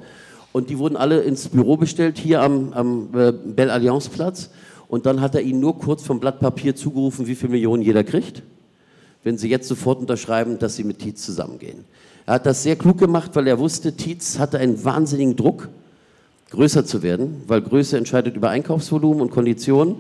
Und 0.52 0.72
die 0.72 0.80
wurden 0.80 0.96
alle 0.96 1.22
ins 1.22 1.50
Büro 1.50 1.78
bestellt, 1.78 2.18
hier 2.18 2.42
am, 2.42 2.74
am 2.74 3.10
äh, 3.14 3.32
Belle 3.32 3.72
Alliance 3.72 4.10
Platz. 4.10 4.50
Und 4.88 5.06
dann 5.06 5.22
hat 5.22 5.36
er 5.36 5.42
ihnen 5.42 5.60
nur 5.60 5.78
kurz 5.78 6.02
vom 6.02 6.20
Blatt 6.20 6.40
Papier 6.40 6.76
zugerufen, 6.76 7.28
wie 7.28 7.36
viele 7.36 7.52
Millionen 7.52 7.84
jeder 7.84 8.04
kriegt 8.04 8.42
wenn 9.24 9.38
Sie 9.38 9.50
jetzt 9.50 9.68
sofort 9.68 10.00
unterschreiben, 10.00 10.60
dass 10.60 10.76
Sie 10.76 10.84
mit 10.84 11.00
Tietz 11.00 11.26
zusammengehen. 11.26 11.86
Er 12.26 12.36
hat 12.36 12.46
das 12.46 12.64
sehr 12.64 12.76
klug 12.76 12.98
gemacht, 12.98 13.32
weil 13.34 13.48
er 13.48 13.60
wusste, 13.60 13.94
Tietz 13.94 14.40
hatte 14.40 14.60
einen 14.60 14.84
wahnsinnigen 14.84 15.36
Druck, 15.36 15.70
größer 16.52 16.86
zu 16.86 17.04
werden, 17.04 17.42
weil 17.48 17.62
Größe 17.62 17.98
entscheidet 17.98 18.36
über 18.36 18.50
Einkaufsvolumen 18.50 19.22
und 19.22 19.32
Konditionen. 19.32 19.96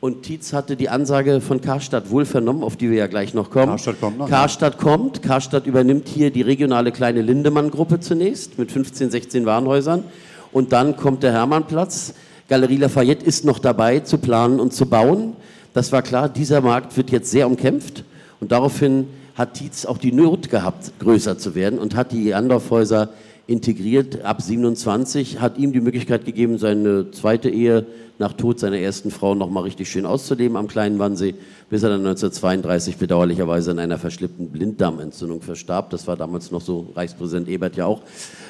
Und 0.00 0.24
Tietz 0.24 0.52
hatte 0.52 0.74
die 0.74 0.88
Ansage 0.88 1.40
von 1.40 1.60
Karstadt 1.60 2.10
wohl 2.10 2.24
vernommen, 2.24 2.64
auf 2.64 2.76
die 2.76 2.90
wir 2.90 2.98
ja 2.98 3.06
gleich 3.06 3.34
noch 3.34 3.50
kommen. 3.50 3.68
Karstadt 3.68 4.00
kommt 4.00 4.18
noch. 4.18 4.28
Karstadt 4.28 4.78
kommt. 4.78 5.22
Karstadt 5.22 5.66
übernimmt 5.66 6.08
hier 6.08 6.32
die 6.32 6.42
regionale 6.42 6.90
kleine 6.90 7.22
Lindemann-Gruppe 7.22 8.00
zunächst 8.00 8.58
mit 8.58 8.72
15, 8.72 9.12
16 9.12 9.46
Warenhäusern. 9.46 10.02
Und 10.50 10.72
dann 10.72 10.96
kommt 10.96 11.22
der 11.22 11.32
Hermannplatz. 11.32 12.14
Galerie 12.48 12.78
Lafayette 12.78 13.24
ist 13.24 13.44
noch 13.44 13.60
dabei 13.60 14.00
zu 14.00 14.18
planen 14.18 14.58
und 14.58 14.72
zu 14.72 14.86
bauen. 14.86 15.34
Das 15.72 15.92
war 15.92 16.02
klar, 16.02 16.28
dieser 16.28 16.60
Markt 16.60 16.96
wird 16.96 17.10
jetzt 17.10 17.30
sehr 17.30 17.46
umkämpft. 17.46 18.04
Und 18.42 18.50
daraufhin 18.50 19.06
hat 19.36 19.54
Tietz 19.54 19.86
auch 19.86 19.98
die 19.98 20.10
Not 20.10 20.50
gehabt, 20.50 20.98
größer 20.98 21.38
zu 21.38 21.54
werden 21.54 21.78
und 21.78 21.94
hat 21.94 22.10
die 22.10 22.34
Andorfhäuser 22.34 23.10
integriert 23.46 24.24
ab 24.24 24.42
27, 24.42 25.40
hat 25.40 25.58
ihm 25.58 25.72
die 25.72 25.80
Möglichkeit 25.80 26.24
gegeben, 26.24 26.58
seine 26.58 27.12
zweite 27.12 27.48
Ehe 27.48 27.86
nach 28.18 28.32
Tod 28.32 28.58
seiner 28.58 28.78
ersten 28.78 29.12
Frau 29.12 29.36
noch 29.36 29.48
mal 29.48 29.60
richtig 29.60 29.88
schön 29.88 30.06
auszuleben 30.06 30.56
am 30.56 30.66
kleinen 30.66 30.98
Wannsee, 30.98 31.36
bis 31.70 31.84
er 31.84 31.90
dann 31.90 32.00
1932 32.00 32.96
bedauerlicherweise 32.96 33.70
an 33.70 33.78
einer 33.78 33.96
verschlippten 33.96 34.48
Blinddarmentzündung 34.48 35.40
verstarb. 35.40 35.90
Das 35.90 36.08
war 36.08 36.16
damals 36.16 36.50
noch 36.50 36.62
so, 36.62 36.88
Reichspräsident 36.96 37.48
Ebert 37.48 37.76
ja 37.76 37.86
auch, 37.86 38.02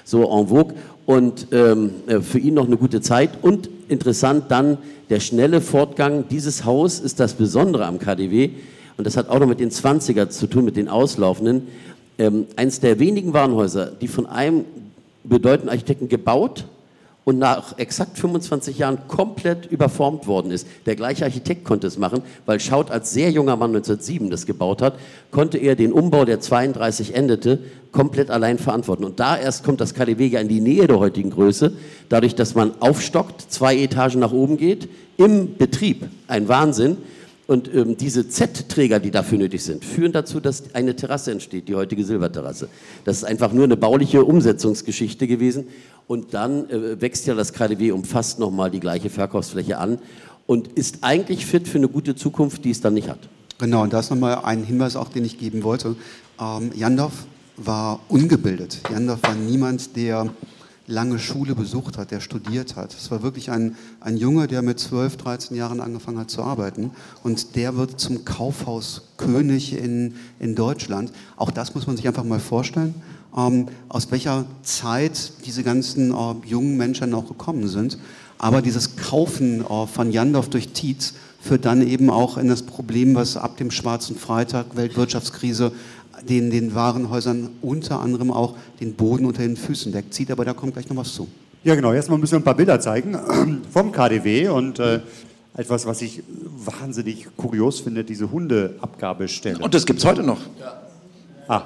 so 0.04 0.22
en 0.22 0.48
vogue. 0.48 0.74
Und 1.04 1.48
ähm, 1.52 1.90
äh, 2.06 2.20
für 2.20 2.38
ihn 2.38 2.54
noch 2.54 2.66
eine 2.66 2.78
gute 2.78 3.02
Zeit. 3.02 3.32
Und 3.42 3.68
interessant 3.88 4.44
dann 4.48 4.78
der 5.10 5.20
schnelle 5.20 5.60
Fortgang. 5.60 6.24
Dieses 6.30 6.64
Haus 6.64 6.98
ist 6.98 7.20
das 7.20 7.34
Besondere 7.34 7.84
am 7.84 7.98
KDW 7.98 8.52
und 9.02 9.06
das 9.06 9.16
hat 9.16 9.30
auch 9.30 9.40
noch 9.40 9.48
mit 9.48 9.58
den 9.58 9.72
20er 9.72 10.28
zu 10.28 10.46
tun, 10.46 10.64
mit 10.64 10.76
den 10.76 10.88
Auslaufenden, 10.88 11.66
ähm, 12.20 12.46
eines 12.54 12.78
der 12.78 13.00
wenigen 13.00 13.32
Warenhäuser, 13.32 13.86
die 13.86 14.06
von 14.06 14.26
einem 14.26 14.64
bedeutenden 15.24 15.70
Architekten 15.70 16.08
gebaut 16.08 16.66
und 17.24 17.40
nach 17.40 17.76
exakt 17.78 18.16
25 18.16 18.78
Jahren 18.78 18.98
komplett 19.08 19.66
überformt 19.66 20.28
worden 20.28 20.52
ist. 20.52 20.68
Der 20.86 20.94
gleiche 20.94 21.24
Architekt 21.24 21.64
konnte 21.64 21.88
es 21.88 21.98
machen, 21.98 22.22
weil 22.46 22.60
Schaut 22.60 22.92
als 22.92 23.12
sehr 23.12 23.32
junger 23.32 23.56
Mann 23.56 23.70
1907 23.70 24.30
das 24.30 24.46
gebaut 24.46 24.82
hat, 24.82 24.94
konnte 25.32 25.58
er 25.58 25.74
den 25.74 25.92
Umbau, 25.92 26.24
der 26.24 26.38
32 26.38 27.16
endete, 27.16 27.58
komplett 27.90 28.30
allein 28.30 28.58
verantworten. 28.58 29.02
Und 29.02 29.18
da 29.18 29.36
erst 29.36 29.64
kommt 29.64 29.80
das 29.80 29.94
KDW 29.94 30.28
ja 30.28 30.38
in 30.38 30.46
die 30.46 30.60
Nähe 30.60 30.86
der 30.86 31.00
heutigen 31.00 31.30
Größe, 31.30 31.72
dadurch, 32.08 32.36
dass 32.36 32.54
man 32.54 32.70
aufstockt, 32.78 33.50
zwei 33.50 33.76
Etagen 33.76 34.20
nach 34.20 34.32
oben 34.32 34.58
geht, 34.58 34.88
im 35.16 35.56
Betrieb. 35.56 36.06
Ein 36.28 36.46
Wahnsinn. 36.46 36.98
Und 37.46 37.74
ähm, 37.74 37.96
diese 37.96 38.28
Z-Träger, 38.28 39.00
die 39.00 39.10
dafür 39.10 39.38
nötig 39.38 39.62
sind, 39.62 39.84
führen 39.84 40.12
dazu, 40.12 40.38
dass 40.38 40.74
eine 40.74 40.94
Terrasse 40.94 41.32
entsteht, 41.32 41.68
die 41.68 41.74
heutige 41.74 42.04
Silberterrasse. 42.04 42.68
Das 43.04 43.18
ist 43.18 43.24
einfach 43.24 43.52
nur 43.52 43.64
eine 43.64 43.76
bauliche 43.76 44.24
Umsetzungsgeschichte 44.24 45.26
gewesen. 45.26 45.66
Und 46.06 46.34
dann 46.34 46.70
äh, 46.70 47.00
wächst 47.00 47.26
ja 47.26 47.34
das 47.34 47.52
KDW 47.52 47.92
um 47.92 48.04
fast 48.04 48.38
nochmal 48.38 48.70
die 48.70 48.80
gleiche 48.80 49.10
Verkaufsfläche 49.10 49.78
an 49.78 49.98
und 50.46 50.68
ist 50.68 50.98
eigentlich 51.02 51.46
fit 51.46 51.66
für 51.66 51.78
eine 51.78 51.88
gute 51.88 52.14
Zukunft, 52.14 52.64
die 52.64 52.70
es 52.70 52.80
dann 52.80 52.94
nicht 52.94 53.08
hat. 53.08 53.18
Genau, 53.58 53.82
und 53.82 53.92
da 53.92 54.00
ist 54.00 54.10
nochmal 54.10 54.40
ein 54.44 54.64
Hinweis 54.64 54.96
auch, 54.96 55.08
den 55.08 55.24
ich 55.24 55.38
geben 55.38 55.62
wollte. 55.62 55.96
Ähm, 56.40 56.70
Jandorf 56.74 57.26
war 57.56 58.00
ungebildet. 58.08 58.80
Jandorf 58.90 59.22
war 59.22 59.34
niemand, 59.34 59.96
der 59.96 60.30
lange 60.86 61.18
Schule 61.18 61.54
besucht 61.54 61.98
hat, 61.98 62.10
der 62.10 62.20
studiert 62.20 62.76
hat. 62.76 62.94
Es 62.94 63.10
war 63.10 63.22
wirklich 63.22 63.50
ein, 63.50 63.76
ein 64.00 64.16
Junge, 64.16 64.46
der 64.46 64.62
mit 64.62 64.80
12, 64.80 65.16
13 65.16 65.56
Jahren 65.56 65.80
angefangen 65.80 66.18
hat 66.18 66.30
zu 66.30 66.42
arbeiten. 66.42 66.90
Und 67.22 67.56
der 67.56 67.76
wird 67.76 68.00
zum 68.00 68.24
Kaufhauskönig 68.24 69.76
in, 69.78 70.14
in 70.38 70.54
Deutschland. 70.54 71.12
Auch 71.36 71.50
das 71.50 71.74
muss 71.74 71.86
man 71.86 71.96
sich 71.96 72.08
einfach 72.08 72.24
mal 72.24 72.40
vorstellen, 72.40 72.94
ähm, 73.36 73.66
aus 73.88 74.10
welcher 74.10 74.44
Zeit 74.62 75.32
diese 75.46 75.62
ganzen 75.62 76.12
äh, 76.12 76.34
jungen 76.44 76.76
Menschen 76.76 77.14
auch 77.14 77.28
gekommen 77.28 77.68
sind. 77.68 77.98
Aber 78.38 78.60
dieses 78.60 78.96
Kaufen 78.96 79.64
äh, 79.64 79.86
von 79.86 80.10
Jandorf 80.10 80.50
durch 80.50 80.68
Tietz 80.70 81.14
führt 81.40 81.64
dann 81.64 81.82
eben 81.82 82.10
auch 82.10 82.38
in 82.38 82.48
das 82.48 82.62
Problem, 82.62 83.14
was 83.14 83.36
ab 83.36 83.56
dem 83.56 83.70
Schwarzen 83.70 84.16
Freitag, 84.16 84.76
Weltwirtschaftskrise, 84.76 85.72
den, 86.28 86.50
den 86.50 86.74
Warenhäusern 86.74 87.50
unter 87.62 88.00
anderem 88.00 88.30
auch 88.30 88.56
den 88.80 88.94
Boden 88.94 89.26
unter 89.26 89.42
den 89.42 89.56
Füßen 89.56 89.92
wegzieht. 89.92 90.30
Aber 90.30 90.44
da 90.44 90.52
kommt 90.52 90.74
gleich 90.74 90.88
noch 90.88 90.96
was 90.96 91.14
zu. 91.14 91.28
Ja, 91.64 91.74
genau. 91.74 91.92
Erstmal 91.92 92.18
müssen 92.18 92.32
wir 92.32 92.40
ein 92.40 92.44
paar 92.44 92.56
Bilder 92.56 92.80
zeigen 92.80 93.16
vom 93.70 93.92
KDW 93.92 94.48
und 94.48 94.78
äh, 94.78 95.00
etwas, 95.56 95.86
was 95.86 96.02
ich 96.02 96.22
wahnsinnig 96.56 97.28
kurios 97.36 97.80
finde, 97.80 98.04
diese 98.04 98.30
Hundeabgabestelle. 98.30 99.58
Und 99.58 99.74
das 99.74 99.86
gibt 99.86 99.98
es 99.98 100.04
heute 100.04 100.22
noch. 100.22 100.40
Ja. 100.58 100.80
Ah. 101.48 101.62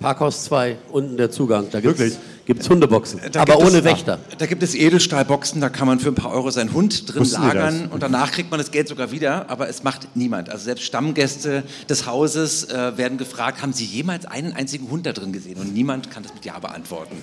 Parkhaus 0.00 0.44
2, 0.44 0.76
unten 0.90 1.16
der 1.16 1.30
Zugang. 1.30 1.66
Da 1.70 1.80
gibt's, 1.80 2.00
Wirklich? 2.00 2.18
Gibt 2.46 2.62
es 2.62 2.68
Hundeboxen, 2.68 3.20
da 3.32 3.42
aber 3.42 3.58
ohne 3.58 3.78
es, 3.78 3.84
Wächter. 3.84 4.18
Da 4.38 4.46
gibt 4.46 4.62
es 4.62 4.74
Edelstahlboxen, 4.74 5.60
da 5.60 5.68
kann 5.68 5.86
man 5.86 6.00
für 6.00 6.08
ein 6.08 6.14
paar 6.14 6.32
Euro 6.32 6.50
seinen 6.50 6.72
Hund 6.72 7.12
drin 7.12 7.20
Wussten 7.20 7.42
lagern 7.42 7.88
und 7.90 8.02
danach 8.02 8.32
kriegt 8.32 8.50
man 8.50 8.58
das 8.58 8.70
Geld 8.70 8.88
sogar 8.88 9.10
wieder, 9.10 9.48
aber 9.48 9.68
es 9.68 9.82
macht 9.82 10.08
niemand. 10.14 10.50
Also 10.50 10.64
selbst 10.64 10.84
Stammgäste 10.84 11.64
des 11.88 12.06
Hauses 12.06 12.64
äh, 12.64 12.96
werden 12.96 13.18
gefragt, 13.18 13.62
haben 13.62 13.72
Sie 13.72 13.84
jemals 13.84 14.26
einen 14.26 14.52
einzigen 14.52 14.90
Hund 14.90 15.06
da 15.06 15.12
drin 15.12 15.32
gesehen? 15.32 15.56
Und 15.58 15.74
niemand 15.74 16.10
kann 16.10 16.22
das 16.22 16.34
mit 16.34 16.44
Ja 16.44 16.58
beantworten. 16.58 17.16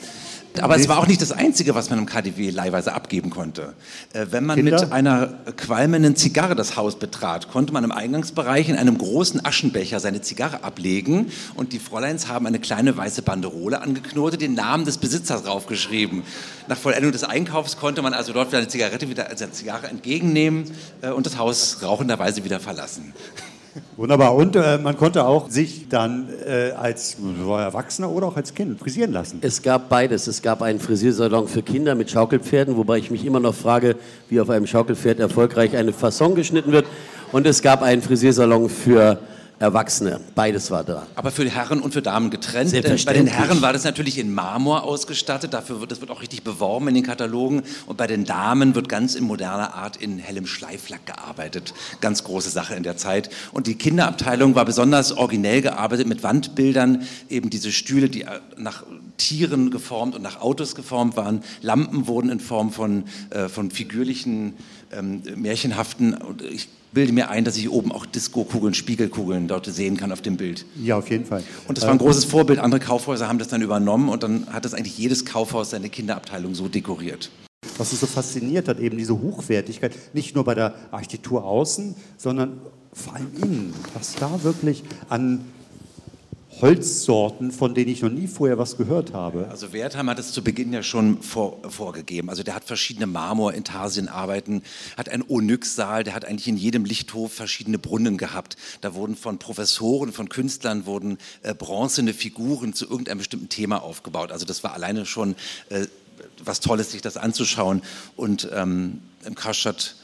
Aber 0.59 0.75
es 0.75 0.87
war 0.89 0.97
auch 0.97 1.07
nicht 1.07 1.21
das 1.21 1.31
Einzige, 1.31 1.75
was 1.75 1.89
man 1.89 1.99
im 1.99 2.05
KDW 2.05 2.49
leihweise 2.49 2.93
abgeben 2.93 3.29
konnte. 3.29 3.73
Äh, 4.13 4.27
wenn 4.31 4.45
man 4.45 4.57
Kinder? 4.57 4.81
mit 4.81 4.91
einer 4.91 5.27
qualmenden 5.55 6.15
Zigarre 6.15 6.55
das 6.55 6.75
Haus 6.75 6.97
betrat, 6.97 7.49
konnte 7.49 7.71
man 7.73 7.83
im 7.83 7.91
Eingangsbereich 7.91 8.69
in 8.69 8.75
einem 8.75 8.97
großen 8.97 9.45
Aschenbecher 9.45 9.99
seine 9.99 10.21
Zigarre 10.21 10.63
ablegen 10.63 11.31
und 11.55 11.73
die 11.73 11.79
Fräuleins 11.79 12.27
haben 12.27 12.47
eine 12.47 12.59
kleine 12.59 12.97
weiße 12.97 13.21
Banderole 13.21 13.81
angeknotet, 13.81 14.41
den 14.41 14.53
Namen 14.53 14.85
des 14.85 14.97
Besitzers 14.97 15.43
draufgeschrieben. 15.43 16.23
Nach 16.67 16.77
Vollendung 16.77 17.11
des 17.11 17.23
Einkaufs 17.23 17.77
konnte 17.77 18.01
man 18.01 18.13
also 18.13 18.33
dort 18.33 18.49
wieder 18.49 18.59
eine 18.59 18.67
Zigarette 18.67 19.09
wieder 19.09 19.29
als 19.29 19.41
eine 19.41 19.51
Zigarre 19.51 19.87
entgegennehmen 19.87 20.69
äh, 21.01 21.09
und 21.09 21.25
das 21.25 21.37
Haus 21.37 21.77
rauchenderweise 21.81 22.43
wieder 22.43 22.59
verlassen. 22.59 23.13
Wunderbar. 23.95 24.35
Und 24.35 24.55
äh, 24.55 24.77
man 24.77 24.97
konnte 24.97 25.25
auch 25.25 25.49
sich 25.49 25.87
dann 25.89 26.27
äh, 26.45 26.71
als 26.71 27.17
Erwachsener 27.47 28.09
oder 28.09 28.27
auch 28.27 28.35
als 28.35 28.53
Kind 28.53 28.79
frisieren 28.79 29.11
lassen. 29.11 29.39
Es 29.41 29.61
gab 29.61 29.89
beides. 29.89 30.27
Es 30.27 30.41
gab 30.41 30.61
einen 30.61 30.79
Frisiersalon 30.79 31.47
für 31.47 31.61
Kinder 31.61 31.95
mit 31.95 32.09
Schaukelpferden, 32.09 32.75
wobei 32.77 32.97
ich 32.97 33.11
mich 33.11 33.25
immer 33.25 33.39
noch 33.39 33.55
frage, 33.55 33.95
wie 34.29 34.39
auf 34.39 34.49
einem 34.49 34.67
Schaukelpferd 34.67 35.19
erfolgreich 35.19 35.75
eine 35.75 35.93
Fasson 35.93 36.35
geschnitten 36.35 36.71
wird. 36.71 36.85
Und 37.31 37.47
es 37.47 37.61
gab 37.61 37.81
einen 37.81 38.01
Frisiersalon 38.01 38.69
für 38.69 39.19
Erwachsene. 39.61 40.19
Beides 40.33 40.71
war 40.71 40.83
da. 40.83 41.05
Aber 41.13 41.29
für 41.29 41.47
Herren 41.47 41.81
und 41.81 41.93
für 41.93 42.01
Damen 42.01 42.31
getrennt. 42.31 42.71
Selbstverständlich. 42.71 43.05
Bei 43.05 43.13
den 43.13 43.27
Herren 43.27 43.61
war 43.61 43.73
das 43.73 43.83
natürlich 43.83 44.17
in 44.17 44.33
Marmor 44.33 44.83
ausgestattet. 44.83 45.53
Dafür 45.53 45.79
wird 45.79 45.91
das 45.91 46.01
wird 46.01 46.09
auch 46.09 46.23
richtig 46.23 46.41
beworben 46.43 46.87
in 46.87 46.95
den 46.95 47.03
Katalogen. 47.03 47.61
Und 47.85 47.95
bei 47.95 48.07
den 48.07 48.25
Damen 48.25 48.73
wird 48.73 48.89
ganz 48.89 49.13
in 49.13 49.23
moderner 49.23 49.75
Art 49.75 49.97
in 49.97 50.17
hellem 50.17 50.47
Schleiflack 50.47 51.05
gearbeitet. 51.05 51.75
Ganz 51.99 52.23
große 52.23 52.49
Sache 52.49 52.73
in 52.73 52.81
der 52.81 52.97
Zeit. 52.97 53.29
Und 53.51 53.67
die 53.67 53.75
Kinderabteilung 53.75 54.55
war 54.55 54.65
besonders 54.65 55.11
originell 55.11 55.61
gearbeitet 55.61 56.07
mit 56.07 56.23
Wandbildern. 56.23 57.03
Eben 57.29 57.51
diese 57.51 57.71
Stühle, 57.71 58.09
die 58.09 58.23
äh, 58.23 58.39
nach 58.57 58.83
Tieren 59.17 59.69
geformt 59.69 60.15
und 60.15 60.23
nach 60.23 60.41
Autos 60.41 60.73
geformt 60.73 61.15
waren. 61.17 61.43
Lampen 61.61 62.07
wurden 62.07 62.31
in 62.31 62.39
Form 62.39 62.71
von, 62.71 63.03
äh, 63.29 63.47
von 63.47 63.69
figürlichen, 63.69 64.55
ähm, 64.91 65.21
märchenhaften. 65.35 66.17
Ich 66.51 66.67
bilde 66.93 67.13
mir 67.13 67.29
ein, 67.29 67.45
dass 67.45 67.57
ich 67.57 67.69
oben 67.69 67.91
auch 67.91 68.05
Disco-Kugeln, 68.05 68.73
Spiegelkugeln 68.73 69.47
dort 69.47 69.65
sehen 69.65 69.97
kann 69.97 70.11
auf 70.11 70.21
dem 70.21 70.37
Bild. 70.37 70.65
Ja, 70.81 70.97
auf 70.97 71.09
jeden 71.09 71.25
Fall. 71.25 71.43
Und 71.67 71.77
das 71.77 71.85
war 71.85 71.91
ein 71.91 71.97
großes 71.97 72.25
Vorbild. 72.25 72.59
Andere 72.59 72.81
Kaufhäuser 72.81 73.27
haben 73.27 73.39
das 73.39 73.47
dann 73.47 73.61
übernommen 73.61 74.09
und 74.09 74.23
dann 74.23 74.47
hat 74.51 74.65
das 74.65 74.73
eigentlich 74.73 74.97
jedes 74.97 75.25
Kaufhaus 75.25 75.69
seine 75.69 75.89
Kinderabteilung 75.89 76.55
so 76.55 76.67
dekoriert. 76.67 77.31
Was 77.77 77.91
uns 77.91 78.01
so 78.01 78.07
fasziniert 78.07 78.67
hat, 78.67 78.79
eben 78.79 78.97
diese 78.97 79.19
Hochwertigkeit, 79.19 79.95
nicht 80.13 80.35
nur 80.35 80.43
bei 80.43 80.55
der 80.55 80.73
Architektur 80.91 81.45
außen, 81.45 81.95
sondern 82.17 82.61
vor 82.93 83.15
allem 83.15 83.31
innen, 83.41 83.73
was 83.93 84.15
da 84.15 84.43
wirklich 84.43 84.83
an 85.09 85.45
Holzsorten, 86.59 87.51
von 87.51 87.73
denen 87.73 87.89
ich 87.89 88.01
noch 88.01 88.09
nie 88.09 88.27
vorher 88.27 88.57
was 88.57 88.77
gehört 88.77 89.13
habe. 89.13 89.47
Also 89.49 89.73
Wertheim 89.73 90.09
hat 90.09 90.19
es 90.19 90.31
zu 90.31 90.43
Beginn 90.43 90.73
ja 90.73 90.83
schon 90.83 91.21
vor, 91.21 91.59
vorgegeben. 91.69 92.29
Also 92.29 92.43
der 92.43 92.55
hat 92.55 92.65
verschiedene 92.65 93.07
Marmor-Intarsienarbeiten, 93.07 94.63
hat 94.97 95.09
einen 95.09 95.23
Onyx-Saal, 95.27 96.03
der 96.03 96.13
hat 96.13 96.25
eigentlich 96.25 96.47
in 96.47 96.57
jedem 96.57 96.85
Lichthof 96.85 97.33
verschiedene 97.33 97.79
Brunnen 97.79 98.17
gehabt. 98.17 98.57
Da 98.81 98.93
wurden 98.93 99.15
von 99.15 99.39
Professoren, 99.39 100.11
von 100.11 100.29
Künstlern 100.29 100.85
wurden 100.85 101.17
äh, 101.43 101.53
bronzene 101.53 102.13
Figuren 102.13 102.73
zu 102.73 102.85
irgendeinem 102.85 103.19
bestimmten 103.19 103.49
Thema 103.49 103.81
aufgebaut. 103.81 104.31
Also 104.31 104.45
das 104.45 104.63
war 104.63 104.73
alleine 104.73 105.05
schon 105.05 105.35
äh, 105.69 105.87
was 106.43 106.59
Tolles, 106.59 106.91
sich 106.91 107.01
das 107.01 107.17
anzuschauen. 107.17 107.81
Und 108.15 108.49
ähm, 108.53 109.01
im 109.25 109.35
Karstadt 109.35 109.95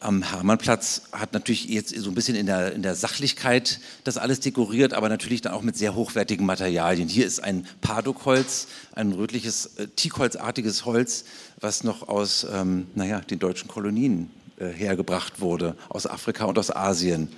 am 0.00 0.22
Hermannplatz 0.22 1.02
hat 1.12 1.34
natürlich 1.34 1.68
jetzt 1.68 1.94
so 1.94 2.10
ein 2.10 2.14
bisschen 2.14 2.34
in 2.34 2.46
der, 2.46 2.72
in 2.72 2.82
der 2.82 2.94
Sachlichkeit 2.94 3.80
das 4.04 4.16
alles 4.16 4.40
dekoriert, 4.40 4.94
aber 4.94 5.10
natürlich 5.10 5.42
dann 5.42 5.52
auch 5.52 5.60
mit 5.62 5.76
sehr 5.76 5.94
hochwertigen 5.94 6.46
Materialien. 6.46 7.06
Hier 7.06 7.26
ist 7.26 7.44
ein 7.44 7.66
Padukholz, 7.82 8.68
ein 8.94 9.12
rötliches, 9.12 9.76
äh, 9.76 9.88
Teakholzartiges 9.88 10.86
Holz, 10.86 11.24
was 11.60 11.84
noch 11.84 12.08
aus, 12.08 12.46
ähm, 12.50 12.86
naja, 12.94 13.20
den 13.20 13.38
deutschen 13.38 13.68
Kolonien 13.68 14.30
äh, 14.58 14.68
hergebracht 14.68 15.40
wurde, 15.40 15.76
aus 15.90 16.06
Afrika 16.06 16.46
und 16.46 16.58
aus 16.58 16.74
Asien. 16.74 17.28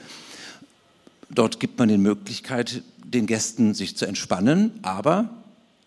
Dort 1.31 1.59
gibt 1.59 1.81
man 1.81 1.89
die 1.89 1.99
Möglichkeit, 1.99 2.83
den 3.05 3.27
Gästen 3.27 3.75
sich 3.75 3.97
zu 3.97 4.07
entspannen, 4.07 4.79
aber 4.83 5.31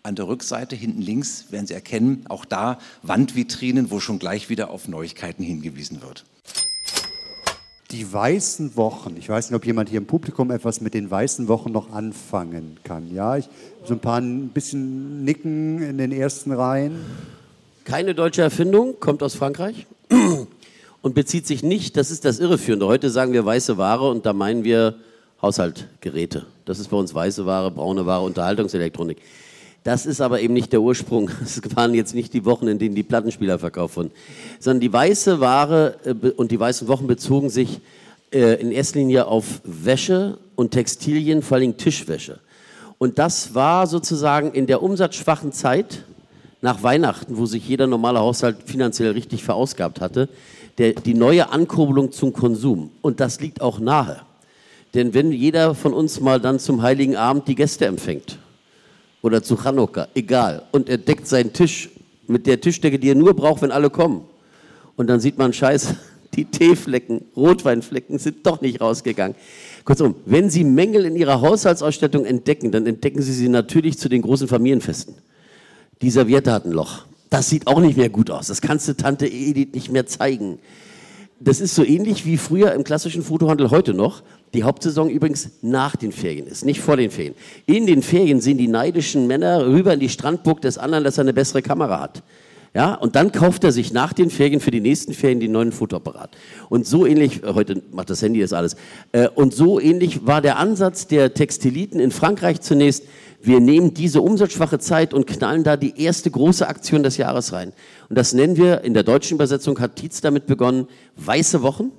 an 0.02 0.14
der 0.14 0.28
Rückseite, 0.28 0.76
hinten 0.76 1.00
links, 1.00 1.46
werden 1.50 1.66
Sie 1.66 1.74
erkennen, 1.74 2.26
auch 2.28 2.44
da 2.44 2.78
Wandvitrinen, 3.02 3.90
wo 3.90 3.98
schon 3.98 4.18
gleich 4.18 4.50
wieder 4.50 4.70
auf 4.70 4.88
Neuigkeiten 4.88 5.42
hingewiesen 5.42 6.02
wird. 6.02 6.24
Die 7.92 8.12
weißen 8.12 8.76
Wochen. 8.76 9.14
Ich 9.16 9.28
weiß 9.28 9.50
nicht, 9.50 9.56
ob 9.56 9.64
jemand 9.64 9.88
hier 9.88 9.98
im 9.98 10.06
Publikum 10.06 10.50
etwas 10.50 10.80
mit 10.80 10.92
den 10.92 11.08
weißen 11.08 11.46
Wochen 11.46 11.70
noch 11.70 11.92
anfangen 11.92 12.78
kann. 12.82 13.14
Ja, 13.14 13.36
ich 13.36 13.48
so 13.84 13.94
ein 13.94 14.00
paar 14.00 14.20
ein 14.20 14.48
bisschen 14.48 15.24
nicken 15.24 15.80
in 15.80 15.96
den 15.96 16.10
ersten 16.10 16.50
Reihen. 16.50 17.04
Keine 17.84 18.16
deutsche 18.16 18.42
Erfindung, 18.42 18.98
kommt 18.98 19.22
aus 19.22 19.36
Frankreich 19.36 19.86
und 21.02 21.14
bezieht 21.14 21.46
sich 21.46 21.62
nicht, 21.62 21.96
das 21.96 22.10
ist 22.10 22.24
das 22.24 22.40
Irreführende. 22.40 22.86
Heute 22.86 23.10
sagen 23.10 23.32
wir 23.32 23.46
weiße 23.46 23.78
Ware 23.78 24.10
und 24.10 24.26
da 24.26 24.32
meinen 24.32 24.64
wir 24.64 24.96
Haushaltgeräte. 25.40 26.46
Das 26.64 26.80
ist 26.80 26.88
bei 26.88 26.96
uns 26.96 27.14
weiße 27.14 27.46
Ware, 27.46 27.70
braune 27.70 28.04
Ware, 28.04 28.24
Unterhaltungselektronik. 28.24 29.18
Das 29.86 30.04
ist 30.04 30.20
aber 30.20 30.40
eben 30.40 30.52
nicht 30.52 30.72
der 30.72 30.82
Ursprung. 30.82 31.30
Es 31.44 31.62
waren 31.76 31.94
jetzt 31.94 32.12
nicht 32.12 32.34
die 32.34 32.44
Wochen, 32.44 32.66
in 32.66 32.80
denen 32.80 32.96
die 32.96 33.04
Plattenspieler 33.04 33.60
verkauft 33.60 33.96
wurden, 33.96 34.10
sondern 34.58 34.80
die 34.80 34.92
weiße 34.92 35.38
Ware 35.38 35.94
äh, 36.04 36.30
und 36.30 36.50
die 36.50 36.58
weißen 36.58 36.88
Wochen 36.88 37.06
bezogen 37.06 37.50
sich 37.50 37.78
äh, 38.32 38.60
in 38.60 38.72
erster 38.72 38.98
Linie 38.98 39.28
auf 39.28 39.60
Wäsche 39.62 40.38
und 40.56 40.72
Textilien, 40.72 41.40
vor 41.40 41.58
allem 41.58 41.76
Tischwäsche. 41.76 42.40
Und 42.98 43.20
das 43.20 43.54
war 43.54 43.86
sozusagen 43.86 44.50
in 44.50 44.66
der 44.66 44.82
umsatzschwachen 44.82 45.52
Zeit 45.52 46.02
nach 46.62 46.82
Weihnachten, 46.82 47.36
wo 47.36 47.46
sich 47.46 47.68
jeder 47.68 47.86
normale 47.86 48.18
Haushalt 48.18 48.56
finanziell 48.64 49.12
richtig 49.12 49.44
verausgabt 49.44 50.00
hatte, 50.00 50.28
der, 50.78 50.94
die 50.94 51.14
neue 51.14 51.50
Ankurbelung 51.50 52.10
zum 52.10 52.32
Konsum. 52.32 52.90
Und 53.02 53.20
das 53.20 53.38
liegt 53.38 53.60
auch 53.60 53.78
nahe. 53.78 54.22
Denn 54.94 55.14
wenn 55.14 55.30
jeder 55.30 55.76
von 55.76 55.92
uns 55.92 56.18
mal 56.18 56.40
dann 56.40 56.58
zum 56.58 56.82
Heiligen 56.82 57.14
Abend 57.14 57.46
die 57.46 57.54
Gäste 57.54 57.86
empfängt 57.86 58.38
oder 59.26 59.42
zu 59.42 59.56
Chanukka, 59.56 60.06
egal. 60.14 60.62
Und 60.70 60.88
er 60.88 60.98
deckt 60.98 61.26
seinen 61.26 61.52
Tisch 61.52 61.90
mit 62.28 62.46
der 62.46 62.60
Tischdecke, 62.60 62.98
die 62.98 63.10
er 63.10 63.16
nur 63.16 63.34
braucht, 63.34 63.60
wenn 63.60 63.72
alle 63.72 63.90
kommen. 63.90 64.22
Und 64.94 65.08
dann 65.08 65.18
sieht 65.18 65.36
man, 65.36 65.52
scheiße, 65.52 65.96
die 66.34 66.44
Teeflecken, 66.44 67.22
Rotweinflecken 67.36 68.18
sind 68.18 68.46
doch 68.46 68.60
nicht 68.60 68.80
rausgegangen. 68.80 69.36
Kurzum, 69.84 70.14
wenn 70.26 70.48
Sie 70.48 70.62
Mängel 70.62 71.04
in 71.04 71.16
Ihrer 71.16 71.40
Haushaltsausstattung 71.40 72.24
entdecken, 72.24 72.70
dann 72.70 72.86
entdecken 72.86 73.20
Sie 73.20 73.32
sie 73.32 73.48
natürlich 73.48 73.98
zu 73.98 74.08
den 74.08 74.22
großen 74.22 74.46
Familienfesten. 74.46 75.14
Die 76.02 76.10
Serviette 76.10 76.52
hat 76.52 76.64
ein 76.64 76.72
Loch. 76.72 77.04
Das 77.28 77.48
sieht 77.48 77.66
auch 77.66 77.80
nicht 77.80 77.96
mehr 77.96 78.08
gut 78.08 78.30
aus. 78.30 78.46
Das 78.46 78.60
kannst 78.60 78.86
du 78.86 78.96
Tante 78.96 79.26
Edith 79.26 79.74
nicht 79.74 79.90
mehr 79.90 80.06
zeigen. 80.06 80.58
Das 81.38 81.60
ist 81.60 81.74
so 81.74 81.84
ähnlich 81.84 82.24
wie 82.24 82.38
früher 82.38 82.72
im 82.72 82.82
klassischen 82.82 83.22
Fotohandel 83.22 83.70
heute 83.70 83.92
noch. 83.92 84.22
Die 84.54 84.62
Hauptsaison 84.62 85.10
übrigens 85.10 85.50
nach 85.60 85.94
den 85.94 86.12
Ferien 86.12 86.46
ist, 86.46 86.64
nicht 86.64 86.80
vor 86.80 86.96
den 86.96 87.10
Ferien. 87.10 87.34
In 87.66 87.86
den 87.86 88.02
Ferien 88.02 88.40
sehen 88.40 88.56
die 88.56 88.68
neidischen 88.68 89.26
Männer 89.26 89.66
rüber 89.66 89.92
in 89.92 90.00
die 90.00 90.08
Strandburg 90.08 90.62
des 90.62 90.78
anderen, 90.78 91.04
dass 91.04 91.18
er 91.18 91.22
eine 91.22 91.34
bessere 91.34 91.60
Kamera 91.60 92.00
hat. 92.00 92.22
Ja, 92.76 92.92
und 92.92 93.16
dann 93.16 93.32
kauft 93.32 93.64
er 93.64 93.72
sich 93.72 93.94
nach 93.94 94.12
den 94.12 94.28
Ferien 94.28 94.60
für 94.60 94.70
die 94.70 94.82
nächsten 94.82 95.14
Ferien 95.14 95.40
den 95.40 95.50
neuen 95.50 95.72
Fotoapparat. 95.72 96.36
Und 96.68 96.86
so 96.86 97.06
ähnlich, 97.06 97.42
äh, 97.42 97.54
heute 97.54 97.82
macht 97.90 98.10
das 98.10 98.20
Handy 98.20 98.38
das 98.38 98.52
alles, 98.52 98.76
äh, 99.12 99.28
und 99.34 99.54
so 99.54 99.80
ähnlich 99.80 100.26
war 100.26 100.42
der 100.42 100.58
Ansatz 100.58 101.06
der 101.06 101.32
Textiliten 101.32 101.98
in 102.00 102.10
Frankreich 102.10 102.60
zunächst, 102.60 103.04
wir 103.40 103.60
nehmen 103.60 103.94
diese 103.94 104.20
umsatzschwache 104.20 104.78
Zeit 104.78 105.14
und 105.14 105.26
knallen 105.26 105.64
da 105.64 105.78
die 105.78 105.98
erste 105.98 106.30
große 106.30 106.68
Aktion 106.68 107.02
des 107.02 107.16
Jahres 107.16 107.54
rein. 107.54 107.72
Und 108.10 108.18
das 108.18 108.34
nennen 108.34 108.58
wir, 108.58 108.82
in 108.82 108.92
der 108.92 109.04
deutschen 109.04 109.36
Übersetzung 109.36 109.80
hat 109.80 109.96
Tietz 109.96 110.20
damit 110.20 110.44
begonnen, 110.44 110.86
weiße 111.16 111.62
Wochen. 111.62 111.92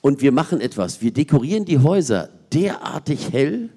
Und 0.00 0.22
wir 0.22 0.32
machen 0.32 0.62
etwas. 0.62 1.02
Wir 1.02 1.12
dekorieren 1.12 1.66
die 1.66 1.80
Häuser 1.80 2.30
derartig 2.54 3.32
hell, 3.32 3.68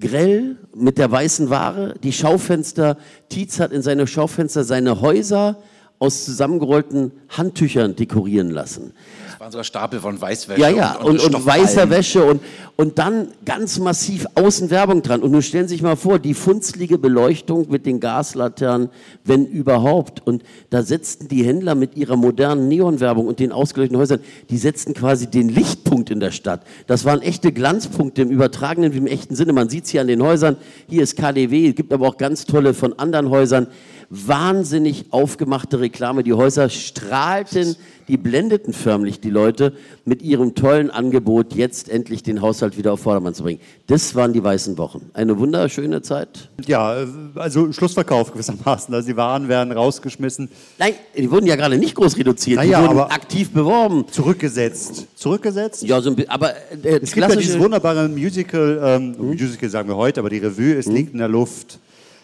grell 0.00 0.56
mit 0.74 0.98
der 0.98 1.10
weißen 1.10 1.50
Ware. 1.50 1.94
Die 2.02 2.12
Schaufenster, 2.12 2.96
Tietz 3.28 3.60
hat 3.60 3.72
in 3.72 3.82
seine 3.82 4.06
Schaufenster 4.06 4.64
seine 4.64 5.00
Häuser 5.00 5.58
aus 5.98 6.24
zusammengerollten 6.24 7.12
Handtüchern 7.28 7.96
dekorieren 7.96 8.50
lassen. 8.50 8.92
Es 9.38 9.40
waren 9.40 9.52
sogar 9.52 9.64
Stapel 9.64 10.00
von 10.00 10.20
Weißwäsche. 10.20 10.60
Ja, 10.60 10.68
ja, 10.68 10.96
und, 10.96 11.22
und, 11.24 11.32
und 11.32 11.46
weißer 11.46 11.88
Wäsche 11.90 12.24
und, 12.24 12.42
und 12.74 12.98
dann 12.98 13.28
ganz 13.44 13.78
massiv 13.78 14.26
Außenwerbung 14.34 15.00
dran. 15.02 15.22
Und 15.22 15.30
nun 15.30 15.42
stellen 15.42 15.68
Sie 15.68 15.76
sich 15.76 15.82
mal 15.82 15.94
vor, 15.94 16.18
die 16.18 16.34
funzlige 16.34 16.98
Beleuchtung 16.98 17.70
mit 17.70 17.86
den 17.86 18.00
Gaslaternen, 18.00 18.88
wenn 19.22 19.46
überhaupt. 19.46 20.26
Und 20.26 20.42
da 20.70 20.82
setzten 20.82 21.28
die 21.28 21.44
Händler 21.44 21.76
mit 21.76 21.96
ihrer 21.96 22.16
modernen 22.16 22.66
Neonwerbung 22.66 23.28
und 23.28 23.38
den 23.38 23.52
ausgeleuchteten 23.52 24.00
Häusern, 24.00 24.18
die 24.50 24.58
setzten 24.58 24.92
quasi 24.92 25.28
den 25.28 25.48
Lichtpunkt 25.48 26.10
in 26.10 26.18
der 26.18 26.32
Stadt. 26.32 26.62
Das 26.88 27.04
waren 27.04 27.22
echte 27.22 27.52
Glanzpunkte 27.52 28.22
im 28.22 28.30
übertragenen 28.30 28.92
wie 28.92 28.98
im 28.98 29.06
echten 29.06 29.36
Sinne. 29.36 29.52
Man 29.52 29.68
sieht 29.68 29.84
es 29.84 29.90
hier 29.90 30.00
an 30.00 30.08
den 30.08 30.20
Häusern. 30.20 30.56
Hier 30.88 31.04
ist 31.04 31.16
KDW, 31.16 31.68
es 31.68 31.76
gibt 31.76 31.92
aber 31.92 32.08
auch 32.08 32.16
ganz 32.16 32.44
tolle 32.44 32.74
von 32.74 32.98
anderen 32.98 33.30
Häusern 33.30 33.68
wahnsinnig 34.10 35.06
aufgemachte 35.10 35.80
Reklame. 35.80 36.22
Die 36.22 36.32
Häuser 36.32 36.70
strahlten, 36.70 37.76
die 38.08 38.16
blendeten 38.16 38.72
förmlich 38.72 39.20
die 39.20 39.28
Leute 39.28 39.74
mit 40.06 40.22
ihrem 40.22 40.54
tollen 40.54 40.90
Angebot, 40.90 41.54
jetzt 41.54 41.90
endlich 41.90 42.22
den 42.22 42.40
Haushalt 42.40 42.78
wieder 42.78 42.94
auf 42.94 43.00
Vordermann 43.00 43.34
zu 43.34 43.42
bringen. 43.42 43.60
Das 43.86 44.14
waren 44.14 44.32
die 44.32 44.42
weißen 44.42 44.78
Wochen. 44.78 45.10
Eine 45.12 45.38
wunderschöne 45.38 46.00
Zeit. 46.00 46.48
Ja, 46.66 47.04
also 47.34 47.70
Schlussverkauf 47.70 48.32
gewissermaßen. 48.32 48.94
Also 48.94 49.08
die 49.08 49.16
Waren 49.16 49.48
werden 49.48 49.72
rausgeschmissen. 49.72 50.48
Nein, 50.78 50.94
die 51.16 51.30
wurden 51.30 51.46
ja 51.46 51.56
gerade 51.56 51.76
nicht 51.76 51.94
groß 51.94 52.16
reduziert. 52.16 52.56
Naja, 52.56 52.78
die 52.78 52.88
wurden 52.88 52.98
aber 52.98 53.12
aktiv 53.12 53.50
beworben. 53.50 54.06
Zurückgesetzt. 54.10 55.06
Zurückgesetzt? 55.16 55.82
Ja, 55.82 56.00
so 56.00 56.08
ein 56.08 56.16
bisschen. 56.16 56.30
Aber 56.30 56.52
äh, 56.82 57.00
es 57.02 57.12
gibt 57.12 57.28
ja 57.28 57.36
dieses 57.36 57.58
wunderbare 57.58 58.08
Musical, 58.08 58.80
ähm, 58.82 59.16
mhm. 59.18 59.28
Musical 59.32 59.68
sagen 59.68 59.88
wir 59.88 59.96
heute, 59.96 60.20
aber 60.20 60.30
die 60.30 60.38
Revue, 60.38 60.74
es 60.74 60.86
mhm. 60.86 60.94
liegt 60.94 61.12
in 61.12 61.18
der 61.18 61.28
Luft 61.28 61.78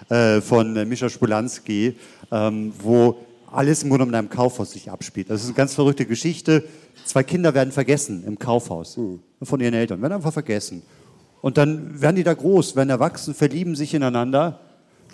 äh, 0.09 0.40
von 0.40 0.76
äh, 0.76 0.85
Mischa 0.85 1.09
Spulanski, 1.09 1.97
ähm, 2.31 2.72
wo 2.78 3.16
alles 3.51 3.82
im 3.82 3.90
Grunde 3.90 4.06
in 4.06 4.14
einem 4.14 4.28
Kaufhaus 4.28 4.72
sich 4.72 4.90
abspielt. 4.90 5.31
Das 5.31 5.43
ist 5.43 5.47
eine 5.48 5.55
ganz 5.55 5.74
verrückte 5.74 6.06
Geschichte. 6.06 6.64
Zwei 7.05 7.22
Kinder 7.22 7.55
werden 7.55 7.72
vergessen 7.72 8.24
im 8.26 8.39
Kaufhaus 8.39 8.97
mhm. 8.97 9.20
von 9.43 9.60
ihren 9.60 9.74
Eltern, 9.74 10.02
werden 10.02 10.14
einfach 10.14 10.32
vergessen. 10.32 10.82
Und 11.40 11.59
dann 11.59 12.01
werden 12.01 12.16
die 12.16 12.24
da 12.24 12.35
groß, 12.35 12.74
werden 12.74 12.90
erwachsen, 12.90 13.35
verlieben 13.35 13.76
sich 13.76 13.94
ineinander, 13.94 14.60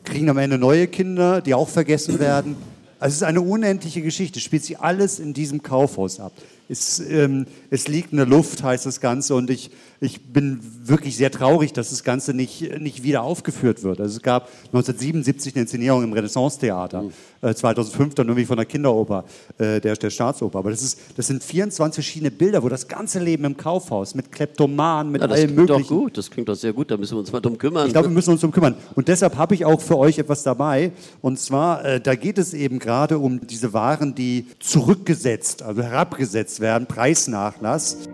kriegen 0.04 0.28
am 0.30 0.38
Ende 0.38 0.58
neue 0.58 0.86
Kinder, 0.86 1.40
die 1.40 1.54
auch 1.54 1.68
vergessen 1.68 2.18
werden. 2.18 2.56
Also 2.98 3.14
es 3.14 3.16
ist 3.16 3.22
eine 3.24 3.40
unendliche 3.40 4.02
Geschichte, 4.02 4.40
spielt 4.40 4.64
sich 4.64 4.78
alles 4.78 5.18
in 5.18 5.34
diesem 5.34 5.62
Kaufhaus 5.62 6.20
ab. 6.20 6.32
Es, 6.70 7.00
ähm, 7.00 7.46
es 7.70 7.88
liegt 7.88 8.12
in 8.12 8.18
der 8.18 8.26
Luft, 8.26 8.62
heißt 8.62 8.86
das 8.86 9.00
Ganze. 9.00 9.34
Und 9.34 9.50
ich, 9.50 9.72
ich 10.00 10.32
bin 10.32 10.60
wirklich 10.84 11.16
sehr 11.16 11.32
traurig, 11.32 11.72
dass 11.72 11.90
das 11.90 12.04
Ganze 12.04 12.32
nicht, 12.32 12.78
nicht 12.80 13.02
wieder 13.02 13.22
aufgeführt 13.22 13.82
wird. 13.82 14.00
Also 14.00 14.16
es 14.16 14.22
gab 14.22 14.44
1977 14.66 15.54
eine 15.54 15.62
Inszenierung 15.62 16.04
im 16.04 16.12
Renaissance-Theater, 16.12 17.02
mhm. 17.02 17.12
Äh, 17.42 17.54
2005 17.54 18.14
dann 18.14 18.28
irgendwie 18.28 18.44
von 18.44 18.56
der 18.56 18.66
Kinderoper, 18.66 19.24
äh, 19.58 19.80
der, 19.80 19.96
der 19.96 20.10
Staatsoper. 20.10 20.58
Aber 20.58 20.70
das, 20.70 20.82
ist, 20.82 21.00
das 21.16 21.26
sind 21.26 21.42
24 21.42 22.04
verschiedene 22.04 22.30
Bilder, 22.30 22.62
wo 22.62 22.68
das 22.68 22.86
ganze 22.88 23.18
Leben 23.18 23.44
im 23.44 23.56
Kaufhaus 23.56 24.14
mit 24.14 24.30
Kleptomanen, 24.30 25.12
mit 25.12 25.22
ja, 25.22 25.26
das 25.26 25.38
allem 25.38 25.46
klingt 25.54 25.68
möglichen. 25.68 25.88
Doch 25.88 26.02
gut, 26.02 26.18
das 26.18 26.30
klingt 26.30 26.48
doch 26.48 26.54
sehr 26.54 26.72
gut, 26.72 26.90
da 26.90 26.96
müssen 26.96 27.14
wir 27.14 27.20
uns 27.20 27.32
mal 27.32 27.40
drum 27.40 27.58
kümmern. 27.58 27.86
Ich 27.86 27.92
glaube, 27.92 28.08
wir 28.08 28.14
müssen 28.14 28.30
uns 28.30 28.40
drum 28.40 28.52
kümmern. 28.52 28.74
Und 28.94 29.08
deshalb 29.08 29.36
habe 29.36 29.54
ich 29.54 29.64
auch 29.64 29.80
für 29.80 29.98
euch 29.98 30.18
etwas 30.18 30.42
dabei. 30.42 30.92
Und 31.20 31.38
zwar, 31.38 31.84
äh, 31.84 32.00
da 32.00 32.14
geht 32.14 32.38
es 32.38 32.54
eben 32.54 32.78
gerade 32.78 33.18
um 33.18 33.46
diese 33.46 33.72
Waren, 33.72 34.14
die 34.14 34.46
zurückgesetzt, 34.58 35.62
also 35.62 35.82
herabgesetzt 35.82 36.60
werden, 36.60 36.86
Preisnachlass. 36.86 38.08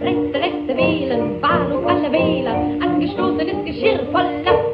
Rechte, 0.00 0.38
rechte 0.38 0.76
wählen, 0.76 1.42
Wahlung 1.42 1.86
alle 1.86 2.12
Wähler, 2.12 2.54
angestoßenes 2.80 3.64
Geschirr 3.64 4.06
voller 4.12 4.67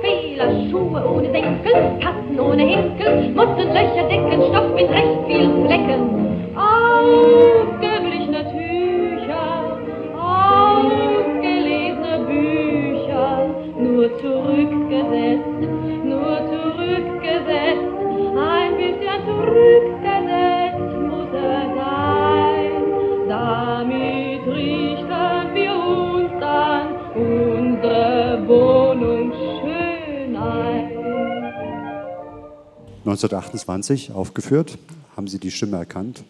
Schuhe 0.94 1.02
ohne 1.10 1.26
Senkel, 1.32 1.74
Kassen 2.00 2.38
ohne 2.38 2.62
Henkel, 2.62 3.30
mussten 3.34 3.72
Löcher 3.72 4.04
decken, 4.08 4.40
Stoff 4.48 4.72
mit 4.76 4.88
recht 4.90 5.18
vielen 5.26 5.66
Flecken. 5.66 6.00
Ausgeblichene 6.54 8.44
Tücher, 8.52 9.76
ausgelesene 10.16 12.18
Bücher, 12.28 13.28
nur 13.76 14.06
zurückgesetzt, 14.18 15.60
nur 16.04 16.36
zurückgesetzt, 16.52 17.92
ein 18.38 18.76
bisschen 18.76 19.18
zurückgesetzt 19.26 20.13
1928 33.04 34.12
aufgeführt. 34.12 34.78
Haben 35.14 35.28
Sie 35.28 35.38
die 35.38 35.50
Stimme 35.50 35.76
erkannt? 35.76 36.24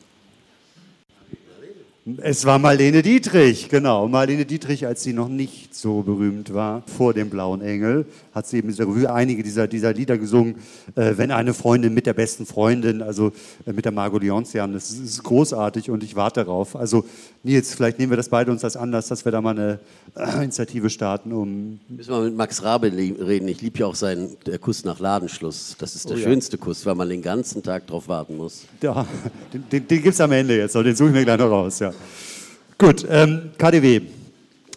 Es 2.19 2.45
war 2.45 2.59
Marlene 2.59 3.01
Dietrich, 3.01 3.71
genau. 3.71 4.09
Marlene 4.09 4.45
Dietrich, 4.45 4.87
als 4.87 5.03
sie 5.03 5.15
noch 5.15 5.29
nicht 5.31 5.75
so 5.75 6.03
berühmt 6.03 6.53
war, 6.53 6.83
vor 6.87 7.15
dem 7.15 7.31
Blauen 7.31 7.63
Engel, 7.63 8.05
hat 8.35 8.47
sie 8.47 8.59
eben 8.59 8.69
in 8.69 8.75
dieser 8.75 8.87
Revue 8.87 9.11
einige 9.11 9.43
dieser, 9.43 9.67
dieser 9.67 9.95
Lieder 9.95 10.19
gesungen. 10.19 10.57
Äh, 10.97 11.15
wenn 11.17 11.31
eine 11.31 11.55
Freundin 11.55 11.95
mit 11.95 12.05
der 12.05 12.13
besten 12.13 12.45
Freundin, 12.45 13.01
also 13.01 13.33
äh, 13.67 13.73
mit 13.73 13.87
der 13.87 13.93
Margot 13.93 14.23
Leontian, 14.23 14.75
das 14.75 14.91
ist, 14.91 15.01
das 15.01 15.09
ist 15.13 15.23
großartig 15.23 15.89
und 15.89 16.03
ich 16.03 16.15
warte 16.15 16.45
darauf. 16.45 16.77
Also 16.77 17.07
Nils, 17.43 17.75
vielleicht 17.75 17.99
nehmen 17.99 18.13
wir 18.13 18.19
das 18.19 18.29
beide 18.29 18.51
uns 18.51 18.65
als 18.65 18.77
Anlass, 18.77 19.09
dass 19.09 19.25
wir 19.25 19.33
da 19.33 19.41
mal 19.41 19.59
eine 19.59 19.79
äh, 20.15 20.43
Initiative 20.43 20.91
starten, 20.91 21.33
um... 21.33 21.81
Müssen 21.89 22.11
wir 22.11 22.21
mit 22.21 22.37
Max 22.37 22.63
Rabe 22.63 22.93
reden. 22.93 23.49
Ich 23.49 23.63
liebe 23.63 23.79
ja 23.79 23.87
auch 23.87 23.95
seinen 23.95 24.37
der 24.45 24.59
Kuss 24.59 24.85
nach 24.85 25.01
Ladenschluss. 25.01 25.77
Das 25.79 25.95
ist 25.95 26.11
der 26.11 26.17
Oh 26.17 26.21
ja. 26.21 26.25
schönste 26.25 26.59
Kuss, 26.59 26.85
weil 26.85 26.97
man 26.97 27.09
den 27.09 27.23
ganzen 27.23 27.63
Tag 27.63 27.87
drauf 27.87 28.09
warten 28.09 28.37
muss. 28.37 28.65
Ja, 28.83 29.07
den, 29.55 29.65
den, 29.73 29.89
den 29.89 30.03
gibt 30.03 30.15
es 30.15 30.21
am 30.21 30.33
Ende 30.33 30.59
jetzt, 30.59 30.75
den 30.75 30.95
suche 30.95 31.09
ich 31.09 31.15
mir 31.15 31.25
gleich 31.25 31.39
noch 31.39 31.51
raus. 31.51 31.79
Ja. 31.79 31.94
Gut, 32.79 33.07
ähm, 33.09 33.51
KDW. 33.57 34.01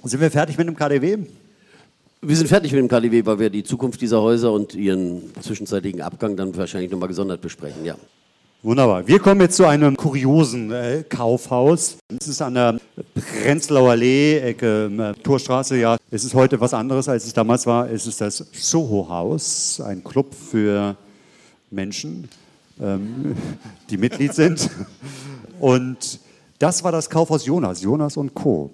Sind 0.04 0.22
wir 0.22 0.32
fertig 0.32 0.58
mit 0.58 0.68
dem 0.68 0.76
KDW? 0.76 1.18
Wir 2.22 2.36
sind 2.36 2.48
fertig 2.48 2.72
mit 2.72 2.80
dem 2.80 2.88
KDW, 2.88 3.26
weil 3.26 3.40
wir 3.40 3.50
die 3.50 3.64
Zukunft 3.64 4.02
dieser 4.02 4.22
Häuser 4.22 4.52
und 4.52 4.74
ihren 4.76 5.32
zwischenzeitigen 5.42 6.02
Abgang 6.02 6.36
dann 6.36 6.56
wahrscheinlich 6.56 6.92
nochmal 6.92 7.08
gesondert 7.08 7.42
besprechen. 7.42 7.86
Ja. 7.86 7.96
Wunderbar. 8.64 9.08
Wir 9.08 9.20
kommen 9.20 9.40
jetzt 9.42 9.56
zu 9.56 9.66
einem 9.66 9.96
kuriosen 9.96 10.72
äh, 10.72 11.04
Kaufhaus. 11.08 11.98
Es 12.20 12.28
ist 12.28 12.42
an 12.42 12.56
der 12.56 12.80
Prenzlauer 13.14 13.92
Allee, 13.92 14.40
Ecke 14.40 14.92
äh, 14.98 15.22
Torstraße. 15.22 15.78
Ja, 15.78 15.98
es 16.10 16.24
ist 16.24 16.34
heute 16.34 16.60
was 16.60 16.74
anderes, 16.74 17.08
als 17.08 17.26
es 17.26 17.34
damals 17.34 17.68
war. 17.68 17.90
Es 17.90 18.08
ist 18.08 18.20
das 18.20 18.44
Soho-Haus, 18.52 19.80
ein 19.82 20.04
Club 20.04 20.34
für 20.34 20.96
Menschen, 21.70 22.30
ähm, 22.82 23.36
die 23.90 23.98
Mitglied 23.98 24.34
sind. 24.34 24.70
Und 25.60 26.20
das 26.60 26.84
war 26.84 26.92
das 26.92 27.10
Kaufhaus 27.10 27.46
Jonas, 27.46 27.82
Jonas 27.82 28.18
und 28.18 28.34
Co. 28.34 28.72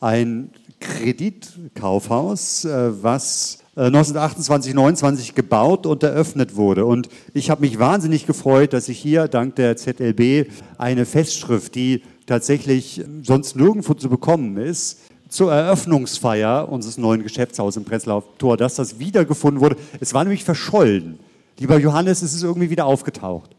Ein 0.00 0.50
Kreditkaufhaus, 0.80 2.64
äh, 2.64 3.02
was 3.02 3.58
äh, 3.76 3.82
1928, 3.86 4.74
29 4.74 5.34
gebaut 5.34 5.86
und 5.86 6.02
eröffnet 6.02 6.56
wurde. 6.56 6.84
Und 6.84 7.08
ich 7.32 7.50
habe 7.50 7.62
mich 7.62 7.78
wahnsinnig 7.78 8.26
gefreut, 8.26 8.72
dass 8.72 8.88
ich 8.88 8.98
hier 8.98 9.28
dank 9.28 9.56
der 9.56 9.76
ZLB 9.76 10.50
eine 10.76 11.06
Festschrift, 11.06 11.74
die 11.74 12.02
tatsächlich 12.26 13.02
sonst 13.22 13.56
nirgendwo 13.56 13.94
zu 13.94 14.08
bekommen 14.08 14.56
ist, 14.56 14.98
zur 15.28 15.52
Eröffnungsfeier 15.52 16.68
unseres 16.68 16.98
neuen 16.98 17.22
Geschäftshauses 17.22 17.78
im 17.78 17.84
Prenzlauer 17.84 18.24
Tor, 18.36 18.58
dass 18.58 18.74
das 18.74 18.98
wiedergefunden 18.98 19.62
wurde. 19.62 19.76
Es 19.98 20.12
war 20.12 20.24
nämlich 20.24 20.44
verschollen. 20.44 21.18
Lieber 21.58 21.78
Johannes, 21.78 22.20
es 22.22 22.34
ist 22.34 22.42
irgendwie 22.42 22.68
wieder 22.70 22.84
aufgetaucht. 22.84 23.50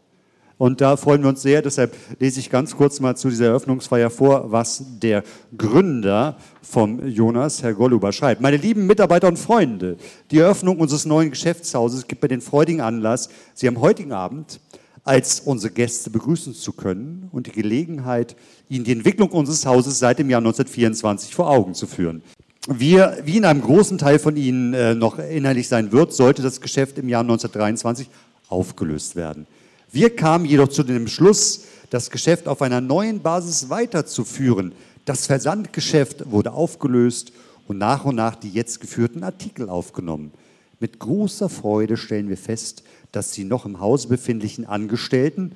Und 0.56 0.80
da 0.80 0.96
freuen 0.96 1.22
wir 1.22 1.28
uns 1.28 1.42
sehr. 1.42 1.62
Deshalb 1.62 1.96
lese 2.20 2.40
ich 2.40 2.50
ganz 2.50 2.76
kurz 2.76 3.00
mal 3.00 3.16
zu 3.16 3.28
dieser 3.28 3.46
Eröffnungsfeier 3.46 4.10
vor, 4.10 4.52
was 4.52 4.84
der 5.00 5.24
Gründer 5.56 6.36
vom 6.62 7.06
Jonas, 7.06 7.62
Herr 7.62 7.74
Golluber, 7.74 8.12
schreibt. 8.12 8.40
Meine 8.40 8.56
lieben 8.56 8.86
Mitarbeiter 8.86 9.28
und 9.28 9.38
Freunde, 9.38 9.96
die 10.30 10.38
Eröffnung 10.38 10.78
unseres 10.78 11.06
neuen 11.06 11.30
Geschäftshauses 11.30 12.06
gibt 12.06 12.22
mir 12.22 12.28
den 12.28 12.40
freudigen 12.40 12.80
Anlass, 12.80 13.28
Sie 13.54 13.68
am 13.68 13.80
heutigen 13.80 14.12
Abend 14.12 14.60
als 15.02 15.40
unsere 15.40 15.72
Gäste 15.72 16.08
begrüßen 16.08 16.54
zu 16.54 16.72
können 16.72 17.28
und 17.30 17.46
die 17.46 17.52
Gelegenheit, 17.52 18.36
Ihnen 18.68 18.84
die 18.84 18.92
Entwicklung 18.92 19.30
unseres 19.30 19.66
Hauses 19.66 19.98
seit 19.98 20.18
dem 20.18 20.30
Jahr 20.30 20.38
1924 20.38 21.34
vor 21.34 21.50
Augen 21.50 21.74
zu 21.74 21.86
führen. 21.86 22.22
Wir, 22.66 23.18
wie 23.24 23.36
in 23.36 23.44
einem 23.44 23.60
großen 23.60 23.98
Teil 23.98 24.18
von 24.18 24.36
Ihnen 24.36 24.72
äh, 24.72 24.94
noch 24.94 25.18
innerlich 25.18 25.68
sein 25.68 25.92
wird, 25.92 26.14
sollte 26.14 26.40
das 26.40 26.62
Geschäft 26.62 26.96
im 26.96 27.10
Jahr 27.10 27.20
1923 27.20 28.08
aufgelöst 28.48 29.16
werden. 29.16 29.46
Wir 29.94 30.16
kamen 30.16 30.44
jedoch 30.44 30.70
zu 30.70 30.82
dem 30.82 31.06
Schluss, 31.06 31.66
das 31.90 32.10
Geschäft 32.10 32.48
auf 32.48 32.62
einer 32.62 32.80
neuen 32.80 33.22
Basis 33.22 33.70
weiterzuführen. 33.70 34.72
Das 35.04 35.28
Versandgeschäft 35.28 36.32
wurde 36.32 36.52
aufgelöst 36.52 37.30
und 37.68 37.78
nach 37.78 38.04
und 38.04 38.16
nach 38.16 38.34
die 38.34 38.50
jetzt 38.50 38.80
geführten 38.80 39.22
Artikel 39.22 39.68
aufgenommen. 39.68 40.32
Mit 40.80 40.98
großer 40.98 41.48
Freude 41.48 41.96
stellen 41.96 42.28
wir 42.28 42.36
fest, 42.36 42.82
dass 43.12 43.30
die 43.30 43.44
noch 43.44 43.66
im 43.66 43.78
Hause 43.78 44.08
befindlichen 44.08 44.66
Angestellten, 44.66 45.52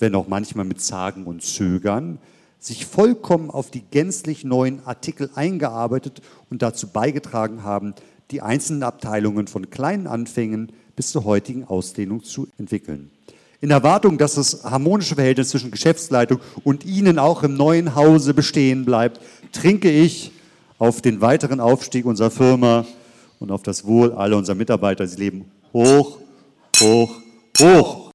wenn 0.00 0.16
auch 0.16 0.26
manchmal 0.26 0.64
mit 0.64 0.80
Zagen 0.80 1.22
und 1.22 1.44
Zögern, 1.44 2.18
sich 2.58 2.86
vollkommen 2.86 3.50
auf 3.50 3.70
die 3.70 3.82
gänzlich 3.82 4.42
neuen 4.42 4.84
Artikel 4.84 5.30
eingearbeitet 5.36 6.22
und 6.50 6.60
dazu 6.60 6.88
beigetragen 6.88 7.62
haben, 7.62 7.94
die 8.32 8.42
einzelnen 8.42 8.82
Abteilungen 8.82 9.46
von 9.46 9.70
kleinen 9.70 10.08
Anfängen 10.08 10.72
bis 10.96 11.12
zur 11.12 11.24
heutigen 11.24 11.62
Ausdehnung 11.62 12.24
zu 12.24 12.48
entwickeln. 12.58 13.12
In 13.60 13.70
Erwartung, 13.70 14.18
dass 14.18 14.34
das 14.34 14.64
harmonische 14.64 15.14
Verhältnis 15.14 15.48
zwischen 15.48 15.70
Geschäftsleitung 15.70 16.40
und 16.62 16.84
Ihnen 16.84 17.18
auch 17.18 17.42
im 17.42 17.54
neuen 17.54 17.94
Hause 17.94 18.34
bestehen 18.34 18.84
bleibt, 18.84 19.20
trinke 19.52 19.90
ich 19.90 20.32
auf 20.78 21.00
den 21.00 21.20
weiteren 21.20 21.60
Aufstieg 21.60 22.04
unserer 22.04 22.30
Firma 22.30 22.86
und 23.40 23.50
auf 23.50 23.62
das 23.62 23.86
Wohl 23.86 24.12
aller 24.12 24.36
unserer 24.36 24.56
Mitarbeiter. 24.56 25.06
Sie 25.06 25.16
leben 25.16 25.50
hoch, 25.72 26.18
hoch, 26.80 27.20
hoch. 27.58 28.10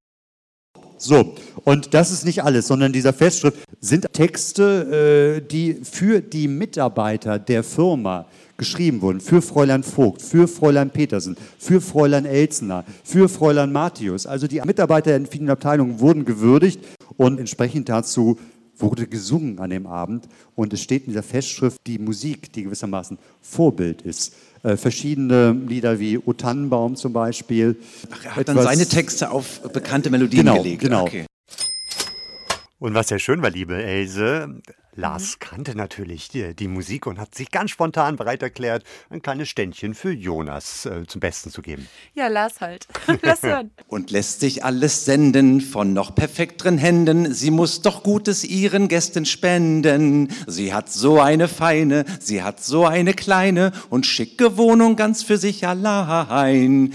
So, 0.98 1.34
und 1.64 1.96
das 1.96 2.12
ist 2.12 2.26
nicht 2.26 2.44
alles, 2.44 2.68
sondern 2.68 2.94
dieser 2.94 3.12
Festschrift 3.12 3.58
sind 3.80 4.14
Texte, 4.14 5.40
äh, 5.42 5.48
die 5.48 5.80
für 5.84 6.22
die 6.22 6.48
Mitarbeiter 6.48 7.40
der 7.40 7.64
Firma 7.64 8.28
geschrieben 8.62 9.02
wurden. 9.02 9.20
Für 9.22 9.42
Fräulein 9.42 9.82
Vogt, 9.82 10.22
für 10.22 10.48
Fräulein 10.48 10.92
Petersen, 10.92 11.36
für 11.58 11.82
Fräulein 11.82 12.26
Elzner, 12.26 12.86
für 13.04 13.28
Fräulein 13.28 13.72
Matthäus. 13.72 14.28
Also 14.28 14.46
die 14.48 14.62
Mitarbeiter 14.62 15.16
in 15.16 15.26
vielen 15.26 15.50
Abteilungen 15.50 16.00
wurden 16.00 16.26
gewürdigt 16.26 16.80
und 17.18 17.40
entsprechend 17.40 17.90
dazu 17.90 18.38
wurde 18.78 19.08
gesungen 19.08 19.58
an 19.58 19.72
dem 19.72 19.88
Abend. 19.88 20.28
Und 20.56 20.74
es 20.74 20.82
steht 20.84 21.06
in 21.06 21.10
dieser 21.14 21.24
Festschrift 21.24 21.80
die 21.88 21.98
Musik, 21.98 22.54
die 22.54 22.62
gewissermaßen 22.64 23.18
Vorbild 23.42 24.04
ist. 24.04 24.36
Äh, 24.62 24.78
verschiedene 24.78 25.54
Lieder 25.68 26.00
wie 26.00 26.20
O 26.20 26.34
Tannenbaum 26.34 26.96
zum 26.96 27.14
Beispiel. 27.14 27.78
Ach, 28.12 28.26
er 28.26 28.36
hat 28.36 28.48
dann 28.48 28.62
seine 28.62 28.86
Texte 28.86 29.32
auf 29.32 29.62
bekannte 29.74 30.12
Melodien 30.12 30.46
Genau, 30.46 30.62
gelegt. 30.62 30.82
genau. 30.84 31.02
Okay. 31.04 31.26
Und 32.78 32.94
was 32.94 33.08
sehr 33.08 33.18
schön 33.20 33.42
war, 33.42 33.50
liebe 33.50 33.82
Else. 33.82 34.62
Lars 34.96 35.40
kannte 35.40 35.76
natürlich 35.76 36.28
die, 36.28 36.54
die 36.54 36.68
Musik 36.68 37.08
und 37.08 37.18
hat 37.18 37.34
sich 37.34 37.50
ganz 37.50 37.72
spontan 37.72 38.18
bereit 38.18 38.44
erklärt, 38.44 38.84
ein 39.10 39.22
kleines 39.22 39.48
Ständchen 39.48 39.94
für 39.94 40.12
Jonas 40.12 40.86
äh, 40.86 41.06
zum 41.08 41.22
Besten 41.22 41.50
zu 41.50 41.62
geben. 41.62 41.88
Ja, 42.14 42.28
lass 42.28 42.60
halt. 42.60 42.88
Lass 43.22 43.42
hören. 43.42 43.72
Und 43.88 44.12
lässt 44.12 44.42
sich 44.42 44.66
alles 44.66 45.06
senden 45.06 45.62
von 45.62 45.94
noch 45.94 46.14
perfekteren 46.14 46.78
Händen. 46.78 47.34
Sie 47.34 47.52
muss 47.52 47.82
doch 47.82 48.04
Gutes 48.04 48.44
ihren 48.44 48.88
Gästen 48.88 49.26
spenden. 49.26 50.30
Sie 50.48 50.74
hat 50.74 50.92
so 50.92 51.22
eine 51.22 51.48
feine, 51.48 52.06
sie 52.20 52.44
hat 52.44 52.62
so 52.62 52.86
eine 52.86 53.14
kleine 53.14 53.72
und 53.90 54.06
schicke 54.06 54.58
Wohnung 54.58 54.96
ganz 54.98 55.24
für 55.24 55.38
sich 55.38 55.66
allein. 55.68 56.94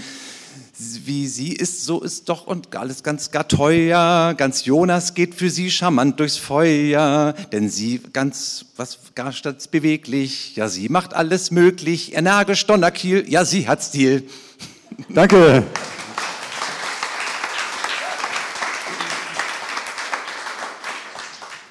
Wie 0.79 1.27
sie 1.27 1.53
ist, 1.53 1.85
so 1.85 2.01
ist 2.01 2.29
doch 2.29 2.45
und 2.45 2.75
alles 2.75 3.01
ganz 3.01 3.31
gar 3.31 3.47
teuer. 3.47 4.35
Ganz 4.37 4.65
Jonas 4.65 5.15
geht 5.15 5.33
für 5.33 5.49
sie 5.49 5.71
charmant 5.71 6.19
durchs 6.19 6.37
Feuer, 6.37 7.33
denn 7.51 7.69
sie 7.69 7.99
ganz, 8.13 8.65
was 8.75 8.99
gar 9.15 9.31
statt 9.31 9.71
beweglich. 9.71 10.55
Ja, 10.55 10.69
sie 10.69 10.89
macht 10.89 11.13
alles 11.13 11.49
möglich, 11.49 12.15
energisch, 12.15 12.65
Donnerkiel, 12.67 13.25
ja, 13.27 13.43
sie 13.43 13.67
hat 13.67 13.81
Stil. 13.81 14.29
Danke. 15.09 15.63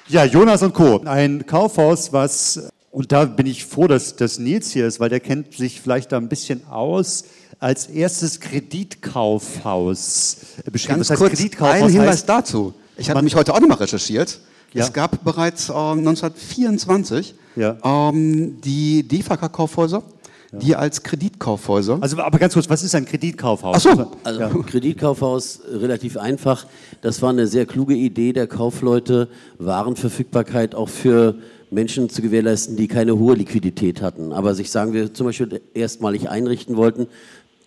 Ja, 0.09 0.23
Jonas 0.23 0.63
und 0.63 0.73
Co. 0.73 1.01
Ein 1.05 1.45
Kaufhaus, 1.45 2.13
was, 2.13 2.69
und 2.91 3.11
da 3.11 3.25
bin 3.25 3.45
ich 3.45 3.65
froh, 3.65 3.87
dass, 3.87 4.15
dass 4.15 4.39
Nils 4.39 4.71
hier 4.71 4.87
ist, 4.87 4.99
weil 4.99 5.09
der 5.09 5.19
kennt 5.19 5.53
sich 5.53 5.81
vielleicht 5.81 6.11
da 6.11 6.17
ein 6.17 6.29
bisschen 6.29 6.65
aus, 6.67 7.25
als 7.59 7.87
erstes 7.87 8.39
Kreditkaufhaus 8.39 10.37
beschrieben. 10.71 10.95
Ganz 10.95 11.07
das 11.07 11.11
heißt, 11.11 11.21
kurz, 11.21 11.33
Kreditkaufhaus 11.33 11.81
ein 11.81 11.89
Hinweis 11.89 12.09
heißt, 12.09 12.29
dazu. 12.29 12.73
Ich 12.97 13.09
habe 13.09 13.21
mich 13.21 13.35
heute 13.35 13.53
auch 13.53 13.59
nochmal 13.59 13.77
recherchiert. 13.77 14.39
Ja. 14.73 14.83
Es 14.83 14.93
gab 14.93 15.23
bereits 15.23 15.69
äh, 15.69 15.73
1924 15.73 17.35
ja. 17.55 17.77
ähm, 17.83 18.59
die 18.61 19.07
DEFAKA-Kaufhäuser 19.07 20.03
ja. 20.51 20.59
die 20.59 20.75
als 20.75 21.03
Kreditkaufhäuser. 21.03 21.97
Also, 22.01 22.17
aber 22.19 22.39
ganz 22.39 22.53
kurz, 22.53 22.69
was 22.69 22.83
ist 22.83 22.95
ein 22.95 23.05
Kreditkaufhaus? 23.05 23.85
Ach 23.85 23.95
so. 23.95 24.11
Also, 24.23 24.39
ja. 24.39 24.49
Kreditkaufhaus, 24.49 25.61
relativ 25.69 26.17
einfach. 26.17 26.65
Das 27.01 27.21
war 27.21 27.29
eine 27.29 27.47
sehr 27.47 27.65
kluge 27.65 27.95
Idee 27.95 28.33
der 28.33 28.47
Kaufleute, 28.47 29.29
Warenverfügbarkeit 29.57 30.75
auch 30.75 30.89
für 30.89 31.35
Menschen 31.69 32.09
zu 32.09 32.21
gewährleisten, 32.21 32.77
die 32.77 32.87
keine 32.87 33.17
hohe 33.17 33.35
Liquidität 33.35 34.01
hatten, 34.01 34.31
aber 34.31 34.55
sich, 34.55 34.71
sagen 34.71 34.93
wir, 34.93 35.13
zum 35.13 35.27
Beispiel 35.27 35.61
erstmalig 35.73 36.29
einrichten 36.29 36.77
wollten. 36.77 37.07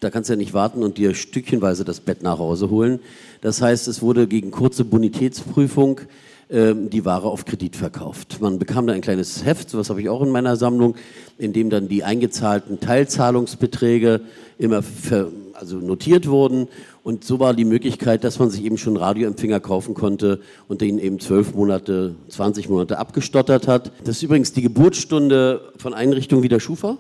Da 0.01 0.09
kannst 0.09 0.31
du 0.31 0.33
ja 0.33 0.39
nicht 0.39 0.55
warten 0.55 0.83
und 0.83 0.97
dir 0.97 1.15
stückchenweise 1.15 1.85
das 1.85 2.01
Bett 2.01 2.23
nach 2.23 2.39
Hause 2.39 2.71
holen. 2.71 3.01
Das 3.43 3.61
heißt, 3.61 3.87
es 3.87 4.01
wurde 4.01 4.27
gegen 4.27 4.51
kurze 4.51 4.85
Bonitätsprüfung 4.85 6.01
ähm, 6.49 6.89
die 6.89 7.05
Ware 7.05 7.29
auf 7.29 7.45
Kredit 7.45 7.77
verkauft. 7.77 8.39
Man 8.41 8.59
bekam 8.59 8.87
da 8.87 8.95
ein 8.95 9.03
kleines 9.03 9.45
Heft, 9.45 9.69
sowas 9.69 9.91
habe 9.91 10.01
ich 10.01 10.09
auch 10.09 10.23
in 10.23 10.31
meiner 10.31 10.57
Sammlung, 10.57 10.97
in 11.37 11.53
dem 11.53 11.69
dann 11.69 11.89
die 11.89 12.03
eingezahlten 12.03 12.81
Teilzahlungsbeträge 12.81 14.23
immer 14.59 14.83
für, 14.83 15.31
also 15.53 15.77
notiert 15.77 16.27
wurden. 16.27 16.69
Und 17.05 17.25
so 17.25 17.39
war 17.39 17.53
die 17.53 17.67
Möglichkeit, 17.67 18.25
dass 18.25 18.39
man 18.39 18.49
sich 18.49 18.65
eben 18.65 18.79
schon 18.79 18.97
Radioempfänger 18.97 19.61
kaufen 19.61 19.95
konnte 19.95 20.41
und 20.67 20.81
den 20.81 20.99
eben 20.99 21.21
zwölf 21.21 21.55
Monate, 21.55 22.15
20 22.29 22.71
Monate 22.71 22.99
abgestottert 22.99 23.69
hat. 23.69 23.93
Das 24.05 24.17
ist 24.17 24.23
übrigens 24.23 24.53
die 24.55 24.63
Geburtsstunde 24.63 25.73
von 25.77 25.93
Einrichtungen 25.93 26.43
wie 26.43 26.49
der 26.49 26.61
Schufa. 26.61 26.97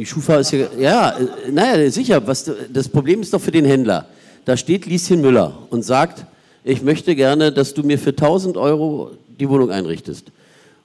Die 0.00 0.06
Schufa 0.06 0.38
ist 0.38 0.50
ja, 0.52 0.66
ja, 0.78 1.14
naja, 1.52 1.90
sicher. 1.90 2.26
Was, 2.26 2.50
das 2.72 2.88
Problem 2.88 3.20
ist 3.20 3.34
doch 3.34 3.40
für 3.42 3.50
den 3.50 3.66
Händler. 3.66 4.06
Da 4.46 4.56
steht 4.56 4.86
Lieschen 4.86 5.20
Müller 5.20 5.58
und 5.68 5.84
sagt, 5.84 6.24
ich 6.64 6.80
möchte 6.80 7.14
gerne, 7.14 7.52
dass 7.52 7.74
du 7.74 7.82
mir 7.82 7.98
für 7.98 8.08
1000 8.08 8.56
Euro 8.56 9.10
die 9.38 9.46
Wohnung 9.46 9.70
einrichtest. 9.70 10.28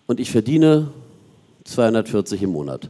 Und 0.06 0.20
ich 0.20 0.30
verdiene 0.32 0.90
240 1.64 2.44
im 2.44 2.50
Monat. 2.50 2.90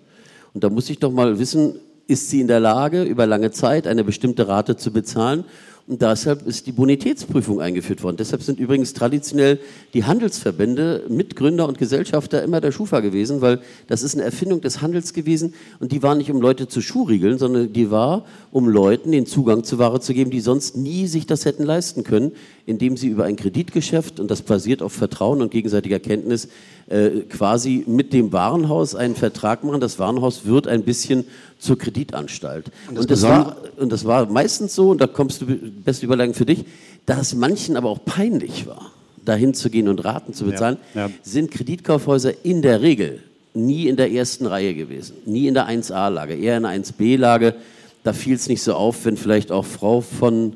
Und 0.56 0.64
da 0.64 0.72
muss 0.72 0.90
ich 0.90 0.98
doch 0.98 1.12
mal 1.12 1.38
wissen, 1.38 1.76
ist 2.08 2.28
sie 2.32 2.42
in 2.42 2.48
der 2.48 2.60
Lage, 2.60 3.04
über 3.04 3.28
lange 3.28 3.52
Zeit 3.52 3.86
eine 3.86 4.04
bestimmte 4.04 4.48
Rate 4.48 4.78
zu 4.78 4.90
bezahlen? 4.90 5.44
Und 5.88 6.02
deshalb 6.02 6.48
ist 6.48 6.66
die 6.66 6.72
Bonitätsprüfung 6.72 7.62
eingeführt 7.62 8.02
worden. 8.02 8.18
Deshalb 8.18 8.42
sind 8.42 8.60
übrigens 8.60 8.94
traditionell 8.94 9.60
die 9.94 10.04
Handelsverbände 10.04 11.04
Mitgründer 11.10 11.68
und 11.68 11.78
Gesellschafter 11.78 12.42
immer 12.42 12.60
der 12.60 12.72
Schufa 12.72 13.02
gewesen, 13.02 13.42
weil 13.42 13.62
das 13.86 14.02
ist 14.02 14.16
eine 14.16 14.24
Erfindung 14.24 14.62
des 14.62 14.82
Handels 14.82 15.14
gewesen 15.14 15.54
und 15.80 15.92
die 15.92 16.02
war 16.02 16.16
nicht, 16.16 16.32
um 16.32 16.42
Leute 16.42 16.68
zu 16.68 16.82
schuhriegeln, 16.82 17.38
sondern 17.38 17.72
die 17.72 17.92
war, 17.92 18.26
um 18.52 18.68
Leuten 18.68 19.12
den 19.12 19.28
Zugang 19.28 19.64
zu 19.64 19.78
Ware 19.78 20.00
zu 20.00 20.16
geben, 20.16 20.32
die 20.32 20.40
sonst 20.40 20.76
nie 20.76 21.06
sich 21.06 21.28
das 21.28 21.46
hätten 21.46 21.64
leisten 21.64 22.04
können, 22.04 22.32
indem 22.66 22.98
sie 22.98 23.08
über 23.08 23.26
ein 23.26 23.36
Kreditgeschäft, 23.36 24.20
und 24.20 24.32
das 24.32 24.42
basiert 24.42 24.82
auf 24.82 24.94
Vertrauen 24.94 25.42
und 25.42 25.52
gegenseitiger 25.52 26.00
Kenntnis, 26.00 26.48
äh, 26.88 27.22
quasi 27.30 27.84
mit 27.88 28.14
dem 28.14 28.32
Warenhaus 28.32 28.96
einen 28.96 29.16
Vertrag 29.16 29.64
machen. 29.64 29.82
Das 29.82 30.00
Warenhaus 30.00 30.46
wird 30.46 30.68
ein 30.68 30.84
bisschen 30.84 31.26
zur 31.60 31.78
Kreditanstalt. 31.78 32.72
Und 32.90 32.98
das, 32.98 33.04
und 33.04 33.12
das, 33.12 33.22
war, 33.24 33.58
und 33.78 33.92
das 33.92 34.06
war 34.06 34.26
meistens 34.28 34.76
so, 34.76 34.90
und 34.90 35.02
da 35.02 35.08
kommst 35.08 35.42
du, 35.42 35.46
beste 35.46 36.06
Überleitung 36.06 36.34
für 36.34 36.46
dich, 36.46 36.66
da 37.06 37.20
es 37.20 37.36
manchen 37.36 37.78
aber 37.78 37.90
auch 37.90 38.04
peinlich 38.04 38.66
war, 38.66 38.92
dahin 39.24 39.54
zu 39.54 39.70
gehen 39.70 39.88
und 39.88 40.04
Raten 40.04 40.34
zu 40.34 40.46
bezahlen, 40.46 40.78
ja, 40.94 41.08
ja. 41.08 41.14
sind 41.24 41.52
Kreditkaufhäuser 41.52 42.34
in 42.44 42.62
der 42.62 42.82
Regel 42.82 43.20
nie 43.56 43.88
in 43.88 43.96
der 43.96 44.12
ersten 44.12 44.46
Reihe 44.46 44.74
gewesen, 44.74 45.16
nie 45.26 45.48
in 45.48 45.54
der 45.54 45.70
1a-Lage, 45.70 46.36
eher 46.36 46.58
in 46.58 46.64
der 46.64 46.72
1b-Lage. 46.74 47.56
Da 48.04 48.14
fiel 48.14 48.36
es 48.36 48.50
nicht 48.50 48.62
so 48.62 48.74
auf, 48.74 49.06
wenn 49.06 49.18
vielleicht 49.18 49.52
auch 49.52 49.66
Frau 49.66 50.02
von 50.02 50.54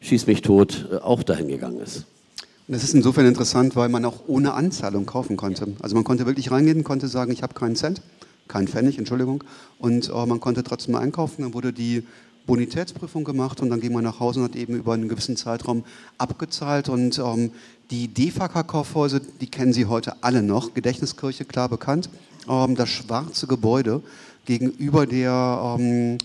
Schieß 0.00 0.26
mich 0.26 0.42
tot 0.42 0.88
äh, 0.90 0.96
auch 0.96 1.22
dahin 1.22 1.48
gegangen 1.48 1.80
ist. 1.80 2.06
Das 2.68 2.84
ist 2.84 2.94
insofern 2.94 3.26
interessant, 3.26 3.74
weil 3.74 3.88
man 3.88 4.04
auch 4.04 4.20
ohne 4.28 4.54
Anzahlung 4.54 5.04
kaufen 5.04 5.36
konnte. 5.36 5.68
Also 5.80 5.94
man 5.96 6.04
konnte 6.04 6.26
wirklich 6.26 6.50
reingehen, 6.50 6.84
konnte 6.84 7.08
sagen, 7.08 7.32
ich 7.32 7.42
habe 7.42 7.54
keinen 7.54 7.74
Cent, 7.74 8.00
keinen 8.46 8.68
Pfennig, 8.68 8.96
Entschuldigung, 8.96 9.42
und 9.78 10.08
äh, 10.08 10.26
man 10.26 10.40
konnte 10.40 10.62
trotzdem 10.62 10.94
einkaufen. 10.94 11.42
Dann 11.42 11.54
wurde 11.54 11.72
die 11.72 12.04
Bonitätsprüfung 12.46 13.24
gemacht 13.24 13.60
und 13.60 13.70
dann 13.70 13.80
ging 13.80 13.92
man 13.92 14.04
nach 14.04 14.20
Hause 14.20 14.40
und 14.40 14.46
hat 14.46 14.56
eben 14.56 14.74
über 14.74 14.94
einen 14.94 15.08
gewissen 15.08 15.36
Zeitraum 15.36 15.84
abgezahlt. 16.18 16.88
Und 16.88 17.18
ähm, 17.18 17.50
die 17.90 18.08
DEFAKA-Kaufhäuser, 18.08 19.20
die 19.40 19.46
kennen 19.46 19.72
Sie 19.72 19.86
heute 19.86 20.22
alle 20.22 20.42
noch. 20.42 20.74
Gedächtniskirche, 20.74 21.44
klar 21.44 21.68
bekannt. 21.68 22.08
Ähm, 22.48 22.74
das 22.76 22.88
schwarze 22.88 23.46
Gebäude 23.46 24.02
gegenüber 24.46 25.06
der, 25.06 25.76
ähm, 25.78 26.18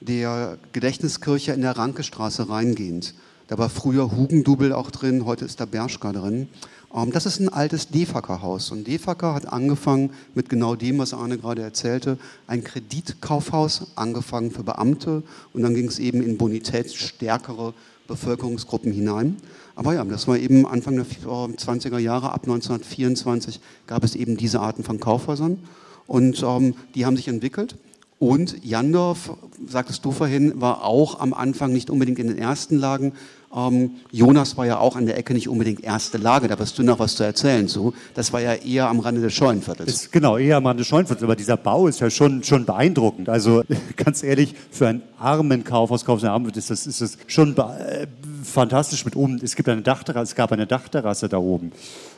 der 0.00 0.58
Gedächtniskirche 0.72 1.52
in 1.52 1.62
der 1.62 1.76
Rankestraße 1.76 2.48
reingehend. 2.48 3.14
Da 3.48 3.58
war 3.58 3.68
früher 3.68 4.16
Hugendubel 4.16 4.72
auch 4.72 4.90
drin, 4.90 5.24
heute 5.24 5.44
ist 5.44 5.60
da 5.60 5.64
Bershka 5.64 6.12
drin. 6.12 6.48
Ähm, 6.94 7.10
das 7.12 7.26
ist 7.26 7.40
ein 7.40 7.48
altes 7.48 7.88
Defaka-Haus. 7.88 8.70
Und 8.70 8.86
Defaka 8.86 9.34
hat 9.34 9.52
angefangen 9.52 10.10
mit 10.34 10.48
genau 10.48 10.74
dem, 10.74 10.98
was 10.98 11.14
Arne 11.14 11.38
gerade 11.38 11.62
erzählte, 11.62 12.18
ein 12.46 12.64
Kreditkaufhaus, 12.64 13.88
angefangen 13.96 14.50
für 14.50 14.62
Beamte. 14.62 15.22
Und 15.52 15.62
dann 15.62 15.74
ging 15.74 15.88
es 15.88 15.98
eben 15.98 16.22
in 16.22 16.38
bonitätsstärkere 16.38 17.74
Bevölkerungsgruppen 18.06 18.92
hinein. 18.92 19.36
Aber 19.76 19.94
ja, 19.94 20.04
das 20.04 20.28
war 20.28 20.36
eben 20.36 20.66
Anfang 20.66 20.96
der 20.96 21.06
20er 21.06 21.98
Jahre, 21.98 22.32
ab 22.32 22.42
1924 22.42 23.60
gab 23.86 24.04
es 24.04 24.14
eben 24.14 24.36
diese 24.36 24.60
Arten 24.60 24.84
von 24.84 25.00
Kaufhäusern. 25.00 25.58
Und 26.06 26.42
ähm, 26.42 26.74
die 26.94 27.06
haben 27.06 27.16
sich 27.16 27.28
entwickelt. 27.28 27.76
Und 28.20 28.62
Jandorf, 28.62 29.32
sagtest 29.66 30.04
du 30.04 30.12
vorhin, 30.12 30.60
war 30.60 30.84
auch 30.84 31.20
am 31.20 31.34
Anfang 31.34 31.72
nicht 31.72 31.90
unbedingt 31.90 32.18
in 32.18 32.28
den 32.28 32.38
ersten 32.38 32.76
Lagen, 32.76 33.14
ähm, 33.54 33.96
Jonas 34.12 34.56
war 34.56 34.66
ja 34.66 34.78
auch 34.78 34.94
an 34.94 35.06
der 35.06 35.18
Ecke 35.18 35.34
nicht 35.34 35.48
unbedingt 35.48 35.82
erste 35.82 36.18
Lage, 36.18 36.46
da 36.46 36.56
wirst 36.58 36.78
du 36.78 36.84
noch 36.84 37.00
was 37.00 37.16
zu 37.16 37.24
erzählen 37.24 37.66
zu. 37.66 37.94
Das 38.14 38.32
war 38.32 38.40
ja 38.40 38.54
eher 38.54 38.88
am 38.88 39.00
Rande 39.00 39.20
des 39.20 39.32
Scheunenviertels. 39.32 39.90
Ist, 39.92 40.12
genau, 40.12 40.38
eher 40.38 40.58
am 40.58 40.66
Rande 40.66 40.82
des 40.82 40.88
Scheunenviertels. 40.88 41.24
Aber 41.24 41.34
dieser 41.34 41.56
Bau 41.56 41.88
ist 41.88 41.98
ja 41.98 42.10
schon, 42.10 42.44
schon 42.44 42.64
beeindruckend. 42.64 43.28
Also 43.28 43.64
ganz 43.96 44.22
ehrlich, 44.22 44.54
für 44.70 44.86
einen 44.86 45.02
armen 45.18 45.64
Kaufhaus, 45.64 46.04
Kaufhaus 46.04 46.24
Armen 46.24 46.48
ist 46.50 46.70
das, 46.70 46.86
ist 46.86 47.00
das 47.00 47.18
schon 47.26 47.56
äh, 47.56 48.06
fantastisch 48.44 49.04
mit 49.04 49.16
oben. 49.16 49.40
Es 49.42 49.56
gibt 49.56 49.68
eine 49.68 49.82
Dachterrasse, 49.82 50.30
es 50.30 50.36
gab 50.36 50.52
eine 50.52 50.68
Dachterrasse 50.68 51.28
da 51.28 51.38
oben. 51.38 51.72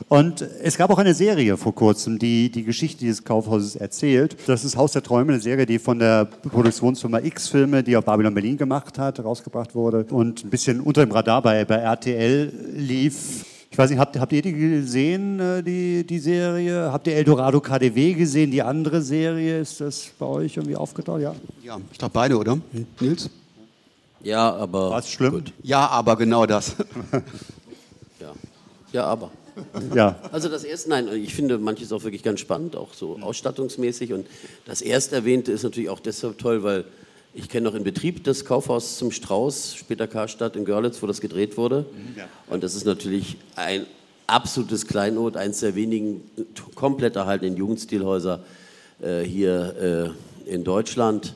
Und 0.08 0.42
es 0.42 0.76
gab 0.76 0.90
auch 0.90 0.98
eine 0.98 1.14
Serie 1.14 1.56
vor 1.56 1.74
kurzem, 1.74 2.18
die 2.18 2.50
die 2.50 2.64
Geschichte 2.64 3.00
dieses 3.00 3.24
Kaufhauses 3.24 3.76
erzählt. 3.76 4.36
Das 4.46 4.64
ist 4.64 4.76
Haus 4.76 4.92
der 4.92 5.02
Träume, 5.02 5.32
eine 5.32 5.42
Serie, 5.42 5.66
die 5.66 5.78
von 5.78 5.98
der 5.98 6.24
Produktionsfirma 6.24 7.20
X-Filme, 7.20 7.82
die 7.82 7.96
auch 7.96 8.02
Babylon 8.02 8.34
Berlin 8.34 8.56
gemacht 8.56 8.98
hat, 8.98 9.22
rausgebracht 9.22 9.74
wurde 9.74 10.04
und 10.10 10.44
ein 10.44 10.50
bisschen 10.50 10.80
unter 10.80 11.04
dem 11.04 11.12
Radar 11.12 11.42
bei, 11.42 11.64
bei 11.64 11.76
RTL 11.76 12.52
lief. 12.74 13.44
Ich 13.70 13.78
weiß 13.78 13.88
nicht, 13.88 13.98
habt, 13.98 14.18
habt 14.20 14.32
ihr 14.34 14.42
die 14.42 14.52
gesehen, 14.52 15.40
äh, 15.40 15.62
die, 15.62 16.06
die 16.06 16.18
Serie? 16.18 16.92
Habt 16.92 17.06
ihr 17.06 17.14
Eldorado 17.14 17.58
KDW 17.58 18.12
gesehen, 18.12 18.50
die 18.50 18.62
andere 18.62 19.00
Serie? 19.00 19.60
Ist 19.60 19.80
das 19.80 20.10
bei 20.18 20.26
euch 20.26 20.58
irgendwie 20.58 20.76
aufgetaucht? 20.76 21.22
Ja, 21.22 21.34
ja 21.62 21.78
ich 21.90 21.98
glaube 21.98 22.12
beide, 22.12 22.36
oder? 22.36 22.58
Nils? 23.00 23.30
Ja, 24.22 24.54
aber. 24.54 24.90
War 24.90 24.98
es 24.98 25.08
schlimm? 25.08 25.32
Gut. 25.32 25.52
Ja, 25.62 25.86
aber 25.88 26.16
genau 26.16 26.44
das. 26.44 26.76
ja. 28.20 28.32
ja, 28.92 29.04
aber. 29.06 29.30
Ja. 29.94 30.20
Also 30.32 30.48
das 30.48 30.64
erste, 30.64 30.90
nein, 30.90 31.08
ich 31.12 31.34
finde 31.34 31.58
manches 31.58 31.92
auch 31.92 32.04
wirklich 32.04 32.22
ganz 32.22 32.40
spannend, 32.40 32.76
auch 32.76 32.94
so 32.94 33.18
ausstattungsmäßig. 33.20 34.12
Und 34.12 34.26
das 34.64 34.82
erste 34.82 35.16
erwähnte 35.16 35.52
ist 35.52 35.62
natürlich 35.62 35.90
auch 35.90 36.00
deshalb 36.00 36.38
toll, 36.38 36.62
weil 36.62 36.84
ich 37.34 37.48
kenne 37.48 37.68
noch 37.68 37.74
in 37.74 37.84
Betrieb 37.84 38.24
das 38.24 38.44
Kaufhaus 38.44 38.98
zum 38.98 39.10
Strauß, 39.10 39.74
später 39.76 40.06
Karstadt 40.06 40.56
in 40.56 40.64
Görlitz, 40.64 41.02
wo 41.02 41.06
das 41.06 41.20
gedreht 41.20 41.56
wurde. 41.56 41.86
Ja. 42.16 42.28
Und 42.48 42.62
das 42.62 42.74
ist 42.74 42.84
natürlich 42.84 43.36
ein 43.56 43.86
absolutes 44.26 44.86
Kleinod, 44.86 45.36
eines 45.36 45.60
der 45.60 45.74
wenigen 45.74 46.22
komplett 46.74 47.16
erhaltenen 47.16 47.56
Jugendstilhäuser 47.56 48.44
äh, 49.00 49.22
hier 49.22 50.14
äh, 50.46 50.52
in 50.52 50.64
Deutschland. 50.64 51.34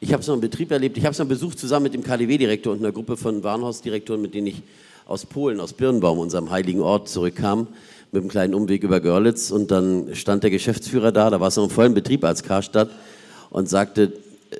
Ich 0.00 0.12
habe 0.12 0.20
es 0.20 0.28
noch 0.28 0.34
im 0.34 0.40
Betrieb 0.40 0.70
erlebt. 0.70 0.96
Ich 0.96 1.04
habe 1.04 1.12
es 1.12 1.18
noch 1.18 1.26
besucht 1.26 1.58
zusammen 1.58 1.84
mit 1.84 1.94
dem 1.94 2.04
KDW-Direktor 2.04 2.72
und 2.72 2.80
einer 2.80 2.92
Gruppe 2.92 3.16
von 3.16 3.42
Warenhausdirektoren, 3.42 4.22
mit 4.22 4.34
denen 4.34 4.46
ich 4.48 4.62
aus 5.08 5.24
Polen, 5.24 5.58
aus 5.58 5.72
Birnbaum, 5.72 6.18
unserem 6.18 6.50
heiligen 6.50 6.82
Ort, 6.82 7.08
zurückkam, 7.08 7.66
mit 8.12 8.22
einem 8.22 8.30
kleinen 8.30 8.54
Umweg 8.54 8.84
über 8.84 9.00
Görlitz. 9.00 9.50
Und 9.50 9.70
dann 9.70 10.14
stand 10.14 10.42
der 10.42 10.50
Geschäftsführer 10.50 11.10
da, 11.10 11.30
da 11.30 11.40
war 11.40 11.48
es 11.48 11.56
noch 11.56 11.64
im 11.64 11.70
vollen 11.70 11.94
Betrieb 11.94 12.24
als 12.24 12.42
Karstadt, 12.42 12.90
und 13.50 13.68
sagte, 13.68 14.12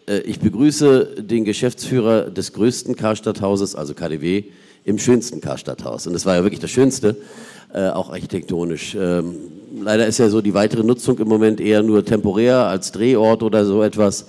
äh, 0.06 0.20
ich 0.20 0.40
begrüße 0.40 1.16
den 1.22 1.44
Geschäftsführer 1.44 2.30
des 2.30 2.54
größten 2.54 2.96
Karstadthauses, 2.96 3.74
also 3.74 3.92
KDW, 3.92 4.44
im 4.84 4.98
schönsten 4.98 5.42
Karstadthaus. 5.42 6.06
Und 6.06 6.14
das 6.14 6.24
war 6.24 6.36
ja 6.36 6.42
wirklich 6.42 6.60
das 6.60 6.70
Schönste, 6.70 7.16
äh, 7.74 7.90
auch 7.90 8.08
architektonisch. 8.08 8.96
Ähm, 8.98 9.34
leider 9.82 10.06
ist 10.06 10.16
ja 10.16 10.30
so 10.30 10.40
die 10.40 10.54
weitere 10.54 10.82
Nutzung 10.82 11.18
im 11.18 11.28
Moment 11.28 11.60
eher 11.60 11.82
nur 11.82 12.06
temporär 12.06 12.68
als 12.68 12.90
Drehort 12.92 13.42
oder 13.42 13.66
so 13.66 13.82
etwas. 13.82 14.24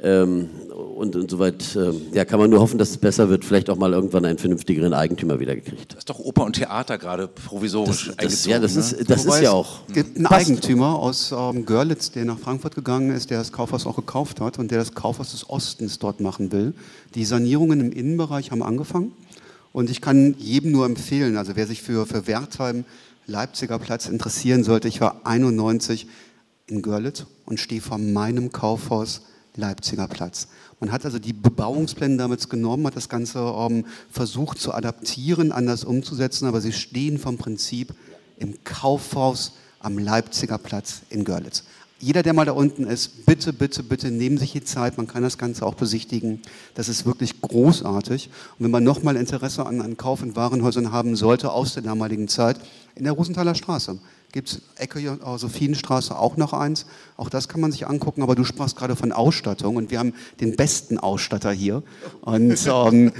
Ähm, 0.00 0.48
und 0.96 1.14
insoweit 1.14 1.76
ähm, 1.76 2.00
ja, 2.12 2.24
kann 2.24 2.40
man 2.40 2.48
nur 2.48 2.60
hoffen, 2.60 2.78
dass 2.78 2.90
es 2.90 2.96
besser 2.96 3.28
wird. 3.28 3.44
Vielleicht 3.44 3.68
auch 3.68 3.76
mal 3.76 3.92
irgendwann 3.92 4.24
einen 4.24 4.38
vernünftigeren 4.38 4.94
Eigentümer 4.94 5.38
wieder 5.38 5.54
gekriegt. 5.54 5.92
Das 5.92 5.98
ist 5.98 6.10
doch 6.10 6.18
Oper 6.18 6.44
und 6.44 6.54
Theater 6.54 6.96
gerade 6.96 7.28
provisorisch 7.28 8.12
das, 8.16 8.16
das, 8.16 8.46
Ja, 8.46 8.58
das 8.58 8.74
ne? 8.74 8.80
ist, 8.80 9.10
das 9.10 9.26
ist 9.26 9.40
ja 9.42 9.52
auch. 9.52 9.80
Es 9.88 9.94
gibt 9.94 10.16
einen 10.16 10.26
Eigentümer 10.26 10.98
aus 10.98 11.32
ähm, 11.32 11.66
Görlitz, 11.66 12.10
der 12.10 12.24
nach 12.24 12.38
Frankfurt 12.38 12.74
gegangen 12.74 13.10
ist, 13.10 13.30
der 13.30 13.38
das 13.38 13.52
Kaufhaus 13.52 13.86
auch 13.86 13.96
gekauft 13.96 14.40
hat 14.40 14.58
und 14.58 14.70
der 14.70 14.78
das 14.78 14.94
Kaufhaus 14.94 15.32
des 15.32 15.48
Ostens 15.50 15.98
dort 15.98 16.20
machen 16.20 16.50
will. 16.50 16.72
Die 17.14 17.26
Sanierungen 17.26 17.80
im 17.80 17.92
Innenbereich 17.92 18.50
haben 18.50 18.62
angefangen. 18.62 19.12
Und 19.72 19.90
ich 19.90 20.00
kann 20.00 20.34
jedem 20.38 20.72
nur 20.72 20.86
empfehlen, 20.86 21.36
also 21.36 21.52
wer 21.56 21.66
sich 21.66 21.82
für, 21.82 22.06
für 22.06 22.26
Wertheim, 22.26 22.84
Leipziger 23.26 23.78
Platz 23.78 24.06
interessieren 24.06 24.64
sollte, 24.64 24.88
ich 24.88 25.00
war 25.00 25.20
91 25.24 26.06
in 26.68 26.80
Görlitz 26.80 27.26
und 27.44 27.60
stehe 27.60 27.80
vor 27.80 27.98
meinem 27.98 28.52
Kaufhaus 28.52 29.22
Leipziger 29.56 30.08
Platz. 30.08 30.48
Man 30.80 30.92
hat 30.92 31.04
also 31.04 31.18
die 31.18 31.32
Bebauungspläne 31.32 32.16
damals 32.16 32.48
genommen, 32.48 32.86
hat 32.86 32.96
das 32.96 33.08
Ganze 33.08 33.38
ähm, 33.38 33.84
versucht 34.10 34.58
zu 34.58 34.74
adaptieren, 34.74 35.52
anders 35.52 35.84
umzusetzen, 35.84 36.46
aber 36.46 36.60
sie 36.60 36.72
stehen 36.72 37.18
vom 37.18 37.38
Prinzip 37.38 37.94
im 38.38 38.62
Kaufhaus 38.64 39.52
am 39.80 39.98
Leipziger 39.98 40.58
Platz 40.58 41.02
in 41.10 41.24
Görlitz. 41.24 41.64
Jeder, 41.98 42.22
der 42.22 42.34
mal 42.34 42.44
da 42.44 42.52
unten 42.52 42.84
ist, 42.84 43.24
bitte, 43.24 43.54
bitte, 43.54 43.82
bitte 43.82 44.10
nehmen 44.10 44.36
sich 44.36 44.52
die 44.52 44.62
Zeit. 44.62 44.98
Man 44.98 45.06
kann 45.06 45.22
das 45.22 45.38
Ganze 45.38 45.64
auch 45.64 45.74
besichtigen. 45.74 46.42
Das 46.74 46.90
ist 46.90 47.06
wirklich 47.06 47.40
großartig. 47.40 48.28
Und 48.58 48.64
wenn 48.64 48.70
man 48.70 48.84
nochmal 48.84 49.16
Interesse 49.16 49.64
an, 49.64 49.80
an 49.80 49.96
Kauf- 49.96 50.22
und 50.22 50.36
Warenhäusern 50.36 50.92
haben 50.92 51.16
sollte 51.16 51.52
aus 51.52 51.72
der 51.72 51.82
damaligen 51.82 52.28
Zeit, 52.28 52.58
in 52.96 53.04
der 53.04 53.14
Rosenthaler 53.14 53.54
Straße 53.54 53.98
gibt 54.32 54.48
es 54.48 54.60
Ecke 54.76 55.18
Sophienstraße 55.36 56.18
auch 56.18 56.36
noch 56.36 56.52
eins. 56.52 56.86
Auch 57.16 57.30
das 57.30 57.48
kann 57.48 57.60
man 57.60 57.72
sich 57.72 57.86
angucken, 57.86 58.22
aber 58.22 58.34
du 58.34 58.44
sprachst 58.44 58.76
gerade 58.76 58.94
von 58.96 59.12
Ausstattung 59.12 59.76
und 59.76 59.90
wir 59.90 59.98
haben 59.98 60.12
den 60.40 60.56
besten 60.56 60.98
Ausstatter 60.98 61.52
hier. 61.52 61.82
Und 62.20 62.58
ähm, 62.66 63.12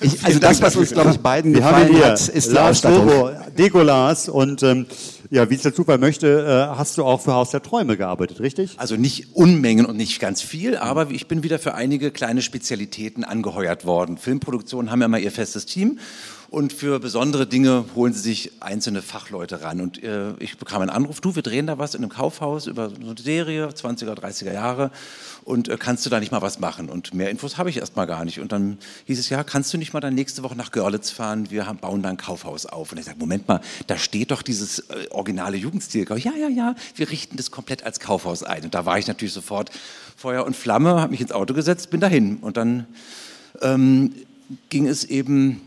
ich, 0.00 0.24
also 0.24 0.38
das, 0.38 0.62
was 0.62 0.76
uns, 0.76 0.92
glaube 0.92 1.10
ich, 1.10 1.18
beiden 1.18 1.52
wir 1.52 1.60
gefallen 1.60 1.92
hier 1.92 2.06
hat, 2.06 2.28
ist 2.28 2.52
Lars 2.52 2.80
die 2.80 2.88
Ausstattung. 2.88 3.30
Dekolas 3.56 4.28
und 4.28 4.62
ähm, 4.62 4.86
ja, 5.30 5.50
wie 5.50 5.54
es 5.54 5.62
der 5.62 5.74
Zufall 5.74 5.98
möchte, 5.98 6.70
äh, 6.72 6.76
hast 6.76 6.98
du 6.98 7.04
auch 7.04 7.20
für 7.20 7.34
Haus 7.34 7.50
der 7.50 7.62
Träume 7.62 7.96
gearbeitet, 7.96 8.40
richtig? 8.40 8.74
Also 8.78 8.96
nicht 8.96 9.34
Unmengen 9.34 9.86
und 9.86 9.96
nicht 9.96 10.20
ganz 10.20 10.40
viel, 10.40 10.76
aber 10.76 11.10
ich 11.10 11.26
bin 11.26 11.42
wieder 11.42 11.58
für 11.58 11.74
einige 11.74 12.10
kleine 12.10 12.42
Spezialitäten 12.42 13.24
angeheuert 13.24 13.84
worden. 13.84 14.18
Filmproduktionen 14.18 14.90
haben 14.90 15.00
ja 15.00 15.06
immer 15.06 15.18
ihr 15.18 15.32
festes 15.32 15.66
Team 15.66 15.98
und 16.48 16.72
für 16.72 17.00
besondere 17.00 17.46
Dinge 17.46 17.84
holen 17.94 18.12
sie 18.12 18.20
sich 18.20 18.52
einzelne 18.60 19.02
Fachleute 19.02 19.62
ran. 19.62 19.80
Und 19.80 20.02
äh, 20.02 20.34
ich 20.38 20.56
bekam 20.58 20.82
einen 20.82 20.90
Anruf, 20.90 21.20
du, 21.20 21.34
wir 21.34 21.42
drehen 21.42 21.66
da 21.66 21.78
was 21.78 21.94
in 21.94 22.02
einem 22.02 22.10
Kaufhaus 22.10 22.66
über 22.66 22.90
eine 22.94 23.14
Serie, 23.18 23.68
20er, 23.68 24.14
30er 24.14 24.52
Jahre 24.52 24.90
und 25.46 25.68
äh, 25.68 25.76
kannst 25.78 26.04
du 26.04 26.10
da 26.10 26.18
nicht 26.18 26.32
mal 26.32 26.42
was 26.42 26.58
machen? 26.58 26.88
Und 26.88 27.14
mehr 27.14 27.30
Infos 27.30 27.56
habe 27.56 27.70
ich 27.70 27.76
erstmal 27.76 28.06
gar 28.06 28.24
nicht. 28.24 28.40
Und 28.40 28.52
dann 28.52 28.78
hieß 29.06 29.18
es, 29.18 29.28
ja, 29.28 29.44
kannst 29.44 29.72
du 29.72 29.78
nicht 29.78 29.92
mal 29.92 30.00
dann 30.00 30.14
nächste 30.14 30.42
Woche 30.42 30.56
nach 30.56 30.72
Görlitz 30.72 31.10
fahren, 31.10 31.50
wir 31.50 31.66
haben, 31.66 31.78
bauen 31.78 32.02
da 32.02 32.08
ein 32.08 32.16
Kaufhaus 32.16 32.66
auf. 32.66 32.92
Und 32.92 32.98
ich 32.98 33.04
sage, 33.04 33.18
Moment 33.18 33.46
mal, 33.46 33.60
da 33.86 33.96
steht 33.96 34.32
doch 34.32 34.42
dieses 34.42 34.80
äh, 34.80 35.06
originale 35.10 35.56
Jugendstil. 35.56 36.06
Ja, 36.16 36.32
ja, 36.34 36.48
ja, 36.48 36.74
wir 36.94 37.10
richten 37.10 37.36
das 37.36 37.50
komplett 37.50 37.84
als 37.84 38.00
Kaufhaus 38.00 38.42
ein. 38.42 38.64
Und 38.64 38.74
da 38.74 38.86
war 38.86 38.98
ich 38.98 39.06
natürlich 39.06 39.34
sofort 39.34 39.70
Feuer 40.16 40.44
und 40.44 40.56
Flamme, 40.56 41.00
habe 41.00 41.12
mich 41.12 41.20
ins 41.20 41.32
Auto 41.32 41.54
gesetzt, 41.54 41.90
bin 41.90 42.00
dahin. 42.00 42.38
Und 42.38 42.56
dann 42.56 42.86
ähm, 43.62 44.14
ging 44.68 44.86
es 44.88 45.04
eben 45.04 45.60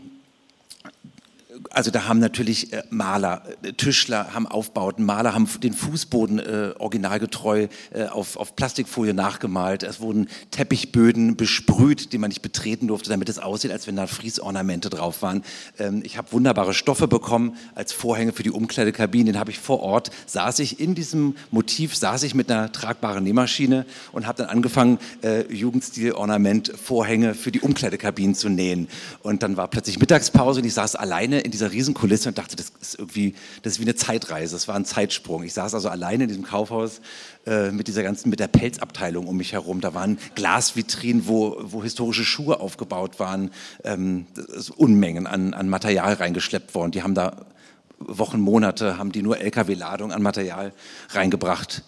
also 1.72 1.90
da 1.92 2.08
haben 2.08 2.18
natürlich 2.18 2.72
äh, 2.72 2.82
Maler, 2.90 3.42
äh, 3.62 3.72
Tischler 3.72 4.34
haben 4.34 4.46
Aufbauten, 4.46 5.04
Maler 5.04 5.34
haben 5.34 5.48
den 5.62 5.72
Fußboden 5.72 6.38
äh, 6.40 6.72
originalgetreu 6.78 7.68
äh, 7.92 8.06
auf, 8.06 8.36
auf 8.36 8.56
Plastikfolie 8.56 9.14
nachgemalt. 9.14 9.84
Es 9.84 10.00
wurden 10.00 10.28
Teppichböden 10.50 11.36
besprüht, 11.36 12.12
die 12.12 12.18
man 12.18 12.28
nicht 12.28 12.42
betreten 12.42 12.88
durfte, 12.88 13.10
damit 13.10 13.28
es 13.28 13.38
aussieht, 13.38 13.70
als 13.70 13.86
wenn 13.86 13.94
da 13.94 14.08
Friesornamente 14.08 14.90
drauf 14.90 15.22
waren. 15.22 15.44
Ähm, 15.78 16.02
ich 16.04 16.18
habe 16.18 16.32
wunderbare 16.32 16.74
Stoffe 16.74 17.06
bekommen 17.06 17.56
als 17.76 17.92
Vorhänge 17.92 18.32
für 18.32 18.42
die 18.42 18.50
Umkleidekabinen. 18.50 19.26
Den 19.26 19.38
habe 19.38 19.52
ich 19.52 19.60
vor 19.60 19.80
Ort, 19.80 20.10
saß 20.26 20.58
ich 20.58 20.80
in 20.80 20.96
diesem 20.96 21.36
Motiv, 21.52 21.94
saß 21.94 22.24
ich 22.24 22.34
mit 22.34 22.50
einer 22.50 22.72
tragbaren 22.72 23.22
Nähmaschine 23.22 23.86
und 24.10 24.26
habe 24.26 24.38
dann 24.38 24.50
angefangen, 24.50 24.98
äh, 25.22 25.42
Jugendstil-Ornament, 25.52 26.72
Vorhänge 26.82 27.34
für 27.34 27.52
die 27.52 27.60
Umkleidekabinen 27.60 28.34
zu 28.34 28.48
nähen. 28.48 28.88
Und 29.22 29.44
dann 29.44 29.56
war 29.56 29.68
plötzlich 29.68 30.00
Mittagspause 30.00 30.60
und 30.60 30.66
ich 30.66 30.74
saß 30.74 30.96
alleine 30.96 31.40
in 31.40 31.52
dieser 31.60 31.72
Riesenkulisse 31.72 32.30
und 32.30 32.38
dachte, 32.38 32.56
das 32.56 32.72
ist 32.80 32.98
irgendwie, 32.98 33.34
das 33.62 33.74
ist 33.74 33.78
wie 33.80 33.84
eine 33.84 33.94
Zeitreise, 33.94 34.54
das 34.54 34.66
war 34.66 34.74
ein 34.74 34.84
Zeitsprung. 34.84 35.42
Ich 35.44 35.52
saß 35.52 35.74
also 35.74 35.88
alleine 35.88 36.24
in 36.24 36.28
diesem 36.28 36.44
Kaufhaus 36.44 37.00
äh, 37.46 37.70
mit 37.70 37.86
dieser 37.86 38.02
ganzen, 38.02 38.30
mit 38.30 38.40
der 38.40 38.48
Pelzabteilung 38.48 39.26
um 39.26 39.36
mich 39.36 39.52
herum. 39.52 39.80
Da 39.80 39.94
waren 39.94 40.18
Glasvitrinen, 40.34 41.28
wo, 41.28 41.56
wo 41.60 41.82
historische 41.82 42.24
Schuhe 42.24 42.60
aufgebaut 42.60 43.20
waren, 43.20 43.50
ähm, 43.84 44.26
Unmengen 44.76 45.26
an, 45.26 45.54
an 45.54 45.68
Material 45.68 46.14
reingeschleppt 46.14 46.74
worden. 46.74 46.92
Die 46.92 47.02
haben 47.02 47.14
da 47.14 47.44
Wochen, 47.98 48.40
Monate, 48.40 48.96
haben 48.96 49.12
die 49.12 49.22
nur 49.22 49.38
LKW-Ladung 49.38 50.10
an 50.10 50.22
Material 50.22 50.72
reingebracht. 51.10 51.84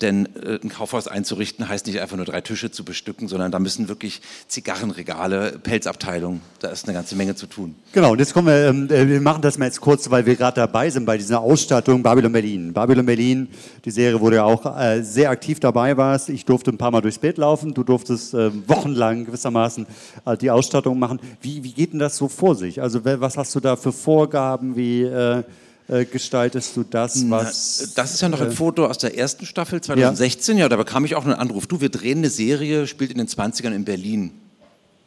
Denn 0.00 0.28
äh, 0.36 0.58
ein 0.62 0.68
Kaufhaus 0.68 1.08
einzurichten 1.08 1.68
heißt 1.68 1.86
nicht 1.86 2.00
einfach 2.00 2.16
nur 2.16 2.26
drei 2.26 2.40
Tische 2.40 2.70
zu 2.70 2.84
bestücken, 2.84 3.28
sondern 3.28 3.50
da 3.50 3.58
müssen 3.58 3.88
wirklich 3.88 4.20
Zigarrenregale, 4.46 5.58
Pelzabteilung, 5.62 6.40
da 6.60 6.68
ist 6.68 6.86
eine 6.86 6.94
ganze 6.94 7.16
Menge 7.16 7.34
zu 7.34 7.46
tun. 7.46 7.74
Genau, 7.92 8.12
und 8.12 8.18
jetzt 8.18 8.32
kommen 8.32 8.46
wir, 8.48 8.68
ähm, 8.68 8.90
äh, 8.90 9.08
wir 9.08 9.20
machen 9.20 9.42
das 9.42 9.58
mal 9.58 9.66
jetzt 9.66 9.80
kurz, 9.80 10.10
weil 10.10 10.26
wir 10.26 10.36
gerade 10.36 10.56
dabei 10.56 10.90
sind 10.90 11.04
bei 11.04 11.16
dieser 11.16 11.40
Ausstattung 11.40 12.02
Babylon 12.02 12.32
Berlin. 12.32 12.72
Babylon 12.72 13.06
Berlin, 13.06 13.48
die 13.84 13.90
Serie, 13.90 14.20
wo 14.20 14.30
du 14.30 14.36
ja 14.36 14.44
auch 14.44 14.78
äh, 14.78 15.02
sehr 15.02 15.30
aktiv 15.30 15.58
dabei 15.60 15.96
warst. 15.96 16.28
Ich 16.28 16.44
durfte 16.44 16.70
ein 16.70 16.78
paar 16.78 16.90
Mal 16.90 17.00
durchs 17.00 17.18
Bild 17.18 17.38
laufen, 17.38 17.74
du 17.74 17.82
durftest 17.82 18.34
äh, 18.34 18.50
wochenlang 18.68 19.26
gewissermaßen 19.26 19.86
die 20.40 20.50
Ausstattung 20.50 20.98
machen. 20.98 21.20
Wie, 21.40 21.64
wie 21.64 21.72
geht 21.72 21.92
denn 21.92 21.98
das 21.98 22.16
so 22.16 22.28
vor 22.28 22.54
sich? 22.54 22.82
Also 22.82 23.04
was 23.04 23.36
hast 23.36 23.54
du 23.54 23.60
da 23.60 23.76
für 23.76 23.92
Vorgaben, 23.92 24.76
wie 24.76 25.08
äh, 25.88 26.04
gestaltest 26.04 26.76
du 26.76 26.84
das, 26.84 27.28
was... 27.30 27.92
Das 27.94 28.14
ist 28.14 28.20
ja 28.20 28.28
noch 28.28 28.40
ein 28.40 28.48
äh, 28.48 28.52
Foto 28.52 28.86
aus 28.86 28.98
der 28.98 29.16
ersten 29.16 29.46
Staffel 29.46 29.80
2016, 29.80 30.56
ja. 30.56 30.64
ja, 30.64 30.68
da 30.68 30.76
bekam 30.76 31.04
ich 31.04 31.14
auch 31.14 31.24
einen 31.24 31.34
Anruf. 31.34 31.66
Du, 31.66 31.80
wir 31.80 31.88
drehen 31.88 32.18
eine 32.18 32.30
Serie, 32.30 32.86
spielt 32.86 33.10
in 33.10 33.18
den 33.18 33.28
20ern 33.28 33.74
in 33.74 33.84
Berlin. 33.84 34.32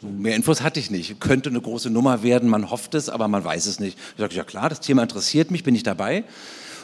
Mehr 0.02 0.36
Infos 0.36 0.62
hatte 0.62 0.80
ich 0.80 0.90
nicht. 0.90 1.20
Könnte 1.20 1.50
eine 1.50 1.62
große 1.62 1.92
Nummer 1.92 2.24
werden, 2.24 2.50
man 2.50 2.72
hofft 2.72 2.96
es, 2.96 3.10
aber 3.10 3.28
man 3.28 3.44
weiß 3.44 3.68
es 3.68 3.80
nicht. 3.80 3.98
Ich 4.16 4.20
sage, 4.20 4.34
ja 4.34 4.44
klar, 4.44 4.70
das 4.70 4.80
Thema 4.80 5.04
interessiert 5.04 5.52
mich, 5.52 5.64
bin 5.64 5.76
ich 5.76 5.84
dabei. 5.84 6.24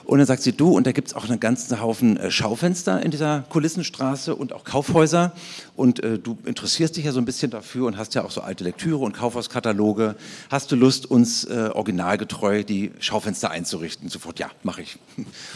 Und 0.07 0.19
dann 0.19 0.25
sagt 0.25 0.41
sie, 0.41 0.53
du, 0.53 0.69
und 0.69 0.87
da 0.87 0.93
gibt 0.93 1.09
es 1.09 1.13
auch 1.13 1.25
einen 1.25 1.41
ganzen 1.41 1.81
Haufen 1.81 2.15
äh, 2.15 2.31
Schaufenster 2.31 3.03
in 3.03 3.11
dieser 3.11 3.43
Kulissenstraße 3.49 4.33
und 4.33 4.53
auch 4.53 4.63
Kaufhäuser. 4.63 5.33
Und 5.75 6.01
äh, 6.01 6.17
du 6.17 6.37
interessierst 6.45 6.95
dich 6.95 7.03
ja 7.03 7.11
so 7.11 7.19
ein 7.19 7.25
bisschen 7.25 7.51
dafür 7.51 7.87
und 7.87 7.97
hast 7.97 8.15
ja 8.15 8.23
auch 8.23 8.31
so 8.31 8.39
alte 8.39 8.63
Lektüre 8.63 8.99
und 8.99 9.11
Kaufhauskataloge. 9.11 10.15
Hast 10.49 10.71
du 10.71 10.77
Lust, 10.77 11.11
uns 11.11 11.43
äh, 11.43 11.71
originalgetreu 11.73 12.63
die 12.63 12.93
Schaufenster 12.99 13.51
einzurichten? 13.51 14.07
Sofort, 14.07 14.39
ja, 14.39 14.49
mache 14.63 14.81
ich. 14.81 14.97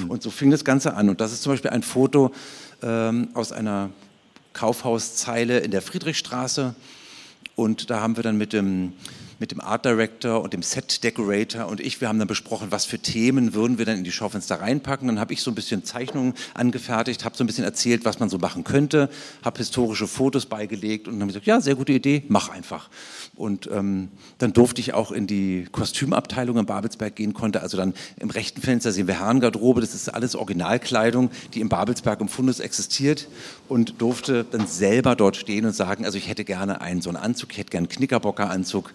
Und 0.09 0.21
so 0.21 0.29
fing 0.29 0.51
das 0.51 0.65
Ganze 0.65 0.95
an. 0.95 1.07
Und 1.07 1.21
das 1.21 1.31
ist 1.31 1.43
zum 1.43 1.53
Beispiel 1.53 1.71
ein 1.71 1.81
Foto 1.81 2.33
ähm, 2.83 3.29
aus 3.33 3.53
einer 3.53 3.89
Kaufhauszeile 4.51 5.59
in 5.59 5.71
der 5.71 5.81
Friedrichstraße. 5.81 6.75
Und 7.55 7.89
da 7.89 8.01
haben 8.01 8.17
wir 8.17 8.23
dann 8.23 8.37
mit 8.37 8.51
dem 8.51 8.91
mit 9.41 9.51
dem 9.51 9.59
Art 9.59 9.85
Director 9.85 10.43
und 10.43 10.53
dem 10.53 10.61
Set 10.61 11.03
Decorator 11.03 11.67
und 11.67 11.81
ich, 11.81 11.99
wir 11.99 12.07
haben 12.07 12.19
dann 12.19 12.27
besprochen, 12.27 12.67
was 12.69 12.85
für 12.85 12.99
Themen 12.99 13.55
würden 13.55 13.79
wir 13.79 13.85
dann 13.85 13.97
in 13.97 14.03
die 14.03 14.11
Schaufenster 14.11 14.61
reinpacken. 14.61 15.07
Dann 15.07 15.19
habe 15.19 15.33
ich 15.33 15.41
so 15.41 15.49
ein 15.49 15.55
bisschen 15.55 15.83
Zeichnungen 15.83 16.35
angefertigt, 16.53 17.25
habe 17.25 17.35
so 17.35 17.43
ein 17.43 17.47
bisschen 17.47 17.63
erzählt, 17.63 18.05
was 18.05 18.19
man 18.19 18.29
so 18.29 18.37
machen 18.37 18.63
könnte, 18.63 19.09
habe 19.43 19.57
historische 19.57 20.07
Fotos 20.07 20.45
beigelegt 20.45 21.07
und 21.07 21.15
dann 21.15 21.21
habe 21.21 21.31
ich 21.31 21.33
gesagt, 21.33 21.47
ja, 21.47 21.59
sehr 21.59 21.73
gute 21.73 21.91
Idee, 21.91 22.23
mach 22.27 22.49
einfach. 22.49 22.89
Und 23.35 23.67
ähm, 23.73 24.09
dann 24.37 24.53
durfte 24.53 24.79
ich 24.79 24.93
auch 24.93 25.11
in 25.11 25.25
die 25.25 25.67
Kostümabteilung 25.71 26.59
in 26.59 26.67
Babelsberg 26.67 27.15
gehen, 27.15 27.33
konnte 27.33 27.63
also 27.63 27.77
dann 27.77 27.95
im 28.19 28.29
rechten 28.29 28.61
Fenster 28.61 28.91
sehen 28.91 29.07
wir 29.07 29.19
Herrengarderobe, 29.19 29.81
das 29.81 29.95
ist 29.95 30.07
alles 30.09 30.35
Originalkleidung, 30.35 31.31
die 31.55 31.61
in 31.61 31.69
Babelsberg 31.69 32.21
im 32.21 32.27
Fundus 32.27 32.59
existiert 32.59 33.27
und 33.67 33.99
durfte 33.99 34.43
dann 34.43 34.67
selber 34.67 35.15
dort 35.15 35.35
stehen 35.35 35.65
und 35.65 35.73
sagen, 35.73 36.05
also 36.05 36.19
ich 36.19 36.27
hätte 36.27 36.45
gerne 36.45 36.79
einen 36.81 37.01
so 37.01 37.09
einen 37.09 37.17
Anzug, 37.17 37.53
ich 37.53 37.57
hätte 37.57 37.71
gerne 37.71 37.87
einen 37.87 37.95
Knickerbockeranzug 37.95 38.93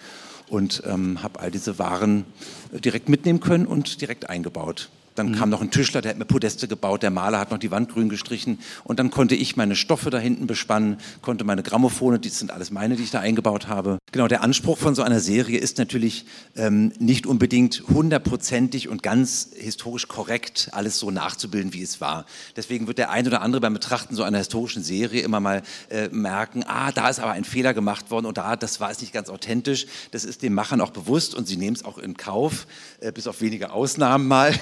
und 0.48 0.82
ähm, 0.86 1.22
habe 1.22 1.40
all 1.40 1.50
diese 1.50 1.78
Waren 1.78 2.24
direkt 2.72 3.08
mitnehmen 3.08 3.40
können 3.40 3.66
und 3.66 4.00
direkt 4.00 4.28
eingebaut. 4.28 4.90
Dann 5.16 5.30
mhm. 5.30 5.34
kam 5.34 5.50
noch 5.50 5.60
ein 5.60 5.70
Tischler, 5.70 6.02
der 6.02 6.10
hat 6.10 6.18
mir 6.18 6.24
Podeste 6.24 6.68
gebaut, 6.68 7.02
der 7.02 7.10
Maler 7.10 7.40
hat 7.40 7.50
noch 7.50 7.58
die 7.58 7.70
Wand 7.70 7.90
grün 7.92 8.08
gestrichen 8.08 8.58
und 8.84 8.98
dann 8.98 9.10
konnte 9.10 9.34
ich 9.34 9.56
meine 9.56 9.74
Stoffe 9.74 10.10
da 10.10 10.18
hinten 10.18 10.46
bespannen, 10.46 10.98
konnte 11.22 11.44
meine 11.44 11.62
Grammophone, 11.62 12.20
die 12.20 12.28
sind 12.28 12.50
alles 12.50 12.70
meine, 12.70 12.96
die 12.96 13.02
ich 13.02 13.10
da 13.10 13.20
eingebaut 13.20 13.68
habe. 13.68 13.98
Genau, 14.12 14.28
der 14.28 14.42
Anspruch 14.42 14.78
von 14.78 14.94
so 14.94 15.02
einer 15.02 15.20
Serie 15.20 15.58
ist 15.58 15.78
natürlich 15.78 16.26
ähm, 16.54 16.92
nicht 16.98 17.26
unbedingt 17.26 17.82
hundertprozentig 17.88 18.88
und 18.88 19.02
ganz 19.02 19.48
historisch 19.56 20.08
korrekt 20.08 20.68
alles 20.72 20.98
so 20.98 21.10
nachzubilden, 21.10 21.72
wie 21.72 21.82
es 21.82 22.00
war. 22.00 22.26
Deswegen 22.54 22.86
wird 22.86 22.98
der 22.98 23.10
ein 23.10 23.26
oder 23.26 23.42
andere 23.42 23.60
beim 23.60 23.74
Betrachten 23.74 24.14
so 24.14 24.22
einer 24.22 24.38
historischen 24.38 24.82
Serie 24.82 25.22
immer 25.22 25.40
mal 25.40 25.62
äh, 25.88 26.08
merken, 26.08 26.64
ah, 26.66 26.92
da 26.92 27.08
ist 27.08 27.18
aber 27.20 27.32
ein 27.32 27.44
Fehler 27.44 27.74
gemacht 27.74 28.10
worden 28.10 28.26
und 28.26 28.38
da, 28.38 28.56
das 28.56 28.80
war 28.80 28.90
es 28.90 29.00
nicht 29.00 29.12
ganz 29.12 29.28
authentisch. 29.28 29.86
Das 30.10 30.24
ist 30.24 30.42
den 30.42 30.54
Machern 30.54 30.80
auch 30.80 30.90
bewusst 30.90 31.34
und 31.34 31.48
sie 31.48 31.56
nehmen 31.56 31.76
es 31.76 31.84
auch 31.84 31.98
in 31.98 32.16
Kauf, 32.16 32.66
äh, 33.00 33.12
bis 33.12 33.26
auf 33.26 33.40
wenige 33.40 33.72
Ausnahmen 33.72 34.28
mal. 34.28 34.54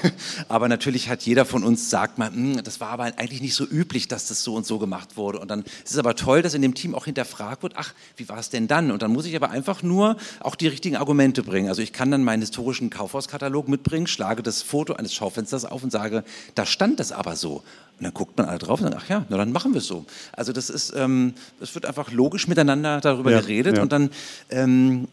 Aber 0.48 0.68
natürlich 0.68 1.08
hat 1.08 1.22
jeder 1.22 1.44
von 1.44 1.64
uns 1.64 1.90
sagt 1.90 2.18
mal, 2.18 2.30
hm, 2.30 2.62
das 2.62 2.80
war 2.80 2.90
aber 2.90 3.04
eigentlich 3.04 3.40
nicht 3.40 3.54
so 3.54 3.64
üblich, 3.64 4.08
dass 4.08 4.28
das 4.28 4.42
so 4.42 4.54
und 4.54 4.66
so 4.66 4.78
gemacht 4.78 5.16
wurde. 5.16 5.38
Und 5.38 5.50
dann 5.50 5.60
ist 5.62 5.92
es 5.92 5.98
aber 5.98 6.14
toll, 6.14 6.42
dass 6.42 6.54
in 6.54 6.62
dem 6.62 6.74
Team 6.74 6.94
auch 6.94 7.04
hinterfragt 7.04 7.62
wird, 7.62 7.74
ach, 7.76 7.92
wie 8.16 8.28
war 8.28 8.38
es 8.38 8.50
denn 8.50 8.68
dann? 8.68 8.90
Und 8.90 9.02
dann 9.02 9.12
muss 9.12 9.26
ich 9.26 9.36
aber 9.36 9.50
einfach 9.50 9.82
nur 9.82 10.16
auch 10.40 10.54
die 10.54 10.68
richtigen 10.68 10.96
Argumente 10.96 11.42
bringen. 11.42 11.68
Also 11.68 11.82
ich 11.82 11.92
kann 11.92 12.10
dann 12.10 12.24
meinen 12.24 12.40
historischen 12.40 12.90
Kaufhauskatalog 12.90 13.68
mitbringen, 13.68 14.06
schlage 14.06 14.42
das 14.42 14.62
Foto 14.62 14.94
eines 14.94 15.14
Schaufensters 15.14 15.64
auf 15.64 15.82
und 15.82 15.90
sage, 15.90 16.24
da 16.54 16.66
stand 16.66 17.00
es 17.00 17.12
aber 17.12 17.36
so. 17.36 17.62
Und 17.98 18.04
dann 18.04 18.14
guckt 18.14 18.36
man 18.36 18.48
alle 18.48 18.58
drauf 18.58 18.80
und 18.80 18.90
sagt, 18.90 19.02
ach 19.04 19.08
ja, 19.08 19.24
na 19.28 19.36
dann 19.36 19.52
machen 19.52 19.72
wir 19.72 19.78
es 19.78 19.86
so. 19.86 20.04
Also 20.32 20.52
das 20.52 20.68
ist, 20.68 20.92
ähm, 20.96 21.34
es 21.60 21.74
wird 21.74 21.86
einfach 21.86 22.10
logisch 22.10 22.48
miteinander 22.48 23.00
darüber 23.00 23.30
ja, 23.30 23.40
geredet 23.40 23.76
ja. 23.76 23.82
und 23.82 23.92
dann 23.92 24.10
ähm, 24.50 25.06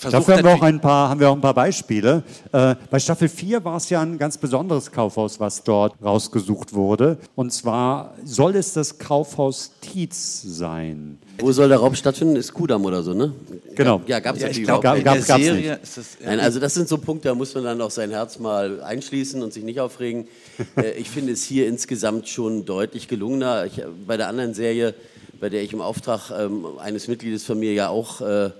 Dafür 0.00 0.36
haben 0.36 0.44
wir, 0.44 0.54
auch 0.54 0.62
ein 0.62 0.80
paar, 0.80 1.10
haben 1.10 1.20
wir 1.20 1.28
auch 1.28 1.34
ein 1.34 1.40
paar 1.42 1.52
Beispiele. 1.52 2.22
Äh, 2.50 2.76
bei 2.90 2.98
Staffel 2.98 3.28
4 3.28 3.62
war 3.62 3.76
es 3.76 3.90
ja 3.90 4.00
ein 4.00 4.16
ganz 4.16 4.38
besonderes 4.38 4.90
Kaufhaus, 4.90 5.38
was 5.38 5.62
dort 5.64 5.94
rausgesucht 6.02 6.72
wurde. 6.72 7.18
Und 7.34 7.52
zwar 7.52 8.14
soll 8.24 8.56
es 8.56 8.72
das 8.72 8.96
Kaufhaus 8.96 9.72
Tietz 9.82 10.42
sein. 10.42 11.18
Wo 11.38 11.52
soll 11.52 11.68
der 11.68 11.76
Raub 11.76 11.94
stattfinden? 11.94 12.36
Ist 12.36 12.54
Kudam 12.54 12.86
oder 12.86 13.02
so, 13.02 13.12
ne? 13.12 13.34
Genau. 13.74 14.00
Ja, 14.06 14.20
gab 14.20 14.36
es 14.36 14.42
ja, 14.42 14.48
ja 14.48 14.64
gab, 14.64 14.82
gab, 14.82 15.04
gab's 15.04 15.26
Serie 15.26 15.72
nicht. 15.72 15.82
Das, 15.82 16.16
Nein, 16.24 16.40
also 16.40 16.58
das 16.58 16.72
sind 16.72 16.88
so 16.88 16.96
Punkte, 16.96 17.28
da 17.28 17.34
muss 17.34 17.54
man 17.54 17.64
dann 17.64 17.80
auch 17.82 17.90
sein 17.90 18.10
Herz 18.10 18.38
mal 18.38 18.82
einschließen 18.82 19.42
und 19.42 19.52
sich 19.52 19.64
nicht 19.64 19.80
aufregen. 19.80 20.26
Äh, 20.76 20.92
ich 20.92 21.10
finde 21.10 21.32
es 21.32 21.42
hier 21.42 21.66
insgesamt 21.66 22.28
schon 22.28 22.64
deutlich 22.64 23.08
gelungener. 23.08 23.66
Ich, 23.66 23.82
bei 24.06 24.16
der 24.16 24.28
anderen 24.28 24.54
Serie, 24.54 24.94
bei 25.40 25.48
der 25.48 25.62
ich 25.62 25.72
im 25.72 25.80
Auftrag 25.80 26.30
ähm, 26.30 26.64
eines 26.78 27.08
Mitgliedes 27.08 27.44
von 27.44 27.58
mir 27.58 27.72
ja 27.72 27.88
auch 27.88 28.20
äh, 28.20 28.46
äh, 28.46 28.50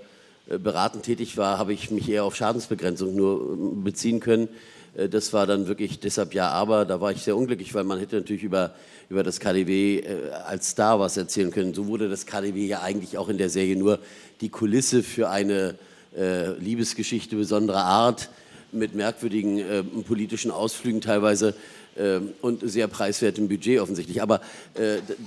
beratend 0.47 1.03
tätig 1.03 1.37
war, 1.37 1.57
habe 1.57 1.73
ich 1.73 1.89
mich 1.91 2.09
eher 2.09 2.25
auf 2.25 2.35
Schadensbegrenzung 2.35 3.15
nur 3.15 3.53
äh, 3.53 3.83
beziehen 3.83 4.19
können. 4.19 4.49
Äh, 4.95 5.09
das 5.09 5.33
war 5.33 5.47
dann 5.47 5.67
wirklich 5.67 5.99
deshalb 5.99 6.33
ja, 6.33 6.49
aber 6.49 6.85
da 6.85 7.01
war 7.01 7.11
ich 7.11 7.23
sehr 7.23 7.37
unglücklich, 7.37 7.73
weil 7.73 7.83
man 7.83 7.99
hätte 7.99 8.17
natürlich 8.17 8.43
über, 8.43 8.73
über 9.09 9.23
das 9.23 9.39
KDW 9.39 10.03
als 10.45 10.69
Star 10.69 10.99
was 10.99 11.17
erzählen 11.17 11.51
können. 11.51 11.73
So 11.73 11.87
wurde 11.87 12.09
das 12.09 12.25
KDW 12.25 12.65
ja 12.65 12.81
eigentlich 12.81 13.17
auch 13.17 13.29
in 13.29 13.37
der 13.37 13.49
Serie 13.49 13.75
nur 13.75 13.99
die 14.41 14.49
Kulisse 14.49 15.03
für 15.03 15.29
eine 15.29 15.75
äh, 16.15 16.51
Liebesgeschichte 16.59 17.35
besonderer 17.35 17.85
Art 17.85 18.29
mit 18.71 18.93
merkwürdigen 18.93 19.57
äh, 19.57 19.83
politischen 19.83 20.51
Ausflügen 20.51 21.01
teilweise 21.01 21.55
äh, 21.95 22.19
und 22.41 22.69
sehr 22.69 22.87
preiswertem 22.87 23.47
Budget 23.47 23.79
offensichtlich. 23.79 24.21
Aber 24.21 24.41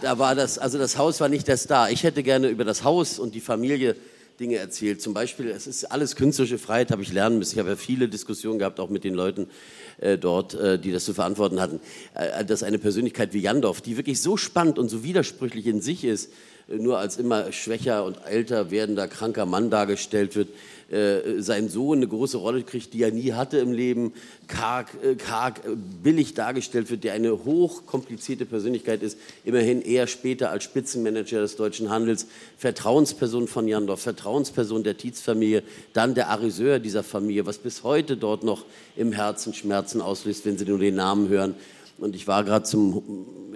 da 0.01 0.19
war 0.19 0.35
das, 0.35 0.59
also 0.59 0.79
das 0.79 0.99
Haus 0.99 1.21
war 1.21 1.29
nicht 1.29 1.49
der 1.49 1.57
Star. 1.57 1.91
Ich 1.91 2.03
hätte 2.03 2.23
gerne 2.23 2.49
über 2.49 2.65
das 2.65 2.85
Haus 2.85 3.19
und 3.19 3.35
die 3.35 3.41
Familie 3.41 3.97
Dinge 4.39 4.57
erzählt. 4.57 5.01
Zum 5.01 5.15
Beispiel, 5.15 5.49
es 5.49 5.67
ist 5.67 5.85
alles 5.85 6.17
künstlerische 6.17 6.59
Freiheit, 6.59 6.91
habe 6.91 7.03
ich 7.03 7.13
lernen 7.13 7.39
müssen. 7.39 7.55
Ich 7.55 7.59
habe 7.59 7.71
ja 7.71 7.77
viele 7.77 8.09
Diskussionen 8.09 8.59
gehabt, 8.59 8.81
auch 8.81 8.91
mit 8.91 9.05
den 9.05 9.15
Leuten 9.15 9.49
äh, 9.99 10.19
dort, 10.19 10.55
äh, 10.55 10.79
die 10.79 10.93
das 10.93 11.05
zu 11.05 11.15
verantworten 11.15 11.61
hatten. 11.61 11.81
Äh, 12.15 12.45
dass 12.45 12.63
eine 12.63 12.79
Persönlichkeit 12.79 13.33
wie 13.33 13.41
Jandorf, 13.41 13.81
die 13.81 13.97
wirklich 13.97 14.21
so 14.21 14.37
spannend 14.37 14.79
und 14.79 14.89
so 14.89 15.03
widersprüchlich 15.03 15.67
in 15.67 15.81
sich 15.81 16.05
ist, 16.05 16.33
nur 16.69 16.99
als 16.99 17.17
immer 17.17 17.53
schwächer 17.53 18.05
und 18.05 18.19
älter 18.29 18.71
werdender, 18.71 19.07
kranker 19.07 19.47
Mann 19.47 19.71
dargestellt 19.71 20.35
wird, 20.35 20.49
äh, 20.91 21.41
sein 21.43 21.69
Sohn 21.69 21.99
eine 21.99 22.07
große 22.07 22.37
Rolle 22.37 22.63
kriegt, 22.63 22.95
die 22.95 23.03
er 23.03 23.11
nie 23.11 23.33
hatte 23.33 23.59
im 23.59 23.73
Leben, 23.73 24.13
karg, 24.47 24.89
äh, 25.03 25.17
karg 25.17 25.59
äh, 25.65 25.71
billig 26.03 26.35
dargestellt 26.35 26.91
wird, 26.91 27.03
der 27.03 27.15
eine 27.15 27.45
hochkomplizierte 27.45 28.47
Persönlichkeit 28.47 29.03
ist, 29.03 29.19
immerhin 29.45 29.83
eher 29.83 30.07
später 30.07 30.51
als 30.51 30.63
Spitzenmanager 30.63 31.41
des 31.41 31.57
deutschen 31.57 31.91
Handels, 31.91 32.27
Vertrauensperson 32.57 33.49
von 33.49 33.67
Jandorf, 33.67 34.01
Vertrauensperson 34.01 34.85
der 34.85 34.97
Tietz-Familie, 34.97 35.65
dann 35.93 36.15
der 36.15 36.29
Ariseur 36.29 36.79
dieser 36.79 37.03
Familie, 37.03 37.47
was 37.47 37.59
bis 37.59 37.83
heute 37.83 38.17
dort 38.17 38.45
noch 38.45 38.65
im 38.97 39.13
Herzen 39.13 39.55
Schmerzen 39.55 40.01
auslöst, 40.01 40.47
wenn 40.47 40.57
Sie 40.57 40.67
nur 40.67 40.79
den 40.79 40.95
Namen 40.95 41.29
hören. 41.29 41.55
Und 41.99 42.15
ich 42.15 42.29
war 42.29 42.45
gerade 42.45 42.69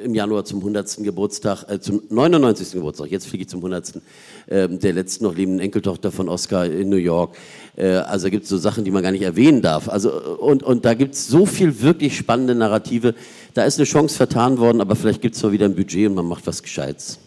im 0.02 0.14
Januar 0.14 0.46
zum 0.46 0.60
100. 0.60 1.04
Geburtstag, 1.04 1.64
äh, 1.68 1.78
zum 1.78 2.00
99. 2.08 2.72
Geburtstag, 2.72 3.10
jetzt 3.10 3.26
fliege 3.26 3.42
ich 3.42 3.48
zum 3.48 3.58
100. 3.58 4.00
Äh, 4.46 4.68
der 4.68 4.94
letzten 4.94 5.24
noch 5.24 5.36
lebenden 5.36 5.60
Enkeltochter 5.60 6.10
von 6.10 6.28
Oscar 6.28 6.64
in 6.64 6.88
New 6.88 6.96
York. 6.96 7.36
Äh, 7.76 7.96
also 7.96 8.30
gibt 8.30 8.44
es 8.44 8.48
so 8.48 8.56
Sachen, 8.56 8.84
die 8.84 8.90
man 8.90 9.02
gar 9.02 9.12
nicht 9.12 9.22
erwähnen 9.22 9.60
darf. 9.60 9.90
Also, 9.90 10.38
und, 10.38 10.62
und 10.62 10.86
da 10.86 10.94
gibt 10.94 11.14
es 11.14 11.28
so 11.28 11.44
viel 11.44 11.82
wirklich 11.82 12.16
spannende 12.16 12.54
Narrative. 12.54 13.14
Da 13.52 13.64
ist 13.64 13.78
eine 13.78 13.84
Chance 13.84 14.16
vertan 14.16 14.58
worden, 14.58 14.80
aber 14.80 14.96
vielleicht 14.96 15.20
gibt 15.20 15.36
es 15.36 15.42
mal 15.42 15.52
wieder 15.52 15.66
ein 15.66 15.74
Budget 15.74 16.08
und 16.08 16.14
man 16.14 16.26
macht 16.26 16.46
was 16.46 16.62
Gescheites. 16.62 17.18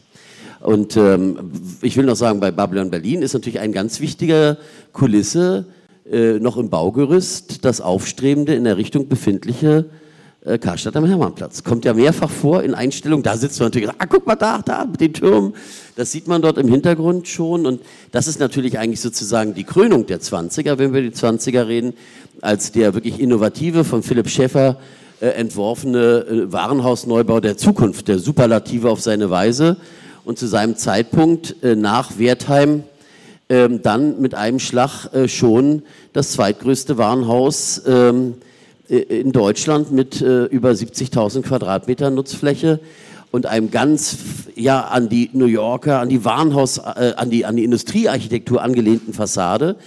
Und 0.61 0.97
ähm, 0.97 1.51
ich 1.81 1.95
will 1.95 2.05
noch 2.05 2.15
sagen, 2.15 2.39
bei 2.39 2.49
Babylon 2.49 2.89
Berlin 2.89 3.21
ist 3.21 3.33
natürlich 3.33 3.59
ein 3.59 3.71
ganz 3.71 3.99
wichtiger 3.99 4.57
Kulisse 4.93 5.65
äh, 6.09 6.39
noch 6.39 6.57
im 6.57 6.69
Baugerüst 6.69 7.65
das 7.65 7.81
aufstrebende 7.81 8.55
in 8.55 8.63
der 8.63 8.77
Richtung 8.77 9.09
befindliche 9.09 9.85
äh, 10.45 10.57
Karstadt 10.57 10.95
am 10.95 11.05
Hermannplatz. 11.05 11.63
Kommt 11.63 11.85
ja 11.85 11.93
mehrfach 11.93 12.29
vor 12.29 12.63
in 12.63 12.73
Einstellungen. 12.73 13.23
Da 13.23 13.37
sitzt 13.37 13.59
man 13.59 13.67
natürlich, 13.67 13.89
ah, 13.89 14.05
guck 14.07 14.27
mal 14.27 14.35
da, 14.35 14.61
da, 14.63 14.85
mit 14.85 14.99
den 14.99 15.13
Türmen. 15.13 15.53
Das 15.95 16.11
sieht 16.11 16.27
man 16.27 16.41
dort 16.41 16.57
im 16.57 16.67
Hintergrund 16.67 17.27
schon. 17.27 17.65
Und 17.65 17.81
das 18.11 18.27
ist 18.27 18.39
natürlich 18.39 18.77
eigentlich 18.79 19.01
sozusagen 19.01 19.53
die 19.53 19.63
Krönung 19.63 20.05
der 20.05 20.19
20er, 20.19 20.77
wenn 20.77 20.93
wir 20.93 21.01
die 21.01 21.11
20er 21.11 21.67
reden, 21.67 21.93
als 22.41 22.71
der 22.71 22.93
wirklich 22.93 23.19
innovative, 23.19 23.83
von 23.83 24.03
Philipp 24.03 24.29
Schäffer 24.29 24.77
äh, 25.21 25.27
entworfene 25.27 25.99
äh, 25.99 26.51
Warenhausneubau 26.51 27.39
der 27.39 27.57
Zukunft, 27.57 28.07
der 28.07 28.19
Superlative 28.19 28.89
auf 28.89 29.01
seine 29.01 29.29
Weise. 29.29 29.77
Und 30.25 30.39
zu 30.39 30.47
seinem 30.47 30.77
Zeitpunkt 30.77 31.63
äh, 31.63 31.75
nach 31.75 32.17
Wertheim 32.17 32.83
ähm, 33.49 33.81
dann 33.81 34.21
mit 34.21 34.35
einem 34.35 34.59
Schlag 34.59 35.13
äh, 35.13 35.27
schon 35.27 35.83
das 36.13 36.31
zweitgrößte 36.31 36.97
Warenhaus 36.97 37.81
ähm, 37.85 38.35
äh, 38.35 38.52
in 38.99 39.31
Deutschland 39.31 39.91
mit 39.91 40.21
äh, 40.21 40.45
über 40.45 40.71
70.000 40.71 41.41
Quadratmeter 41.41 42.09
Nutzfläche 42.09 42.79
und 43.31 43.47
einem 43.47 43.71
ganz 43.71 44.17
ja 44.55 44.81
an 44.81 45.09
die 45.09 45.31
New 45.33 45.47
Yorker, 45.47 45.99
an 45.99 46.09
die 46.09 46.23
Warenhaus, 46.23 46.77
äh, 46.77 47.13
an 47.15 47.29
die 47.29 47.45
an 47.45 47.55
die 47.55 47.63
Industriearchitektur 47.63 48.61
angelehnten 48.61 49.13
Fassade. 49.13 49.77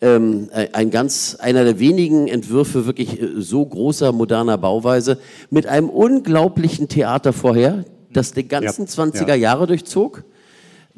Ähm, 0.00 0.48
äh, 0.52 0.68
ein 0.72 0.90
ganz 0.90 1.36
einer 1.38 1.64
der 1.64 1.78
wenigen 1.78 2.28
Entwürfe 2.28 2.86
wirklich 2.86 3.20
äh, 3.20 3.28
so 3.38 3.64
großer 3.64 4.12
moderner 4.12 4.58
Bauweise 4.58 5.18
mit 5.50 5.66
einem 5.66 5.88
unglaublichen 5.88 6.88
Theater 6.88 7.32
vorher, 7.32 7.84
das 8.12 8.32
die 8.32 8.48
ganzen 8.48 8.86
ja, 8.86 9.04
20er 9.04 9.28
ja. 9.28 9.34
Jahre 9.34 9.66
durchzog, 9.66 10.24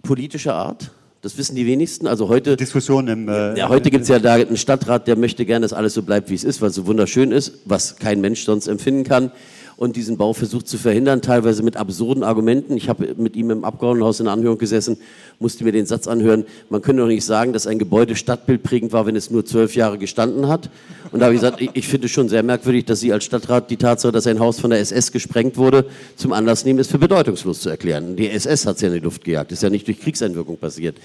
politischer 0.03 0.55
Art. 0.55 0.93
Das 1.21 1.37
wissen 1.37 1.57
die 1.57 1.67
wenigsten. 1.67 2.07
Also 2.07 2.29
heute. 2.29 2.57
Diskussion 2.57 3.09
im. 3.09 3.29
Äh, 3.29 3.59
ja, 3.59 3.69
heute 3.69 3.91
gibt 3.91 4.03
es 4.03 4.09
ja 4.09 4.19
da 4.19 4.35
einen 4.35 4.57
Stadtrat, 4.57 5.09
der 5.09 5.17
möchte 5.17 5.45
gerne, 5.45 5.65
dass 5.65 5.73
alles 5.73 5.95
so 5.95 6.03
bleibt, 6.03 6.31
wie 6.31 6.35
es 6.35 6.45
ist, 6.45 6.61
weil 6.63 6.69
es 6.71 6.77
so 6.77 6.87
wunderschön 6.87 7.33
ist, 7.33 7.55
was 7.65 7.97
kein 7.97 8.21
Mensch 8.21 8.45
sonst 8.45 8.69
empfinden 8.69 9.05
kann 9.05 9.33
und 9.79 9.95
diesen 9.95 10.17
Bau 10.17 10.33
versucht 10.33 10.67
zu 10.67 10.77
verhindern, 10.77 11.23
teilweise 11.23 11.63
mit 11.63 11.77
absurden 11.77 12.25
Argumenten. 12.25 12.77
Ich 12.77 12.89
habe 12.89 13.15
mit 13.17 13.37
ihm 13.37 13.51
im 13.51 13.65
Abgeordnetenhaus 13.65 14.19
in 14.19 14.27
Anhörung 14.27 14.59
gesessen, 14.59 14.99
musste 15.39 15.63
mir 15.63 15.71
den 15.71 15.87
Satz 15.87 16.09
anhören, 16.09 16.45
man 16.69 16.83
könnte 16.83 17.03
doch 17.03 17.09
nicht 17.09 17.25
sagen, 17.25 17.53
dass 17.53 17.69
ein 17.69 17.79
Gebäude 17.79 18.17
stadtbildprägend 18.17 18.93
war, 18.93 19.07
wenn 19.07 19.15
es 19.15 19.31
nur 19.31 19.47
zwölf 19.47 19.77
Jahre 19.77 19.97
gestanden 19.97 20.49
hat. 20.49 20.69
Und 21.13 21.21
da 21.21 21.27
habe 21.27 21.37
ich 21.37 21.41
gesagt, 21.41 21.61
ich, 21.61 21.71
ich 21.75 21.87
finde 21.87 22.07
es 22.07 22.11
schon 22.11 22.29
sehr 22.29 22.43
merkwürdig, 22.43 22.87
dass 22.87 22.99
Sie 22.99 23.13
als 23.13 23.23
Stadtrat 23.23 23.71
die 23.71 23.77
Tatsache, 23.77 24.11
dass 24.11 24.27
ein 24.27 24.41
Haus 24.41 24.59
von 24.59 24.71
der 24.71 24.81
SS 24.81 25.13
gesprengt 25.13 25.57
wurde, 25.57 25.85
zum 26.17 26.33
Anlass 26.33 26.65
nehmen, 26.65 26.81
es 26.81 26.89
für 26.89 26.99
bedeutungslos 26.99 27.61
zu 27.61 27.69
erklären. 27.69 28.17
Die 28.17 28.29
SS 28.29 28.67
hat 28.67 28.77
es 28.77 28.83
ja 28.83 28.89
in 28.89 28.95
die 28.95 29.01
Luft 29.01 29.23
gejagt, 29.23 29.53
ist 29.53 29.63
ja 29.63 29.71
nicht 29.71 29.87
durch 29.87 30.01
Kriegseinwirkung 30.01 30.57
passiert. 30.57 30.97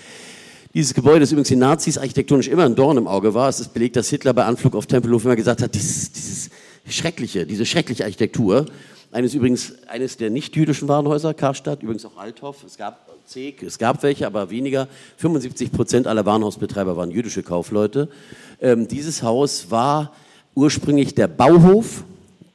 Dieses 0.74 0.96
Gebäude, 0.96 1.20
das 1.20 1.32
übrigens 1.32 1.50
den 1.50 1.60
Nazis 1.60 2.00
architektonisch 2.00 2.48
immer 2.48 2.66
ein 2.66 2.74
Dorn 2.74 2.98
im 2.98 3.06
Auge 3.06 3.36
war, 3.36 3.50
es 3.50 3.60
ist 3.60 3.76
belegt, 3.76 3.96
dass 3.98 4.10
Hitler 4.10 4.34
bei 4.34 4.46
Anflug 4.46 4.74
auf 4.76 4.88
Tempelhof 4.88 5.26
immer 5.26 5.36
gesagt 5.36 5.62
hat, 5.62 5.76
dieses, 5.76 6.12
dieses 6.12 6.50
schreckliche, 6.88 7.46
diese 7.46 7.66
schreckliche 7.66 8.04
Architektur. 8.04 8.66
Eines 9.12 9.34
übrigens, 9.34 9.74
eines 9.88 10.18
der 10.18 10.30
nicht-jüdischen 10.30 10.88
Warenhäuser, 10.88 11.34
Karstadt, 11.34 11.84
übrigens 11.84 12.06
auch 12.06 12.18
Althoff. 12.18 12.64
Es 12.64 12.78
gab 12.78 13.14
Zeg, 13.26 13.64
es 13.64 13.78
gab 13.78 14.04
welche, 14.04 14.28
aber 14.28 14.50
weniger. 14.50 14.88
75 15.18 15.72
Prozent 15.72 16.08
aller 16.08 16.26
Warenhausbetreiber 16.26 16.98
waren 16.98 17.10
jüdische 17.10 17.42
Kaufleute. 17.42 18.10
Ähm, 18.60 18.88
dieses 18.88 19.24
Haus 19.24 19.72
war 19.72 20.14
ursprünglich 20.56 21.16
der 21.16 21.28
Bauhof 21.28 22.04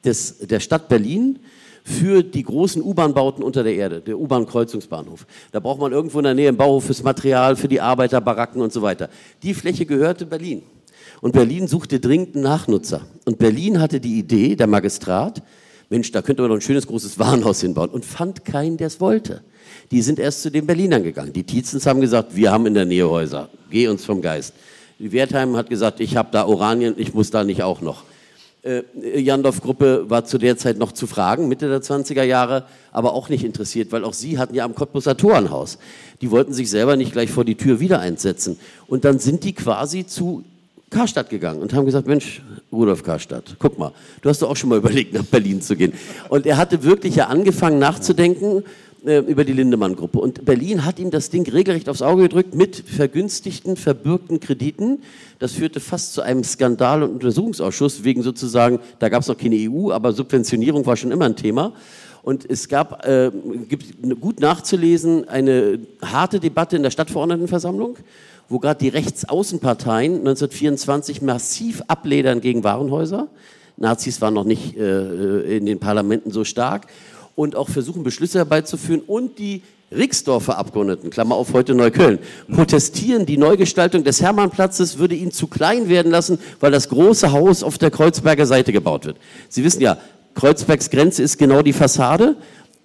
des, 0.05 0.37
der 0.39 0.59
Stadt 0.59 0.87
Berlin 0.87 1.39
für 1.83 2.21
die 2.21 2.43
großen 2.43 2.83
U-Bahn-Bauten 2.83 3.43
unter 3.43 3.63
der 3.63 3.73
Erde, 3.73 3.99
der 3.99 4.19
U-Bahn-Kreuzungsbahnhof. 4.19 5.25
Da 5.51 5.59
braucht 5.59 5.79
man 5.79 5.91
irgendwo 5.91 6.19
in 6.19 6.25
der 6.25 6.35
Nähe 6.35 6.49
einen 6.49 6.57
Bauhof 6.57 6.85
fürs 6.85 7.01
Material, 7.01 7.55
für 7.55 7.67
die 7.67 7.81
Arbeiterbaracken 7.81 8.61
und 8.61 8.71
so 8.71 8.83
weiter. 8.83 9.09
Die 9.41 9.55
Fläche 9.55 9.87
gehörte 9.87 10.27
Berlin. 10.27 10.61
Und 11.21 11.33
Berlin 11.33 11.67
suchte 11.67 11.99
dringend 11.99 12.35
einen 12.35 12.43
Nachnutzer. 12.43 13.01
Und 13.25 13.39
Berlin 13.39 13.79
hatte 13.79 13.99
die 13.99 14.17
Idee, 14.19 14.55
der 14.55 14.67
Magistrat, 14.67 15.41
Mensch, 15.89 16.11
da 16.11 16.21
könnte 16.21 16.43
man 16.43 16.49
doch 16.49 16.57
ein 16.57 16.61
schönes 16.61 16.85
großes 16.85 17.17
Warenhaus 17.17 17.61
hinbauen 17.61 17.89
und 17.89 18.05
fand 18.05 18.45
keinen, 18.45 18.77
der 18.77 18.87
es 18.87 19.01
wollte. 19.01 19.41
Die 19.91 20.01
sind 20.03 20.19
erst 20.19 20.43
zu 20.43 20.51
den 20.51 20.67
Berlinern 20.67 21.03
gegangen. 21.03 21.33
Die 21.33 21.43
Tietzens 21.43 21.85
haben 21.87 21.99
gesagt, 21.99 22.35
wir 22.35 22.51
haben 22.51 22.67
in 22.67 22.75
der 22.75 22.85
Nähe 22.85 23.09
Häuser, 23.09 23.49
geh 23.71 23.87
uns 23.87 24.05
vom 24.05 24.21
Geist. 24.21 24.53
Die 24.99 25.11
Wertheim 25.11 25.55
hat 25.55 25.69
gesagt, 25.69 25.99
ich 25.99 26.15
habe 26.15 26.29
da 26.31 26.45
Oranien, 26.45 26.93
ich 26.97 27.13
muss 27.13 27.31
da 27.31 27.43
nicht 27.43 27.63
auch 27.63 27.81
noch. 27.81 28.03
Äh, 28.61 28.83
Jandorf-Gruppe 29.19 30.09
war 30.09 30.25
zu 30.25 30.37
der 30.37 30.57
Zeit 30.57 30.77
noch 30.77 30.91
zu 30.91 31.07
fragen, 31.07 31.47
Mitte 31.47 31.69
der 31.69 31.81
20er 31.81 32.23
Jahre, 32.23 32.65
aber 32.91 33.13
auch 33.13 33.29
nicht 33.29 33.43
interessiert, 33.43 33.91
weil 33.91 34.03
auch 34.03 34.13
sie 34.13 34.37
hatten 34.37 34.53
ja 34.53 34.65
am 34.65 34.75
Cottbuser 34.75 35.17
Tor 35.17 35.37
ein 35.37 35.49
Haus. 35.49 35.79
Die 36.21 36.29
wollten 36.29 36.53
sich 36.53 36.69
selber 36.69 36.97
nicht 36.97 37.13
gleich 37.13 37.31
vor 37.31 37.45
die 37.45 37.55
Tür 37.55 37.79
wieder 37.79 37.99
einsetzen. 37.99 38.59
Und 38.87 39.05
dann 39.05 39.17
sind 39.19 39.43
die 39.43 39.53
quasi 39.53 40.05
zu 40.05 40.43
Karstadt 40.89 41.29
gegangen 41.29 41.61
und 41.61 41.73
haben 41.73 41.85
gesagt, 41.85 42.07
Mensch, 42.07 42.41
Rudolf 42.71 43.03
Karstadt, 43.03 43.55
guck 43.59 43.77
mal, 43.77 43.91
du 44.21 44.29
hast 44.29 44.41
doch 44.41 44.49
auch 44.49 44.55
schon 44.55 44.69
mal 44.69 44.77
überlegt, 44.79 45.13
nach 45.13 45.23
Berlin 45.23 45.61
zu 45.61 45.75
gehen. 45.75 45.93
Und 46.29 46.45
er 46.45 46.57
hatte 46.57 46.83
wirklich 46.83 47.15
ja 47.15 47.27
angefangen 47.27 47.79
nachzudenken 47.79 48.63
äh, 49.05 49.19
über 49.19 49.45
die 49.45 49.53
Lindemann-Gruppe. 49.53 50.19
Und 50.19 50.45
Berlin 50.45 50.85
hat 50.85 50.99
ihm 50.99 51.11
das 51.11 51.29
Ding 51.29 51.49
regelrecht 51.49 51.89
aufs 51.89 52.01
Auge 52.01 52.23
gedrückt 52.23 52.55
mit 52.55 52.75
vergünstigten, 52.75 53.77
verbürgten 53.77 54.39
Krediten. 54.39 54.99
Das 55.37 55.53
führte 55.53 55.79
fast 55.79 56.13
zu 56.13 56.21
einem 56.21 56.43
Skandal- 56.43 57.03
und 57.03 57.11
Untersuchungsausschuss, 57.11 58.03
wegen 58.03 58.23
sozusagen, 58.23 58.79
da 58.99 59.09
gab 59.09 59.21
es 59.21 59.27
noch 59.27 59.37
keine 59.37 59.55
EU, 59.55 59.91
aber 59.91 60.11
Subventionierung 60.11 60.85
war 60.85 60.97
schon 60.97 61.11
immer 61.11 61.25
ein 61.25 61.35
Thema. 61.35 61.73
Und 62.23 62.49
es 62.49 62.67
gab, 62.67 63.05
äh, 63.07 63.31
gibt 63.69 63.85
gut 64.19 64.41
nachzulesen, 64.41 65.29
eine 65.29 65.79
harte 66.01 66.39
Debatte 66.39 66.75
in 66.75 66.83
der 66.83 66.91
Stadtverordnetenversammlung 66.91 67.95
wo 68.49 68.59
gerade 68.59 68.79
die 68.79 68.89
Rechtsaußenparteien 68.89 70.19
1924 70.19 71.21
massiv 71.21 71.83
abledern 71.87 72.41
gegen 72.41 72.63
Warenhäuser. 72.63 73.27
Nazis 73.77 74.21
waren 74.21 74.33
noch 74.33 74.43
nicht 74.43 74.75
äh, 74.75 75.57
in 75.57 75.65
den 75.65 75.79
Parlamenten 75.79 76.31
so 76.31 76.43
stark 76.43 76.87
und 77.35 77.55
auch 77.55 77.69
versuchen, 77.69 78.03
Beschlüsse 78.03 78.39
herbeizuführen. 78.39 79.01
Und 79.05 79.39
die 79.39 79.61
Rixdorfer 79.91 80.57
Abgeordneten, 80.57 81.09
Klammer 81.09 81.35
auf 81.35 81.53
heute 81.53 81.73
Neukölln, 81.73 82.19
protestieren, 82.51 83.25
die 83.25 83.37
Neugestaltung 83.37 84.03
des 84.03 84.21
Hermannplatzes 84.21 84.99
würde 84.99 85.15
ihnen 85.15 85.31
zu 85.31 85.47
klein 85.47 85.89
werden 85.89 86.11
lassen, 86.11 86.39
weil 86.59 86.71
das 86.71 86.89
große 86.89 87.31
Haus 87.31 87.63
auf 87.63 87.77
der 87.77 87.89
Kreuzberger 87.89 88.45
Seite 88.45 88.71
gebaut 88.71 89.05
wird. 89.05 89.17
Sie 89.47 89.63
wissen 89.63 89.81
ja, 89.81 89.97
Kreuzbergs 90.35 90.89
Grenze 90.89 91.23
ist 91.23 91.37
genau 91.37 91.61
die 91.61 91.73
Fassade. 91.73 92.35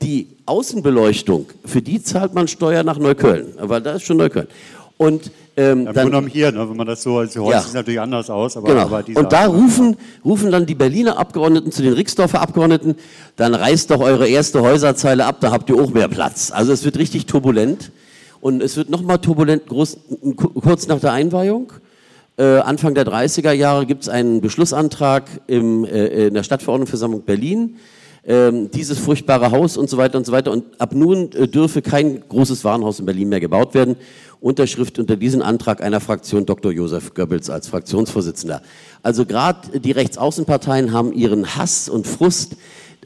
Die 0.03 0.28
Außenbeleuchtung, 0.47 1.47
für 1.65 1.82
die 1.82 2.03
zahlt 2.03 2.35
man 2.35 2.49
Steuer 2.49 2.82
nach 2.82 2.99
Neukölln, 2.99 3.55
weil 3.59 3.81
da 3.81 3.93
ist 3.95 4.03
schon 4.03 4.16
Neukölln. 4.16 4.49
Und 4.97 5.31
ähm, 5.57 5.87
Im 5.87 5.93
Grunde 5.93 6.31
hier, 6.31 6.51
ne, 6.51 6.69
wenn 6.69 6.77
man 6.77 6.87
das 6.87 7.03
so, 7.03 7.19
also 7.19 7.45
heute 7.45 7.53
ja. 7.53 7.61
sieht 7.61 7.69
es 7.69 7.75
natürlich 7.75 8.01
anders 8.01 8.29
aus. 8.29 8.57
Aber, 8.57 8.67
genau. 8.67 8.83
aber 8.83 9.05
und 9.15 9.33
da 9.33 9.47
rufen, 9.47 9.97
rufen 10.25 10.51
dann 10.51 10.67
die 10.67 10.75
Berliner 10.75 11.17
Abgeordneten 11.19 11.71
zu 11.71 11.83
den 11.83 11.93
Rixdorfer 11.93 12.41
Abgeordneten, 12.41 12.97
dann 13.37 13.55
reißt 13.55 13.91
doch 13.91 14.01
eure 14.01 14.29
erste 14.29 14.63
Häuserzeile 14.63 15.25
ab, 15.25 15.37
da 15.41 15.53
habt 15.53 15.71
ihr 15.71 15.77
auch 15.77 15.91
mehr 15.91 16.09
Platz. 16.09 16.51
Also 16.51 16.73
es 16.73 16.85
wird 16.85 16.99
richtig 16.99 17.27
turbulent. 17.27 17.93
Und 18.45 18.63
es 18.63 18.77
wird 18.77 18.91
nochmal 18.91 19.19
turbulent, 19.21 19.67
groß, 19.69 19.97
kurz 20.37 20.87
nach 20.87 21.01
der 21.01 21.13
Einweihung. 21.13 21.73
Äh, 22.37 22.59
Anfang 22.59 22.95
der 22.95 23.07
30er 23.07 23.53
Jahre 23.53 23.87
gibt 23.87 24.03
es 24.03 24.11
einen 24.11 24.43
Beschlussantrag 24.43 25.25
im, 25.47 25.87
äh, 25.87 26.27
in 26.27 26.35
der 26.35 26.43
Stadtverordnetenversammlung 26.43 27.23
Berlin, 27.23 27.77
ähm, 28.27 28.71
dieses 28.71 28.99
furchtbare 28.99 29.51
Haus 29.51 29.79
und 29.79 29.89
so 29.89 29.97
weiter 29.97 30.19
und 30.19 30.27
so 30.27 30.33
weiter. 30.33 30.51
Und 30.51 30.79
ab 30.79 30.93
nun 30.95 31.33
äh, 31.33 31.49
dürfe 31.49 31.81
kein 31.81 32.23
großes 32.29 32.65
Warenhaus 32.65 33.01
in 33.01 33.07
Berlin 33.07 33.31
mehr 33.31 33.41
gebaut 33.41 33.73
werden. 33.73 33.97
Unterschrift 34.45 34.99
unter 34.99 35.16
diesen 35.16 35.41
Antrag 35.41 35.83
einer 35.83 36.01
Fraktion 36.01 36.45
Dr. 36.45 36.71
Josef 36.71 37.15
Goebbels 37.15 37.49
als 37.49 37.66
Fraktionsvorsitzender. 37.69 38.61
Also 39.03 39.25
gerade 39.25 39.81
die 39.81 39.93
Rechtsaußenparteien 39.93 40.93
haben 40.93 41.15
ihren 41.15 41.57
Hass 41.57 41.89
und 41.89 42.07
Frust 42.07 42.57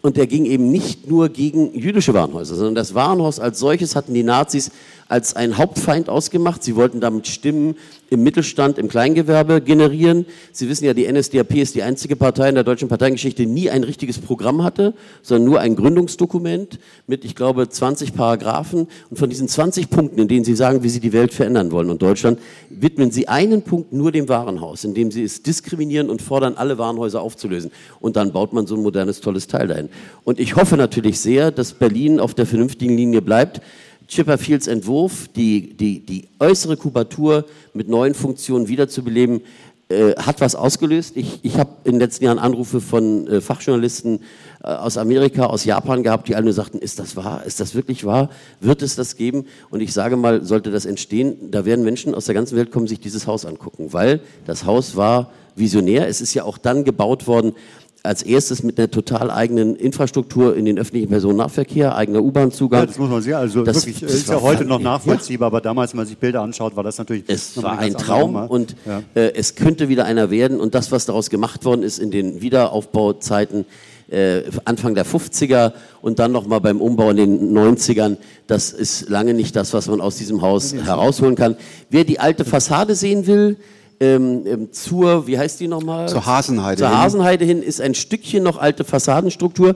und 0.03 0.17
der 0.17 0.27
ging 0.27 0.47
eben 0.47 0.71
nicht 0.73 1.09
nur 1.09 1.29
gegen 1.29 1.73
jüdische 1.79 2.13
Warenhäuser, 2.13 2.57
sondern 2.57 2.75
das 2.75 2.93
Warenhaus 2.95 3.39
als 3.39 3.61
solches 3.61 3.95
hatten 3.95 4.15
die 4.15 4.25
Nazis 4.25 4.73
als 5.09 5.35
ein 5.35 5.57
Hauptfeind 5.57 6.09
ausgemacht. 6.09 6.63
Sie 6.63 6.77
wollten 6.77 7.01
damit 7.01 7.27
Stimmen 7.27 7.77
im 8.11 8.23
Mittelstand, 8.23 8.79
im 8.79 8.89
Kleingewerbe 8.89 9.61
generieren. 9.61 10.27
Sie 10.53 10.69
wissen 10.69 10.85
ja, 10.85 10.95
die 10.95 11.11
NSDAP 11.11 11.57
ist 11.57 11.75
die 11.75 11.83
einzige 11.83 12.17
Partei 12.17 12.49
in 12.49 12.55
der 12.55 12.65
deutschen 12.65 12.89
Parteiengeschichte, 12.89 13.43
die 13.43 13.49
nie 13.49 13.71
ein 13.71 13.85
richtiges 13.85 14.19
Programm 14.19 14.63
hatte, 14.63 14.95
sondern 15.23 15.49
nur 15.49 15.61
ein 15.61 15.77
Gründungsdokument 15.77 16.79
mit, 17.07 17.25
ich 17.25 17.35
glaube, 17.35 17.69
20 17.69 18.15
Paragraphen. 18.15 18.89
Und 19.11 19.19
von 19.19 19.29
diesen 19.29 19.49
20 19.49 19.91
Punkten, 19.91 20.21
in 20.21 20.29
denen 20.29 20.45
sie 20.45 20.55
sagen, 20.55 20.83
wie 20.83 20.89
sie 20.89 21.01
die 21.01 21.13
Welt 21.13 21.35
verändern 21.35 21.71
wollen 21.71 21.91
und 21.91 22.01
Deutschland, 22.01 22.39
widmen 22.71 23.11
sie 23.11 23.29
einen 23.29 23.63
Punkt 23.63 23.93
nur 23.93 24.13
dem 24.13 24.29
Warenhaus, 24.29 24.85
indem 24.85 25.11
sie 25.11 25.25
es 25.25 25.43
diskriminieren 25.43 26.09
und 26.09 26.23
fordern, 26.23 26.55
alle 26.57 26.79
Warenhäuser 26.79 27.21
aufzulösen. 27.21 27.71
Und 28.01 28.17
dann 28.17 28.33
baut 28.33 28.53
man 28.53 28.67
so 28.67 28.75
ein 28.75 28.83
modernes, 28.83 29.21
tolles 29.21 29.47
Teil 29.47 29.69
dahin. 29.69 29.89
Und 30.25 30.39
ich 30.39 30.57
hoffe 30.57 30.77
natürlich 30.77 31.21
sehr, 31.21 31.51
dass 31.51 31.73
Berlin 31.73 32.21
auf 32.21 32.35
der 32.35 32.47
vernünftigen 32.47 32.97
Linie 32.97 33.23
bleibt. 33.23 33.61
Chipperfields 34.09 34.67
Entwurf, 34.67 35.29
die, 35.29 35.77
die, 35.77 36.01
die 36.01 36.29
äußere 36.41 36.77
Kubatur 36.77 37.45
mit 37.75 37.89
neuen 37.89 38.15
Funktionen 38.15 38.67
wiederzubeleben, 38.67 39.43
äh, 39.91 40.15
hat 40.17 40.41
was 40.43 40.55
ausgelöst. 40.55 41.17
Ich, 41.17 41.41
ich 41.43 41.57
habe 41.59 41.71
in 41.85 41.93
den 41.93 42.01
letzten 42.01 42.25
Jahren 42.25 42.39
Anrufe 42.39 42.81
von 42.81 43.27
äh, 43.27 43.41
Fachjournalisten 43.41 44.21
äh, 44.63 44.69
aus 44.69 44.99
Amerika, 44.99 45.47
aus 45.47 45.65
Japan 45.65 46.03
gehabt, 46.03 46.29
die 46.29 46.35
alle 46.35 46.45
nur 46.45 46.53
sagten, 46.53 46.79
ist 46.79 46.99
das 46.99 47.17
wahr? 47.17 47.45
Ist 47.47 47.61
das 47.61 47.75
wirklich 47.75 48.05
wahr? 48.05 48.29
Wird 48.61 48.83
es 48.83 48.97
das 48.97 49.17
geben? 49.17 49.47
Und 49.71 49.81
ich 49.81 49.95
sage 49.95 50.17
mal, 50.17 50.45
sollte 50.45 50.71
das 50.71 50.85
entstehen, 50.85 51.51
da 51.51 51.65
werden 51.65 51.85
Menschen 51.85 52.15
aus 52.15 52.27
der 52.27 52.35
ganzen 52.35 52.57
Welt 52.57 52.71
kommen, 52.71 52.87
sich 52.87 53.01
dieses 53.01 53.27
Haus 53.27 53.47
angucken, 53.47 53.93
weil 53.93 54.21
das 54.45 54.67
Haus 54.67 54.97
war 54.97 55.33
visionär. 55.55 56.07
Es 56.07 56.21
ist 56.21 56.35
ja 56.35 56.45
auch 56.45 56.59
dann 56.59 56.85
gebaut 56.85 57.27
worden, 57.27 57.55
als 58.03 58.23
erstes 58.23 58.63
mit 58.63 58.79
einer 58.79 58.91
total 58.91 59.31
eigenen 59.31 59.77
Infrastruktur 59.77 60.57
in 60.57 60.65
den 60.65 60.79
öffentlichen 60.79 61.09
Personennahverkehr, 61.09 61.97
eigener 61.97 62.23
U-Bahn-Zugang. 62.23 62.81
Ja, 62.81 62.87
das 62.87 62.99
muss 62.99 63.11
man 63.11 63.23
sehen. 63.23 63.35
Also 63.35 63.65
das, 63.65 63.87
wirklich, 63.87 64.01
das 64.01 64.15
ist 64.15 64.29
ja 64.29 64.41
heute 64.41 64.65
noch 64.65 64.81
nachvollziehbar, 64.81 65.47
ja. 65.47 65.51
aber 65.51 65.61
damals, 65.61 65.93
wenn 65.93 65.99
man 65.99 66.07
sich 66.07 66.17
Bilder 66.17 66.43
anschaut, 66.43 66.77
war 66.77 66.85
das 66.85 66.99
natürlich. 66.99 67.25
Es 67.27 67.61
war 67.63 67.79
ein 67.79 67.95
Traum 67.95 68.37
und 68.37 68.77
ja. 68.87 69.03
äh, 69.15 69.33
es 69.35 69.55
könnte 69.57 69.89
wieder 69.89 70.05
einer 70.05 70.31
werden. 70.31 70.61
Und 70.61 70.75
das, 70.75 70.93
was 70.93 71.07
daraus 71.07 71.29
gemacht 71.29 71.65
worden 71.65 71.83
ist 71.83 71.99
in 71.99 72.11
den 72.11 72.41
Wiederaufbauzeiten, 72.41 73.67
äh, 74.11 74.43
Anfang 74.65 74.95
der 74.95 75.05
50er 75.05 75.73
und 76.01 76.19
dann 76.19 76.33
nochmal 76.33 76.61
beim 76.61 76.81
Umbau 76.81 77.11
in 77.11 77.17
den 77.17 77.57
90ern, 77.57 78.17
das 78.47 78.71
ist 78.71 79.09
lange 79.09 79.35
nicht 79.35 79.55
das, 79.57 79.75
was 79.75 79.89
man 79.89 80.01
aus 80.01 80.17
diesem 80.17 80.41
Haus 80.41 80.73
herausholen 80.73 81.35
kann. 81.35 81.57
Wer 81.91 82.05
die 82.05 82.21
alte 82.21 82.45
Fassade 82.45 82.95
sehen 82.95 83.27
will, 83.27 83.57
ähm, 84.01 84.47
ähm, 84.47 84.73
zur, 84.73 85.27
wie 85.27 85.39
heißt 85.39 85.59
die 85.61 85.69
nochmal? 85.69 86.09
Zur 86.09 86.25
Hasenheide. 86.25 86.79
Zur 86.79 86.97
Hasenheide 86.97 87.45
hin 87.45 87.63
ist 87.63 87.81
ein 87.81 87.95
Stückchen 87.95 88.45
noch 88.45 88.59
alte 88.59 88.85
Fassadenstruktur. 88.85 89.75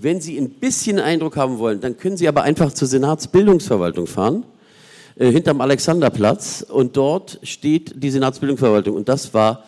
Wenn 0.00 0.20
Sie 0.20 0.38
ein 0.38 0.50
bisschen 0.50 0.98
Eindruck 0.98 1.36
haben 1.36 1.58
wollen, 1.58 1.80
dann 1.80 1.96
können 1.96 2.16
Sie 2.16 2.28
aber 2.28 2.42
einfach 2.42 2.72
zur 2.72 2.86
Senatsbildungsverwaltung 2.86 4.06
fahren, 4.06 4.44
äh, 5.16 5.30
hinterm 5.30 5.60
Alexanderplatz. 5.60 6.64
Und 6.68 6.96
dort 6.96 7.40
steht 7.42 8.02
die 8.02 8.10
Senatsbildungsverwaltung. 8.10 8.94
Und 8.94 9.08
das 9.08 9.34
war 9.34 9.64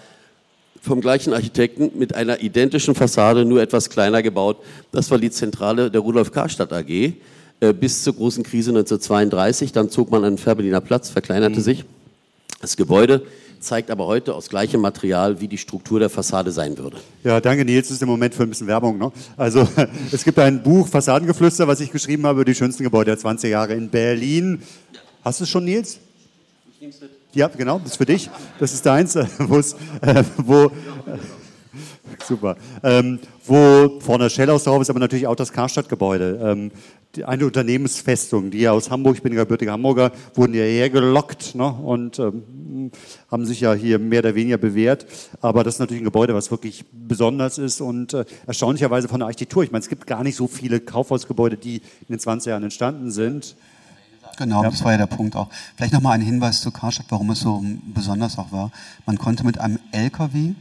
vom 0.80 1.00
gleichen 1.00 1.32
Architekten 1.32 1.98
mit 1.98 2.14
einer 2.14 2.40
identischen 2.42 2.94
Fassade, 2.94 3.44
nur 3.44 3.60
etwas 3.60 3.90
kleiner 3.90 4.22
gebaut. 4.22 4.58
Das 4.92 5.10
war 5.10 5.18
die 5.18 5.30
Zentrale 5.30 5.90
der 5.90 6.00
Rudolf 6.00 6.30
Karstadt 6.30 6.72
AG 6.72 6.88
äh, 6.88 7.72
bis 7.72 8.04
zur 8.04 8.14
großen 8.14 8.44
Krise 8.44 8.70
1932. 8.70 9.72
Dann 9.72 9.90
zog 9.90 10.12
man 10.12 10.22
an 10.22 10.34
den 10.34 10.38
Fährberliner 10.38 10.80
Platz, 10.80 11.10
verkleinerte 11.10 11.58
mhm. 11.58 11.64
sich 11.64 11.84
das 12.60 12.76
Gebäude 12.76 13.22
zeigt 13.66 13.90
aber 13.90 14.06
heute 14.06 14.34
aus 14.34 14.48
gleichem 14.48 14.80
Material, 14.80 15.40
wie 15.40 15.48
die 15.48 15.58
Struktur 15.58 15.98
der 15.98 16.08
Fassade 16.08 16.52
sein 16.52 16.78
würde. 16.78 16.98
Ja, 17.24 17.40
danke 17.40 17.64
Nils, 17.64 17.88
das 17.88 17.96
ist 17.96 18.02
im 18.02 18.08
Moment 18.08 18.34
für 18.34 18.44
ein 18.44 18.48
bisschen 18.48 18.66
Werbung. 18.66 18.96
Ne? 18.96 19.12
Also 19.36 19.68
es 20.12 20.24
gibt 20.24 20.38
ein 20.38 20.62
Buch, 20.62 20.88
Fassadengeflüster, 20.88 21.66
was 21.68 21.80
ich 21.80 21.90
geschrieben 21.90 22.24
habe 22.24 22.40
über 22.40 22.44
die 22.44 22.54
schönsten 22.54 22.84
Gebäude 22.84 23.10
der 23.10 23.18
20 23.18 23.50
Jahre 23.50 23.74
in 23.74 23.90
Berlin. 23.90 24.62
Hast 25.22 25.40
du 25.40 25.44
es 25.44 25.50
schon, 25.50 25.64
Nils? 25.64 25.98
Ich 26.72 26.80
nehme 26.80 26.92
es 26.92 27.00
mit. 27.00 27.10
Ja, 27.34 27.48
genau, 27.48 27.78
das 27.78 27.92
ist 27.92 27.96
für 27.98 28.06
dich. 28.06 28.30
Das 28.58 28.72
ist 28.72 28.86
deins, 28.86 29.14
äh, 29.16 29.26
äh, 30.00 30.24
wo... 30.38 30.64
Äh, 30.64 30.70
super. 32.26 32.56
Ähm, 32.82 33.18
wo 33.44 34.00
vorne 34.00 34.30
Schellhaus 34.30 34.64
drauf 34.64 34.80
ist, 34.80 34.90
aber 34.90 35.00
natürlich 35.00 35.26
auch 35.26 35.36
das 35.36 35.52
Karstadt-Gebäude. 35.52 36.40
Ähm, 36.42 36.70
eine 37.24 37.46
Unternehmensfestung, 37.46 38.50
die 38.50 38.58
ja 38.58 38.72
aus 38.72 38.90
Hamburg, 38.90 39.16
ich 39.16 39.22
bin 39.22 39.34
gebürtiger 39.34 39.72
Hamburger, 39.72 40.12
wurden 40.34 40.54
ja 40.54 40.62
hergelockt 40.62 41.54
ne, 41.54 41.66
und 41.66 42.18
ähm, 42.18 42.90
haben 43.30 43.46
sich 43.46 43.60
ja 43.60 43.72
hier 43.72 43.98
mehr 43.98 44.20
oder 44.20 44.34
weniger 44.34 44.58
bewährt. 44.58 45.06
Aber 45.40 45.64
das 45.64 45.74
ist 45.74 45.80
natürlich 45.80 46.02
ein 46.02 46.06
Gebäude, 46.06 46.34
was 46.34 46.50
wirklich 46.50 46.84
besonders 46.92 47.58
ist 47.58 47.80
und 47.80 48.14
äh, 48.14 48.24
erstaunlicherweise 48.46 49.08
von 49.08 49.20
der 49.20 49.26
Architektur. 49.26 49.62
Ich 49.62 49.70
meine, 49.70 49.82
es 49.82 49.88
gibt 49.88 50.06
gar 50.06 50.22
nicht 50.22 50.36
so 50.36 50.46
viele 50.46 50.80
Kaufhausgebäude, 50.80 51.56
die 51.56 51.76
in 51.76 52.06
den 52.10 52.18
20 52.18 52.50
Jahren 52.50 52.62
entstanden 52.62 53.10
sind. 53.10 53.56
Genau, 54.36 54.62
ja. 54.62 54.70
das 54.70 54.84
war 54.84 54.92
ja 54.92 54.98
der 54.98 55.06
Punkt 55.06 55.34
auch. 55.34 55.48
Vielleicht 55.76 55.94
nochmal 55.94 56.14
ein 56.14 56.20
Hinweis 56.20 56.60
zu 56.60 56.70
Karstadt, 56.70 57.06
warum 57.08 57.30
es 57.30 57.40
so 57.40 57.64
besonders 57.94 58.38
auch 58.38 58.52
war. 58.52 58.70
Man 59.06 59.16
konnte 59.16 59.44
mit 59.44 59.58
einem 59.58 59.78
LKW 59.92 60.54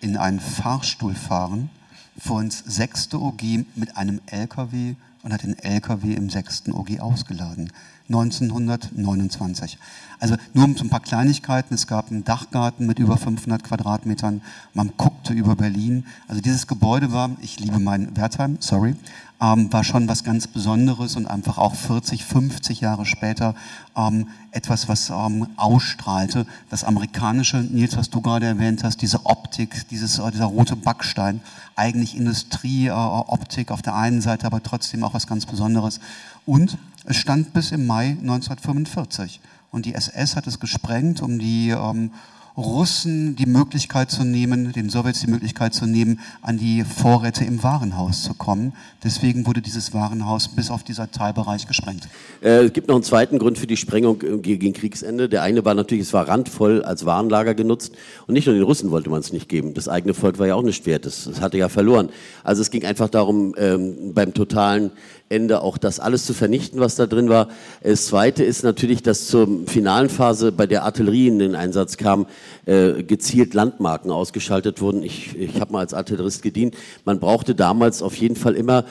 in 0.00 0.16
einen 0.16 0.40
Fahrstuhl 0.40 1.14
fahren, 1.14 1.70
vor 2.18 2.40
ins 2.40 2.60
sechste 2.60 3.20
OG 3.20 3.42
mit 3.74 3.96
einem 3.96 4.20
LKW 4.26 4.94
und 5.24 5.32
hat 5.32 5.42
den 5.42 5.58
LKW 5.58 6.14
im 6.14 6.30
6. 6.30 6.68
OG 6.68 7.00
ausgeladen. 7.00 7.72
1929. 8.08 9.78
Also 10.20 10.36
nur 10.52 10.66
um 10.66 10.76
so 10.76 10.84
ein 10.84 10.90
paar 10.90 11.00
Kleinigkeiten. 11.00 11.74
Es 11.74 11.86
gab 11.86 12.10
einen 12.10 12.22
Dachgarten 12.22 12.86
mit 12.86 12.98
über 12.98 13.16
500 13.16 13.64
Quadratmetern. 13.64 14.42
Man 14.74 14.92
guckte 14.98 15.32
über 15.32 15.56
Berlin. 15.56 16.04
Also 16.28 16.42
dieses 16.42 16.66
Gebäude 16.66 17.12
war, 17.12 17.30
ich 17.40 17.58
liebe 17.60 17.78
mein 17.78 18.14
Wertheim, 18.14 18.58
sorry, 18.60 18.94
ähm, 19.40 19.72
war 19.72 19.84
schon 19.84 20.08
was 20.08 20.24
ganz 20.24 20.46
Besonderes 20.46 21.16
und 21.16 21.26
einfach 21.26 21.58
auch 21.58 21.74
40, 21.74 22.24
50 22.24 22.80
Jahre 22.80 23.04
später 23.04 23.54
ähm, 23.96 24.28
etwas, 24.52 24.88
was 24.88 25.10
ähm, 25.10 25.48
ausstrahlte. 25.56 26.46
Das 26.70 26.84
amerikanische, 26.84 27.58
Nils, 27.58 27.96
was 27.96 28.10
du 28.10 28.20
gerade 28.20 28.46
erwähnt 28.46 28.84
hast, 28.84 29.02
diese 29.02 29.26
Optik, 29.26 29.88
dieses, 29.88 30.18
äh, 30.18 30.30
dieser 30.30 30.46
rote 30.46 30.76
Backstein, 30.76 31.40
eigentlich 31.76 32.16
Industrieoptik 32.16 33.70
äh, 33.70 33.72
auf 33.72 33.82
der 33.82 33.96
einen 33.96 34.20
Seite, 34.20 34.46
aber 34.46 34.62
trotzdem 34.62 35.02
auch 35.02 35.14
was 35.14 35.26
ganz 35.26 35.46
Besonderes. 35.46 36.00
Und 36.46 36.78
es 37.04 37.16
stand 37.16 37.52
bis 37.52 37.72
im 37.72 37.86
Mai 37.86 38.16
1945. 38.20 39.40
Und 39.70 39.86
die 39.86 39.94
SS 39.94 40.36
hat 40.36 40.46
es 40.46 40.60
gesprengt, 40.60 41.20
um 41.20 41.38
die 41.40 41.70
ähm, 41.70 42.12
Russen 42.56 43.34
die 43.34 43.46
Möglichkeit 43.46 44.12
zu 44.12 44.22
nehmen, 44.22 44.72
den 44.72 44.88
Sowjets 44.88 45.20
die 45.20 45.30
Möglichkeit 45.30 45.74
zu 45.74 45.86
nehmen, 45.86 46.20
an 46.40 46.56
die 46.56 46.84
Vorräte 46.84 47.44
im 47.44 47.64
Warenhaus 47.64 48.22
zu 48.22 48.34
kommen. 48.34 48.74
Deswegen 49.02 49.46
wurde 49.46 49.60
dieses 49.60 49.92
Warenhaus 49.92 50.46
bis 50.46 50.70
auf 50.70 50.84
dieser 50.84 51.10
Teilbereich 51.10 51.66
gesprengt. 51.66 52.08
Äh, 52.42 52.64
es 52.64 52.72
gibt 52.72 52.86
noch 52.86 52.94
einen 52.94 53.02
zweiten 53.02 53.40
Grund 53.40 53.58
für 53.58 53.66
die 53.66 53.76
Sprengung 53.76 54.20
gegen 54.40 54.72
Kriegsende. 54.72 55.28
Der 55.28 55.42
eine 55.42 55.64
war 55.64 55.74
natürlich, 55.74 56.04
es 56.04 56.12
war 56.12 56.28
randvoll 56.28 56.84
als 56.84 57.04
Warenlager 57.04 57.54
genutzt. 57.54 57.96
Und 58.28 58.34
nicht 58.34 58.46
nur 58.46 58.54
den 58.54 58.64
Russen 58.64 58.92
wollte 58.92 59.10
man 59.10 59.18
es 59.18 59.32
nicht 59.32 59.48
geben. 59.48 59.74
Das 59.74 59.88
eigene 59.88 60.14
Volk 60.14 60.38
war 60.38 60.46
ja 60.46 60.54
auch 60.54 60.62
nicht 60.62 60.86
wert. 60.86 61.06
Das, 61.06 61.24
das 61.24 61.40
hatte 61.40 61.58
ja 61.58 61.68
verloren. 61.68 62.08
Also 62.44 62.62
es 62.62 62.70
ging 62.70 62.84
einfach 62.84 63.08
darum, 63.08 63.54
ähm, 63.58 64.14
beim 64.14 64.32
totalen 64.32 64.92
Ende 65.34 65.60
auch 65.60 65.76
das 65.76 66.00
alles 66.00 66.24
zu 66.24 66.32
vernichten, 66.32 66.80
was 66.80 66.96
da 66.96 67.06
drin 67.06 67.28
war. 67.28 67.48
Das 67.82 68.06
Zweite 68.06 68.44
ist 68.44 68.62
natürlich, 68.62 69.02
dass 69.02 69.26
zur 69.26 69.48
finalen 69.66 70.08
Phase 70.08 70.52
bei 70.52 70.66
der 70.66 70.84
Artillerie 70.84 71.28
in 71.28 71.38
den 71.38 71.54
Einsatz 71.54 71.96
kam, 71.96 72.26
äh, 72.66 73.02
gezielt 73.02 73.52
Landmarken 73.52 74.10
ausgeschaltet 74.10 74.80
wurden. 74.80 75.02
Ich, 75.02 75.36
ich 75.36 75.60
habe 75.60 75.72
mal 75.72 75.80
als 75.80 75.92
Artillerist 75.92 76.42
gedient. 76.42 76.76
Man 77.04 77.20
brauchte 77.20 77.54
damals 77.54 78.00
auf 78.00 78.16
jeden 78.16 78.36
Fall 78.36 78.54
immer 78.54 78.84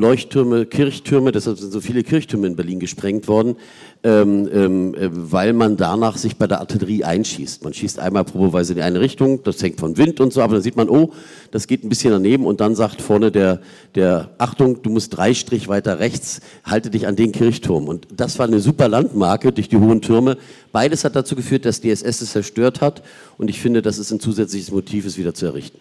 Leuchttürme, 0.00 0.64
Kirchtürme, 0.64 1.30
deshalb 1.30 1.58
sind 1.58 1.72
so 1.72 1.80
viele 1.80 2.02
Kirchtürme 2.02 2.46
in 2.46 2.56
Berlin 2.56 2.80
gesprengt 2.80 3.28
worden, 3.28 3.56
ähm, 4.02 4.48
ähm, 4.52 4.94
äh, 4.94 5.10
weil 5.12 5.52
man 5.52 5.76
danach 5.76 6.16
sich 6.16 6.36
bei 6.36 6.46
der 6.46 6.60
Artillerie 6.60 7.04
einschießt. 7.04 7.62
Man 7.62 7.74
schießt 7.74 7.98
einmal 7.98 8.24
probeweise 8.24 8.72
in 8.72 8.80
eine 8.80 9.00
Richtung, 9.00 9.42
das 9.44 9.62
hängt 9.62 9.78
von 9.78 9.98
Wind 9.98 10.18
und 10.20 10.32
so, 10.32 10.40
aber 10.40 10.54
dann 10.54 10.62
sieht 10.62 10.76
man, 10.76 10.88
oh, 10.88 11.12
das 11.50 11.66
geht 11.66 11.84
ein 11.84 11.90
bisschen 11.90 12.12
daneben 12.12 12.46
und 12.46 12.60
dann 12.62 12.74
sagt 12.74 13.02
vorne 13.02 13.30
der, 13.30 13.60
der 13.94 14.30
Achtung, 14.38 14.82
du 14.82 14.88
musst 14.88 15.16
drei 15.16 15.34
Strich 15.34 15.68
weiter 15.68 15.98
rechts, 15.98 16.40
halte 16.64 16.88
dich 16.88 17.06
an 17.06 17.14
den 17.14 17.32
Kirchturm. 17.32 17.86
Und 17.86 18.08
das 18.16 18.38
war 18.38 18.46
eine 18.46 18.60
super 18.60 18.88
Landmarke 18.88 19.52
durch 19.52 19.68
die 19.68 19.76
hohen 19.76 20.00
Türme. 20.00 20.38
Beides 20.72 21.04
hat 21.04 21.14
dazu 21.14 21.36
geführt, 21.36 21.66
dass 21.66 21.82
die 21.82 21.90
SS 21.90 22.22
es 22.22 22.32
zerstört 22.32 22.80
hat 22.80 23.02
und 23.36 23.50
ich 23.50 23.60
finde, 23.60 23.82
das 23.82 23.98
ist 23.98 24.10
ein 24.10 24.20
zusätzliches 24.20 24.70
Motiv, 24.70 25.04
es 25.04 25.18
wieder 25.18 25.34
zu 25.34 25.44
errichten. 25.44 25.78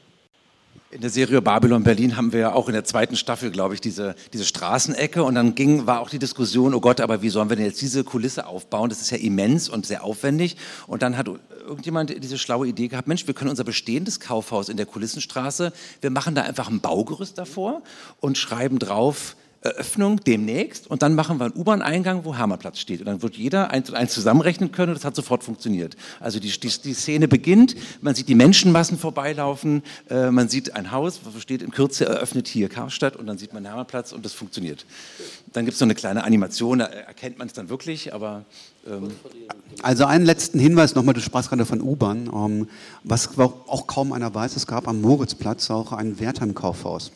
In 0.91 1.01
der 1.01 1.11
Serie 1.11 1.39
Babylon 1.39 1.83
Berlin 1.83 2.17
haben 2.17 2.33
wir 2.33 2.39
ja 2.39 2.53
auch 2.53 2.67
in 2.67 2.73
der 2.73 2.83
zweiten 2.83 3.15
Staffel, 3.15 3.51
glaube 3.51 3.75
ich, 3.75 3.81
diese, 3.81 4.15
diese 4.33 4.43
Straßenecke 4.43 5.23
und 5.23 5.35
dann 5.35 5.53
ging, 5.53 5.85
war 5.85 5.99
auch 5.99 6.09
die 6.09 6.17
Diskussion, 6.17 6.73
oh 6.73 6.79
Gott, 6.79 6.99
aber 6.99 7.21
wie 7.21 7.29
sollen 7.29 7.47
wir 7.49 7.55
denn 7.55 7.67
jetzt 7.67 7.79
diese 7.79 8.03
Kulisse 8.03 8.47
aufbauen? 8.47 8.89
Das 8.89 8.99
ist 8.99 9.11
ja 9.11 9.17
immens 9.17 9.69
und 9.69 9.85
sehr 9.85 10.03
aufwendig. 10.03 10.57
Und 10.87 11.03
dann 11.03 11.15
hat 11.15 11.29
irgendjemand 11.59 12.23
diese 12.23 12.39
schlaue 12.39 12.67
Idee 12.67 12.87
gehabt, 12.87 13.07
Mensch, 13.07 13.27
wir 13.27 13.35
können 13.35 13.51
unser 13.51 13.65
bestehendes 13.65 14.19
Kaufhaus 14.19 14.67
in 14.67 14.77
der 14.77 14.87
Kulissenstraße, 14.87 15.73
wir 16.01 16.09
machen 16.09 16.33
da 16.33 16.41
einfach 16.41 16.69
ein 16.69 16.79
Baugerüst 16.79 17.37
davor 17.37 17.83
und 18.19 18.39
schreiben 18.39 18.79
drauf, 18.79 19.35
Eröffnung 19.61 20.22
demnächst 20.23 20.90
und 20.90 21.02
dann 21.02 21.15
machen 21.15 21.38
wir 21.38 21.45
einen 21.45 21.56
U-Bahn-Eingang, 21.56 22.23
wo 22.23 22.36
Hermannplatz 22.36 22.80
steht. 22.80 23.02
Und 23.02 23.07
dann 23.07 23.22
wird 23.22 23.36
jeder 23.36 23.72
eins 23.72 23.90
und 23.90 23.95
eins 23.95 24.14
zusammenrechnen 24.14 24.72
können 24.72 24.90
und 24.90 24.98
das 24.98 25.03
hat 25.03 25.15
sofort 25.15 25.44
funktioniert. 25.44 25.98
Also 26.22 26.40
die, 26.40 26.49
die, 26.49 26.69
die 26.69 26.94
Szene 26.94 27.27
beginnt, 27.27 27.76
man 28.02 28.15
sieht 28.15 28.30
die 28.30 28.36
Menschenmassen 28.36 28.98
vorbeilaufen, 28.98 29.84
äh, 30.10 30.31
man 30.31 30.48
sieht 30.48 30.76
ein 30.77 30.91
Haus, 30.91 31.19
wo 31.23 31.38
steht 31.40 31.61
in 31.61 31.72
Kürze 31.72 32.06
eröffnet 32.06 32.48
hier 32.48 32.69
Karstadt 32.69 33.18
und 33.18 33.27
dann 33.27 33.38
sieht 33.38 33.53
man 33.53 33.65
Hermannplatz 33.65 34.14
und 34.14 34.23
das 34.23 34.31
funktioniert. 34.31 34.86
Dann 35.52 35.65
gibt 35.65 35.73
es 35.73 35.80
so 35.80 35.86
eine 35.86 35.95
kleine 35.95 36.23
Animation, 36.23 36.80
da 36.80 36.86
erkennt 36.86 37.38
man 37.38 37.48
es 37.48 37.53
dann 37.53 37.69
wirklich, 37.69 38.14
aber... 38.14 38.45
Ähm 38.88 39.11
also 39.84 40.06
einen 40.06 40.26
letzten 40.26 40.60
Hinweis 40.60 40.95
nochmal, 40.95 41.14
du 41.14 41.22
sprachst 41.22 41.49
gerade 41.49 41.65
von 41.65 41.81
U-Bahn. 41.81 42.30
Ähm, 42.34 42.69
was 43.03 43.38
auch 43.38 43.88
kaum 43.88 44.14
einer 44.14 44.34
weiß, 44.34 44.56
es 44.56 44.68
gab 44.68 44.88
am 44.88 45.02
Moritzplatz 45.02 45.69
auch 45.69 45.91
ein 45.91 46.18
Wertheim-Kaufhaus. 46.19 47.11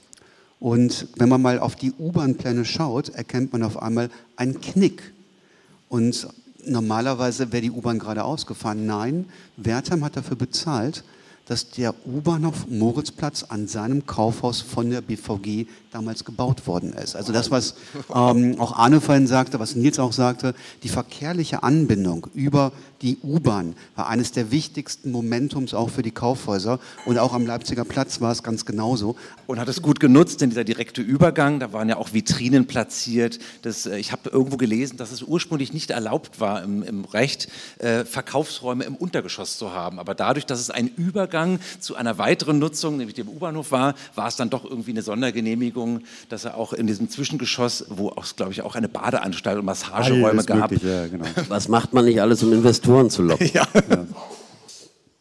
Und 0.64 1.10
wenn 1.18 1.28
man 1.28 1.42
mal 1.42 1.60
auf 1.60 1.76
die 1.76 1.92
U-Bahn-Pläne 1.92 2.64
schaut, 2.64 3.10
erkennt 3.10 3.52
man 3.52 3.64
auf 3.64 3.82
einmal 3.82 4.10
einen 4.38 4.62
Knick. 4.62 5.12
Und 5.90 6.30
normalerweise 6.66 7.52
wäre 7.52 7.64
die 7.64 7.72
U-Bahn 7.72 8.00
gerade 8.00 8.24
ausgefahren. 8.24 8.86
Nein, 8.86 9.26
Wertheim 9.58 10.06
hat 10.06 10.16
dafür 10.16 10.38
bezahlt, 10.38 11.04
dass 11.48 11.70
der 11.72 11.94
U-Bahnhof 12.08 12.70
Moritzplatz 12.70 13.44
an 13.44 13.68
seinem 13.68 14.06
Kaufhaus 14.06 14.62
von 14.62 14.90
der 14.90 15.02
BVG 15.02 15.68
damals 15.94 16.26
gebaut 16.26 16.68
worden 16.68 16.94
ist. 16.94 17.16
Also 17.16 17.32
das, 17.34 17.52
was 17.52 17.76
ähm, 18.14 18.60
auch 18.60 18.78
Arne 18.78 19.02
vorhin 19.02 19.28
sagte, 19.28 19.60
was 19.60 19.76
Nils 19.76 20.00
auch 20.00 20.14
sagte, 20.14 20.56
die 20.84 20.90
verkehrliche 20.90 21.64
Anbindung 21.64 22.28
über 22.34 22.72
die 23.04 23.18
U-Bahn 23.22 23.76
war 23.96 24.08
eines 24.08 24.32
der 24.32 24.50
wichtigsten 24.50 25.12
Momentums 25.12 25.74
auch 25.74 25.90
für 25.90 26.02
die 26.02 26.12
Kaufhäuser. 26.12 26.80
Und 27.06 27.20
auch 27.20 27.34
am 27.34 27.46
Leipziger 27.46 27.84
Platz 27.84 28.22
war 28.22 28.32
es 28.32 28.44
ganz 28.44 28.66
genauso. 28.66 29.18
Und 29.46 29.60
hat 29.60 29.68
es 29.68 29.82
gut 29.82 30.00
genutzt, 30.00 30.40
denn 30.40 30.50
dieser 30.50 30.64
direkte 30.64 31.02
Übergang, 31.02 31.60
da 31.60 31.74
waren 31.74 31.90
ja 31.90 31.98
auch 31.98 32.14
Vitrinen 32.14 32.66
platziert. 32.66 33.40
Das, 33.62 33.86
äh, 33.86 33.98
ich 33.98 34.14
habe 34.14 34.30
irgendwo 34.30 34.56
gelesen, 34.56 34.96
dass 34.96 35.12
es 35.12 35.22
ursprünglich 35.22 35.74
nicht 35.74 35.92
erlaubt 35.92 36.40
war, 36.40 36.64
im, 36.64 36.82
im 36.82 37.04
Recht 37.04 37.50
äh, 37.80 38.06
Verkaufsräume 38.06 38.86
im 38.86 38.96
Untergeschoss 38.96 39.58
zu 39.58 39.74
haben. 39.74 40.00
Aber 40.00 40.16
dadurch, 40.16 40.46
dass 40.46 40.62
es 40.62 40.70
ein 40.70 40.88
Übergang 40.88 41.60
zu 41.82 41.96
einer 41.96 42.18
weiteren 42.18 42.58
Nutzung, 42.58 42.96
nämlich 42.96 43.16
dem 43.16 43.28
U-Bahnhof 43.28 43.72
war, 43.72 43.96
war 44.16 44.30
es 44.30 44.38
dann 44.38 44.50
doch 44.50 44.64
irgendwie 44.64 44.92
eine 44.92 45.02
Sondergenehmigung, 45.02 45.83
dass 46.30 46.46
er 46.46 46.58
auch 46.58 46.74
in 46.74 46.88
diesem 46.88 47.10
Zwischengeschoss, 47.10 47.86
wo 47.90 48.10
auch, 48.10 48.26
glaube 48.36 48.52
ich, 48.52 48.62
auch 48.62 48.76
eine 48.76 48.90
Badeanstalt 48.90 49.58
und 49.60 49.66
Massageräume 49.66 50.30
alles 50.30 50.46
gab. 50.46 50.72
Möglich, 50.72 50.90
ja, 50.90 51.08
genau. 51.08 51.26
Was 51.48 51.68
macht 51.68 51.94
man 51.94 52.06
nicht 52.06 52.22
alles, 52.22 52.44
um 52.44 52.52
Investoren 52.54 52.84
Investoren 52.84 53.10
zu 53.10 53.24
locken. 53.24 53.50
Ja. 53.54 53.68
Ja. 53.90 54.06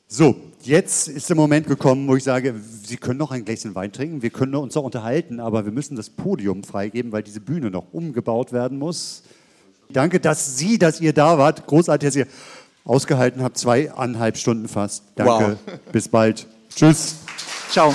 So, 0.09 0.36
jetzt 0.62 1.09
ist 1.09 1.28
der 1.28 1.36
Moment 1.36 1.66
gekommen, 1.66 2.06
wo 2.09 2.16
ich 2.16 2.24
sage, 2.24 2.55
Sie 2.84 2.97
können 2.97 3.18
noch 3.18 3.30
ein 3.30 3.44
Gläschen 3.44 3.74
Wein 3.74 3.93
trinken, 3.93 4.22
wir 4.22 4.30
können 4.30 4.55
uns 4.55 4.76
auch 4.76 4.84
unterhalten, 4.84 5.40
aber 5.40 5.64
wir 5.64 5.72
müssen 5.72 5.97
das 5.97 6.10
Podium 6.10 6.64
freigeben, 6.64 7.12
weil 7.12 7.22
diese 7.22 7.40
Bühne 7.40 7.70
noch 7.70 7.93
umgebaut 7.93 8.52
werden 8.52 8.78
muss. 8.78 9.22
Danke, 9.90 10.20
dass 10.20 10.56
Sie, 10.59 10.78
dass 10.78 11.01
ihr 11.01 11.12
da 11.12 11.39
wart. 11.39 11.66
Großartig, 11.66 12.06
dass 12.06 12.16
ihr 12.16 12.26
ausgehalten 12.84 13.43
habt, 13.43 13.56
zweieinhalb 13.59 14.36
Stunden 14.36 14.68
fast. 14.68 15.05
Danke, 15.16 15.59
wow. 15.66 15.78
bis 15.93 16.09
bald. 16.09 16.47
Tschüss. 16.74 17.16
Ciao. 17.70 17.94